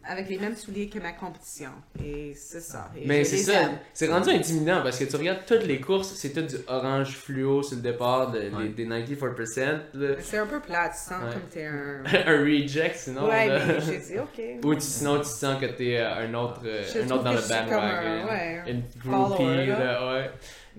avec 0.09 0.29
les 0.29 0.39
mêmes 0.39 0.57
souliers 0.57 0.89
que 0.89 0.99
ma 0.99 1.13
compétition. 1.13 1.71
Et 2.05 2.33
c'est 2.35 2.61
ça. 2.61 2.91
Et 2.97 3.07
Mais 3.07 3.25
c'est 3.25 3.39
ça, 3.39 3.71
c'est 3.93 4.09
rendu 4.09 4.31
intimidant 4.31 4.81
parce 4.83 4.99
que 4.99 5.05
tu 5.05 5.17
regardes 5.17 5.45
toutes 5.47 5.65
les 5.65 5.81
courses, 5.81 6.15
c'est 6.15 6.31
tout 6.33 6.43
du 6.43 6.57
orange 6.69 7.17
fluo 7.17 7.63
sur 7.63 7.77
le 7.77 7.83
départ 7.83 8.31
de, 8.31 8.39
Ouais. 8.39 8.51
les- 8.65 8.69
des 8.69 8.87
94%. 8.87 9.81
là. 9.95 10.15
C'est 10.21 10.39
un 10.39 10.47
peu 10.47 10.61
plat, 10.61 10.89
tu 10.89 10.99
sens 10.99 11.23
Ouais. 11.25 11.33
comme 11.33 11.49
t'es 11.51 11.65
un. 11.67 12.03
un 12.27 12.41
reject 12.45 12.97
sinon. 12.97 13.29
ouais, 13.29 13.49
là. 13.49 13.61
mais 13.67 13.81
j'ai 13.81 13.99
dit, 13.99 14.19
ok. 14.19 14.65
Ou 14.65 14.75
tu- 14.75 14.81
sinon 14.81 15.19
tu 15.19 15.29
sens 15.29 15.61
que 15.61 15.67
t'es 15.67 15.99
euh, 15.99 16.15
un 16.27 16.35
autre, 16.35 16.61
Je 16.65 17.01
un 17.01 17.11
autre 17.11 17.23
dans 17.25 17.33
le 17.33 17.39
un- 17.39 17.41
bandwagon. 17.63 18.29
ouais, 18.29 18.63
Une 18.69 18.83
follower, 19.03 19.25
groupie, 19.35 19.67
là. 19.67 19.79
là, 19.85 20.13
ouais. 20.15 20.31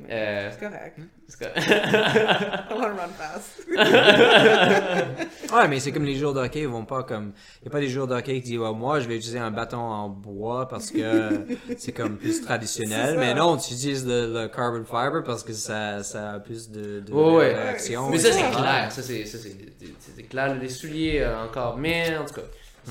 Euh, 0.09 0.49
C'est 0.51 0.59
correct. 0.59 0.99
c'est 1.27 1.39
que- 1.39 1.59
I 1.59 2.73
wanna 2.73 2.87
run 2.89 3.09
fast. 3.17 3.67
Ouais, 5.53 5.67
mais 5.67 5.79
c'est 5.79 5.91
comme 5.91 6.03
les 6.05 6.15
jours 6.15 6.33
de 6.33 6.39
hockey, 6.39 6.61
ils 6.61 6.67
vont 6.67 6.85
pas 6.85 7.03
comme. 7.03 7.31
Il 7.61 7.65
n'y 7.65 7.67
a 7.69 7.71
pas 7.71 7.79
des 7.79 7.87
jours 7.87 8.05
de 8.07 8.13
hockey 8.13 8.35
qui 8.41 8.49
disent, 8.51 8.59
Ouais, 8.59 8.73
moi, 8.73 8.99
je 8.99 9.07
vais 9.07 9.15
utiliser 9.15 9.39
un 9.39 9.51
bâton 9.51 9.77
en 9.77 10.09
bois 10.09 10.67
parce 10.67 10.91
que 10.91 11.45
c'est 11.77 11.93
comme 11.93 12.17
plus 12.17 12.41
traditionnel. 12.41 13.17
Mais 13.17 13.33
non, 13.33 13.57
tu 13.57 13.73
utilises 13.73 14.05
le, 14.05 14.33
le 14.33 14.47
carbon 14.49 14.83
fiber 14.83 15.23
parce 15.25 15.43
que 15.43 15.53
ça, 15.53 16.03
ça 16.03 16.33
a 16.33 16.39
plus 16.39 16.69
de, 16.69 16.99
de 16.99 17.11
ouais. 17.13 17.53
réaction. 17.55 18.09
Mais 18.09 18.17
ça, 18.19 18.31
c'est 18.31 18.51
clair. 18.51 18.91
Ça, 18.91 19.01
c'est, 19.01 20.23
clair. 20.29 20.55
Les 20.55 20.69
souliers, 20.69 21.21
euh, 21.21 21.43
encore. 21.45 21.77
Mais, 21.77 22.15
en 22.17 22.25
tout 22.25 22.35
cas, 22.35 22.41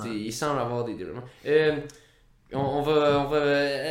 Ouais. 0.02 0.10
il 0.14 0.32
semble 0.32 0.60
avoir 0.60 0.84
des 0.84 0.92
développements. 0.94 1.22
Euh, 1.46 1.76
on, 2.52 2.58
on 2.58 2.82
va, 2.82 3.20
on 3.20 3.28
va 3.28 3.42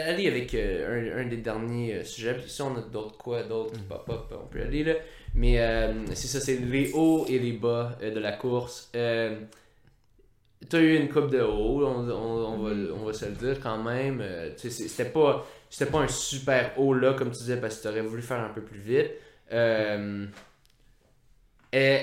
aller 0.08 0.28
avec 0.28 0.54
euh, 0.54 1.18
un, 1.18 1.22
un 1.22 1.28
des 1.28 1.38
derniers 1.38 1.96
euh, 1.96 2.04
sujets. 2.04 2.38
Si 2.48 2.62
on 2.62 2.76
a 2.78 2.82
d'autres 2.82 3.18
quoi, 3.18 3.44
d'autres 3.44 3.74
qui 3.74 3.80
pop 3.82 4.10
up, 4.10 4.40
on 4.44 4.48
peut 4.48 4.62
aller 4.62 4.84
là. 4.84 4.94
Mais 5.34 5.60
euh, 5.60 6.06
c'est 6.14 6.28
ça, 6.28 6.40
c'est 6.40 6.58
les 6.58 6.92
hauts 6.94 7.26
et 7.28 7.40
les 7.40 7.54
bas 7.54 7.98
de 8.02 8.20
la 8.20 8.32
course. 8.34 8.90
T'as 8.94 10.80
eu 10.80 10.96
une 10.96 11.10
coupe 11.10 11.30
de 11.30 11.42
haut, 11.42 11.86
on, 11.86 12.10
on, 12.10 12.58
va, 12.64 12.72
on 12.96 13.06
va 13.06 13.14
se 13.14 13.26
le 13.26 13.34
dire 13.34 13.60
quand 13.62 13.78
même. 13.84 14.24
C'était 14.58 15.10
pas, 15.10 15.46
c'était 15.70 15.92
pas 15.92 16.00
un 16.00 16.08
super 16.08 16.72
haut 16.80 16.94
là, 16.94 17.14
comme 17.14 17.32
tu 17.32 17.40
disais, 17.40 17.58
parce 17.58 17.78
que 17.78 17.84
t'aurais 17.84 18.02
voulu 18.02 18.22
faire 18.22 18.40
un 18.40 18.50
peu 18.50 18.62
plus 18.62 18.80
vite. 18.80 19.12
Et 21.74 22.00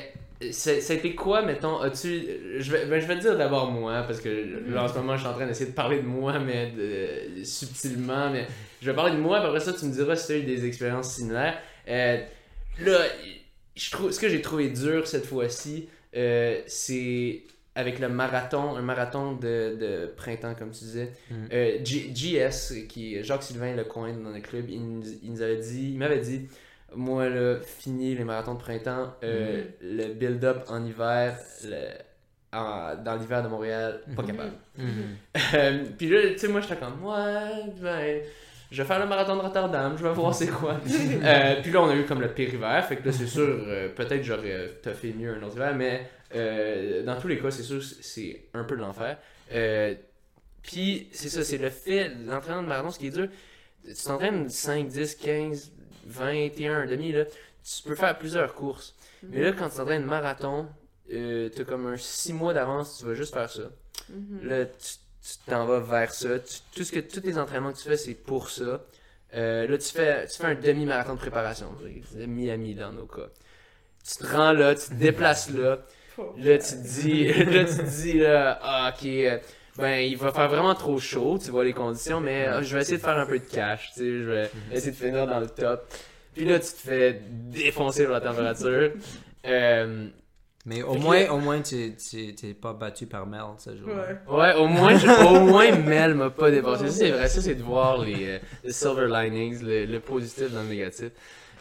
ça, 0.50 0.80
ça 0.80 0.92
a 0.92 0.96
été 0.96 1.14
quoi, 1.14 1.42
mettons, 1.42 1.78
as-tu... 1.80 2.22
Je 2.58 2.72
vais, 2.72 2.86
ben, 2.86 2.98
je 3.00 3.06
vais 3.06 3.16
te 3.16 3.20
dire 3.20 3.36
d'abord 3.38 3.70
moi, 3.70 4.02
parce 4.02 4.20
que 4.20 4.28
là, 4.68 4.84
en 4.84 4.88
ce 4.88 4.94
moment, 4.94 5.14
je 5.16 5.20
suis 5.20 5.28
en 5.28 5.34
train 5.34 5.46
d'essayer 5.46 5.70
de 5.70 5.74
parler 5.74 5.98
de 5.98 6.06
moi, 6.06 6.38
mais 6.38 6.72
de- 6.76 7.44
subtilement, 7.44 8.30
mais 8.30 8.46
je 8.80 8.90
vais 8.90 8.96
parler 8.96 9.12
de 9.14 9.20
moi, 9.20 9.38
puis 9.38 9.46
après 9.48 9.60
ça, 9.60 9.72
tu 9.72 9.84
me 9.84 9.92
diras 9.92 10.16
si 10.16 10.26
tu 10.26 10.32
as 10.32 10.36
eu 10.38 10.42
des 10.42 10.66
expériences 10.66 11.14
similaires. 11.14 11.58
Euh, 11.88 12.18
là, 12.80 12.98
je 13.76 13.90
trouve, 13.90 14.10
ce 14.10 14.18
que 14.18 14.28
j'ai 14.28 14.40
trouvé 14.42 14.68
dur 14.70 15.06
cette 15.06 15.26
fois-ci, 15.26 15.88
euh, 16.16 16.60
c'est 16.66 17.42
avec 17.74 17.98
le 18.00 18.08
marathon, 18.10 18.76
un 18.76 18.82
marathon 18.82 19.32
de, 19.32 19.76
de 19.80 20.12
printemps, 20.14 20.54
comme 20.54 20.72
tu 20.72 20.80
disais. 20.84 21.10
Mhm. 21.30 21.48
Euh, 21.52 21.78
G- 21.82 22.10
GS, 22.14 22.86
qui 22.86 23.14
est 23.16 23.22
Jacques-Sylvain 23.24 23.74
Lecoin 23.74 24.12
dans 24.22 24.30
le 24.30 24.40
club, 24.40 24.66
il 24.68 24.80
nous 25.22 25.40
avait 25.42 25.56
dit, 25.56 25.92
il 25.92 25.98
m'avait 25.98 26.18
dit, 26.20 26.48
moi 26.94 27.28
là, 27.28 27.56
fini 27.60 28.14
les 28.14 28.24
marathons 28.24 28.54
de 28.54 28.60
printemps, 28.60 29.14
euh, 29.24 29.64
le 29.80 30.14
build-up 30.14 30.64
en 30.68 30.84
hiver, 30.84 31.36
le- 31.64 32.56
en- 32.56 32.96
dans 33.02 33.16
l'hiver 33.16 33.42
de 33.42 33.48
Montréal, 33.48 34.00
pas 34.14 34.22
Mhm. 34.22 34.28
capable. 34.28 34.52
Mhm. 34.76 34.86
Euh, 35.54 35.84
puis 35.96 36.08
là, 36.10 36.20
tu 36.32 36.38
sais, 36.38 36.48
moi, 36.48 36.60
j'étais 36.60 36.76
comme, 36.76 37.02
ouais, 37.04 37.72
ben, 37.80 38.20
je 38.70 38.82
vais 38.82 38.86
faire 38.88 38.98
le 39.00 39.06
marathon 39.06 39.36
de 39.36 39.40
Rotterdam, 39.40 39.94
je 39.96 40.02
vais 40.06 40.12
voir 40.12 40.34
c'est 40.34 40.48
quoi. 40.48 40.76
Euh, 41.24 41.62
puis 41.62 41.70
là, 41.72 41.80
on 41.82 41.88
a 41.88 41.94
eu 41.96 42.04
comme 42.04 42.20
le 42.20 42.28
pire 42.28 42.52
hiver, 42.52 42.84
fait 42.86 42.96
que 42.96 43.06
là, 43.06 43.12
c'est 43.12 43.26
sûr, 43.26 43.42
euh, 43.66 43.88
peut-être 43.88 44.22
j'aurais 44.22 44.70
t'as 44.82 44.92
fait 44.94 45.12
mieux 45.12 45.34
un 45.34 45.42
autre 45.42 45.56
hiver, 45.56 45.74
mais 45.74 46.08
euh, 46.34 47.02
dans 47.04 47.18
tous 47.20 47.28
les 47.28 47.38
cas, 47.38 47.50
c'est 47.50 47.62
sûr, 47.62 47.82
c'est- 47.82 48.02
c'est 48.02 48.42
un 48.54 48.64
peu 48.64 48.76
de 48.76 48.80
l'enfer. 48.82 49.16
Euh, 49.54 49.94
puis, 50.62 51.08
c'est 51.12 51.28
ça, 51.28 51.42
c'est 51.44 51.58
le 51.58 51.70
fait, 51.70 52.10
l'entraînement 52.26 52.62
de 52.62 52.68
marathon, 52.68 52.90
ce 52.90 52.98
qui 52.98 53.08
est 53.08 53.10
dur, 53.10 53.28
tu 53.84 53.94
t'entraînes 54.04 54.48
5, 54.48 54.88
10, 54.88 55.14
15, 55.16 55.72
21, 56.06 56.80
un 56.82 56.86
demi, 56.86 57.12
là, 57.12 57.24
tu 57.24 57.82
peux 57.84 57.94
faire 57.94 58.16
plusieurs 58.18 58.54
courses. 58.54 58.94
Mais 59.22 59.40
là, 59.40 59.52
quand 59.52 59.68
tu 59.68 59.76
t'entraînes 59.76 60.04
marathon, 60.04 60.66
euh, 61.12 61.48
t'as 61.48 61.64
comme 61.64 61.86
un 61.86 61.96
6 61.96 62.32
mois 62.32 62.54
d'avance, 62.54 62.98
tu 62.98 63.06
vas 63.06 63.14
juste 63.14 63.34
faire 63.34 63.50
ça. 63.50 63.70
Mhm. 64.10 64.48
Là, 64.48 64.64
tu 64.66 64.94
tu 65.22 65.38
t'en 65.46 65.66
vas 65.66 65.78
vers 65.78 66.12
ça. 66.12 66.38
Tu- 66.40 66.58
tout 66.74 66.82
ce 66.84 66.90
que, 66.90 66.98
tous 66.98 67.20
les 67.24 67.38
entraînements 67.38 67.72
que 67.72 67.78
tu 67.78 67.84
fais, 67.88 67.96
c'est 67.96 68.14
pour 68.14 68.50
ça. 68.50 68.84
Euh, 69.34 69.68
là, 69.68 69.78
tu 69.78 69.88
fais, 69.88 70.26
tu 70.26 70.36
fais 70.36 70.46
un 70.46 70.54
demi-marathon 70.56 71.14
de 71.14 71.18
préparation. 71.20 71.68
Miami 72.16 72.74
dans 72.74 72.92
nos 72.92 73.06
cas. 73.06 73.28
Tu 74.04 74.16
te 74.16 74.26
rends 74.26 74.52
là, 74.52 74.74
tu 74.74 74.88
te 74.88 74.94
déplaces 74.94 75.50
là. 75.50 75.78
Là, 76.36 76.58
tu 76.58 76.70
te 76.74 77.00
dis, 77.00 77.24
là, 77.32 77.64
tu 77.64 77.76
te 77.76 77.82
dis, 78.02 78.18
là, 78.18 78.58
ah, 78.60 78.92
ok, 78.92 79.06
euh, 79.06 79.38
ben, 79.78 79.98
il 80.00 80.16
va 80.16 80.32
faire 80.32 80.48
vraiment 80.48 80.74
trop 80.74 80.98
chaud, 80.98 81.38
tu 81.42 81.50
vois 81.50 81.64
les 81.64 81.72
conditions, 81.72 82.20
mais 82.20 82.46
euh, 82.46 82.62
je 82.62 82.74
vais 82.74 82.82
essayer 82.82 82.98
de 82.98 83.02
faire 83.02 83.16
un 83.18 83.26
peu 83.26 83.38
de 83.38 83.44
cash, 83.44 83.90
tu 83.94 84.00
sais, 84.00 84.06
je 84.06 84.24
vais 84.30 84.50
essayer 84.72 84.92
de 84.92 84.96
finir 84.96 85.26
dans 85.26 85.40
le 85.40 85.46
top. 85.48 85.84
Puis 86.34 86.44
là, 86.44 86.58
tu 86.58 86.72
te 86.72 86.78
fais 86.78 87.20
défoncer 87.30 88.04
par 88.04 88.12
la 88.14 88.20
température. 88.20 88.90
Euh, 89.44 90.06
Mais 90.66 90.84
au 90.84 90.92
Fait 90.92 90.98
moins, 91.00 91.28
au 91.30 91.38
moins, 91.40 91.60
tu 91.62 91.96
t'es 91.96 92.54
pas 92.54 92.72
battu 92.72 93.06
par 93.06 93.26
Mel 93.26 93.40
ce 93.58 93.76
jour-là. 93.76 94.06
Ouais. 94.28 94.38
Ouais, 94.38 94.54
au 94.54 94.68
moins, 94.68 94.96
je- 94.96 95.08
au 95.26 95.40
moins 95.46 95.72
Mel 95.76 96.14
m'a 96.14 96.30
pas 96.30 96.52
dépassé. 96.52 96.86
Ça, 96.86 96.92
c'est 96.92 97.10
vrai, 97.10 97.26
ça, 97.28 97.40
c'est 97.42 97.56
de 97.56 97.62
voir 97.64 97.98
les, 97.98 98.28
euh, 98.28 98.38
les 98.62 98.70
silver 98.70 99.08
linings, 99.08 99.64
le, 99.64 99.86
le 99.86 99.98
positif 99.98 100.52
dans 100.52 100.62
le 100.62 100.68
négatif. 100.68 101.10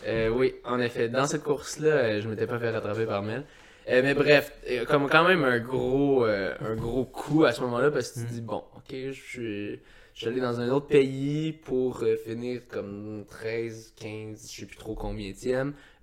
Euh, 0.06 0.30
oui, 0.30 0.54
en 0.64 0.80
effet, 0.80 1.10
dans 1.10 1.26
cette 1.26 1.42
course-là, 1.42 2.20
je 2.20 2.28
m'étais 2.28 2.46
pas 2.46 2.60
fait 2.60 2.70
rattraper 2.70 3.08
par 3.08 3.24
Mel. 3.24 3.46
Euh, 3.90 4.02
mais 4.04 4.14
bref, 4.14 4.54
euh, 4.70 4.86
comme 4.86 5.10
quand 5.10 5.28
même 5.28 5.44
un 5.44 5.60
gros, 5.60 6.26
euh, 6.26 6.54
un 6.62 6.76
gros 6.76 7.06
coup 7.06 7.46
à 7.46 7.52
ce 7.52 7.62
moment-là, 7.62 7.90
parce 7.92 8.12
que 8.12 8.20
tu 8.20 8.26
te 8.26 8.32
dis, 8.32 8.42
bon, 8.42 8.64
ok, 8.76 8.92
je 8.92 9.12
suis, 9.12 9.70
je 10.14 10.20
suis 10.20 10.28
allé 10.28 10.40
dans 10.40 10.60
un 10.60 10.70
autre 10.70 10.88
pays 10.88 11.52
pour 11.52 12.04
euh, 12.04 12.16
finir 12.16 12.62
comme 12.70 13.26
13, 13.28 13.94
15, 14.00 14.52
je 14.52 14.60
sais 14.62 14.66
plus 14.66 14.78
trop 14.78 14.96
combien 14.96 15.34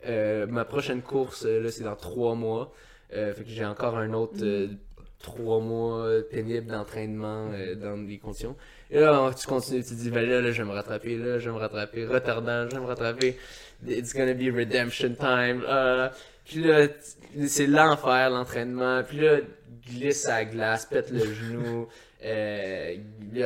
Euh, 0.06 0.46
ma 0.46 0.64
prochaine 0.64 1.02
course, 1.02 1.44
là, 1.44 1.70
c'est 1.70 1.84
dans 1.84 1.96
3 1.96 2.34
mois. 2.34 2.72
Fait 3.10 3.42
que 3.42 3.48
j'ai 3.48 3.64
encore 3.64 3.96
un 3.96 4.12
autre 4.12 4.36
trois 5.18 5.60
mois 5.60 6.06
pénibles 6.30 6.66
d'entraînement 6.66 7.50
dans 7.80 7.96
des 8.06 8.18
conditions. 8.18 8.54
Et 8.90 9.00
là, 9.00 9.30
tu 9.38 9.46
continues, 9.46 9.82
tu 9.82 9.90
te 9.90 9.94
dis, 9.94 10.10
ben 10.10 10.28
là, 10.28 10.40
là, 10.42 10.50
je 10.52 10.62
vais 10.62 10.68
me 10.68 10.74
rattraper, 10.74 11.16
là, 11.16 11.38
je 11.38 11.48
vais 11.48 11.54
me 11.54 11.60
rattraper, 11.60 12.06
Rotterdam, 12.06 12.68
je 12.70 12.76
vais 12.76 12.82
me 12.82 12.86
rattraper, 12.86 13.36
it's 13.86 14.14
gonna 14.14 14.34
be 14.34 14.50
redemption 14.54 15.14
time. 15.14 15.64
Euh, 15.66 16.08
puis 16.48 16.64
là, 16.64 16.86
c'est 17.46 17.66
l'enfer, 17.66 18.30
l'entraînement. 18.30 19.02
Puis 19.06 19.20
là, 19.20 19.36
glisse 19.86 20.26
à 20.26 20.38
la 20.38 20.44
glace, 20.46 20.86
pète 20.86 21.10
le 21.10 21.20
genou. 21.20 21.86
Euh, 22.24 22.94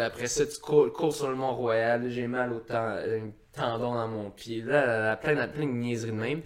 après 0.07 0.27
ça, 0.29 0.47
tu 0.47 0.59
cours, 0.61 0.93
cours 0.93 1.15
sur 1.15 1.29
le 1.29 1.35
Mont-Royal. 1.37 2.09
J'ai 2.09 2.27
mal 2.27 2.53
au 2.53 2.61
ten- 2.61 2.77
un 2.77 3.31
tendon 3.61 3.95
dans 3.95 4.09
mon 4.09 4.31
pied. 4.31 4.63
Là, 4.63 4.87
là, 4.87 4.99
là, 5.01 5.17
plein, 5.17 5.35
plein 5.49 5.67
de 5.67 5.73
niaiseries 5.73 6.13
de 6.13 6.17
même. 6.17 6.41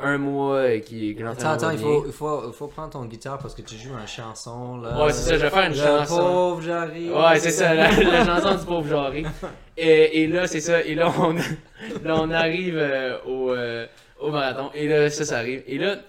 Un 0.00 0.16
mois 0.16 0.58
euh, 0.58 0.78
qui, 0.78 1.12
l'entraînement 1.14 1.54
Attends, 1.54 1.66
attends, 1.66 1.70
il 1.72 1.78
faut, 1.78 2.04
il, 2.06 2.12
faut, 2.12 2.42
il 2.46 2.52
faut 2.52 2.68
prendre 2.68 2.90
ton 2.90 3.04
guitare 3.06 3.36
parce 3.38 3.52
que 3.56 3.62
tu 3.62 3.74
joues 3.74 3.94
une 4.00 4.06
chanson. 4.06 4.76
Là. 4.76 5.04
Ouais, 5.04 5.12
c'est 5.12 5.28
ça, 5.30 5.36
je 5.36 5.42
vais 5.42 5.50
faire 5.50 5.64
une 5.66 5.72
Le 5.72 5.76
chanson. 5.76 6.16
pauvre 6.18 6.62
j'arrive. 6.62 7.12
Ouais, 7.16 7.38
c'est 7.40 7.50
ça, 7.50 7.74
la, 7.74 7.90
la 7.90 8.24
chanson 8.24 8.54
du 8.54 8.64
pauvre 8.64 8.88
Jarry. 8.88 9.26
Et, 9.76 10.22
et 10.22 10.26
là, 10.28 10.46
c'est 10.48 10.60
ça, 10.60 10.82
et 10.82 10.94
là, 10.96 11.08
on, 11.18 11.32
là, 12.04 12.16
on 12.20 12.30
arrive 12.32 12.76
euh, 12.78 13.16
au, 13.26 13.50
euh, 13.52 13.86
au 14.20 14.30
marathon, 14.30 14.70
et 14.74 14.88
là, 14.88 15.10
ça, 15.10 15.24
ça 15.24 15.38
arrive. 15.38 15.62
Et 15.66 15.78
là, 15.78 16.02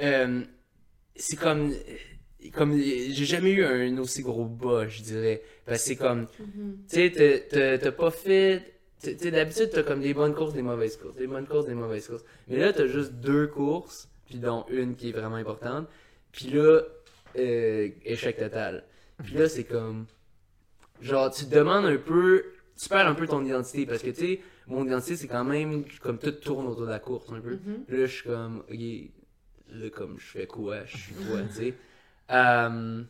euh, 0.00 0.42
c'est 1.16 1.36
comme, 1.36 1.72
comme, 2.54 2.78
j'ai 2.78 3.24
jamais 3.26 3.50
eu 3.50 3.64
un 3.64 3.98
aussi 3.98 4.22
gros 4.22 4.44
bas, 4.46 4.86
je 4.88 5.02
dirais. 5.02 5.42
Parce 5.66 5.82
que 5.82 5.88
c'est 5.88 5.96
comme, 5.96 6.26
Mhm. 6.38 6.78
tu 6.88 7.10
sais, 7.12 7.78
t'as- 7.80 7.92
pas 7.92 8.10
fait. 8.10 8.62
Tu 9.02 9.16
sais, 9.18 9.30
d'habitude, 9.30 9.70
t'as 9.72 9.82
comme 9.82 10.00
des 10.00 10.12
bonnes 10.14 10.34
courses, 10.34 10.52
des 10.52 10.62
mauvaises 10.62 10.96
courses. 10.96 11.16
Des 11.16 11.26
bonnes 11.26 11.46
courses, 11.46 11.66
des 11.66 11.74
mauvaises 11.74 12.06
courses. 12.06 12.24
Mais 12.48 12.56
là, 12.58 12.72
t'as 12.72 12.86
juste 12.86 13.12
deux 13.14 13.46
courses, 13.46 14.08
puis 14.26 14.36
dont 14.38 14.64
une 14.70 14.94
qui 14.94 15.08
est 15.08 15.12
vraiment 15.12 15.36
importante. 15.36 15.88
Puis 16.32 16.50
là, 16.50 16.80
euh, 17.38 17.88
échec 18.04 18.36
total. 18.36 18.84
Puis 19.22 19.34
là, 19.34 19.48
c'est 19.48 19.64
comme. 19.64 20.06
Genre, 21.00 21.30
tu 21.30 21.46
te 21.46 21.54
demandes 21.54 21.86
un 21.86 21.96
peu. 21.96 22.44
Tu 22.80 22.88
perds 22.88 23.06
un 23.08 23.14
peu 23.14 23.26
ton 23.26 23.44
identité. 23.44 23.86
Parce 23.86 24.02
que, 24.02 24.10
tu 24.10 24.20
sais, 24.20 24.40
mon 24.66 24.84
identité, 24.86 25.16
c'est 25.16 25.28
quand 25.28 25.44
même 25.44 25.84
comme 26.00 26.18
tout 26.18 26.30
tourne 26.32 26.66
autour 26.66 26.82
de 26.86 26.90
la 26.90 26.98
course, 26.98 27.30
un 27.32 27.40
peu. 27.40 27.58
Puis 27.86 27.98
là, 27.98 28.06
je 28.06 28.12
suis 28.12 28.24
comme, 28.24 28.64
ok, 28.70 29.76
là, 29.82 29.90
comme 29.90 30.18
je 30.18 30.26
fais 30.26 30.46
quoi, 30.46 30.84
je 30.86 30.96
suis 30.96 31.14
quoi, 31.14 31.42
tu 31.44 31.54
sais. 31.56 31.78
Euh, 32.32 33.02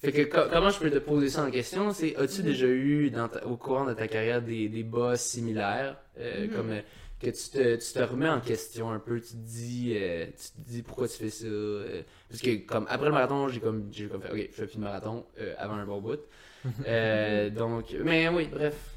fait 0.00 0.12
que 0.12 0.22
co- 0.24 0.48
comment 0.50 0.70
je 0.70 0.80
peux 0.80 0.90
te 0.90 0.98
poser 0.98 1.28
ça 1.30 1.44
en 1.44 1.50
question, 1.50 1.92
c'est 1.92 2.16
as-tu 2.16 2.42
déjà 2.42 2.66
eu 2.66 3.10
dans 3.10 3.28
ta- 3.28 3.46
au 3.46 3.56
courant 3.56 3.84
de 3.84 3.94
ta 3.94 4.08
carrière 4.08 4.42
des, 4.42 4.68
des 4.68 4.82
bas 4.82 5.16
similaires, 5.16 5.96
euh, 6.18 6.46
Mhm. 6.46 6.50
comme 6.50 6.70
euh, 6.72 6.80
que 7.20 7.26
tu 7.30 7.50
te, 7.50 7.76
tu 7.76 7.92
te 7.92 8.00
remets 8.02 8.28
en 8.28 8.40
question 8.40 8.90
un 8.90 8.98
peu, 8.98 9.20
tu 9.20 9.32
te 9.32 9.36
dis, 9.36 9.92
euh, 9.96 10.26
tu 10.26 10.62
te 10.62 10.68
dis 10.70 10.82
pourquoi 10.82 11.06
tu 11.08 11.16
fais 11.18 11.30
ça, 11.30 11.46
euh, 11.46 12.02
parce 12.30 12.42
que 12.42 12.56
comme 12.66 12.86
après 12.88 13.06
le 13.06 13.12
marathon, 13.12 13.48
j'ai 13.48 13.60
comme, 13.60 13.88
j'ai 13.92 14.08
comme 14.08 14.22
fait, 14.22 14.32
ok, 14.32 14.48
je 14.50 14.56
fais 14.56 14.66
plus 14.66 14.76
de 14.76 14.82
marathon 14.82 15.26
euh, 15.38 15.54
avant 15.58 15.74
un 15.74 15.86
bon 15.86 16.00
bout, 16.00 16.20
Euh, 16.86 17.50
donc, 17.50 17.94
mais 18.04 18.28
oui, 18.28 18.48
bref, 18.50 18.89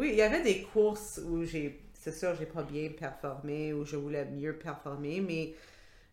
Oui, 0.00 0.08
il 0.12 0.16
y 0.16 0.22
avait 0.22 0.40
des 0.42 0.62
courses 0.62 1.20
où 1.28 1.44
j'ai, 1.44 1.78
c'est 1.92 2.14
sûr, 2.14 2.34
j'ai 2.34 2.46
pas 2.46 2.62
bien 2.62 2.88
performé, 2.98 3.74
où 3.74 3.84
je 3.84 3.96
voulais 3.96 4.24
mieux 4.24 4.54
performer, 4.54 5.20
mais 5.20 5.52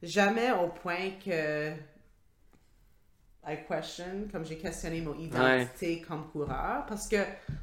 jamais 0.03 0.51
au 0.51 0.67
point 0.67 1.11
que 1.23 1.71
I 3.47 3.55
question, 3.65 4.27
comme 4.29 4.45
j'ai 4.45 4.57
questionné 4.57 4.99
mon 4.99 5.17
identité 5.17 6.01
comme 6.05 6.27
coureur, 6.31 6.85
parce 6.85 7.07
que 7.07 7.15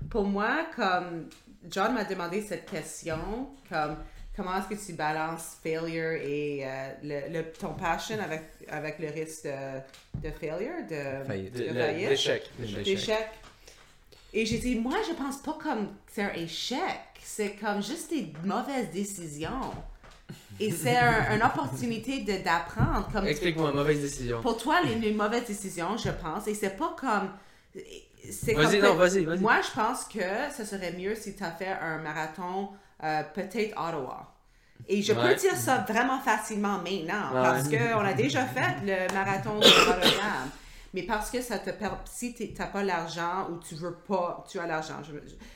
pour 0.09 0.25
moi, 0.25 0.65
comme 0.75 1.29
John 1.69 1.93
m'a 1.93 2.05
demandé 2.05 2.41
cette 2.41 2.65
question, 2.71 3.51
comme 3.69 3.97
comment 4.35 4.57
est-ce 4.57 4.69
que 4.81 4.87
tu 4.87 4.95
balances 4.95 5.59
failure 5.63 6.13
et 6.13 6.63
euh, 6.65 6.89
le, 7.03 7.33
le- 7.39 7.53
ton 7.53 7.75
passion 7.75 8.17
avec, 8.19 8.45
avec 8.71 8.99
le 8.99 9.09
risque 9.11 9.45
de, 9.45 10.27
de 10.27 10.31
failure, 10.31 10.87
de, 10.89 11.27
Faillite. 11.27 11.53
de 11.53 11.59
de- 11.65 11.65
le- 11.75 11.81
faillite? 11.81 12.09
d'échec, 12.09 12.51
d'échec. 12.59 13.29
Et 14.36 14.44
j'ai 14.44 14.59
dit, 14.59 14.74
moi, 14.74 14.97
je 15.09 15.15
pense 15.15 15.36
pas 15.39 15.56
comme 15.62 15.89
c'est 16.12 16.23
un 16.23 16.32
échec. 16.35 16.81
C'est 17.23 17.52
comme 17.52 17.82
juste 17.82 18.11
des 18.11 18.32
mauvaises 18.44 18.90
décisions. 18.93 19.70
Et 20.61 20.70
c'est 20.70 20.97
un- 20.97 21.35
une 21.36 21.43
opportunité 21.43 22.20
d'apprendre. 22.20 23.24
Explique-moi, 23.27 23.73
mauvaise 23.73 24.01
décision. 24.01 24.43
pour 24.43 24.56
toi, 24.56 24.81
les, 24.85 24.97
les 24.97 25.12
mauvaises 25.12 25.47
décisions, 25.47 25.97
je 25.97 26.11
pense, 26.11 26.47
et 26.48 26.55
c'est 26.55 26.77
pas 26.77 26.94
comme. 26.98 27.31
Vas-y, 28.55 28.81
non, 28.81 28.94
vas-y, 28.94 29.24
vas-y. 29.24 29.39
Moi, 29.40 29.56
je 29.62 29.70
pense 29.81 30.05
que 30.05 30.20
ce 30.56 30.65
serait 30.65 30.93
mieux 30.93 31.15
si 31.15 31.35
tu 31.36 31.43
as 31.44 31.51
fait 31.52 31.69
un 31.69 31.98
marathon, 31.98 32.70
euh, 33.02 33.23
peut-être 33.35 33.73
Ottawa. 33.78 34.32
Et 34.89 35.02
je 35.02 35.12
Ouais. 35.12 35.28
peux 35.35 35.40
dire 35.40 35.56
ça 35.56 35.85
vraiment 35.89 36.19
facilement 36.20 36.78
maintenant, 36.78 37.32
Ouais. 37.35 37.43
parce 37.43 37.69
qu'on 37.69 38.01
a 38.05 38.12
déjà 38.15 38.44
fait 38.47 38.74
le 38.85 39.12
marathon 39.15 39.59
de 39.59 39.65
Rotterdam. 39.65 40.51
Mais 40.95 41.03
parce 41.03 41.29
que 41.29 41.43
ça 41.43 41.59
te 41.59 41.71
si 42.07 42.35
tu 42.35 42.49
n'as 42.57 42.66
pas 42.66 42.83
l'argent 42.85 43.49
ou 43.51 43.59
tu 43.59 43.75
veux 43.75 43.95
pas, 44.07 44.45
tu 44.49 44.59
as 44.61 44.66
l'argent, 44.66 44.95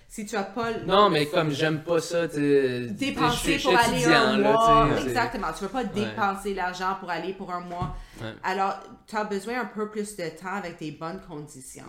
si 0.08 0.26
tu 0.26 0.34
as 0.36 0.42
pas 0.42 0.72
Non, 0.84 1.08
mais 1.10 1.26
comme 1.26 1.50
j'aime 1.52 1.80
pas 1.84 2.00
ça, 2.00 2.26
tu 2.28 2.88
dépenser 2.90 3.58
pour 3.62 3.78
aller 3.78 4.04
un 4.04 4.36
mois. 4.52 4.88
Exactement. 5.06 5.46
Tu 5.56 5.62
veux 5.64 5.70
pas 5.70 5.84
dépenser 5.84 6.54
l'argent 6.54 6.96
pour 6.98 7.08
aller 7.08 7.32
pour 7.34 7.52
un 7.52 7.60
mois. 7.60 7.94
Alors, 8.42 8.80
tu 9.06 9.16
as 9.16 9.22
besoin 9.24 9.60
un 9.60 9.66
peu 9.66 9.88
plus 9.88 10.16
de 10.16 10.28
temps 10.30 10.54
avec 10.54 10.78
des 10.80 10.90
bonnes 10.90 11.20
conditions. 11.20 11.84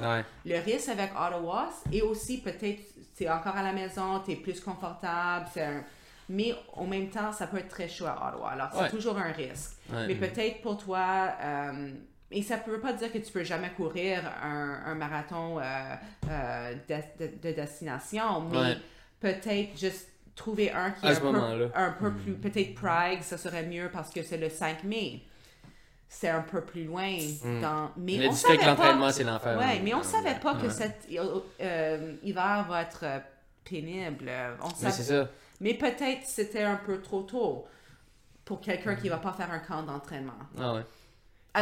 Le 0.45 0.59
risque 0.59 0.89
avec 0.89 1.11
Ottawa, 1.19 1.69
et 1.91 2.03
aussi 2.03 2.37
peut-être 2.41 2.81
tu 3.17 3.23
es 3.23 3.29
encore 3.29 3.57
à 3.57 3.63
la 3.63 3.73
maison, 3.73 4.19
tu 4.23 4.31
es 4.31 4.35
plus 4.35 4.59
confortable, 4.61 5.47
c'est 5.53 5.63
un- 5.63 5.83
mais 6.29 6.53
en 6.73 6.85
même 6.85 7.09
temps, 7.09 7.31
ça 7.31 7.47
peut 7.47 7.57
être 7.57 7.69
très 7.69 7.87
chaud 7.89 8.05
à 8.05 8.13
Ottawa. 8.29 8.51
Alors, 8.51 8.69
c'est 8.73 8.95
toujours 8.95 9.17
un 9.17 9.31
risque. 9.31 9.71
Mais 10.07 10.13
peut-être 10.13 10.61
pour 10.61 10.77
toi, 10.77 11.29
euh, 11.43 11.89
et 12.31 12.41
ça 12.43 12.57
ne 12.65 12.71
veut 12.71 12.79
pas 12.79 12.93
dire 12.93 13.11
que 13.11 13.17
tu 13.17 13.31
peux 13.31 13.43
jamais 13.43 13.69
courir 13.71 14.21
un, 14.43 14.81
un 14.85 14.95
marathon 14.95 15.59
euh, 15.59 15.95
euh, 16.29 16.73
de, 16.87 17.25
de- 17.25 17.37
de 17.41 17.51
destination, 17.55 18.41
mais 18.41 18.57
Ouais. 18.57 18.77
peut-être 19.19 19.77
juste 19.79 20.07
trouver 20.35 20.71
un 20.71 20.91
qui 20.91 21.05
est 21.05 21.09
un 21.09 21.15
peu, 21.15 21.25
moment-là. 21.31 21.67
un 21.75 21.91
peu 21.91 22.13
plus, 22.13 22.33
peut-être 22.33 22.73
Prague, 22.75 23.21
ça 23.21 23.37
serait 23.37 23.65
mieux 23.65 23.89
parce 23.91 24.09
que 24.11 24.23
c'est 24.23 24.37
le 24.37 24.49
5 24.49 24.83
mai. 24.83 25.21
C'est 26.11 26.29
un 26.29 26.41
peu 26.41 26.61
plus 26.61 26.85
loin. 26.85 27.17
Dans, 27.61 27.91
mais 27.97 28.17
Le 28.17 28.29
on 28.29 28.31
savait 28.31 28.57
pas- 28.57 28.65
l'entraînement, 28.67 29.11
c'est 29.11 29.23
l'enfer. 29.23 29.57
Ouais, 29.59 29.79
mais 29.83 29.93
on 29.93 29.97
Ouais. 29.97 30.03
savait 30.03 30.39
pas 30.39 30.55
que 30.55 30.65
Ouais. 30.65 30.69
cet 30.71 31.07
euh, 31.61 32.15
hiver 32.23 32.65
va 32.67 32.81
être 32.83 33.05
pénible. 33.63 34.31
On 34.63 34.69
Mais 34.81 34.89
c'est 34.91 35.03
ça. 35.03 35.27
mais 35.61 35.73
peut-être 35.75 36.25
c'était 36.25 36.63
un 36.63 36.77
peu 36.77 36.99
trop 37.01 37.21
tôt 37.23 37.67
pour 38.45 38.59
quelqu'un 38.61 38.95
qui 38.95 39.09
va 39.09 39.17
pas 39.17 39.33
faire 39.33 39.51
un 39.51 39.59
camp 39.59 39.83
d'entraînement. 39.83 40.33
Ah 40.59 40.73
ouais. 40.73 40.81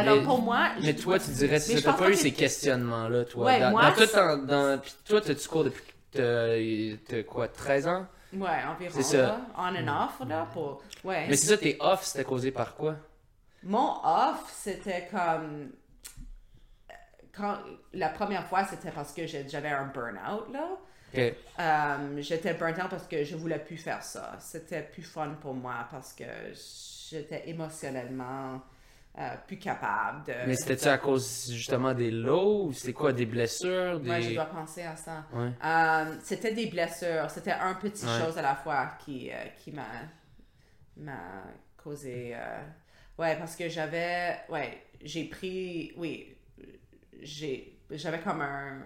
Alors 0.00 0.16
Mais- 0.16 0.22
pour 0.24 0.40
moi, 0.42 0.70
Mais 0.82 0.96
je- 0.96 1.02
toi, 1.02 1.18
tu 1.18 1.30
dirais, 1.30 1.60
si 1.60 1.82
t'as 1.82 1.92
pas 1.92 2.10
eu 2.10 2.14
ces 2.14 2.32
questionnements-là, 2.32 3.24
toi? 3.24 3.46
Ouais, 3.46 3.60
dans, 3.60 3.70
moi, 3.70 3.90
dans 3.90 3.92
tout 3.94 4.46
dans, 4.46 4.78
Puis 4.80 4.94
toi, 5.06 5.20
t'as-tu 5.20 5.48
cours 5.48 5.64
depuis 5.64 5.82
t'as- 7.06 7.22
quoi, 7.24 7.48
13 7.48 7.86
ans? 7.86 8.06
ouais, 8.32 8.48
environ 8.68 8.92
C'est 8.94 9.02
ça. 9.02 9.16
là, 9.22 9.40
on 9.56 9.74
and 9.74 10.04
off 10.04 10.28
là 10.28 10.46
pour 10.52 10.82
ouais. 11.04 11.26
Mais 11.28 11.36
c'est 11.36 11.46
ça, 11.48 11.56
tes 11.58 11.76
off, 11.80 12.04
c'était 12.04 12.24
causé 12.24 12.50
par 12.50 12.74
quoi? 12.74 12.96
Mon 13.62 13.96
off, 14.04 14.50
c'était 14.52 15.08
comme 15.10 15.70
quand 17.36 17.58
la 17.92 18.08
première 18.08 18.46
fois, 18.46 18.64
c'était 18.64 18.90
parce 18.90 19.12
que 19.12 19.26
j'avais 19.26 19.68
un 19.70 19.86
burn-out 19.86 20.46
là. 20.52 20.68
Euh, 21.60 22.20
j'étais 22.20 22.52
burnt 22.54 22.78
out 22.84 22.90
parce 22.90 23.06
que 23.06 23.24
je 23.24 23.34
voulais 23.36 23.58
plus 23.58 23.76
faire 23.78 24.02
ça. 24.02 24.36
C'était 24.40 24.82
plus 24.82 25.02
fun 25.02 25.30
pour 25.40 25.54
moi 25.54 25.86
parce 25.90 26.12
que 26.12 26.24
j'étais 27.10 27.48
émotionnellement 27.48 28.60
euh, 29.18 29.34
plus 29.46 29.58
capable 29.58 30.24
de. 30.26 30.32
Mais 30.46 30.54
c'était-tu 30.54 30.88
à 30.88 30.98
cause 30.98 31.50
justement 31.52 31.92
des 31.94 32.10
lows 32.10 32.66
ou 32.66 32.72
c'était 32.72 32.92
quoi, 32.92 33.12
des 33.12 33.26
blessures? 33.26 33.98
Des... 34.00 34.06
Moi, 34.06 34.20
je 34.20 34.34
dois 34.34 34.46
penser 34.46 34.82
à 34.82 34.94
ça. 34.96 35.24
Ouais. 35.32 35.50
Euh, 35.64 36.16
c'était 36.22 36.54
des 36.54 36.66
blessures. 36.66 37.28
C'était 37.30 37.52
un 37.52 37.74
petit 37.74 38.06
Ouais. 38.06 38.20
chose 38.24 38.38
à 38.38 38.42
la 38.42 38.54
fois 38.54 38.90
qui, 39.04 39.30
euh, 39.32 39.36
qui 39.56 39.72
m'a, 39.72 39.86
m'a 40.96 41.44
causé. 41.76 42.34
Ouais, 43.18 43.36
parce 43.36 43.56
que 43.56 43.68
j'avais. 43.68 44.38
Ouais, 44.48 44.84
j'ai 45.02 45.24
pris. 45.24 45.92
Oui, 45.96 46.36
j'ai, 47.20 47.80
j'avais 47.90 48.20
comme 48.20 48.40
un, 48.42 48.82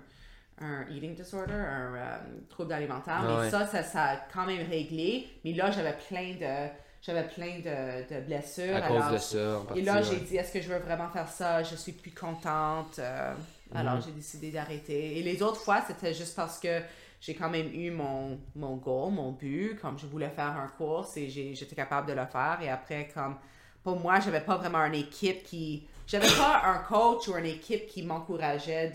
un 0.61 0.87
eating 0.89 1.15
disorder, 1.15 1.53
un 1.53 2.21
trouble 2.49 2.73
alimentaire. 2.73 3.19
Ah 3.21 3.27
mais 3.27 3.37
ouais. 3.41 3.51
ça, 3.51 3.67
ça, 3.67 3.83
ça 3.83 4.03
a 4.05 4.17
quand 4.33 4.47
même 4.47 4.67
réglé. 4.69 5.29
Mais 5.45 5.53
là, 5.53 5.71
j'avais 5.71 5.97
plein 6.09 6.35
de. 6.37 6.71
J'avais 7.03 7.24
plein 7.29 7.59
de, 7.59 8.15
de 8.15 8.20
blessures. 8.24 8.77
À 8.77 8.83
cause 8.83 8.97
alors- 8.97 9.11
de 9.12 9.19
ça, 9.19 9.59
en 9.59 9.65
partie. 9.65 9.81
et 9.81 9.85
là, 9.85 10.01
j'ai 10.03 10.16
dit, 10.20 10.37
est-ce 10.37 10.53
que 10.53 10.61
je 10.61 10.69
veux 10.69 10.79
vraiment 10.79 11.09
faire 11.09 11.29
ça? 11.29 11.62
Je 11.65 11.74
suis 11.74 11.93
plus 11.93 12.12
contente. 12.12 12.99
euh, 13.01 13.35
Alors, 13.74 13.95
Mhm. 13.95 14.03
j'ai 14.07 14.11
décidé 14.12 14.51
d'arrêter. 14.51 15.19
Et 15.19 15.23
les 15.23 15.43
autres 15.43 15.61
fois, 15.61 15.81
c'était 15.87 16.12
juste 16.15 16.37
parce 16.37 16.59
que 16.61 16.81
j'ai 17.20 17.35
quand 17.35 17.49
même 17.51 17.73
eu 17.74 17.91
mon, 17.91 18.39
mon 18.55 18.77
goal, 18.77 19.12
mon 19.12 19.33
but, 19.33 19.79
comme 19.81 19.99
je 19.99 20.07
voulais 20.07 20.29
faire 20.31 20.57
un 20.59 20.69
course 20.69 21.16
et 21.16 21.29
j'étais 21.29 21.74
capable 21.74 22.07
de 22.09 22.12
le 22.12 22.27
faire. 22.27 22.59
Et 22.62 22.69
après, 22.69 23.09
comme 23.15 23.37
pour 23.83 23.99
moi, 23.99 24.20
j'avais 24.20 24.43
pas 24.43 24.57
vraiment 24.59 24.85
une 24.85 24.95
équipe 24.95 25.43
qui. 25.43 25.89
J'avais 26.07 26.29
pas 26.37 26.62
un 26.66 26.79
coach 26.81 27.27
ou 27.29 27.37
une 27.37 27.47
équipe 27.47 27.87
qui 27.87 28.03
m'encourageait 28.03 28.91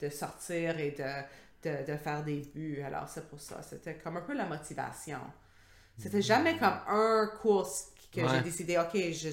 de, 0.00 0.06
de 0.06 0.10
sortir 0.10 0.78
et 0.78 0.92
de, 0.92 1.68
de, 1.68 1.92
de 1.92 1.96
faire 1.98 2.22
des 2.22 2.48
buts. 2.54 2.80
Alors, 2.86 3.08
c'est 3.08 3.28
pour 3.28 3.40
ça. 3.40 3.60
C'était 3.62 3.94
comme 3.96 4.16
un 4.18 4.20
peu 4.22 4.34
la 4.36 4.46
motivation. 4.46 5.18
C'était 6.00 6.22
jamais 6.22 6.56
comme 6.58 6.78
un 6.88 7.30
course 7.40 7.88
que 8.12 8.20
Ouais. 8.22 8.28
j'ai 8.28 8.40
décidé, 8.40 8.78
OK, 8.78 8.96
je, 9.12 9.30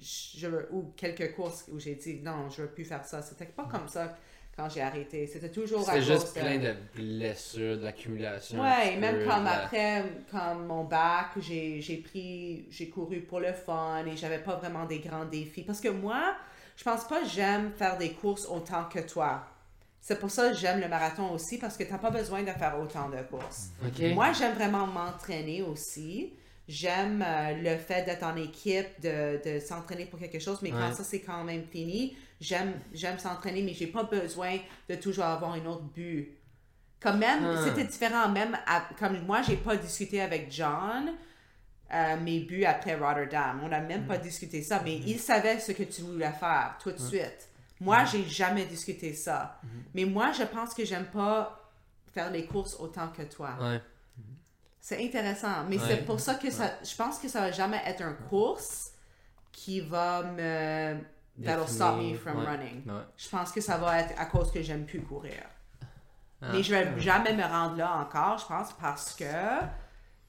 je, 0.00 0.48
ou 0.70 0.92
quelques 0.96 1.34
courses 1.34 1.64
où 1.72 1.78
j'ai 1.78 1.94
dit, 1.96 2.20
non, 2.22 2.48
je 2.50 2.62
veux 2.62 2.68
plus 2.70 2.84
faire 2.84 3.04
ça. 3.04 3.22
C'était 3.22 3.46
pas 3.46 3.64
comme 3.64 3.88
ça 3.88 4.16
quand 4.56 4.68
j'ai 4.68 4.82
arrêté. 4.82 5.26
C'était 5.26 5.50
toujours 5.50 5.88
à 5.88 6.00
juste 6.00 6.34
plein 6.34 6.58
de 6.58 6.74
blessures, 6.94 7.78
un 7.86 7.92
Ouais, 8.60 8.96
même 8.96 9.22
comme 9.24 9.44
la- 9.44 9.64
après, 9.64 10.04
comme 10.30 10.66
mon 10.66 10.84
bac, 10.84 11.28
j'ai 11.40 11.80
j'ai 11.80 11.98
pris, 11.98 12.66
j'ai 12.70 12.88
couru 12.90 13.20
pour 13.22 13.40
le 13.40 13.52
fun 13.52 14.04
et 14.06 14.16
j'avais 14.16 14.42
pas 14.42 14.56
vraiment 14.56 14.86
des 14.86 14.98
grands 15.00 15.24
défis. 15.24 15.62
Parce 15.62 15.80
que 15.80 15.88
moi, 15.88 16.36
je 16.76 16.82
pense 16.84 17.06
pas 17.06 17.24
j'aime 17.24 17.72
faire 17.72 17.96
des 17.96 18.12
courses 18.12 18.46
autant 18.46 18.84
que 18.88 18.98
toi. 19.00 19.44
C'est 20.00 20.18
pour 20.18 20.30
ça 20.30 20.50
que 20.50 20.56
j'aime 20.56 20.80
le 20.80 20.88
marathon 20.88 21.30
aussi, 21.32 21.58
parce 21.58 21.76
que 21.76 21.84
t'as 21.84 21.98
pas 21.98 22.10
besoin 22.10 22.42
de 22.42 22.50
faire 22.50 22.78
autant 22.80 23.08
de 23.10 23.18
courses. 23.22 23.68
Ok. 23.86 24.00
Moi, 24.14 24.32
j'aime 24.32 24.54
vraiment 24.54 24.86
m'entraîner 24.86 25.62
aussi. 25.62 26.32
J'aime 26.66 27.22
euh, 27.26 27.52
le 27.62 27.76
fait 27.78 28.04
d'être 28.04 28.22
en 28.22 28.36
équipe, 28.36 29.00
de, 29.02 29.40
de 29.44 29.58
s'entraîner 29.60 30.06
pour 30.06 30.18
quelque 30.20 30.38
chose, 30.38 30.60
mais 30.62 30.70
quand 30.70 30.92
ça 30.94 31.02
c'est 31.04 31.20
quand 31.20 31.42
même 31.44 31.64
fini, 31.64 32.16
j'aime 32.40 32.72
s'entraîner, 33.18 33.62
mais 33.62 33.74
j'ai 33.74 33.88
pas 33.88 34.04
besoin 34.04 34.56
de 34.88 34.94
toujours 34.94 35.24
avoir 35.24 35.52
un 35.52 35.66
autre 35.66 35.82
but. 35.82 36.36
Comme 37.00 37.18
même, 37.18 37.44
Ah. 37.44 37.64
c'était 37.66 37.84
différent, 37.84 38.28
même 38.28 38.56
à- 38.66 38.84
comme 38.98 39.20
moi, 39.26 39.42
j'ai 39.42 39.56
pas 39.56 39.76
discuté 39.76 40.20
avec 40.20 40.50
John 40.52 41.10
euh, 41.92 42.16
mes 42.20 42.40
buts 42.40 42.64
après 42.64 42.94
Rotterdam. 42.94 43.60
On 43.64 43.68
n'a 43.68 43.80
même 43.80 44.06
pas 44.06 44.16
discuté 44.18 44.62
ça, 44.62 44.80
mais 44.84 44.96
il 44.98 45.18
savait 45.18 45.58
ce 45.58 45.72
que 45.72 45.82
tu 45.82 46.02
voulais 46.02 46.30
faire 46.38 46.76
tout 46.80 46.92
de 46.92 46.98
suite. 46.98 47.48
Moi, 47.80 48.04
j'ai 48.04 48.24
jamais 48.24 48.66
discuté 48.66 49.14
ça. 49.14 49.58
Mais 49.94 50.04
moi, 50.04 50.32
je 50.32 50.42
pense 50.44 50.74
que 50.74 50.84
j'aime 50.84 51.06
pas 51.06 51.58
faire 52.12 52.30
les 52.30 52.44
courses 52.46 52.76
autant 52.78 53.08
que 53.08 53.22
toi. 53.22 53.56
Ouais. 53.60 53.80
C'est 54.80 55.02
intéressant, 55.04 55.64
mais 55.68 55.78
Ouais. 55.78 55.84
c'est 55.88 56.04
pour 56.06 56.18
ça 56.20 56.34
que 56.36 56.50
ça, 56.50 56.72
je 56.82 56.94
pense 56.96 57.18
que 57.18 57.28
ça 57.28 57.40
va 57.40 57.52
jamais 57.52 57.80
être 57.86 58.02
un 58.02 58.14
course 58.14 58.92
qui 59.52 59.80
va 59.80 60.22
me 60.22 60.96
that'll 61.44 61.68
stop 61.68 61.96
me 61.98 62.14
from 62.16 62.38
running. 62.38 62.82
Je 63.16 63.28
pense 63.28 63.52
que 63.52 63.60
ça 63.60 63.76
va 63.76 64.00
être 64.00 64.14
à 64.18 64.26
cause 64.26 64.50
que 64.50 64.62
j'aime 64.62 64.86
plus 64.86 65.02
courir. 65.02 65.42
Ah. 66.42 66.48
Mais 66.52 66.62
je 66.62 66.74
vais 66.74 66.98
jamais 66.98 67.34
me 67.34 67.42
rendre 67.44 67.76
là 67.76 67.94
encore, 67.98 68.38
je 68.38 68.46
pense, 68.46 68.72
parce 68.72 69.14
que 69.14 69.24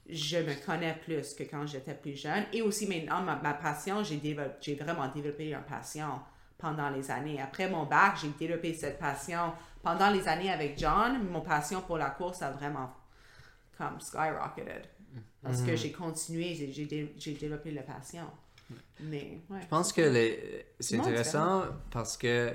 je 0.10 0.38
me 0.38 0.54
connais 0.66 0.94
plus 0.96 1.34
que 1.34 1.44
quand 1.44 1.66
j'étais 1.66 1.94
plus 1.94 2.16
jeune. 2.22 2.44
Et 2.52 2.62
aussi 2.62 2.86
maintenant, 2.88 3.22
ma, 3.22 3.38
ma 3.38 3.54
passion, 3.54 4.04
j'ai 4.04 4.18
développé- 4.18 4.58
j'ai 4.60 4.76
vraiment 4.76 5.08
développé 5.08 5.50
une 5.52 5.62
passion 5.64 6.20
pendant 6.62 6.90
les 6.90 7.10
années. 7.12 7.42
Après 7.42 7.70
mon 7.70 7.86
bac, 7.86 8.18
j'ai 8.22 8.30
développé 8.30 8.74
cette 8.74 9.00
passion 9.00 9.54
pendant 9.84 10.10
les 10.12 10.28
années 10.28 10.52
avec 10.52 10.78
John. 10.78 11.28
Mon 11.30 11.42
passion 11.42 11.82
pour 11.82 11.98
la 11.98 12.12
course 12.12 12.42
a 12.42 12.52
vraiment 12.52 12.94
comme 13.78 14.00
skyrocketed. 14.00 14.86
Parce 15.44 15.62
que 15.64 15.76
j'ai 15.76 15.92
continué, 15.92 16.54
j'ai- 16.54 16.72
j'ai 16.72 16.86
dé- 16.86 17.16
j'ai 17.18 17.34
développé 17.34 17.72
la 17.72 17.82
passion. 17.82 18.26
Mais, 19.00 19.40
ouais. 19.50 19.60
Je 19.62 19.68
pense 19.68 19.92
que 19.92 20.02
les- 20.02 20.66
c'est 20.80 20.98
intéressant 21.10 21.64
parce 21.90 22.16
que 22.16 22.54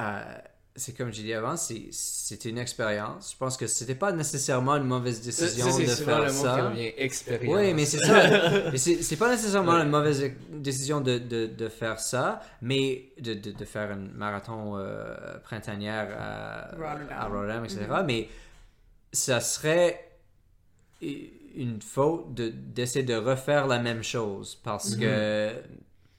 euh, 0.00 0.38
c'est 0.80 0.92
comme 0.92 1.12
j'ai 1.12 1.22
dit 1.22 1.32
avant, 1.34 1.56
c'est 1.56 1.88
c'est 1.92 2.44
une 2.46 2.58
expérience. 2.58 3.32
Je 3.32 3.36
pense 3.36 3.56
que 3.56 3.66
c'était 3.66 3.94
pas 3.94 4.10
nécessairement 4.12 4.76
une 4.76 4.84
mauvaise 4.84 5.20
Ça, 5.30 5.44
décision 5.44 5.78
de 5.78 5.84
faire 5.86 6.18
le 6.20 6.24
mot 6.26 6.30
qui 6.30 6.34
ça. 6.44 6.68
revient, 6.68 6.92
expérience. 6.96 7.54
Oui, 7.56 7.74
mais 7.74 7.84
c'est 7.86 7.98
ça. 7.98 8.76
C'est 8.76 9.16
pas 9.16 9.30
nécessairement 9.30 9.74
une 9.76 9.90
mauvaise 9.90 10.24
décision 10.50 11.00
de, 11.00 11.18
de, 11.18 11.46
de 11.46 11.68
faire 11.68 12.00
ça, 12.00 12.40
mais 12.62 13.12
de, 13.20 13.34
de, 13.34 13.50
de 13.52 13.64
faire 13.64 13.90
un 13.92 13.96
marathon 13.96 14.76
euh, 14.78 15.38
printanière 15.44 16.08
à 16.18 16.70
Rotterdam. 16.76 17.08
à 17.10 17.24
Rotterdam, 17.26 17.64
etc. 17.64 17.80
Mais 18.06 18.28
ça 19.12 19.40
serait 19.40 20.06
une 21.02 21.80
faute 21.82 22.34
de- 22.34 22.48
d'essayer 22.50 23.04
de 23.04 23.14
refaire 23.14 23.66
la 23.66 23.78
même 23.78 24.02
chose 24.02 24.54
parce 24.62 24.94
que 24.96 25.50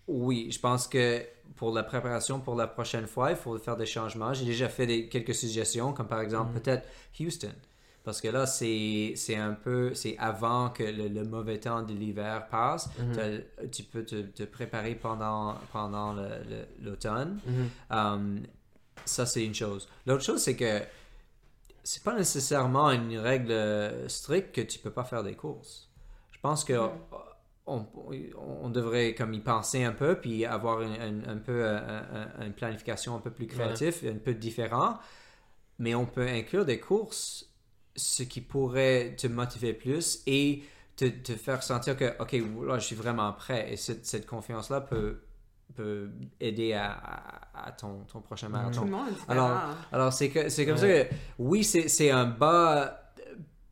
oui, 0.08 0.50
je 0.52 0.60
pense 0.60 0.88
que 0.88 1.22
pour 1.62 1.72
la 1.72 1.84
préparation 1.84 2.40
pour 2.40 2.56
la 2.56 2.66
prochaine 2.66 3.06
fois, 3.06 3.30
il 3.30 3.38
faut 3.38 3.56
faire 3.60 3.78
des 3.78 3.86
changements. 3.86 4.34
J'ai 4.34 4.46
déjà 4.46 4.68
fait 4.68 4.88
des, 4.88 5.08
quelques 5.08 5.36
suggestions, 5.36 5.94
comme 5.94 6.08
par 6.08 6.20
exemple 6.20 6.60
peut-être 6.60 6.88
Houston. 7.20 7.54
Parce 8.04 8.20
que 8.20 8.30
là, 8.30 8.48
c'est 8.48 9.14
un 9.36 9.54
peu, 9.54 9.94
c'est 9.94 10.18
avant 10.18 10.72
que 10.72 10.82
le, 10.82 11.08
le 11.08 11.24
mauvais 11.24 11.60
temps 11.60 11.84
de 11.84 11.94
l'hiver 11.94 12.48
passe. 12.50 12.90
T'as- 13.14 13.68
Tu 13.68 13.84
peux 13.84 14.04
te, 14.04 14.24
te 14.24 14.42
préparer 14.42 14.96
pendant, 14.96 15.54
pendant 15.72 16.16
l'automne. 16.82 17.40
Mhm. 17.46 17.70
Um, 17.92 18.40
ça, 19.06 19.28
c'est 19.28 19.46
une 19.46 19.54
chose. 19.54 19.88
L'autre 20.08 20.24
chose, 20.24 20.42
c'est 20.42 20.56
que 20.56 20.82
c'est 21.84 22.02
pas 22.04 22.16
nécessairement 22.16 22.90
une 22.90 23.20
règle 23.20 23.52
euh, 23.52 24.08
stricte 24.10 24.56
que 24.56 24.62
tu 24.62 24.80
peux 24.80 24.90
pas 24.92 25.04
faire 25.04 25.22
des 25.24 25.36
courses. 25.36 25.92
Je 26.32 26.40
pense 26.42 26.64
que 26.64 26.74
on, 27.68 27.86
on 28.64 28.70
devrait 28.70 29.14
comme 29.16 29.34
y 29.34 29.40
penser 29.40 29.84
un 29.84 29.92
peu 29.94 30.16
puis 30.20 30.46
avoir 30.46 30.82
une, 30.82 30.94
une- 31.02 31.30
un 31.30 31.38
peu 31.38 31.64
euh, 31.64 31.78
un- 31.80 32.42
un- 32.42 32.46
une 32.48 32.54
planification 32.54 33.16
un 33.16 33.20
peu 33.20 33.32
plus 33.32 33.48
créative, 33.48 33.96
un 34.14 34.18
peu 34.18 34.34
différent. 34.34 34.98
Mais 35.80 35.96
on 35.96 36.06
peut 36.06 36.28
inclure 36.28 36.66
des 36.66 36.80
courses, 36.80 37.50
ce 37.96 38.24
qui 38.24 38.42
pourrait 38.42 39.16
te 39.18 39.28
motiver 39.28 39.74
plus 39.74 40.22
et 40.28 40.64
te, 40.96 41.06
te 41.06 41.34
faire 41.34 41.64
sentir 41.64 41.98
que, 41.98 42.14
OK, 42.20 42.34
là, 42.68 42.78
je 42.78 42.86
suis 42.86 42.96
vraiment 42.96 43.32
prêt. 43.34 43.72
Et 43.74 43.78
cette, 43.78 44.06
cette 44.06 44.26
confiance-là 44.28 44.82
peut, 44.82 45.22
peut 45.76 46.10
aider 46.40 46.74
à, 46.74 46.92
à- 46.92 47.68
à 47.68 47.72
ton, 47.72 48.02
ton 48.12 48.22
prochain 48.22 48.48
Tout 48.48 48.54
marathon. 48.54 48.86
le 48.86 48.92
monde. 48.92 49.08
Alors, 49.28 49.52
alors 49.92 50.14
c'est 50.14 50.30
que 50.30 50.50
c'est 50.50 50.66
comme 50.66 50.76
Ouais. 50.80 51.06
ça 51.06 51.10
que 51.10 51.16
oui, 51.40 51.64
c'est 51.64 51.88
c'est 51.88 52.12
un 52.12 52.26
bas 52.26 52.98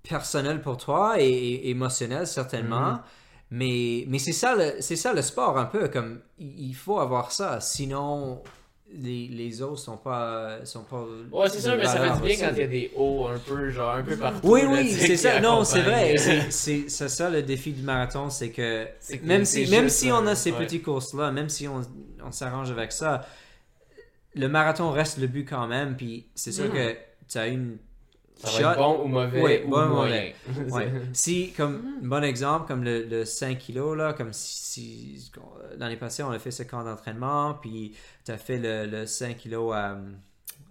personnel 0.03 0.61
pour 0.61 0.77
toi 0.77 1.19
et, 1.21 1.27
et 1.27 1.69
émotionnel 1.69 2.25
certainement. 2.27 2.91
Mhm. 2.93 2.99
Mais, 3.51 4.05
mais 4.07 4.19
c'est 4.19 4.31
ça, 4.33 4.55
le- 4.55 4.75
c'est 4.79 4.95
ça 4.95 5.11
le 5.13 5.21
sport 5.23 5.57
un 5.57 5.65
peu, 5.65 5.87
comme 5.87 6.19
il 6.37 6.73
faut 6.75 6.99
avoir 6.99 7.31
ça, 7.31 7.59
sinon 7.61 8.43
les, 8.91 9.27
les 9.27 9.61
autres 9.61 9.79
sont 9.79 9.97
pas 9.97 10.65
sont 10.65 10.83
pas 10.83 11.03
Ouais, 11.31 11.47
c'est 11.49 11.61
sûr, 11.61 11.75
mais 11.77 11.85
ça 11.85 11.93
fait 11.93 11.99
valeur 11.99 12.15
du 12.17 12.21
bien 12.23 12.31
aussi. 12.35 12.41
quand 12.43 12.51
il 12.53 12.57
y 12.59 12.63
a 12.63 12.67
des 12.67 12.91
hauts 12.95 13.27
un 13.27 13.37
peu, 13.39 13.69
genre 13.69 13.95
un 13.95 14.03
peu 14.03 14.15
partout. 14.17 14.39
Oui, 14.47 14.61
là, 14.63 14.67
oui, 14.71 14.89
c'est 14.91 15.17
ça. 15.17 15.39
Non, 15.39 15.63
c'est 15.63 15.81
vrai. 15.81 16.15
C'est- 16.17 16.51
C'est 16.51 16.89
c'est 16.89 17.09
ça 17.09 17.29
le 17.29 17.41
défi 17.43 17.71
du 17.71 17.81
marathon, 17.83 18.29
c'est 18.29 18.49
que 18.51 18.87
même 19.23 19.45
si, 19.45 19.67
même 19.69 19.89
si 19.89 20.11
on 20.11 20.25
a 20.27 20.35
ces 20.35 20.51
ouais. 20.51 20.57
petites 20.59 20.83
courses-là, 20.83 21.31
même 21.31 21.49
si 21.49 21.67
on, 21.67 21.81
on 22.23 22.31
s'arrange 22.31 22.69
avec 22.71 22.91
ça, 22.91 23.25
le 24.35 24.47
marathon 24.47 24.91
reste 24.91 25.17
le 25.17 25.27
but 25.27 25.45
quand 25.45 25.67
même. 25.67 25.95
Puis 25.97 26.27
c'est 26.35 26.51
sûr 26.51 26.65
Mhm. 26.65 26.71
que 26.73 26.95
tu 27.27 27.37
as 27.37 27.47
une 27.47 27.77
Ça 28.39 28.61
va 28.63 28.71
être 28.71 28.77
bon 28.79 29.03
ou 29.03 29.07
mauvais 29.07 29.41
Ouais, 29.41 29.63
ou 29.65 29.69
bon 29.69 29.83
ou 29.85 29.93
moyen. 29.95 30.31
Ouais. 30.69 30.91
Si, 31.13 31.51
comme, 31.51 31.99
un 32.03 32.07
bon 32.07 32.23
exemple, 32.23 32.67
comme 32.67 32.83
le, 32.83 33.03
le 33.05 33.25
5 33.25 33.57
kg, 33.59 33.95
là, 33.95 34.13
comme 34.13 34.31
si, 34.33 35.17
si- 35.17 35.31
l'année 35.77 35.97
passée, 35.97 36.23
on 36.23 36.31
a 36.31 36.39
fait 36.39 36.51
ce 36.51 36.63
camp 36.63 36.83
d'entraînement, 36.83 37.55
puis 37.55 37.95
tu 38.25 38.31
as 38.31 38.37
fait 38.37 38.57
le, 38.57 38.85
le 38.85 39.05
5 39.05 39.37
kg 39.37 39.53
à, 39.73 39.97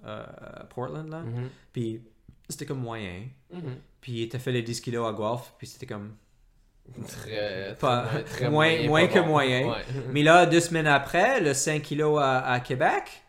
euh, 0.06 0.24
à 0.60 0.64
Portland, 0.64 1.08
là, 1.10 1.20
Mhm. 1.20 1.48
puis 1.72 2.00
c'était 2.48 2.66
comme 2.66 2.80
moyen. 2.80 3.22
Mhm. 3.52 3.76
Puis 4.00 4.28
tu 4.28 4.36
as 4.36 4.38
fait 4.38 4.52
les 4.52 4.62
10 4.62 4.80
kg 4.80 4.96
à 5.06 5.12
Guelph, 5.12 5.52
puis 5.58 5.66
c'était 5.66 5.86
comme. 5.86 6.14
Très, 7.06 7.76
Pas- 7.78 8.06
très, 8.06 8.24
très 8.24 8.44
moins- 8.50 8.66
moyen, 8.66 8.88
moins 8.88 9.06
pas 9.06 9.12
que 9.12 9.18
bon. 9.20 9.26
moyen. 9.26 9.68
Ouais. 9.68 9.84
Mais 10.10 10.22
là, 10.22 10.46
deux 10.46 10.60
semaines 10.60 10.86
après, 10.86 11.38
le 11.40 11.52
5 11.52 11.82
kg 11.82 12.16
à, 12.18 12.50
à 12.50 12.60
Québec, 12.60 13.22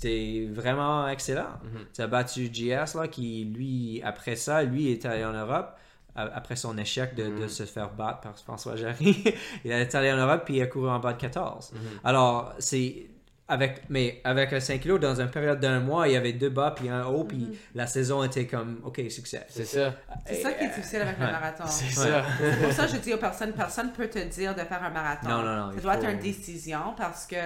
c'était 0.00 0.48
vraiment 0.50 1.06
excellent. 1.08 1.48
Mhm. 1.62 1.80
Tu 1.94 2.00
as 2.02 2.06
battu 2.06 2.48
GS, 2.50 2.94
là, 2.98 3.08
qui, 3.08 3.44
lui, 3.44 4.00
après 4.04 4.36
ça, 4.36 4.62
lui, 4.62 4.90
est 4.90 5.04
allé 5.04 5.24
en 5.24 5.32
Europe. 5.32 5.76
Après 6.16 6.56
son 6.56 6.76
échec 6.76 7.14
de, 7.14 7.24
de 7.24 7.30
Mhm. 7.42 7.48
se 7.48 7.62
faire 7.64 7.90
battre 7.92 8.20
par 8.22 8.36
François 8.38 8.74
Jarry, 8.76 9.24
il 9.64 9.70
est 9.70 9.94
allé 9.94 10.10
en 10.12 10.16
Europe 10.16 10.42
puis 10.44 10.56
il 10.56 10.62
a 10.62 10.66
couru 10.66 10.88
en 10.90 10.98
bas 10.98 11.12
de 11.12 11.18
14. 11.20 11.72
Mhm. 11.72 11.80
Alors, 12.02 12.52
c'est 12.58 13.06
avec, 13.46 13.82
mais 13.88 14.20
avec 14.24 14.50
le 14.50 14.58
5 14.60 14.80
kg, 14.80 14.98
dans 14.98 15.20
une 15.20 15.30
période 15.30 15.60
d'un 15.60 15.78
mois, 15.80 16.08
il 16.08 16.14
y 16.14 16.16
avait 16.16 16.32
deux 16.32 16.50
bas 16.50 16.72
puis 16.76 16.88
un 16.88 17.04
haut, 17.06 17.24
puis 17.24 17.56
la 17.74 17.86
saison 17.86 18.22
était 18.24 18.46
comme, 18.46 18.80
OK, 18.84 19.00
succès. 19.08 19.44
C'est 19.48 19.64
ça. 19.64 19.94
C'est 20.26 20.34
ça 20.42 20.52
qui 20.52 20.64
est 20.64 20.68
difficile 20.68 21.00
avec 21.02 21.18
le 21.18 21.26
Ouais. 21.26 21.32
marathon. 21.32 21.64
C'est 21.66 21.86
Ouais. 21.86 22.10
ça. 22.10 22.24
C'est 22.38 22.62
pour 22.62 22.72
ça 22.72 22.86
que 22.86 22.92
je 22.92 22.96
dis 22.98 23.14
aux 23.14 23.18
personnes, 23.18 23.52
personne 23.52 23.92
peut 23.92 24.08
te 24.08 24.18
dire 24.18 24.54
de 24.54 24.60
faire 24.60 24.82
un 24.82 24.90
marathon. 24.90 25.28
Non, 25.28 25.42
non, 25.42 25.56
non, 25.56 25.70
Ça 25.70 25.74
il 25.76 25.82
doit 25.82 25.92
faut- 25.94 26.02
être 26.02 26.10
une 26.10 26.18
décision 26.18 26.80
parce 26.96 27.26
que 27.26 27.36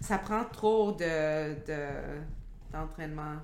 ça 0.00 0.18
prend 0.18 0.44
trop 0.44 0.92
de, 0.92 1.54
de- 1.66 2.20
d'entraînement. 2.72 3.36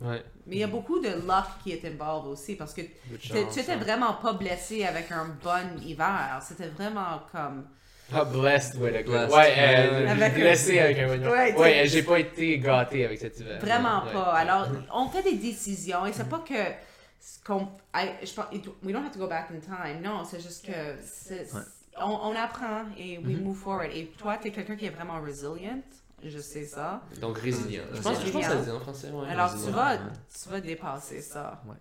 Ouais. 0.00 0.22
Mais 0.46 0.56
il 0.56 0.58
y 0.58 0.64
a 0.64 0.66
beaucoup 0.68 1.00
de 1.00 1.08
luck 1.08 1.46
qui 1.62 1.72
est 1.72 1.84
involved 1.86 2.26
aussi 2.30 2.54
parce 2.54 2.74
que 2.74 2.82
tu 3.18 3.32
n'étais 3.32 3.72
hein. 3.72 3.76
vraiment 3.78 4.14
pas 4.14 4.34
blessé 4.34 4.84
avec 4.84 5.10
un 5.10 5.26
bon 5.42 5.80
hiver. 5.82 6.38
C'était 6.46 6.68
vraiment 6.68 7.22
comme... 7.32 7.66
Ah, 8.12 8.24
blessed, 8.24 8.76
ouais, 8.76 8.90
le 8.92 8.98
gars. 9.10 9.26
Blessed. 9.26 9.34
Ouais, 9.34 9.54
euh. 9.58 10.08
Avec 10.10 10.34
blessé 10.34 10.78
un- 10.78 10.84
avec 10.84 10.98
un 10.98 11.06
moignon. 11.06 11.30
Ouais, 11.30 11.54
Ouais, 11.56 11.80
euh, 11.80 11.86
j'ai 11.88 12.02
pas 12.04 12.18
été 12.20 12.58
gâté 12.58 13.04
avec 13.04 13.18
cet 13.18 13.40
hiver. 13.40 13.58
Vraiment 13.60 14.04
Ouais. 14.04 14.12
pas. 14.12 14.32
Alors, 14.34 14.68
on 14.94 15.08
fait 15.08 15.22
des 15.22 15.36
décisions 15.38 16.06
et 16.06 16.12
c'est 16.12 16.28
pas 16.28 16.38
que. 16.46 16.54
I- 16.54 18.10
je 18.24 18.32
pense, 18.34 18.46
we 18.84 18.92
don't 18.92 19.02
have 19.04 19.10
to 19.12 19.18
go 19.18 19.26
back 19.26 19.48
in 19.50 19.58
time. 19.60 20.02
Non, 20.04 20.22
c'est 20.24 20.40
juste 20.40 20.66
que. 20.66 20.72
c'est-. 21.04 21.48
On, 22.00 22.30
on 22.30 22.34
apprend 22.36 22.84
et 22.96 23.18
we 23.18 23.36
move 23.36 23.56
forward. 23.56 23.90
Et 23.92 24.06
toi, 24.18 24.36
tu 24.38 24.48
es 24.48 24.50
quelqu'un 24.52 24.76
qui 24.76 24.86
est 24.86 24.90
vraiment 24.90 25.20
resilient. 25.20 25.82
Je 26.24 26.38
sais 26.38 26.64
ça. 26.64 27.02
Donc 27.20 27.38
résilient. 27.38 27.84
Je 27.92 28.00
pense, 28.00 28.24
je 28.24 28.30
pense 28.32 28.46
que 28.46 28.52
ça 28.52 28.58
se 28.60 28.64
dit 28.64 28.70
en 28.70 28.80
français, 28.80 29.10
ouais. 29.10 29.28
Alors, 29.28 29.52
tu 29.52 29.70
vas, 29.70 29.98
tu 29.98 30.48
vas 30.48 30.60
dépasser 30.60 31.20
ça. 31.20 31.62
Ouais. 31.66 31.76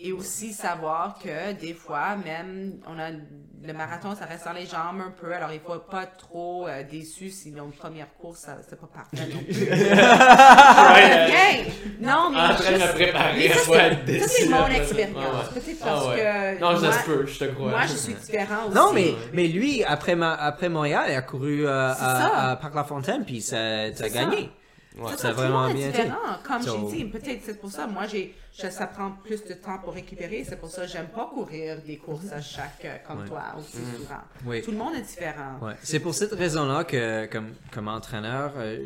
Et 0.00 0.12
aussi 0.12 0.52
savoir 0.52 1.18
que 1.20 1.52
des 1.54 1.74
fois, 1.74 2.14
même, 2.24 2.74
on 2.86 2.96
a 3.00 3.10
le 3.10 3.72
marathon, 3.72 4.14
ça 4.14 4.26
reste 4.26 4.44
dans 4.44 4.52
les 4.52 4.64
jambes 4.66 5.00
un 5.04 5.10
peu. 5.10 5.32
Alors, 5.34 5.50
il 5.52 5.58
faut 5.58 5.76
pas 5.90 6.06
trop 6.06 6.68
euh, 6.68 6.84
déçu 6.88 7.30
si 7.30 7.50
notre 7.50 7.72
première 7.76 8.06
course, 8.14 8.38
ça- 8.42 8.58
c'est 8.68 8.78
pas 8.80 8.86
parfait 8.86 9.26
non 9.34 9.40
plus. 9.42 9.68
Ouais, 9.68 11.30
Hey! 11.32 11.64
Non, 12.00 12.30
mais. 12.30 12.38
En 12.38 12.54
train 12.54 12.72
de 12.72 12.76
me 12.78 12.92
préparer 12.94 13.38
mais 13.38 13.50
à 13.50 13.54
ça, 13.56 13.60
soit 13.64 13.76
c'est- 13.76 13.86
être 13.86 13.98
ça, 13.98 14.04
déçu 14.04 14.28
c'est 14.28 14.48
mon 14.48 14.66
expérience. 14.68 15.16
Ah 15.18 15.32
ouais. 15.54 15.60
Peut-être 15.60 15.78
Ah 15.82 15.84
parce 15.86 16.06
ouais. 16.08 16.16
que. 16.16 16.60
Non, 16.60 16.80
moi, 16.80 16.92
se 16.92 17.04
peut, 17.04 17.26
je 17.26 17.38
te 17.40 17.44
crois. 17.46 17.70
Moi, 17.70 17.82
je 17.82 17.96
suis 17.96 18.14
différent 18.14 18.66
aussi. 18.66 18.74
Non, 18.76 18.92
mais, 18.92 19.14
mais 19.32 19.48
lui, 19.48 19.82
après, 19.82 20.14
ma, 20.14 20.34
après 20.34 20.68
Montréal, 20.68 21.06
il 21.08 21.16
a 21.16 21.22
couru 21.22 21.66
euh, 21.66 21.92
à, 21.98 22.50
à 22.52 22.56
Parc-la-Fontaine, 22.56 23.24
puis 23.24 23.40
ça, 23.40 23.92
ça 23.94 24.04
a 24.04 24.08
gagné. 24.08 24.50
Ouais. 24.98 25.12
C'est 25.12 25.18
Ça 25.18 25.28
a 25.28 25.32
tout 25.34 25.40
le 25.40 25.46
vraiment 25.46 25.72
bien 25.72 25.88
différent. 25.88 26.16
Comme 26.46 26.62
So- 26.62 26.90
j'ai 26.90 26.96
dit, 26.96 27.04
peut-être 27.06 27.40
c'est 27.44 27.60
pour 27.60 27.70
ça, 27.70 27.86
moi, 27.86 28.06
j'ai, 28.06 28.34
je- 28.52 28.68
ça 28.68 28.86
prend 28.86 29.12
plus 29.12 29.44
de 29.44 29.54
temps 29.54 29.78
pour 29.78 29.94
récupérer. 29.94 30.44
C'est 30.48 30.56
pour 30.58 30.68
ça 30.70 30.82
que 30.82 30.88
j'aime 30.88 31.08
pas 31.08 31.26
courir 31.32 31.80
des 31.86 31.96
courses 31.98 32.32
à 32.32 32.40
chaque, 32.40 32.84
euh, 32.84 32.96
comme 33.06 33.20
Ouais. 33.22 33.28
toi, 33.28 33.42
aussi 33.58 33.78
souvent. 33.96 34.20
Oui. 34.44 34.62
Tout 34.62 34.72
le 34.72 34.76
monde 34.76 34.94
est 34.96 35.02
différent. 35.02 35.58
Ouais. 35.62 35.74
C'est 35.82 36.00
pour 36.00 36.14
cette 36.14 36.32
raison-là 36.32 36.84
que, 36.84 37.26
comme, 37.26 37.54
comme 37.72 37.88
entraîneur, 37.88 38.52
euh, 38.56 38.76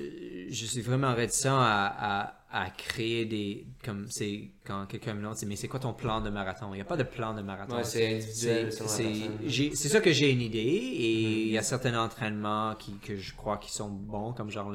je 0.50 0.64
suis 0.66 0.82
vraiment 0.82 1.14
réticent 1.14 1.46
à, 1.46 1.86
à, 2.22 2.34
à 2.54 2.68
créer 2.70 3.24
des. 3.24 3.66
Comme 3.84 4.06
c'est 4.10 4.50
quand 4.64 4.86
quelqu'un 4.86 5.14
me 5.14 5.22
demande, 5.22 5.36
mais 5.46 5.56
c'est 5.56 5.68
quoi 5.68 5.80
ton 5.80 5.94
plan 5.94 6.20
de 6.20 6.28
marathon? 6.30 6.68
Il 6.72 6.76
n'y 6.76 6.80
a 6.82 6.84
pas 6.84 6.96
de 6.98 7.02
plan 7.02 7.32
de 7.34 7.40
marathon. 7.42 7.76
Ouais, 7.76 7.84
c'est 7.84 8.16
individuel 8.16 8.72
C'est- 8.72 9.88
sûr 9.88 10.02
que 10.02 10.12
j'ai 10.12 10.30
une 10.30 10.42
idée 10.42 10.58
et 10.58 11.42
il 11.44 11.48
y 11.48 11.58
a 11.58 11.62
certains 11.62 11.98
entraînements 11.98 12.74
qui, 12.76 12.92
que 12.98 13.16
je 13.16 13.34
crois 13.34 13.56
qui 13.58 13.72
sont 13.72 13.88
bons, 13.88 14.32
comme 14.32 14.50
genre 14.50 14.72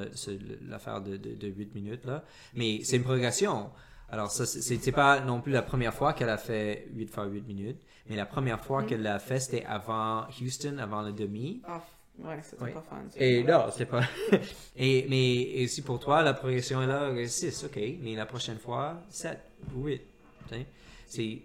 l'affaire 0.68 1.02
de, 1.02 1.18
de, 1.18 1.36
de 1.36 1.48
8 1.48 1.76
minutes. 1.76 2.06
Là. 2.06 2.24
Mais 2.56 2.82
c'est 2.84 2.98
une 2.98 3.04
progression. 3.04 3.70
Alors, 4.10 4.32
ça, 4.32 4.46
c'est- 4.46 4.62
c'était 4.62 4.92
pas 4.94 5.20
non 5.20 5.42
plus 5.42 5.52
la 5.52 5.62
première 5.62 5.94
fois 5.94 6.14
qu'elle 6.14 6.30
a 6.30 6.38
fait 6.38 6.88
8 6.96 7.08
fois 7.10 7.26
8 7.26 7.46
minutes, 7.46 7.80
mais 8.10 8.16
la 8.16 8.26
première 8.26 8.60
fois 8.64 8.84
qu'elle 8.84 9.02
l'a 9.02 9.20
fait, 9.20 9.40
c'était 9.40 9.66
avant 9.66 10.26
Houston, 10.42 10.78
avant 10.80 11.02
le 11.02 11.12
demi. 11.12 11.62
Oh, 11.70 11.74
ouais, 12.20 12.40
c'était 12.44 12.64
Oui. 12.64 12.72
pas 12.72 12.82
fun. 12.82 13.04
Et 13.16 13.44
non, 13.44 13.66
c'est 13.76 13.86
pas. 13.86 14.04
et, 14.78 15.06
mais 15.10 15.34
et 15.60 15.66
aussi 15.66 15.82
pour 15.82 16.00
toi, 16.00 16.22
la 16.24 16.34
progression 16.34 16.82
est 16.82 16.88
là, 16.88 17.12
6, 17.28 17.64
ok. 17.66 17.80
Mais 18.02 18.16
la 18.16 18.26
prochaine 18.26 18.58
fois, 18.58 19.02
7 19.10 19.38
ou 19.76 19.86
8. 19.86 20.02
tu 20.50 20.54
sais. 20.56 20.66
C'est, 21.08 21.42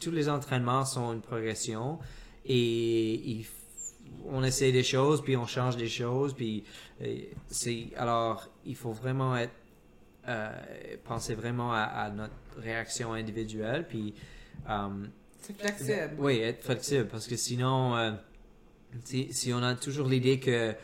tous 0.00 0.10
les 0.10 0.28
entraînements 0.28 0.84
sont 0.84 1.12
une 1.12 1.20
progression 1.20 1.98
et 2.44 3.14
il 3.14 3.46
on 4.26 4.42
essaie 4.44 4.72
des 4.72 4.82
choses, 4.82 5.22
puis 5.22 5.36
on 5.36 5.46
change 5.46 5.76
des 5.76 5.88
choses, 5.88 6.34
puis 6.34 6.64
euh, 7.02 7.16
c'est 7.48 7.88
alors 7.96 8.48
il 8.64 8.74
faut 8.76 8.92
vraiment 8.92 9.36
être 9.36 9.52
euh, 10.28 10.50
penser 11.04 11.34
vraiment 11.34 11.72
à, 11.72 11.80
à 11.82 12.10
notre 12.10 12.32
réaction 12.56 13.12
individuelle, 13.12 13.86
puis 13.86 14.14
euh, 14.68 14.88
C'est 15.40 15.58
flexible. 15.58 16.14
oui, 16.18 16.38
être 16.38 16.62
flexible, 16.64 17.06
parce 17.08 17.26
que 17.26 17.36
sinon, 17.36 17.96
euh, 17.96 18.12
si, 19.04 19.32
si 19.32 19.52
on 19.52 19.62
a 19.62 19.74
toujours 19.74 20.08
l'idée 20.08 20.38
que, 20.38 20.74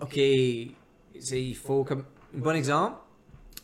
ok, 0.00 0.16
il 0.16 1.56
faut 1.56 1.84
comme, 1.84 2.04
un 2.34 2.38
bon 2.38 2.54
exemple, 2.54 2.96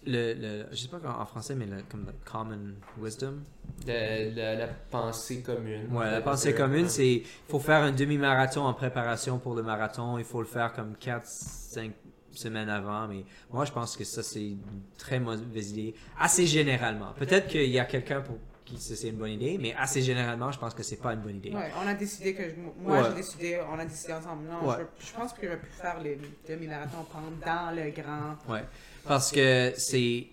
le, 0.04 0.34
le 0.34 0.66
je 0.72 0.76
sais 0.76 0.88
pas 0.88 0.98
en 1.04 1.26
français, 1.26 1.54
mais 1.54 1.66
le, 1.66 1.82
comme 1.88 2.06
le 2.06 2.12
common 2.24 2.74
wisdom. 2.98 3.42
La, 3.86 4.54
la 4.54 4.66
pensée 4.66 5.42
commune. 5.42 5.86
Ouais, 5.92 6.10
la 6.10 6.20
pensée 6.20 6.54
commune, 6.54 6.88
c'est, 6.88 7.14
il 7.14 7.26
faut 7.48 7.60
faire 7.60 7.82
un 7.82 7.92
demi-marathon 7.92 8.62
en 8.62 8.74
préparation 8.74 9.38
pour 9.38 9.54
le 9.54 9.62
marathon, 9.62 10.18
il 10.18 10.24
faut 10.24 10.40
le 10.40 10.46
faire 10.46 10.72
comme 10.72 10.94
4-5 10.94 11.92
semaines 12.32 12.68
avant, 12.68 13.08
mais 13.08 13.24
moi 13.52 13.64
je 13.64 13.72
pense 13.72 13.96
que 13.96 14.04
ça 14.04 14.22
c'est 14.22 14.42
une 14.50 14.82
très 14.98 15.20
mauvaise 15.20 15.70
idée, 15.72 15.94
assez 16.18 16.46
généralement. 16.46 17.12
Peut-être 17.16 17.46
qu'il 17.46 17.70
y 17.70 17.78
a 17.78 17.84
quelqu'un 17.84 18.20
pour 18.22 18.38
c'est 18.78 19.08
une 19.08 19.16
bonne 19.16 19.30
idée, 19.32 19.58
mais 19.60 19.74
assez 19.74 20.02
généralement, 20.02 20.50
je 20.52 20.58
pense 20.58 20.74
que 20.74 20.82
c'est 20.82 20.96
pas 20.96 21.12
une 21.14 21.20
bonne 21.20 21.36
idée. 21.36 21.50
Ouais, 21.50 21.70
on 21.82 21.86
a 21.86 21.94
décidé 21.94 22.34
que 22.34 22.42
je- 22.44 22.54
moi 22.82 22.98
Ouais. 23.02 23.08
j'ai 23.10 23.14
décidé, 23.16 23.60
on 23.72 23.78
a 23.78 23.84
décidé 23.84 24.12
ensemble. 24.12 24.44
Non, 24.48 24.68
Ouais. 24.68 24.76
je, 25.00 25.06
je 25.06 25.12
pense 25.12 25.32
que 25.32 25.46
j'aurais 25.46 25.58
pu 25.58 25.70
faire 25.70 26.00
les 26.00 26.18
demi-marathons 26.48 27.04
pendant 27.12 27.70
le 27.72 27.90
grand. 27.90 28.36
Ouais. 28.52 28.64
Parce 29.06 29.30
que 29.32 29.72
c'est 29.76 30.26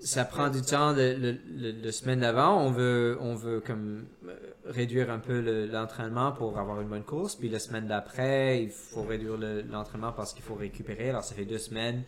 ça 0.00 0.24
prend 0.24 0.48
du 0.48 0.62
temps 0.62 0.92
le, 0.92 1.14
le, 1.14 1.36
le- 1.56 1.72
le 1.82 1.90
semaine 1.90 2.20
d'avant. 2.20 2.56
On 2.64 2.70
veut 2.70 3.18
on 3.20 3.34
veut 3.34 3.58
comme 3.60 4.06
euh, 4.28 4.36
réduire 4.66 5.10
un 5.10 5.18
peu 5.18 5.40
le- 5.40 5.66
l'entraînement 5.66 6.30
pour 6.30 6.56
avoir 6.56 6.80
une 6.80 6.86
bonne 6.88 7.02
course. 7.02 7.34
Puis 7.34 7.48
la 7.48 7.58
semaine 7.58 7.88
d'après, 7.88 8.62
il 8.62 8.70
faut 8.70 9.02
réduire 9.02 9.36
le- 9.36 9.62
l'entraînement 9.62 10.12
parce 10.12 10.32
qu'il 10.34 10.44
faut 10.44 10.54
récupérer. 10.54 11.10
Alors 11.10 11.24
ça 11.24 11.34
fait 11.34 11.44
deux 11.46 11.58
semaines. 11.58 12.04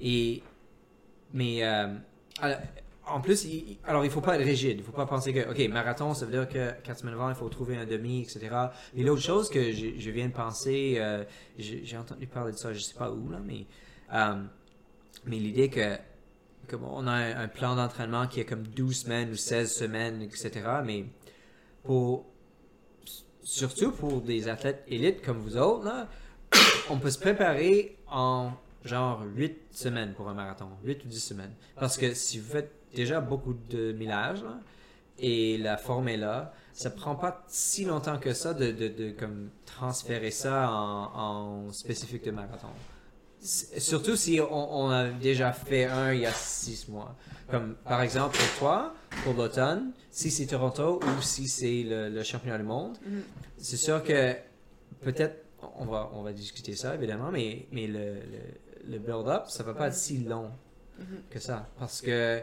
Et 0.00 0.42
mais 1.32 1.64
euh, 1.64 1.94
alors, 2.40 2.58
en 3.12 3.20
plus, 3.20 3.44
il, 3.44 3.78
alors 3.84 4.04
il 4.04 4.10
faut 4.10 4.20
pas 4.20 4.36
être 4.36 4.44
rigide. 4.44 4.78
Il 4.78 4.84
faut 4.84 4.92
pas 4.92 5.06
penser 5.06 5.32
que 5.32 5.50
ok 5.50 5.68
marathon, 5.72 6.14
ça 6.14 6.24
veut 6.24 6.32
dire 6.32 6.48
que 6.48 6.72
quatre 6.82 7.00
semaines 7.00 7.14
avant 7.14 7.28
il 7.28 7.34
faut 7.34 7.48
trouver 7.48 7.76
un 7.76 7.84
demi, 7.84 8.22
etc. 8.22 8.50
Et 8.96 9.02
l'autre 9.02 9.22
chose 9.22 9.50
que 9.50 9.72
je, 9.72 10.10
viens 10.10 10.28
de 10.28 10.32
penser, 10.32 10.94
euh, 10.96 11.24
j'ai 11.58 11.96
entendu 11.96 12.26
parler 12.26 12.52
de 12.52 12.56
ça, 12.56 12.72
je 12.72 12.80
sais 12.80 12.94
pas 12.94 13.10
où 13.10 13.30
là, 13.30 13.38
mais 13.44 13.66
euh, 14.14 14.42
mais 15.26 15.36
l'idée 15.36 15.68
que 15.68 15.96
comme 16.68 16.84
on 16.84 17.06
a 17.06 17.12
un, 17.12 17.48
plan 17.48 17.76
d'entraînement 17.76 18.26
qui 18.26 18.40
est 18.40 18.44
comme 18.44 18.66
12 18.66 19.02
semaines 19.02 19.30
ou 19.30 19.36
16 19.36 19.72
semaines, 19.72 20.22
etc. 20.22 20.50
Mais 20.84 21.04
pour 21.84 22.26
surtout 23.42 23.92
pour 23.92 24.20
des 24.22 24.48
athlètes 24.48 24.84
élites 24.88 25.22
comme 25.22 25.38
vous 25.38 25.56
autres, 25.56 26.06
on 26.90 26.98
peut 26.98 27.10
se 27.10 27.18
préparer 27.18 27.98
en 28.10 28.52
genre 28.84 29.22
8 29.34 29.56
semaines 29.70 30.12
pour 30.14 30.28
un 30.28 30.34
marathon, 30.34 30.68
8 30.84 31.04
ou 31.04 31.08
10 31.08 31.20
semaines. 31.20 31.52
Parce 31.76 31.96
que 31.96 32.14
si 32.14 32.38
vous 32.38 32.50
faites 32.50 32.70
déjà 32.94 33.20
beaucoup 33.20 33.54
de 33.70 33.92
millage 33.92 34.42
là, 34.42 34.58
et 35.18 35.58
la 35.58 35.76
forme 35.76 36.08
est 36.08 36.16
là, 36.16 36.52
ça 36.72 36.90
prend 36.90 37.14
pas 37.14 37.44
si 37.46 37.84
longtemps 37.84 38.18
que 38.18 38.32
ça 38.32 38.54
de, 38.54 38.72
de, 38.72 38.88
de 38.88 39.10
comme 39.10 39.50
transférer 39.66 40.30
ça 40.30 40.70
en, 40.70 41.66
en 41.68 41.72
spécifique 41.72 42.24
de 42.24 42.30
marathon. 42.30 42.68
Surtout 43.40 44.14
si 44.16 44.40
on, 44.40 44.84
on 44.84 44.90
a 44.90 45.08
déjà 45.08 45.52
fait 45.52 45.84
un 45.86 46.12
il 46.12 46.20
y 46.20 46.26
a 46.26 46.32
six 46.32 46.88
mois. 46.88 47.16
Comme 47.50 47.74
par 47.84 48.00
exemple 48.02 48.36
pour 48.38 48.58
toi, 48.58 48.94
pour 49.24 49.34
l'automne, 49.34 49.92
si 50.10 50.30
c'est 50.30 50.46
Toronto 50.46 51.00
ou 51.02 51.22
si 51.22 51.48
c'est 51.48 51.82
le, 51.82 52.08
le 52.08 52.22
championnat 52.22 52.58
du 52.58 52.64
monde, 52.64 52.96
Mhm. 53.04 53.22
c'est 53.58 53.76
sûr 53.76 54.02
que 54.04 54.34
peut-être 55.00 55.44
on 55.78 55.84
va, 55.86 56.10
on 56.14 56.22
va 56.22 56.32
discuter 56.32 56.74
ça 56.76 56.94
évidemment, 56.94 57.30
mais, 57.32 57.66
mais 57.72 57.86
le, 57.88 58.14
le, 58.14 58.38
le 58.88 58.98
build-up, 58.98 59.44
ça 59.48 59.62
va 59.62 59.74
pas 59.74 59.88
être 59.88 59.94
si 59.94 60.18
long 60.24 60.50
Mhm. 60.98 61.22
que 61.30 61.38
ça. 61.38 61.68
Parce 61.78 62.00
que 62.02 62.40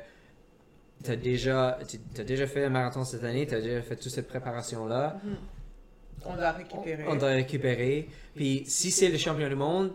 tu 1.03 1.11
as 1.11 1.15
déjà, 1.15 1.77
t'as 2.13 2.23
déjà 2.23 2.47
fait 2.47 2.65
un 2.65 2.69
marathon 2.69 3.03
cette 3.05 3.23
année, 3.23 3.45
tu 3.47 3.53
as 3.55 3.61
déjà 3.61 3.81
fait 3.81 3.95
toute 3.95 4.11
cette 4.11 4.27
préparation-là. 4.27 5.19
Mhm. 5.23 5.37
On 6.25 6.35
doit 6.35 6.51
récupérer. 6.51 7.05
On 7.07 7.15
doit 7.15 7.29
récupérer. 7.29 8.09
Puis 8.35 8.63
si 8.65 8.91
c'est 8.91 9.09
le 9.09 9.17
champion 9.17 9.47
du 9.47 9.55
monde, 9.55 9.91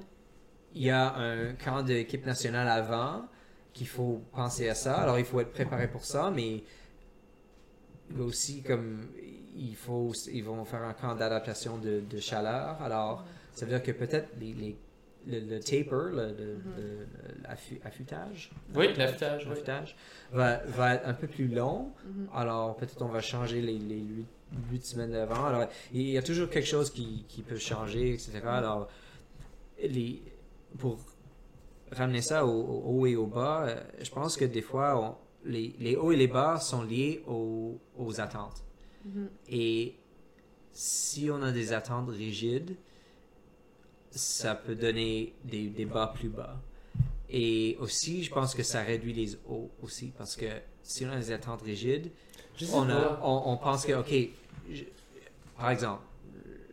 il 0.75 0.83
y 0.85 0.91
a 0.91 1.15
un 1.17 1.53
camp 1.55 1.83
de 1.83 1.93
l'équipe 1.93 2.25
nationale 2.25 2.69
avant 2.69 3.27
qu'il 3.73 3.89
faut 3.89 4.23
penser 4.33 4.69
à 4.69 4.75
ça. 4.75 4.95
Alors 4.97 5.19
il 5.19 5.25
faut 5.25 5.41
être 5.41 5.53
préparé 5.53 5.89
pour 5.89 6.05
ça, 6.05 6.31
mais 6.35 6.63
aussi 8.19 8.63
comme 8.63 9.09
il 9.57 9.75
faut 9.77 10.13
ils 10.33 10.45
vont 10.45 10.65
faire 10.65 10.83
un 10.83 10.95
camp 10.95 11.15
d'adaptation 11.15 11.79
de, 11.79 12.01
de 12.01 12.19
chaleur. 12.19 12.81
Alors 12.83 13.25
ça 13.53 13.67
veut 13.67 13.73
dire 13.73 13.83
que 13.83 13.93
peut-être 13.93 14.29
les, 14.41 14.53
les- 14.55 14.77
le, 15.27 15.41
le 15.41 15.61
taper, 15.61 15.87
le, 15.91 16.29
le- 16.33 16.59
le- 16.77 17.07
l'affu- 17.43 17.81
affûtage, 17.85 18.51
Oui, 18.75 18.89
l'affûtage. 18.97 19.43
oui. 19.45 19.51
l'affûtage, 19.51 19.97
va, 20.33 20.59
va 20.67 20.95
être 20.95 21.07
un 21.09 21.15
peu 21.15 21.27
plus 21.27 21.49
long. 21.49 21.93
Mhm. 22.07 22.29
Alors, 22.35 22.77
peut-être 22.77 23.01
on 23.03 23.09
va 23.09 23.21
changer 23.21 23.61
les, 23.63 23.79
les 23.79 24.05
8, 24.71 24.85
semaines 24.85 25.13
d'avant. 25.13 25.45
Alors, 25.47 25.67
il 25.93 26.03
y 26.09 26.19
a 26.19 26.23
toujours 26.23 26.49
quelque 26.51 26.67
chose 26.69 26.91
qui, 26.91 27.25
qui 27.29 27.43
peut 27.43 27.57
changer, 27.59 28.13
etc. 28.15 28.41
Alors, 28.45 28.89
les, 29.83 30.23
pour 30.79 30.99
ramener 31.93 32.23
ça 32.23 32.45
au, 32.47 32.51
au 32.51 33.01
haut 33.01 33.07
et 33.07 33.17
au 33.17 33.27
bas, 33.27 33.67
euh, 33.67 33.81
je 34.03 34.11
pense 34.11 34.37
que 34.37 34.45
des 34.45 34.63
fois, 34.63 35.01
on- 35.01 35.17
les, 35.49 35.75
les 35.79 35.95
hauts 35.97 36.11
et 36.13 36.17
les 36.17 36.27
bas 36.29 36.59
sont 36.59 36.83
liés 36.83 37.23
aux, 37.27 37.79
aux 37.99 38.21
attentes. 38.21 38.63
Mhm. 39.05 39.29
Et 39.51 39.95
si 40.73 41.29
on 41.31 41.43
a 41.43 41.53
des 41.53 41.73
attentes 41.73 42.09
rigides, 42.11 42.75
ça 44.15 44.55
peut 44.55 44.75
donner 44.75 45.33
des, 45.45 45.69
des 45.69 45.85
bas 45.85 46.13
plus 46.15 46.29
bas. 46.29 46.61
Et 47.31 47.77
aussi, 47.81 48.23
je 48.23 48.31
pense 48.31 48.55
que 48.55 48.63
ça 48.63 48.83
réduit 48.83 49.13
les 49.13 49.35
hauts 49.49 49.71
aussi, 49.83 50.13
parce 50.17 50.37
que 50.37 50.47
si 50.83 51.05
on 51.07 51.11
a 51.11 51.17
des 51.17 51.33
attentes 51.33 51.63
rigides, 51.63 52.11
on, 52.73 52.89
a, 52.91 53.19
on, 53.23 53.43
on 53.53 53.57
pense 53.57 53.85
que, 53.85 53.93
ok, 53.93 54.13
je- 54.71 54.85
par 55.57 55.71
exemple, 55.71 56.03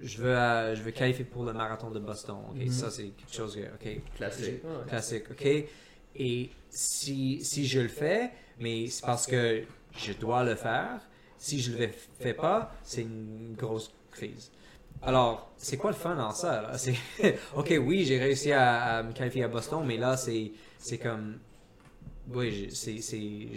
je 0.02 0.18
veux, 0.18 0.36
euh, 0.38 0.76
je 0.76 0.82
veux 0.84 0.92
qualifier 0.92 1.26
pour 1.26 1.44
le 1.46 1.54
marathon 1.54 1.90
de 1.90 2.00
Boston. 2.00 2.38
Ok, 2.52 2.58
Mhm. 2.58 2.70
ça 2.70 2.92
c'est 2.92 3.06
quelque 3.10 3.34
chose 3.34 3.56
que, 3.56 3.62
ok, 3.62 4.02
Classique. 4.16 4.62
classique, 4.88 5.24
ok. 5.32 5.48
Et 6.16 6.50
si, 6.70 7.44
si 7.44 7.66
je 7.66 7.80
le 7.80 7.88
fais, 7.88 8.32
mais 8.60 8.88
c'est 8.88 9.06
parce 9.06 9.26
que 9.26 9.64
je 9.96 10.14
dois 10.14 10.44
le 10.44 10.56
faire. 10.56 11.00
Si 11.38 11.60
je 11.60 11.76
le 11.78 11.88
fais 12.20 12.34
pas, 12.34 12.76
c'est 12.84 13.02
une 13.02 13.56
grosse 13.58 13.92
crise. 14.12 14.52
Alors, 15.04 15.52
c'est 15.58 15.78
quoi 15.78 15.92
le 15.92 15.96
fun 15.96 16.16
dans 16.16 16.32
ça? 16.32 16.72
ok, 17.56 17.74
oui, 17.84 18.06
j'ai 18.06 18.20
réussi 18.20 18.52
à, 18.52 19.02
me 19.04 19.14
qualifier 19.14 19.44
à 19.44 19.48
Boston, 19.48 19.84
mais 19.86 19.98
là, 19.98 20.16
c'est, 20.16 20.52
c'est 20.78 21.00
comme, 21.00 21.40
oui, 22.32 22.70
c'est, 22.72 23.02
c'est, 23.02 23.48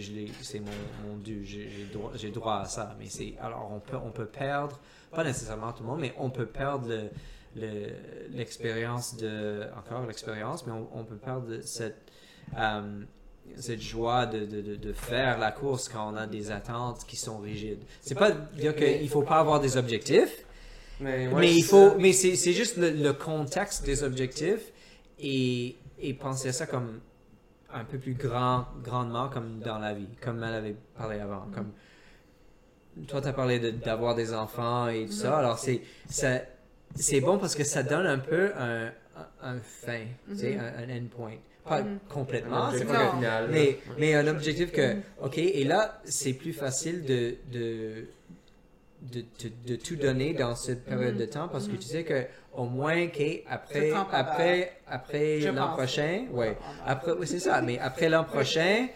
c'est 0.40 0.60
mon, 0.60 0.70
mon 1.06 1.16
dû, 1.18 1.44
j'ai, 1.44 1.68
droit, 1.92 2.12
droit 2.32 2.60
à 2.60 2.64
ça. 2.64 2.96
Mais 2.98 3.06
c'est, 3.08 3.34
alors, 3.42 3.70
on 3.74 3.80
peut, 3.80 3.98
on 4.02 4.10
peut 4.10 4.26
perdre, 4.26 4.80
pas 5.10 5.22
nécessairement 5.22 5.72
tout 5.72 5.82
le 5.82 5.88
monde, 5.90 6.00
mais 6.00 6.14
on 6.18 6.30
peut 6.30 6.46
perdre 6.46 6.88
le, 6.88 7.10
le- 7.56 7.92
l'expérience 8.32 9.16
de, 9.16 9.66
encore 9.76 10.06
l'expérience, 10.06 10.66
mais 10.66 10.72
on, 10.94 11.04
peut 11.04 11.16
perdre 11.16 11.60
cette, 11.62 12.10
euh, 12.58 13.02
cette 13.56 13.82
joie 13.82 14.24
de, 14.24 14.46
de, 14.46 14.62
de, 14.62 14.76
de 14.76 14.92
faire 14.94 15.38
la 15.38 15.52
course 15.52 15.90
quand 15.90 16.10
on 16.10 16.16
a 16.16 16.26
des 16.26 16.50
attentes 16.50 17.04
qui 17.06 17.16
sont 17.16 17.38
rigides. 17.38 17.82
C'est 18.00 18.14
pas 18.14 18.30
dire 18.30 18.74
qu'il 18.74 19.08
faut 19.10 19.22
pas 19.22 19.38
avoir 19.40 19.60
des 19.60 19.76
objectifs, 19.76 20.44
Mais, 21.00 21.26
ouais, 21.28 21.34
mais 21.40 21.54
il 21.54 21.62
c'est 21.62 21.68
faut, 21.70 21.90
ça. 21.90 21.96
mais 21.98 22.12
c'est, 22.12 22.36
c'est 22.36 22.52
juste 22.52 22.76
le, 22.76 22.90
le 22.90 23.12
contexte 23.12 23.84
des 23.84 24.02
objectifs 24.04 24.72
et, 25.18 25.76
et 26.00 26.14
penser 26.14 26.48
à 26.48 26.52
ça 26.52 26.66
comme 26.66 27.00
un 27.72 27.84
peu 27.84 27.98
plus 27.98 28.14
grand, 28.14 28.66
grandement 28.84 29.28
comme 29.28 29.58
dans 29.58 29.78
la 29.78 29.94
vie, 29.94 30.08
comme 30.20 30.42
elle 30.44 30.54
avait 30.54 30.76
parlé 30.96 31.18
avant. 31.18 31.46
Comme 31.52 31.72
toi, 33.08 33.20
tu 33.20 33.26
as 33.28 33.32
parlé 33.32 33.58
de- 33.58 33.70
d'avoir 33.70 34.14
des 34.14 34.32
enfants 34.32 34.88
et 34.88 35.06
tout 35.06 35.12
ça. 35.12 35.38
Alors 35.38 35.58
c'est, 35.58 35.80
ça, 36.08 36.40
c'est 36.94 37.20
bon 37.20 37.38
parce 37.38 37.54
que 37.56 37.64
ça 37.64 37.82
donne 37.82 38.06
un 38.06 38.18
peu 38.18 38.52
un, 38.56 38.92
un, 39.42 39.58
fin, 39.60 40.02
tu 40.28 40.36
sais, 40.36 40.56
un, 40.56 40.84
un 40.88 40.96
endpoint. 40.96 41.34
Pas 41.68 41.80
Mhm. 41.82 41.98
complètement, 42.10 42.70
c'est 42.70 42.84
pas 42.84 43.10
final. 43.16 43.48
mais, 43.50 43.78
mais 43.98 44.14
un 44.14 44.26
objectif 44.28 44.70
que, 44.70 44.96
ok, 45.22 45.38
et 45.38 45.64
là, 45.64 46.00
c'est 46.04 46.34
plus 46.34 46.52
facile 46.52 47.04
de, 47.04 47.36
de, 47.50 48.04
de, 49.12 49.20
de, 49.20 49.50
de 49.66 49.76
tout 49.76 49.96
donner 49.96 50.32
dans 50.34 50.54
cette 50.54 50.84
période 50.84 51.16
de 51.16 51.26
temps 51.26 51.48
parce 51.48 51.68
que 51.68 51.76
tu 51.76 51.82
sais 51.82 52.04
que 52.04 52.24
au 52.54 52.64
moins, 52.64 53.04
ok, 53.04 53.22
après, 53.48 53.90
après, 54.86 55.40
l'an 55.52 55.72
prochain, 55.72 56.26
ouais, 56.32 56.56
après, 56.86 57.12
oui, 57.12 57.26
c'est 57.26 57.40
ça, 57.40 57.60
mais 57.62 57.78
après 57.78 58.08
l'an 58.08 58.24
prochain, 58.24 58.88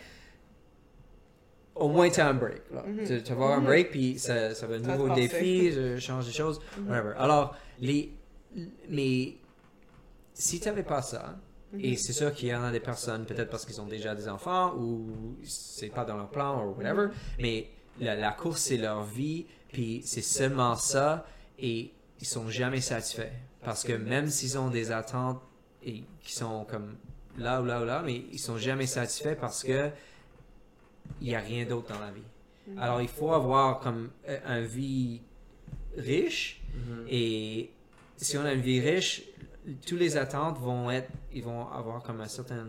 au 1.74 1.88
moins 1.88 2.08
tu 2.10 2.20
as 2.20 2.28
un 2.28 2.34
break. 2.34 2.62
là. 2.72 2.82
Mhm. 2.86 3.06
Tu, 3.06 3.22
tu 3.22 3.28
vas 3.30 3.44
avoir 3.44 3.52
un 3.58 3.60
break, 3.62 3.90
puis 3.90 4.18
ça, 4.18 4.54
ça 4.54 4.66
va 4.66 4.76
un 4.76 4.78
nouveau 4.78 5.14
défi, 5.14 5.70
je 5.72 5.98
change 5.98 6.26
des 6.26 6.32
choses, 6.32 6.60
Mhm. 6.78 6.88
whatever. 6.88 7.12
Alors, 7.18 7.56
les, 7.80 8.12
mais 8.88 9.34
si 10.34 10.58
tu 10.60 10.68
n'avais 10.68 10.82
pas 10.82 11.02
ça, 11.02 11.36
Mhm. 11.72 11.80
et 11.84 11.96
c'est 11.96 12.12
sûr 12.14 12.32
qu'il 12.32 12.48
y 12.48 12.54
en 12.54 12.62
a 12.64 12.70
des 12.72 12.80
personnes, 12.80 13.26
peut-être 13.26 13.50
parce 13.50 13.66
qu'ils 13.66 13.80
ont 13.80 13.86
déjà 13.86 14.14
des 14.14 14.28
enfants 14.28 14.74
ou 14.76 15.36
c'est 15.44 15.88
pas 15.90 16.04
dans 16.06 16.16
leur 16.16 16.30
plan 16.30 16.64
ou 16.66 16.74
whatever, 16.78 17.08
mais 17.38 17.68
la, 18.00 18.14
la 18.16 18.32
course, 18.32 18.62
c'est 18.62 18.76
leur 18.78 19.04
vie, 19.04 19.46
puis 19.72 20.02
c'est 20.04 20.22
seulement 20.22 20.74
ça, 20.76 21.26
et 21.58 21.92
ils 22.20 22.26
sont 22.26 22.48
jamais 22.48 22.80
satisfaits. 22.80 23.32
Parce 23.62 23.84
que 23.84 23.92
même 23.92 24.28
s'ils 24.28 24.58
ont 24.58 24.70
des 24.70 24.90
attentes 24.90 25.40
et 25.82 26.04
qui 26.20 26.32
sont 26.32 26.64
comme 26.64 26.96
là 27.36 27.60
ou 27.60 27.64
là 27.64 27.82
ou 27.82 27.84
là, 27.84 28.02
mais 28.04 28.22
ils 28.32 28.38
sont 28.38 28.58
jamais 28.58 28.86
satisfaits 28.86 29.36
parce 29.38 29.62
que 29.62 29.90
il 31.20 31.28
n'y 31.28 31.34
a 31.34 31.40
rien 31.40 31.64
d'autre 31.64 31.88
dans 31.92 32.00
la 32.00 32.10
vie. 32.10 32.22
Alors 32.76 33.00
il 33.00 33.08
faut 33.08 33.32
avoir 33.32 33.80
comme 33.80 34.10
euh, 34.28 34.38
un 34.46 34.60
vie 34.60 35.22
riche 35.96 36.60
et 37.08 37.70
si 38.16 38.36
on 38.36 38.44
a 38.44 38.52
une 38.52 38.60
vie 38.60 38.80
riche, 38.80 39.22
tous 39.86 39.96
les 39.96 40.16
attentes 40.16 40.58
vont 40.58 40.90
être, 40.90 41.10
ils 41.32 41.42
vont 41.42 41.68
avoir 41.70 42.02
comme 42.02 42.20
un 42.20 42.28
certain 42.28 42.66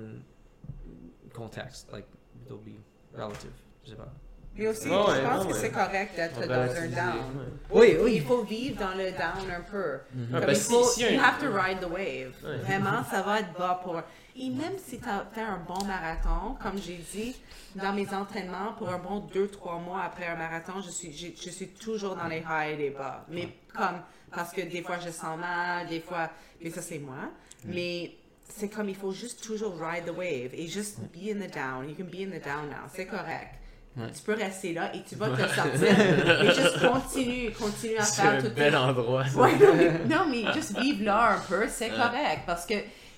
contexte, 1.34 1.92
like 1.92 2.06
they'll 2.48 2.58
be 2.58 2.80
relative, 3.14 3.52
je 3.84 3.92
sais 3.92 3.96
pas. 3.96 4.12
Mais 4.60 4.68
aussi, 4.68 4.90
Ouais, 4.90 4.96
ouais, 4.98 5.04
je 5.16 5.22
pense 5.22 5.44
non, 5.44 5.50
que 5.50 5.54
ouais. 5.54 5.60
c'est 5.62 5.72
correct 5.72 6.16
d'être 6.18 6.40
dans 6.48 6.54
un 6.54 6.88
down. 6.88 7.16
ouais. 7.18 7.48
Oui, 7.72 7.98
Oui, 8.04 8.14
il 8.18 8.24
faut 8.26 8.44
vivre 8.44 8.78
dans 8.80 8.94
le 8.94 9.12
down 9.12 9.50
un 9.58 9.62
peu. 9.62 9.78
Ouais, 9.94 10.00
Comme 10.34 10.42
parce 10.46 10.60
il 10.60 10.64
faut, 10.74 10.82
que 10.82 10.88
si- 10.88 11.00
si 11.00 11.06
un- 11.06 11.10
you 11.12 11.22
have 11.22 11.40
to 11.40 11.46
ride 11.52 11.80
the 11.80 11.86
wave. 11.90 12.34
Ouais. 12.44 12.58
Vraiment, 12.66 13.04
ça 13.10 13.22
va 13.22 13.40
être 13.40 13.54
bas 13.58 13.80
pour. 13.82 14.02
Et 14.36 14.50
même 14.50 14.78
si 14.78 15.00
tu 15.00 15.08
as 15.08 15.26
fait 15.34 15.42
un 15.42 15.60
bon 15.66 15.84
marathon, 15.86 16.56
comme 16.62 16.78
j'ai 16.78 16.98
dit, 17.14 17.36
dans 17.76 17.94
mes 17.94 18.14
entraînements, 18.14 18.74
pour 18.78 18.90
un 18.90 18.98
bon 19.00 19.20
2-3 19.34 19.80
mois 19.80 20.02
après 20.04 20.28
un 20.28 20.36
marathon, 20.36 20.82
je 20.86 20.90
suis, 20.92 21.14
j'ai- 21.14 21.36
je 21.42 21.50
suis 21.50 21.68
toujours 21.70 22.16
dans 22.18 22.28
les 22.28 22.40
hauts 22.42 22.62
et 22.70 22.76
les 22.76 22.90
bas. 22.90 23.26
Mais 23.30 23.48
comme, 23.74 24.02
parce 24.32 24.52
que 24.52 24.62
des 24.62 24.82
fois 24.82 24.98
je 25.00 25.10
sens 25.10 25.38
mal, 25.40 25.88
des 25.88 26.02
fois, 26.02 26.30
mais 26.62 26.70
ça 26.70 26.82
c'est 26.82 27.00
moi. 27.00 27.30
Mais 27.66 28.12
c'est 28.50 28.70
comme 28.70 28.90
il 28.90 28.96
faut 28.96 29.12
juste 29.12 29.42
toujours 29.44 29.74
ride 29.80 30.06
the 30.06 30.18
wave 30.18 30.54
et 30.54 30.68
juste 30.68 31.00
be 31.14 31.30
in 31.32 31.46
the 31.46 31.54
down. 31.54 31.88
You 31.90 31.96
can 31.96 32.06
be 32.06 32.22
in 32.26 32.32
the 32.38 32.44
down 32.44 32.70
now. 32.70 32.88
C'est 32.94 33.06
correct. 33.06 33.56
Tu 33.96 34.22
peux 34.26 34.34
rester 34.34 34.74
là 34.74 34.96
et 34.96 35.02
tu 35.04 35.16
vas 35.16 35.30
te 35.30 35.42
sortir. 35.42 36.00
et 36.44 36.46
juste 36.54 36.80
continue, 36.88 37.52
continue 37.52 37.98
à 37.98 38.04
C'est 38.04 38.22
faire 38.22 38.34
un 38.36 38.42
tout 38.42 38.50
bel 38.56 38.76
endroit. 38.76 39.26
ça. 39.28 39.38
Ouais, 39.40 39.56
non, 39.58 39.74
mais, 39.76 40.16
non, 40.16 40.26
mais 40.30 40.54
juste 40.54 40.80
vivre 40.80 41.04
là 41.04 41.32
un 41.34 41.40
peu, 41.40 41.68
c'est 41.68 41.90
correct 41.90 42.44
parce 42.46 42.66
que 42.66 42.76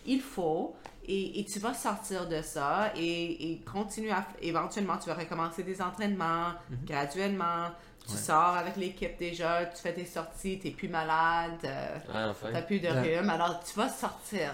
il 0.07 0.21
faut 0.21 0.75
et, 1.07 1.39
et 1.39 1.45
tu 1.45 1.59
vas 1.59 1.73
sortir 1.73 2.27
de 2.27 2.41
ça 2.41 2.91
et, 2.95 3.51
et 3.51 3.57
continuer 3.59 4.11
à. 4.11 4.25
Éventuellement, 4.41 4.97
tu 4.97 5.09
vas 5.09 5.15
recommencer 5.15 5.61
des 5.63 5.81
entraînements 5.81 6.53
graduellement. 6.85 7.67
Tu 8.09 8.17
sors 8.17 8.57
avec 8.57 8.77
l'équipe 8.77 9.17
déjà, 9.19 9.65
tu 9.67 9.81
fais 9.81 9.93
tes 9.93 10.05
sorties, 10.05 10.59
tu 10.59 10.71
plus 10.71 10.87
malade, 10.89 11.51
euh, 11.63 11.97
Ah, 12.11 12.29
enfin. 12.31 12.47
t'as 12.51 12.63
plus 12.63 12.79
de 12.79 12.87
rhume. 12.87 13.29
Alors, 13.29 13.61
tu 13.63 13.77
vas 13.77 13.89
sortir. 13.89 14.51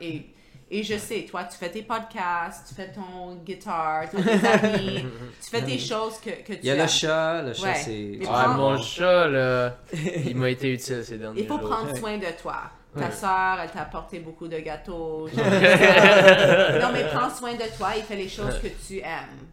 Et, 0.00 0.26
et 0.70 0.82
je 0.82 0.98
sais, 0.98 1.24
toi, 1.24 1.44
tu 1.44 1.56
fais 1.56 1.70
tes 1.70 1.82
podcasts, 1.82 2.68
tu 2.68 2.74
fais 2.74 2.90
ton 2.92 3.34
guitare, 3.36 4.10
tu 4.10 4.16
as 4.18 4.22
des 4.22 4.46
amis, 4.76 5.06
tu 5.42 5.50
fais 5.50 5.62
tes 5.62 5.78
choses 5.78 6.18
que, 6.20 6.30
que 6.30 6.52
tu 6.52 6.58
Il 6.62 6.66
y 6.66 6.70
a 6.70 6.76
le 6.82 6.86
chat, 6.88 7.42
le 7.42 7.54
chat 7.54 7.62
Ouais. 7.68 7.74
c'est... 7.74 8.18
Ah, 8.28 8.44
prends- 8.44 8.54
mon 8.54 8.82
chat, 8.82 9.28
là, 9.28 9.76
il 10.26 10.36
m'a 10.36 10.50
été 10.50 10.72
utile 10.72 11.02
ces 11.04 11.16
derniers 11.18 11.42
Il 11.42 11.46
faut 11.46 11.58
jours. 11.58 11.70
prendre 11.70 11.96
soin 11.96 12.18
de 12.18 12.26
toi. 12.40 12.56
Ta 12.94 13.04
Ouais. 13.06 13.12
soeur, 13.12 13.58
elle 13.62 13.70
t'a 13.70 13.82
apporté 13.82 14.18
beaucoup 14.18 14.48
de 14.48 14.58
gâteaux. 14.58 15.28
non, 15.36 16.92
mais 16.92 17.04
prends 17.12 17.30
soin 17.30 17.54
de 17.54 17.76
toi 17.76 17.96
et 17.96 18.02
fais 18.02 18.16
les 18.16 18.28
choses 18.28 18.58
que 18.60 18.68
tu 18.86 18.98
aimes. 18.98 19.46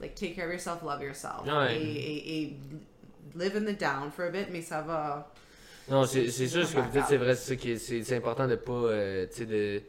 Like, 0.00 0.14
take 0.14 0.34
care 0.34 0.46
of 0.46 0.52
yourself, 0.52 0.82
love 0.82 1.02
yourself. 1.02 1.42
Ouais. 1.46 1.76
Et, 1.76 1.82
et, 1.82 2.42
et 2.42 2.56
live 3.36 3.56
in 3.56 3.64
the 3.72 3.78
down 3.78 4.10
for 4.14 4.26
a 4.26 4.30
bit, 4.30 4.48
mais 4.50 4.62
ça 4.62 4.82
va. 4.82 5.30
Non, 5.88 6.04
c'est 6.04 6.28
c'est 6.30 6.48
sûr, 6.48 6.66
ce 6.66 6.74
que 6.74 6.80
vous 6.80 6.90
dites, 6.90 7.04
c'est 7.08 7.16
vrai, 7.16 7.34
c'est 7.36 8.16
important 8.16 8.46
de 8.46 8.56
pas, 8.56 8.72
euh, 8.72 9.26
tu 9.30 9.38
sais, 9.38 9.46
de... 9.46 9.82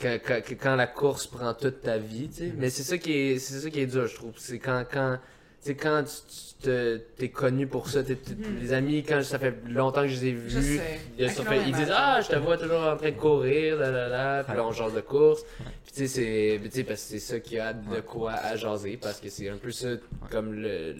Quand, 0.00 0.18
quand, 0.60 0.76
la 0.76 0.86
course 0.86 1.26
prend 1.26 1.52
toute 1.54 1.82
ta 1.82 1.98
vie, 1.98 2.28
tu 2.28 2.34
sais. 2.48 2.52
Mais 2.56 2.70
c'est 2.70 2.82
ça 2.82 2.96
qui 2.98 3.12
est, 3.12 3.38
c'est 3.38 3.60
ça 3.60 3.70
qui 3.70 3.80
est 3.80 3.86
dur, 3.86 4.06
je 4.06 4.14
trouve. 4.14 4.32
C'est 4.38 4.58
quand, 4.58 4.84
quand, 4.90 5.18
tu 5.62 5.74
quand 5.74 6.02
tu, 6.04 6.10
tu 6.58 6.64
te- 6.66 6.96
t'es 7.18 7.28
connu 7.28 7.66
pour 7.66 7.88
ça, 7.88 8.02
t'es- 8.02 8.14
t'es- 8.16 8.34
les 8.60 8.72
amis, 8.72 9.02
quand 9.02 9.22
ça 9.22 9.38
fait 9.38 9.54
longtemps 9.68 10.02
que 10.02 10.08
je 10.08 10.20
les 10.20 10.26
ai 10.28 10.30
Je 10.32 10.58
vus, 10.58 10.76
sais. 10.78 11.00
ils, 11.18 11.30
sont 11.30 11.42
fait- 11.44 11.64
disent. 11.64 11.90
Ah, 11.92 12.20
je 12.22 12.28
te 12.28 12.36
vois 12.36 12.56
toujours 12.56 12.80
en 12.80 12.96
train 12.96 13.10
de 13.10 13.16
courir, 13.16 13.76
là, 13.76 13.90
là, 13.90 14.08
là. 14.08 14.44
Puis 14.44 14.56
là, 14.56 14.64
on 14.64 14.72
jase 14.72 14.94
de 14.94 15.00
course. 15.02 15.44
Puis 15.84 15.92
tu 15.92 15.94
sais, 15.94 16.06
c'est, 16.06 16.60
tu 16.64 16.70
sais, 16.70 16.84
parce 16.84 17.02
que 17.02 17.08
c'est 17.08 17.18
ça 17.18 17.40
qui 17.40 17.58
a 17.58 17.72
de 17.74 18.00
quoi 18.00 18.32
à 18.32 18.56
jaser, 18.56 18.96
parce 18.96 19.20
que 19.20 19.28
c'est 19.28 19.48
un 19.50 19.56
peu 19.58 19.70
ça, 19.70 19.88
comme 20.30 20.54
le, 20.54 20.94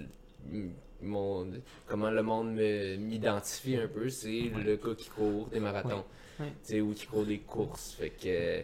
mon, 1.02 1.46
comment 1.86 2.10
le 2.10 2.22
monde 2.22 2.52
me- 2.52 2.96
m'identifie 2.96 3.76
un 3.76 3.88
peu, 3.88 4.10
c'est 4.10 4.50
le 4.64 4.76
gars 4.76 4.94
qui 4.96 5.08
court 5.08 5.48
des 5.52 5.60
marathons. 5.60 6.04
Tu 6.38 6.44
sais, 6.62 6.80
ou 6.80 6.92
qui 6.92 7.06
court 7.06 7.24
des 7.24 7.38
courses. 7.38 7.96
Fait 7.98 8.10
que 8.10 8.62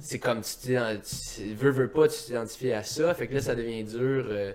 c'est 0.00 0.18
comme 0.18 0.40
tu 0.42 1.54
veux, 1.54 1.70
veux 1.70 1.88
pas, 1.90 2.08
tu 2.08 2.18
t'identifies 2.24 2.72
à 2.72 2.82
ça. 2.82 3.12
Fait 3.14 3.26
que 3.28 3.34
là, 3.34 3.40
ça 3.40 3.54
devient 3.54 3.84
dur. 3.84 4.26
euh, 4.28 4.52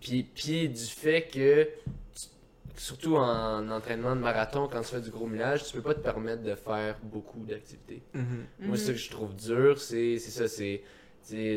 puis, 0.00 0.22
puis 0.24 0.68
du 0.68 0.84
fait 0.84 1.22
que, 1.32 1.64
tu- 2.14 2.28
surtout 2.76 3.16
en 3.16 3.68
entraînement 3.70 4.14
de 4.14 4.20
marathon, 4.20 4.68
quand 4.70 4.82
tu 4.82 4.88
fais 4.88 5.00
du 5.00 5.10
gros 5.10 5.26
millage, 5.26 5.64
tu 5.64 5.72
peux 5.72 5.82
pas 5.82 5.94
te 5.94 6.00
permettre 6.00 6.42
de 6.42 6.54
faire 6.54 6.96
beaucoup 7.02 7.40
d'activités. 7.44 8.02
Mhm. 8.14 8.46
Moi, 8.60 8.76
ce 8.76 8.92
que 8.92 8.98
je 8.98 9.10
trouve 9.10 9.34
dur, 9.34 9.80
c'est 9.80 10.18
ça, 10.18 10.46
c'est 10.48 10.82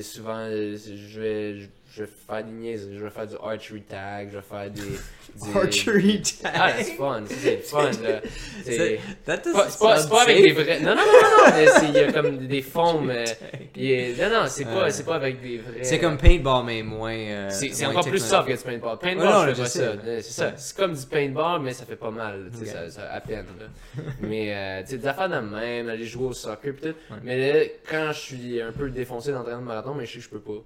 souvent, 0.02 0.38
euh, 0.48 0.78
je 0.78 1.20
vais, 1.20 1.70
je, 2.00 2.04
vais 2.06 2.10
faire 2.28 2.44
des 2.44 2.52
niaises, 2.52 2.90
je 2.94 3.04
vais 3.04 3.10
faire 3.10 3.28
du 3.28 3.36
archery 3.44 3.82
tag, 3.82 4.30
je 4.32 4.38
vais 4.38 4.44
faire 4.44 4.72
des... 4.72 4.82
des- 5.52 5.58
Archery 5.60 6.22
tag. 6.22 6.52
Ah, 6.56 6.72
c'est 6.78 6.94
fun, 6.96 7.24
c'est 7.28 7.56
le 7.58 7.62
fun, 7.62 7.92
là. 8.04 8.22
C'est 8.64 9.00
pas, 9.26 9.38
pas, 9.38 10.08
pas 10.08 10.22
avec 10.24 10.42
des 10.42 10.52
vrais... 10.52 10.80
Non, 10.80 10.96
non, 10.96 11.02
non, 11.02 11.04
non, 11.04 11.52
non, 11.52 11.88
il 11.88 11.94
y 11.96 12.00
a 12.00 12.12
comme 12.12 12.38
des 12.48 12.62
formes... 12.62 13.10
euh, 13.10 13.26
a- 13.26 14.30
Non, 14.30 14.42
non, 14.42 14.48
c'est 14.48 14.66
pas, 14.66 14.88
pas 15.06 15.16
avec 15.16 15.42
des 15.42 15.58
vrais... 15.58 15.84
C'est 15.84 16.00
comme 16.00 16.18
paintball, 16.18 16.64
mais 16.66 16.82
moins... 16.84 17.14
euh, 17.14 17.50
C'est 17.52 17.86
encore 17.86 18.06
plus 18.08 18.20
soft 18.24 18.48
que 18.48 18.54
du 18.54 18.64
paintball. 18.64 18.98
Paintball, 19.00 19.26
non, 19.26 19.44
je 19.44 19.50
je 19.50 19.54
fais 19.56 19.62
pas 19.62 19.68
sais, 19.68 19.80
ça. 19.80 19.86
Euh, 19.86 20.20
C'est 20.22 20.32
ça. 20.32 20.54
C'est 20.58 20.78
comme 20.78 20.94
du 20.94 21.06
paintball, 21.06 21.62
mais 21.62 21.74
ça 21.74 21.86
fait 21.86 21.96
pas 21.96 22.12
mal. 22.12 22.50
tu 22.52 22.66
sais, 22.66 22.72
Ok. 22.72 22.76
ça, 22.76 22.90
ça- 22.90 23.12
à 23.14 23.20
peine. 23.22 23.46
là. 23.60 24.04
mais, 24.22 24.54
euh, 24.54 24.82
tu 24.84 24.92
sais, 24.92 24.98
des 24.98 25.08
affaires 25.08 25.30
de 25.30 25.40
même, 25.40 25.90
aller 25.90 26.06
jouer 26.06 26.28
au 26.28 26.34
soccer. 26.34 26.74
Ouais. 26.84 26.94
Mais 27.24 27.54
là, 27.54 27.66
quand 27.90 28.12
je 28.14 28.20
suis 28.20 28.62
un 28.62 28.72
peu 28.72 28.90
défoncé 28.90 29.32
d'entraînement 29.32 29.62
de 29.62 29.66
marathon, 29.68 29.94
mais 29.96 30.06
je 30.06 30.14
sais 30.14 30.18
que 30.20 30.24
je 30.26 30.30
peux 30.30 30.40
pas. 30.40 30.62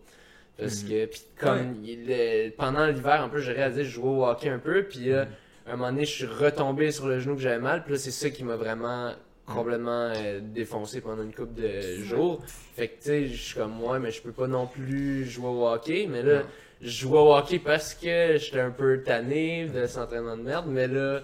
Parce 0.58 0.84
Mhm. 0.84 0.90
que, 0.90 1.06
pis 1.08 1.22
comme, 1.40 1.76
il- 1.84 2.54
pendant 2.58 2.86
l'hiver, 2.86 3.22
un 3.24 3.30
peu, 3.30 3.40
j'ai 3.40 3.54
réalisé, 3.54 3.84
je 3.86 3.90
jouais 3.90 4.10
au 4.10 4.26
hockey 4.26 4.50
un 4.50 4.60
peu, 4.60 4.84
puis 4.84 5.06
là, 5.10 5.28
à 5.66 5.74
un 5.74 5.76
moment 5.78 5.92
donné, 5.92 6.06
je 6.06 6.12
suis 6.12 6.26
retombé 6.26 6.92
sur 6.92 7.08
le 7.08 7.20
genou 7.20 7.36
que 7.36 7.42
j'avais 7.42 7.60
mal, 7.60 7.84
puis 7.84 7.94
là, 7.94 8.00
c'est 8.00 8.12
ça 8.12 8.30
qui 8.30 8.44
m'a 8.44 8.56
vraiment 8.56 9.14
complètement 9.48 10.12
euh, 10.16 10.40
défoncé 10.42 11.02
pendant 11.02 11.24
une 11.24 11.34
couple 11.34 11.60
de 11.62 11.98
jours. 12.04 12.44
Fait 12.76 12.88
que, 12.88 12.94
tu 12.96 13.02
sais, 13.10 13.28
je 13.28 13.42
suis 13.42 13.56
comme, 13.56 13.82
ouais, 13.84 14.00
mais 14.00 14.12
je 14.12 14.22
peux 14.22 14.32
pas 14.32 14.48
non 14.48 14.68
plus 14.68 15.26
jouer 15.26 15.48
au 15.48 15.68
hockey, 15.68 16.08
mais 16.10 16.22
là, 16.22 16.40
Non. 16.40 16.46
je 16.82 16.88
jouais 16.90 17.20
au 17.20 17.34
hockey 17.36 17.60
parce 17.60 17.94
que 17.96 18.38
j'étais 18.38 18.60
un 18.62 18.72
peu 18.72 19.02
tanné 19.04 19.66
de 19.66 19.86
cet 19.88 19.98
entraînement 19.98 20.38
de 20.38 20.44
merde, 20.44 20.66
mais 20.70 20.88
là, 20.88 21.22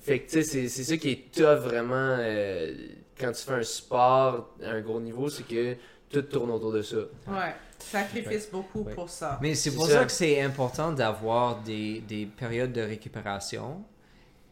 fait 0.00 0.18
que, 0.20 0.24
tu 0.30 0.30
sais, 0.32 0.42
c'est- 0.42 0.68
c'est 0.68 0.84
ça 0.84 0.96
qui 0.96 1.10
est 1.10 1.32
tough 1.34 1.60
vraiment 1.62 2.16
euh, 2.18 2.74
quand 3.18 3.30
tu 3.32 3.42
fais 3.44 3.52
un 3.52 3.62
sport 3.62 4.54
à 4.62 4.70
un 4.70 4.80
gros 4.80 5.00
niveau, 5.00 5.28
c'est 5.28 5.46
que 5.46 5.76
tout 6.10 6.22
tourne 6.22 6.50
autour 6.50 6.72
de 6.72 6.82
ça. 6.82 6.96
Ouais. 7.28 7.54
Sacrifice 7.78 8.48
beaucoup 8.50 8.82
Ouais. 8.82 8.94
pour 8.94 9.08
ça. 9.08 9.38
Mais 9.42 9.54
c'est 9.54 9.72
pour 9.74 9.86
ça. 9.86 9.92
ça. 10.00 10.04
que 10.04 10.12
c'est 10.12 10.40
important 10.40 10.92
d'avoir 10.92 11.60
des, 11.62 12.00
des 12.00 12.26
périodes 12.26 12.72
de 12.72 12.80
récupération 12.80 13.84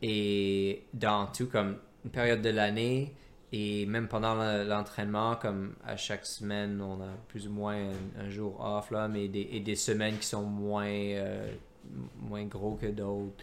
et 0.03 0.83
dans 0.93 1.27
tout 1.27 1.47
comme 1.47 1.77
une 2.05 2.11
période 2.11 2.43
de 2.43 2.51
l'année 2.51 3.15
et 3.53 3.87
même 3.87 4.09
pendant 4.09 4.35
le- 4.35 4.65
l'entraînement 4.69 5.37
comme 5.37 5.75
à 5.87 5.97
chaque 5.97 6.27
semaine 6.27 6.81
on 6.81 7.01
a 7.01 7.09
plus 7.29 7.47
ou 7.47 7.51
moins 7.51 7.77
un, 7.77 8.25
un 8.27 8.29
jour 8.31 8.61
off 8.61 8.91
là 8.91 9.09
mais 9.09 9.29
des, 9.29 9.49
et 9.53 9.61
des 9.61 9.77
semaines 9.77 10.19
qui 10.19 10.27
sont 10.27 10.43
moins 10.43 10.87
euh, 10.87 11.51
moins 12.21 12.45
gros 12.45 12.75
que 12.75 12.87
d'autres 12.87 13.35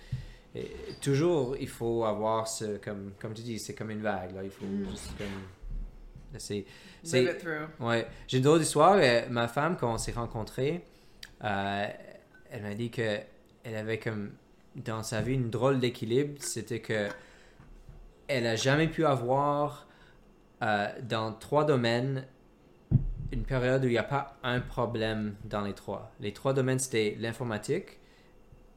Et 0.56 0.70
toujours 1.02 1.56
il 1.60 1.70
faut 1.70 2.04
avoir 2.04 2.48
ce 2.48 2.78
comme 2.78 3.14
comme 3.20 3.34
tu 3.34 3.42
dis 3.42 3.58
c'est 3.58 3.74
comme 3.74 3.90
une 3.92 4.02
vague 4.02 4.36
là 4.36 4.44
il 4.44 4.50
faut 4.52 4.66
Mm. 4.66 4.90
juste 4.90 5.18
comme 5.18 6.38
c'est 6.38 6.66
c'est. 7.04 7.24
Ouais, 7.80 8.08
j'ai 8.28 8.38
une 8.38 8.44
drôle 8.44 8.60
d'histoire. 8.60 8.96
euh, 8.96 9.22
ma 9.30 9.48
femme, 9.48 9.78
quand 9.78 9.94
on 9.94 9.98
s'est 9.98 10.12
rencontrés, 10.12 10.86
euh, 11.44 11.88
elle 12.52 12.62
m'a 12.64 12.74
dit 12.76 12.92
que 12.92 13.20
elle 13.64 13.76
avait 13.76 14.00
comme 14.00 14.32
dans 14.76 15.04
sa 15.04 15.22
vie 15.22 15.34
une 15.34 15.50
drôle 15.50 15.80
d'équilibre. 15.80 16.36
C'était 16.40 16.80
que 16.80 17.10
elle 18.28 18.48
a 18.48 18.56
jamais 18.56 18.88
pu 18.88 19.06
avoir 19.06 19.88
euh, 20.64 20.88
dans 21.04 21.34
trois 21.34 21.66
domaines 21.66 22.26
une 23.32 23.44
période 23.44 23.84
où 23.84 23.88
il 23.88 23.92
n'y 23.92 23.98
a 23.98 24.04
pas 24.04 24.38
un 24.44 24.60
problème 24.60 25.36
dans 25.46 25.62
les 25.62 25.74
trois. 25.74 26.12
Les 26.20 26.34
trois 26.34 26.54
domaines, 26.54 26.80
c'était 26.80 27.16
l'informatique, 27.20 28.00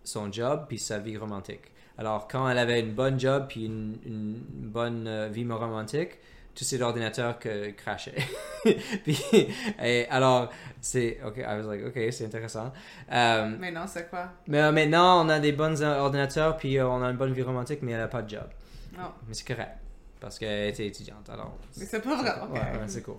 son 0.04 0.30
job, 0.32 0.66
puis 0.68 0.78
sa 0.78 0.98
vie 0.98 1.16
romantique. 1.16 1.72
Alors, 1.98 2.28
quand 2.28 2.48
elle 2.48 2.58
avait 2.58 2.80
une 2.80 2.92
bonne 2.94 3.18
job, 3.18 3.46
puis 3.48 3.66
une, 3.66 3.98
une 4.04 4.34
bonne 4.38 5.28
vie 5.28 5.44
romantique, 5.48 6.18
tous 6.54 6.64
ses 6.64 6.80
ordinateurs 6.82 7.38
que 7.38 7.70
crashaient. 7.70 8.14
puis, 9.04 9.18
et 9.82 10.06
alors, 10.08 10.50
c'est, 10.80 11.18
ok, 11.26 11.36
I 11.38 11.42
was 11.58 11.62
like, 11.66 11.84
ok, 11.86 12.12
c'est 12.12 12.26
intéressant. 12.26 12.72
Mais 13.10 13.70
non, 13.72 13.82
c'est 13.86 14.08
quoi? 14.08 14.30
mais 14.46 14.60
euh, 14.60 14.72
maintenant, 14.72 15.24
on 15.24 15.28
a 15.28 15.38
des 15.40 15.52
bons 15.52 15.82
ordinateurs, 15.82 16.56
puis 16.56 16.78
euh, 16.78 16.88
on 16.88 17.02
a 17.02 17.10
une 17.10 17.16
bonne 17.16 17.32
vie 17.32 17.42
romantique, 17.42 17.80
mais 17.82 17.92
elle 17.92 17.98
n'a 17.98 18.08
pas 18.08 18.22
de 18.22 18.30
job. 18.30 18.46
Non. 18.96 19.10
Mais 19.26 19.34
c'est 19.34 19.46
correct, 19.46 19.76
parce 20.20 20.38
qu'elle 20.38 20.68
était 20.68 20.86
étudiante, 20.86 21.28
alors... 21.28 21.56
Mais 21.76 21.84
c'est 21.84 22.00
pas 22.00 22.16
vrai. 22.16 22.30
Ouais, 22.30 22.46
ok. 22.48 22.80
ouais, 22.80 22.86
c'est 22.88 23.02
cool. 23.02 23.16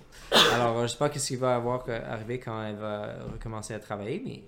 Alors, 0.54 0.78
euh, 0.78 0.84
je 0.84 0.88
sais 0.94 0.98
pas 0.98 1.12
ce 1.12 1.28
qui 1.28 1.36
va 1.36 1.56
avoir 1.56 1.86
arriver 2.10 2.40
quand 2.40 2.64
elle 2.64 2.76
va 2.78 3.10
recommencer 3.34 3.74
à 3.74 3.80
travailler, 3.80 4.22
mais 4.26 4.44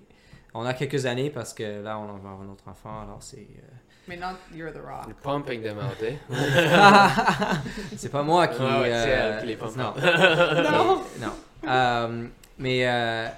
on 0.54 0.64
a 0.64 0.72
quelques 0.72 1.04
années 1.04 1.28
parce 1.30 1.52
que 1.52 1.82
là, 1.82 1.98
on 1.98 2.06
va 2.06 2.14
avoir 2.14 2.40
un 2.40 2.48
autre 2.48 2.66
enfant, 2.68 3.02
alors 3.02 3.22
c'est. 3.22 3.36
euh, 3.36 3.76
Maintenant, 4.08 4.36
you're 4.54 4.72
the 4.72 4.80
rock. 4.84 5.12
Pumping 5.22 5.62
them 5.62 5.78
out, 5.78 6.02
eh? 6.02 6.16
c'est 7.96 8.08
pas 8.10 8.22
moi 8.22 8.48
qui. 8.48 8.56
Ah 8.62 8.80
c'est 8.84 8.90
euh, 8.92 9.32
elle 9.34 9.40
qui 9.40 9.46
les 9.46 9.56
pompe. 9.56 9.76
Non. 9.76 9.94
Non. 9.94 11.02
Mais- 11.20 11.26
non. 11.26 11.32
Euh, 11.70 12.26
mais 12.58 12.88
euh, 12.88 13.28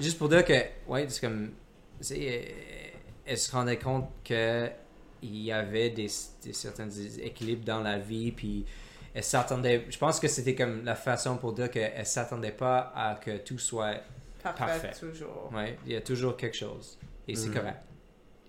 juste 0.00 0.18
pour 0.18 0.28
dire 0.28 0.44
que, 0.44 0.54
ouais, 0.88 1.06
c'est 1.08 1.20
comme. 1.20 1.50
c'est, 2.00 2.18
euh, 2.18 2.42
elle 3.24 3.38
se 3.38 3.50
rendait 3.52 3.78
compte 3.78 4.08
que 4.24 4.68
il 5.22 5.36
y 5.42 5.52
avait 5.52 5.90
des, 5.90 6.08
des 6.42 6.52
certains 6.52 6.88
équilibres 7.22 7.64
dans 7.64 7.80
la 7.80 7.98
vie, 7.98 8.32
puis 8.32 8.64
elle 9.14 9.24
s'attendait. 9.24 9.86
Je 9.88 9.98
pense 9.98 10.18
que 10.20 10.28
c'était 10.28 10.54
comme 10.54 10.84
la 10.84 10.94
façon 10.96 11.36
pour 11.36 11.52
dire 11.52 11.70
qu'elle 11.70 12.04
s'attendait 12.06 12.50
pas 12.52 12.92
à 12.94 13.14
que 13.14 13.38
tout 13.38 13.58
soit. 13.58 13.94
Parfait, 14.42 14.64
Parfait. 14.64 14.92
toujours. 14.98 15.50
Ouais, 15.54 15.78
il 15.86 15.92
y 15.92 15.96
a 15.96 16.00
toujours 16.00 16.36
quelque 16.36 16.56
chose. 16.56 16.98
Et 17.26 17.34
c'est 17.34 17.48
Mhm. 17.48 17.54
correct. 17.54 17.76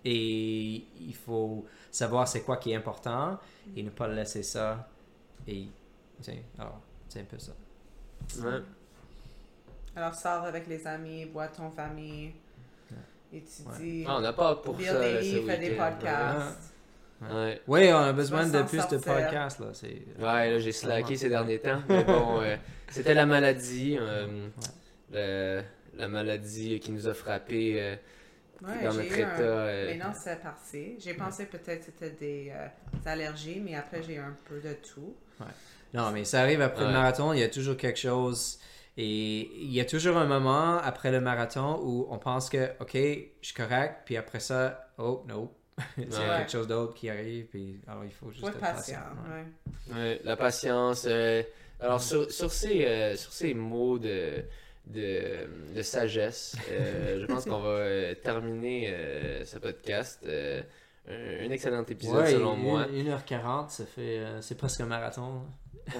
Et 0.06 0.84
il 1.00 1.16
faut 1.16 1.66
savoir 1.92 2.28
c'est 2.28 2.42
quoi 2.42 2.58
qui 2.58 2.72
est 2.72 2.76
important 2.76 3.38
et 3.76 3.84
ne 3.84 3.90
pas 3.90 4.08
laisser 4.08 4.44
ça. 4.44 4.88
Et. 5.48 5.68
Alors, 6.58 6.80
c'est 7.10 7.22
un 7.22 7.26
peu 7.26 7.38
ça. 7.38 7.52
Ouais. 8.40 8.60
Alors, 9.96 10.14
sors 10.14 10.44
avec 10.44 10.68
les 10.68 10.86
amis, 10.88 11.26
bois 11.26 11.48
ton 11.48 11.70
famille, 11.70 12.32
étudie, 13.34 14.06
Ah, 14.08 14.18
on 14.18 14.22
n'a 14.22 14.34
pas 14.34 14.56
pour 14.56 14.80
ça. 14.82 15.00
des 15.00 15.20
livres, 15.22 15.48
fais 15.48 15.58
des 15.58 15.72
podcasts. 15.76 16.74
Ouais. 17.22 17.62
Oui, 17.68 17.90
on 17.92 17.98
a 17.98 18.14
besoin 18.14 18.46
de 18.48 18.62
plus 18.64 18.88
de 18.88 18.98
podcasts, 18.98 19.60
là. 19.60 19.68
C'est... 19.74 20.02
Ouais, 20.20 20.52
là, 20.52 20.60
j'ai 20.60 20.72
slacké 20.72 21.16
ces 21.18 21.30
derniers 21.30 21.60
temps. 21.60 21.82
Mais 21.90 22.04
bon, 22.04 22.42
euh, 22.42 22.56
c'était 22.90 23.16
la 23.16 23.26
maladie. 23.26 23.98
euh, 24.00 24.48
le- 25.12 25.64
la 25.98 26.08
maladie 26.08 26.80
qui 26.80 26.92
nous 26.92 27.08
a 27.08 27.14
frappé 27.16 27.82
euh, 27.82 27.96
Ouais, 28.62 28.84
dans 28.84 28.92
j'ai 28.92 28.98
notre 29.04 29.20
état. 29.20 29.36
un- 29.36 29.40
euh, 29.42 29.86
Mais 29.88 29.98
non, 30.04 30.12
c'est 30.14 30.42
parti. 30.42 30.96
J'ai 31.00 31.14
pensé 31.14 31.46
peut-être 31.46 31.80
que 31.80 31.86
c'était 31.86 32.10
des, 32.12 32.52
euh, 32.56 32.68
des 32.94 33.08
allergies, 33.08 33.62
mais 33.64 33.76
après, 33.76 34.02
j'ai 34.04 34.16
eu 34.16 34.20
un 34.20 34.36
peu 34.46 34.60
de 34.60 34.74
tout. 34.74 35.16
Non, 35.94 36.12
mais 36.12 36.26
ça 36.26 36.42
arrive 36.42 36.62
après 36.62 36.82
Ouais. 36.82 36.88
le 36.88 36.94
marathon, 36.94 37.34
il 37.34 37.40
y 37.40 37.44
a 37.44 37.50
toujours 37.50 37.78
quelque 37.78 38.00
chose. 38.00 38.60
Et 38.98 39.52
il 39.62 39.72
y 39.72 39.80
a 39.80 39.86
toujours 39.86 40.18
un 40.18 40.26
moment 40.26 40.78
après 40.80 41.12
le 41.12 41.22
marathon 41.22 41.80
où 41.84 42.08
on 42.10 42.18
pense 42.18 42.50
que, 42.50 42.72
OK, 42.80 42.94
je 42.94 43.28
suis 43.42 43.54
correct, 43.54 44.02
puis 44.06 44.18
après 44.18 44.40
ça, 44.40 44.90
oh, 44.98 45.24
no. 45.28 45.54
c'est 45.96 46.08
Ouais. 46.08 46.38
quelque 46.40 46.52
chose 46.52 46.68
d'autre 46.68 46.96
qui 46.96 47.08
arrive, 47.12 47.46
puis 47.46 47.80
alors 47.88 48.04
il 48.04 48.12
faut 48.12 48.32
juste 48.32 48.44
être 48.48 48.56
être 48.56 48.60
patient. 48.60 48.96
patient. 48.98 49.32
ouais. 49.32 49.94
ouais. 49.94 50.02
Ouais, 50.14 50.22
la 50.24 50.36
patience. 50.36 51.06
euh, 51.08 51.44
alors, 51.80 52.02
sur, 52.02 52.32
sur, 52.32 52.52
ces, 52.52 52.86
euh, 52.86 53.16
sur 53.16 53.32
ces 53.32 53.54
mots 53.54 54.00
de, 54.00 54.44
de, 54.94 55.76
de 55.76 55.82
sagesse, 55.82 56.56
euh, 56.72 57.20
je 57.22 57.26
pense 57.26 57.46
qu'on 57.46 57.60
va 57.60 57.70
euh, 57.70 58.14
terminer 58.16 58.90
euh, 58.92 59.46
ce 59.46 59.58
podcast. 59.60 60.22
euh, 60.28 60.62
un, 61.10 61.48
un 61.48 61.52
excellent 61.52 61.84
épisode, 61.88 62.16
Ouais, 62.24 62.32
selon 62.32 62.56
une- 62.56 62.62
moi. 62.64 62.86
1h40, 62.92 63.70
ça 63.70 63.84
fait, 63.86 64.20
c'est 64.42 64.58
presque 64.58 64.82
un 64.82 64.86
marathon. 64.88 65.42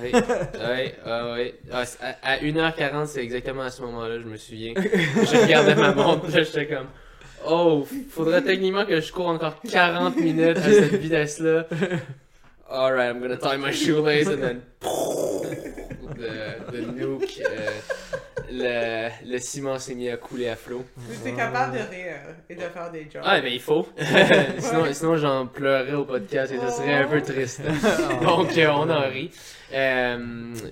Oui, 0.02 0.12
oui, 0.14 0.92
ah, 1.06 1.34
oui. 1.34 1.54
Ah, 1.72 1.84
à, 2.02 2.34
à 2.34 2.38
1h40, 2.40 3.06
c'est 3.08 3.24
exactement 3.24 3.62
à 3.62 3.70
ce 3.70 3.82
moment-là, 3.84 4.20
je 4.20 4.26
me 4.26 4.36
souviens. 4.36 4.74
Je 4.76 5.42
regardais 5.44 5.76
ma 5.76 5.94
montre, 5.94 6.30
j'étais 6.30 6.68
comme. 6.68 6.88
Oh, 7.48 7.88
faudrait 8.10 8.42
techniquement 8.42 8.86
que 8.86 9.00
je 9.00 9.12
cours 9.14 9.28
encore 9.28 9.62
40 9.62 10.18
minutes 10.18 10.58
à 10.58 10.62
cette 10.64 10.96
vitesse-là. 10.96 11.68
Alright, 12.70 13.16
I'm 13.16 13.22
gonna 13.22 13.38
tie 13.38 13.56
my 13.58 13.72
shoelace 13.72 14.28
and 14.28 14.42
then. 14.42 14.62
The, 16.18 16.72
the 16.72 16.78
nuke. 16.98 17.42
Le, 18.52 19.10
le 19.26 19.38
ciment 19.40 19.78
s'est 19.80 19.96
mis 19.96 20.10
à 20.10 20.18
couler 20.18 20.50
à 20.50 20.56
flot. 20.56 20.86
J'étais 21.12 21.36
capable 21.36 21.74
de 21.74 21.80
rire 21.80 22.16
et 22.50 22.56
de 22.56 22.62
faire 22.62 22.92
des 22.92 23.04
jokes. 23.04 23.24
Ah, 23.24 23.42
ben 23.42 23.52
il 23.52 23.60
faut. 23.60 23.88
sinon, 24.60 24.94
sinon 24.94 25.18
j'en 25.18 25.48
pleurerais 25.48 25.94
au 25.94 26.06
podcast 26.06 26.52
et 26.54 26.58
ça 26.58 26.70
serait 26.70 26.94
un 26.94 27.08
peu 27.08 27.22
triste. 27.22 27.62
Donc, 28.22 28.58
euh, 28.58 28.68
on 28.70 28.90
en 28.90 29.10
rit. 29.10 29.32
Euh, 29.74 30.18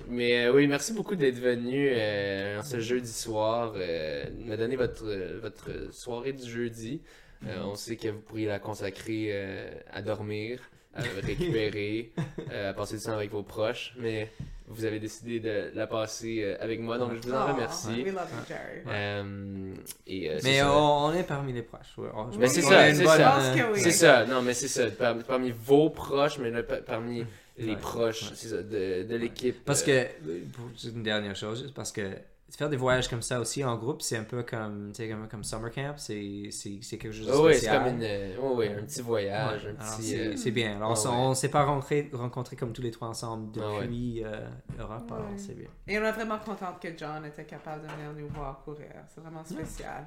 mais 0.08 0.46
euh, 0.46 0.52
oui, 0.54 0.66
merci 0.66 0.92
beaucoup 0.92 1.16
d'être 1.16 1.38
venu 1.38 1.90
euh, 1.90 2.62
ce 2.62 2.80
jeudi 2.80 3.12
soir, 3.12 3.74
euh, 3.76 4.24
me 4.38 4.56
donner 4.56 4.76
votre, 4.76 5.04
votre 5.42 5.92
soirée 5.92 6.32
du 6.32 6.48
jeudi. 6.50 7.02
Euh, 7.46 7.60
on 7.64 7.74
sait 7.74 7.96
que 7.96 8.08
vous 8.08 8.20
pourriez 8.20 8.46
la 8.46 8.58
consacrer 8.58 9.28
euh, 9.30 9.70
à 9.92 10.00
dormir, 10.00 10.60
à 10.94 11.02
récupérer, 11.22 12.12
euh, 12.50 12.70
à 12.70 12.72
passer 12.72 12.96
du 12.96 13.02
temps 13.02 13.12
avec 13.12 13.30
vos 13.30 13.42
proches, 13.42 13.94
mais 13.98 14.30
vous 14.68 14.84
avez 14.84 14.98
décidé 14.98 15.38
de 15.40 15.70
la 15.74 15.86
passer 15.86 16.42
euh, 16.42 16.56
avec 16.60 16.80
moi, 16.80 16.98
donc 16.98 17.12
je 17.14 17.28
vous 17.28 17.32
en 17.34 17.46
Oh, 17.48 17.52
remercie. 17.52 17.88
We 18.02 18.06
love 18.12 18.28
you, 18.32 18.44
Jerry. 18.48 18.80
Euh, 18.88 19.74
et, 20.06 20.30
euh, 20.30 20.40
Mais 20.44 20.58
ça. 20.58 20.72
on, 20.72 21.06
on 21.06 21.12
est 21.14 21.22
parmi 21.22 21.52
les 21.52 21.62
proches. 21.62 21.96
ouais. 21.98 22.08
On- 22.14 22.32
je 22.32 22.38
Mais 22.38 22.48
c'est 22.48 22.62
ça, 22.62 22.92
c'est 22.94 23.04
bonne, 23.04 23.16
ça. 23.16 23.52
oui. 23.72 23.80
C'est 23.80 23.90
ça, 23.92 24.26
non, 24.26 24.42
mais 24.42 24.54
c'est 24.54 24.68
ça. 24.68 24.90
Par- 24.90 25.16
parmi 25.18 25.50
vos 25.52 25.90
proches, 25.90 26.38
mais 26.38 26.50
pa- 26.62 26.76
parmi 26.78 27.24
les 27.58 27.70
Ouais. 27.74 27.76
proches, 27.76 28.22
Ouais. 28.24 28.28
c'est 28.34 28.48
ça, 28.48 28.62
de, 28.62 29.04
de 29.04 29.16
l'équipe. 29.16 29.64
Parce 29.64 29.82
que, 29.82 30.04
pour 30.52 30.68
une 30.84 31.02
dernière 31.02 31.36
chose, 31.36 31.62
juste 31.62 31.74
parce 31.74 31.92
que 31.92 32.02
faire 32.50 32.68
des 32.70 32.76
voyages 32.76 33.08
comme 33.08 33.22
ça 33.22 33.40
aussi 33.40 33.62
en 33.64 33.76
groupe, 33.76 34.02
c'est 34.02 34.16
un 34.16 34.24
peu 34.24 34.42
comme, 34.42 34.92
comme, 34.96 35.28
comme 35.28 35.44
summer 35.44 35.70
camp, 35.70 35.94
c'est 35.98 36.48
c'est- 36.50 36.78
c'est 36.82 36.96
quelque 36.98 37.12
chose 37.12 37.26
de 37.26 37.32
Oh, 37.32 37.46
oui, 37.46 37.52
c'est 37.54 37.58
spécial. 37.66 37.84
comme 37.84 38.00
une, 38.02 38.36
oh, 38.42 38.54
oui, 38.56 38.68
un 38.68 38.82
petit 38.84 39.02
voyage, 39.02 39.64
Ouais. 39.64 39.74
c'est 39.78 40.18
euh, 40.28 40.36
c'est 40.36 40.50
bien. 40.52 40.76
Alors, 40.76 40.90
on 40.92 40.94
ah 40.94 41.10
ouais. 41.10 41.16
on 41.16 41.34
s'est 41.34 41.48
pas 41.50 41.64
rencontrés, 41.64 42.08
rencontrés 42.12 42.56
comme 42.56 42.72
tous 42.72 42.82
les 42.82 42.90
trois 42.90 43.08
ensemble 43.08 43.52
Ah 43.60 43.68
ouais. 43.72 43.80
depuis 43.82 44.22
euh, 44.24 44.48
Europe, 44.78 45.10
alors 45.12 45.26
c'est 45.36 45.54
bien. 45.56 45.68
Et 45.88 45.98
on 45.98 46.02
est 46.04 46.12
vraiment 46.12 46.38
contente 46.38 46.80
que 46.80 46.88
John 46.96 47.24
était 47.26 47.44
capable 47.44 47.82
de 47.82 47.88
venir 47.92 48.12
nous 48.16 48.28
voir 48.28 48.60
courir. 48.64 48.92
C'est 49.12 49.20
vraiment 49.20 49.44
spécial. 49.44 50.06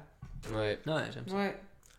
ouais. 0.54 0.78
Ouais, 0.86 1.02
j'aime 1.12 1.28
ça. 1.28 1.34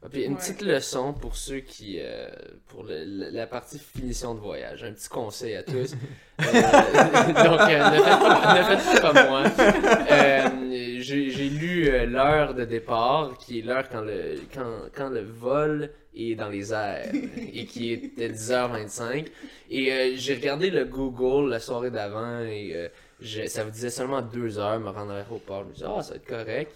Ah, 0.04 0.08
Puis 0.12 0.24
une 0.24 0.34
Ouais. 0.34 0.40
petite 0.40 0.62
leçon 0.64 1.14
pour 1.14 1.36
ceux 1.36 1.60
qui. 1.60 1.98
euh, 2.00 2.28
pour 2.70 2.84
le- 2.84 3.30
la 3.32 3.46
partie 3.46 3.78
finition 3.78 4.34
de 4.34 4.40
voyage. 4.40 4.84
Un 4.84 4.94
petit 4.94 5.10
conseil 5.10 5.56
à 5.56 5.64
tous. 5.64 5.94
Euh, 6.42 6.44
donc, 7.44 7.62
euh, 7.70 7.90
ne, 7.92 8.02
faites 8.02 8.20
pas, 8.20 8.56
ne 8.58 8.64
faites 8.76 9.02
pas 9.02 9.14
comme 9.14 9.30
moi. 9.30 9.44
Euh, 10.10 10.48
J'ai 11.00 11.30
j'ai 11.30 11.50
lu 11.50 11.92
l'heure 12.08 12.56
de 12.56 12.66
départ, 12.66 13.38
qui 13.38 13.60
est 13.60 13.62
l'heure 13.62 13.88
quand 13.90 14.02
le, 14.02 14.40
quand, 14.52 14.90
quand 14.96 15.10
le 15.10 15.22
vol 15.22 15.92
est 16.16 16.34
dans 16.34 16.50
les 16.50 16.74
airs, 16.74 17.12
et 17.54 17.66
qui 17.66 17.92
était 17.94 18.30
10h25. 18.30 19.28
Et 19.70 19.92
euh, 19.94 20.14
j'ai 20.16 20.34
regardé 20.34 20.72
le 20.72 20.86
Google 20.86 21.50
la 21.52 21.60
soirée 21.60 21.92
d'avant, 21.92 22.40
et 22.40 22.72
euh, 22.76 22.88
je- 23.20 23.46
ça 23.46 23.64
vous 23.64 23.70
disait 23.72 23.92
seulement 23.92 24.22
2 24.24 24.58
heures 24.58 24.80
me 24.80 24.90
rendre 24.90 25.12
à 25.12 25.16
l'aéroport. 25.18 25.62
Je 25.64 25.68
me 25.70 25.74
disais, 25.74 25.86
ah, 25.88 26.02
ça 26.02 26.12
va 26.12 26.16
être 26.16 26.26
correct. 26.26 26.72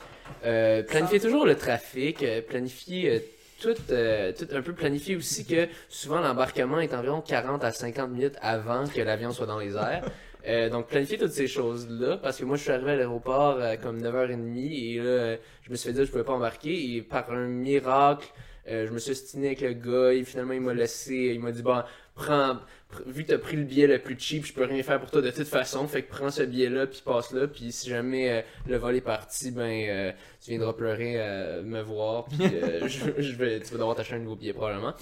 Euh, 0.45 0.83
planifiez 0.83 1.19
toujours 1.19 1.45
le 1.45 1.55
trafic, 1.55 2.23
euh, 2.23 2.41
planifiez 2.41 3.09
euh, 3.09 3.19
tout, 3.61 3.75
euh, 3.91 4.31
tout 4.31 4.47
un 4.51 4.61
peu 4.61 4.73
planifier 4.73 5.15
aussi 5.15 5.45
que 5.45 5.67
souvent 5.89 6.19
l'embarquement 6.19 6.79
est 6.79 6.93
environ 6.93 7.21
40 7.21 7.63
à 7.63 7.71
50 7.71 8.09
minutes 8.09 8.35
avant 8.41 8.85
que 8.87 9.01
l'avion 9.01 9.31
soit 9.31 9.47
dans 9.47 9.59
les 9.59 9.75
airs. 9.75 10.03
Euh, 10.47 10.69
donc 10.69 10.85
planifier 10.85 11.17
toutes 11.17 11.31
ces 11.31 11.47
choses-là 11.47 12.17
parce 12.17 12.37
que 12.37 12.45
moi 12.45 12.55
je 12.55 12.61
suis 12.61 12.71
arrivé 12.71 12.91
à 12.91 12.95
l'aéroport 12.97 13.57
comme 13.81 13.99
9h30 13.99 14.57
et 14.59 14.97
là 14.99 15.37
je 15.63 15.71
me 15.71 15.75
suis 15.75 15.87
fait 15.87 15.93
dire 15.93 16.01
que 16.03 16.05
je 16.05 16.11
pouvais 16.11 16.23
pas 16.23 16.33
embarquer 16.33 16.95
et 16.95 17.01
par 17.01 17.31
un 17.31 17.47
miracle 17.47 18.27
euh, 18.67 18.87
je 18.87 18.91
me 18.91 18.97
suis 18.97 19.15
stiné 19.15 19.47
avec 19.47 19.61
le 19.61 19.73
gars 19.73 20.11
et 20.11 20.23
finalement 20.23 20.53
il 20.53 20.61
m'a 20.61 20.73
laissé 20.73 21.31
il 21.33 21.39
m'a 21.39 21.51
dit 21.51 21.61
bon 21.61 21.83
prends 22.15 22.55
pr- 22.55 23.03
vu 23.07 23.23
que 23.23 23.29
t'as 23.29 23.37
pris 23.37 23.57
le 23.57 23.63
billet 23.63 23.87
le 23.87 23.99
plus 23.99 24.17
cheap 24.17 24.45
je 24.45 24.53
peux 24.53 24.63
rien 24.65 24.81
faire 24.83 24.99
pour 24.99 25.11
toi 25.11 25.21
de 25.21 25.31
toute 25.31 25.47
façon. 25.47 25.87
Fait 25.87 26.01
que 26.03 26.09
prends 26.11 26.31
ce 26.31 26.43
billet 26.43 26.69
là 26.69 26.87
puis 26.87 27.01
passe 27.05 27.31
là 27.31 27.47
puis 27.47 27.71
si 27.71 27.89
jamais 27.89 28.29
euh, 28.31 28.41
le 28.67 28.77
vol 28.77 28.95
est 28.95 29.01
parti 29.01 29.51
ben 29.51 29.85
euh, 29.89 30.11
tu 30.45 30.51
viendras 30.51 30.73
pleurer 30.73 31.15
euh, 31.17 31.63
me 31.63 31.81
voir 31.81 32.25
puis 32.25 32.37
euh, 32.43 32.81
je, 32.87 33.19
je 33.21 33.35
vais 33.35 33.59
tu 33.61 33.71
vas 33.71 33.77
devoir 33.79 33.95
t'acheter 33.95 34.15
un 34.15 34.19
nouveau 34.19 34.35
billet 34.35 34.53
probablement 34.53 34.93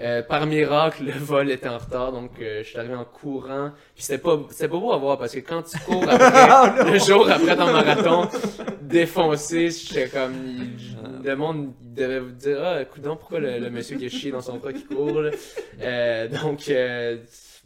euh, 0.00 0.22
par 0.22 0.46
miracle, 0.46 1.04
le 1.06 1.12
vol 1.12 1.50
était 1.50 1.68
en 1.68 1.78
retard, 1.78 2.12
donc 2.12 2.30
euh, 2.40 2.62
je 2.62 2.68
suis 2.68 2.78
arrivé 2.78 2.94
en 2.94 3.04
courant. 3.04 3.72
Puis 3.96 4.04
c'était 4.04 4.22
pas, 4.22 4.38
c'était 4.48 4.68
pas 4.68 4.76
beau 4.78 4.92
à 4.92 4.96
voir 4.96 5.18
parce 5.18 5.32
que 5.34 5.40
quand 5.40 5.62
tu 5.62 5.76
cours 5.80 6.04
après, 6.08 6.92
le 6.92 6.98
jour 7.00 7.28
après 7.28 7.56
ton 7.56 7.66
marathon, 7.72 8.28
défoncé, 8.80 9.70
j'étais 9.70 10.08
comme, 10.08 10.34
il- 10.46 11.24
le 11.24 11.34
monde 11.34 11.72
il 11.82 11.94
devait 11.94 12.20
vous 12.20 12.30
dire, 12.30 12.58
ah, 12.62 12.84
coudon, 12.84 13.16
pourquoi 13.16 13.40
le, 13.40 13.58
le 13.58 13.70
monsieur 13.70 13.96
qui 13.98 14.06
est 14.06 14.08
chié 14.08 14.30
dans 14.30 14.40
son 14.40 14.58
bras 14.58 14.72
qui 14.72 14.84
court, 14.84 15.20
là? 15.20 15.30
Euh, 15.82 16.28
donc, 16.28 16.68
euh, 16.68 17.16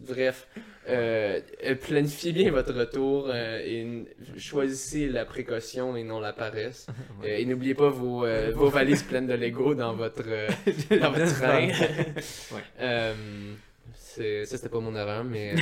bref, 0.07 0.49
euh, 0.89 1.41
euh, 1.65 1.75
planifiez 1.75 2.33
bien 2.33 2.51
votre 2.51 2.73
retour 2.75 3.29
euh, 3.33 3.61
et 3.65 4.05
choisissez 4.39 5.09
la 5.09 5.25
précaution 5.25 5.97
et 5.97 6.05
non 6.05 6.21
la 6.21 6.33
paresse. 6.33 6.87
Euh, 7.25 7.37
et 7.39 7.45
n'oubliez 7.45 7.75
pas 7.75 7.89
vos, 7.89 8.27
vos 8.55 8.69
valises 8.69 9.05
pleines 9.05 9.29
de 9.29 9.35
Lego 9.35 9.75
dans 9.75 9.95
votre, 9.95 10.23
dans 11.01 11.13
votre 11.13 11.35
train. 11.41 11.69
C'est- 13.95 14.45
ça, 14.45 14.57
c'était 14.57 14.69
pas 14.69 14.81
mon 14.81 14.95
erreur, 14.95 15.25
mais 15.25 15.55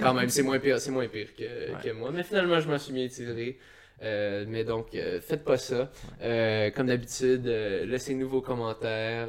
quand 0.00 0.12
même, 0.12 0.28
c'est 0.28 0.42
moins 0.42 0.58
pire, 0.58 0.78
c'est 0.78 0.90
moins 0.90 1.08
pire 1.08 1.28
que, 1.36 1.82
que 1.82 1.92
moi. 1.92 2.10
Mais 2.12 2.22
finalement, 2.22 2.60
je 2.60 2.68
m'en 2.68 2.78
suis 2.78 2.92
bien 2.92 3.08
tiré. 3.08 3.58
Euh, 4.02 4.44
mais 4.46 4.62
donc, 4.64 4.94
euh, 4.94 5.20
faites 5.20 5.42
pas 5.44 5.56
ça. 5.56 5.90
Euh, 6.22 6.70
comme 6.70 6.86
d'habitude, 6.88 7.46
laissez-nous 7.46 8.28
vos 8.28 8.42
commentaires. 8.42 9.28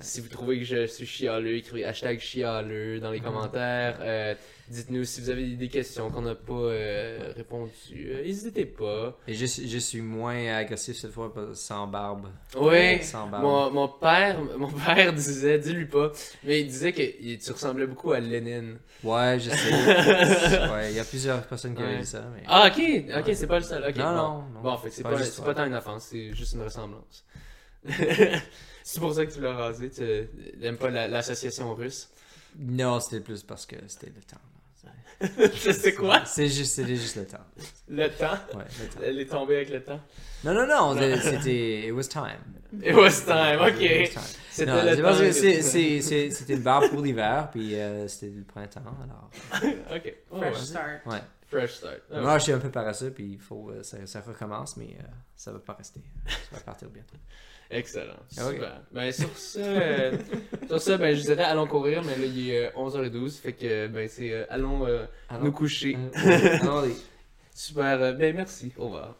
Si 0.00 0.20
vous 0.22 0.28
trouvez 0.28 0.58
que 0.58 0.64
je 0.64 0.86
suis 0.86 1.04
chialeux, 1.06 1.56
écrivez 1.56 1.84
hashtag 1.84 2.18
chialeux 2.18 2.98
dans 2.98 3.10
les 3.10 3.20
commentaires. 3.20 3.98
Euh, 4.00 4.34
Dites-nous 4.68 5.04
si 5.04 5.20
vous 5.20 5.28
avez 5.28 5.48
des 5.54 5.68
questions 5.68 6.10
qu'on 6.10 6.22
n'a 6.22 6.34
pas 6.34 6.52
euh, 6.54 7.32
répondu. 7.36 7.70
Euh, 8.10 8.22
N'hésitez 8.22 8.64
pas. 8.64 9.18
Et 9.28 9.34
je, 9.34 9.44
suis- 9.44 9.68
je 9.68 9.76
suis 9.76 10.00
moins 10.00 10.54
agressif 10.54 10.96
cette 10.96 11.10
fois 11.10 11.30
sans 11.52 11.86
barbe. 11.88 12.28
Oui, 12.56 13.02
Sans 13.02 13.26
barbe. 13.28 13.42
mon, 13.44 13.70
mon 13.70 13.88
père, 13.88 14.40
mon 14.56 14.70
père 14.72 15.12
disait, 15.14 15.58
dis-lui 15.58 15.84
pas, 15.86 16.10
mais 16.44 16.60
il 16.62 16.68
disait 16.68 16.92
que 16.92 17.02
tu 17.36 17.52
ressemblais 17.52 17.86
beaucoup 17.86 18.12
à 18.12 18.20
Lénine. 18.20 18.78
Ouais, 19.04 19.38
je 19.38 19.50
sais. 19.50 19.72
ouais, 20.72 20.90
il 20.90 20.96
y 20.96 21.00
a 21.00 21.04
plusieurs 21.04 21.42
personnes 21.46 21.74
qui 21.74 21.82
Ouais. 21.82 21.88
avaient 21.88 21.98
dit 22.00 22.06
ça. 22.06 22.24
Mais... 22.34 22.42
Ah, 22.46 22.68
ok, 22.68 22.82
ok, 23.18 23.30
c'est 23.34 23.46
pas 23.46 23.58
le 23.58 23.64
seul. 23.64 23.84
ok, 23.86 23.96
non, 23.96 24.04
bon. 24.04 24.12
non, 24.14 24.38
non. 24.54 24.60
Bon, 24.62 24.70
en 24.70 24.78
fait, 24.78 24.90
c'est 24.90 25.02
Pas 25.02 25.10
pas, 25.10 25.44
pas 25.44 25.54
tant 25.54 25.66
une 25.66 25.74
offense, 25.74 26.06
c'est 26.10 26.32
juste 26.32 26.54
une 26.54 26.62
ressemblance. 26.62 27.26
c'est 28.84 29.00
pour 29.00 29.14
ça 29.14 29.26
que 29.26 29.32
tu 29.32 29.40
l'as 29.40 29.54
rasé, 29.54 29.90
tu 29.90 30.58
n'aimes 30.58 30.76
pas 30.76 30.90
la- 30.90 31.08
l'association 31.08 31.74
russe. 31.74 32.08
Non, 32.58 33.00
c'était 33.00 33.20
plus 33.20 33.42
parce 33.42 33.66
que 33.66 33.76
c'était 33.86 34.12
le 34.14 34.22
temps. 34.22 34.40
c'est 35.54 35.94
quoi? 35.94 36.24
C'est 36.24 36.48
juste, 36.48 36.74
c'était 36.74 36.96
juste 36.96 37.16
le 37.16 37.26
temps. 37.26 37.44
Le 37.88 38.08
temps? 38.08 38.38
Ouais, 38.54 38.64
le 38.80 38.88
temps. 38.88 39.00
Elle 39.04 39.20
est 39.20 39.26
tombée 39.26 39.56
avec 39.56 39.70
le 39.70 39.82
temps? 39.82 40.00
Non, 40.44 40.52
non, 40.52 40.66
non, 40.66 40.94
c'était. 41.20 41.86
It 41.86 41.92
was 41.92 42.08
time. 42.08 42.40
It 42.82 42.94
was 42.94 43.24
time, 43.24 43.60
ok. 43.60 44.10
C'était 44.50 44.66
le 44.66 45.02
temps. 45.02 46.34
c'était 46.34 46.54
une 46.54 46.62
barbe 46.62 46.88
pour 46.90 47.00
l'hiver, 47.02 47.48
puis 47.52 47.76
euh, 47.76 48.08
c'était 48.08 48.34
le 48.34 48.44
printemps, 48.44 48.80
alors. 49.02 49.30
Ok. 49.94 50.14
Fresh 50.30 50.56
ouais. 50.56 50.64
start. 50.64 51.06
Ouais. 51.06 51.22
Fresh 51.48 51.70
start. 51.74 52.00
Moi, 52.10 52.38
je 52.38 52.42
suis 52.44 52.52
un 52.52 52.58
peu 52.58 52.70
paresseux, 52.70 53.10
puis 53.10 53.32
il 53.34 53.40
faut, 53.40 53.70
euh, 53.70 53.82
ça, 53.82 54.04
ça 54.06 54.20
recommence, 54.22 54.76
mais 54.76 54.96
euh, 54.98 55.06
ça 55.36 55.52
va 55.52 55.58
pas 55.60 55.74
rester. 55.74 56.00
Ça 56.26 56.56
va 56.56 56.60
partir 56.60 56.88
bientôt. 56.88 57.16
Excellent. 57.72 58.16
Ah. 58.36 58.50
Super. 58.50 58.80
Ben, 58.92 59.10
sur 59.12 59.36
ça, 59.36 59.60
euh, 59.60 60.16
sur 60.68 60.80
ça 60.80 60.98
ben, 60.98 61.16
je 61.16 61.22
dirais 61.22 61.44
allons 61.44 61.66
courir, 61.66 62.02
mais 62.04 62.16
là, 62.16 62.26
il 62.26 62.50
est 62.50 62.66
euh, 62.66 62.70
11h12. 62.76 63.40
Fait 63.40 63.52
que, 63.54 63.86
ben, 63.88 64.08
c'est 64.08 64.30
euh, 64.32 64.44
allons 64.50 64.86
euh, 64.86 65.04
Alors, 65.28 65.44
nous 65.44 65.52
coucher. 65.52 65.96
euh, 65.96 66.58
allons-y. 66.60 66.94
Super. 67.54 68.14
ben, 68.14 68.36
merci. 68.36 68.72
Au 68.76 68.84
revoir. 68.84 69.16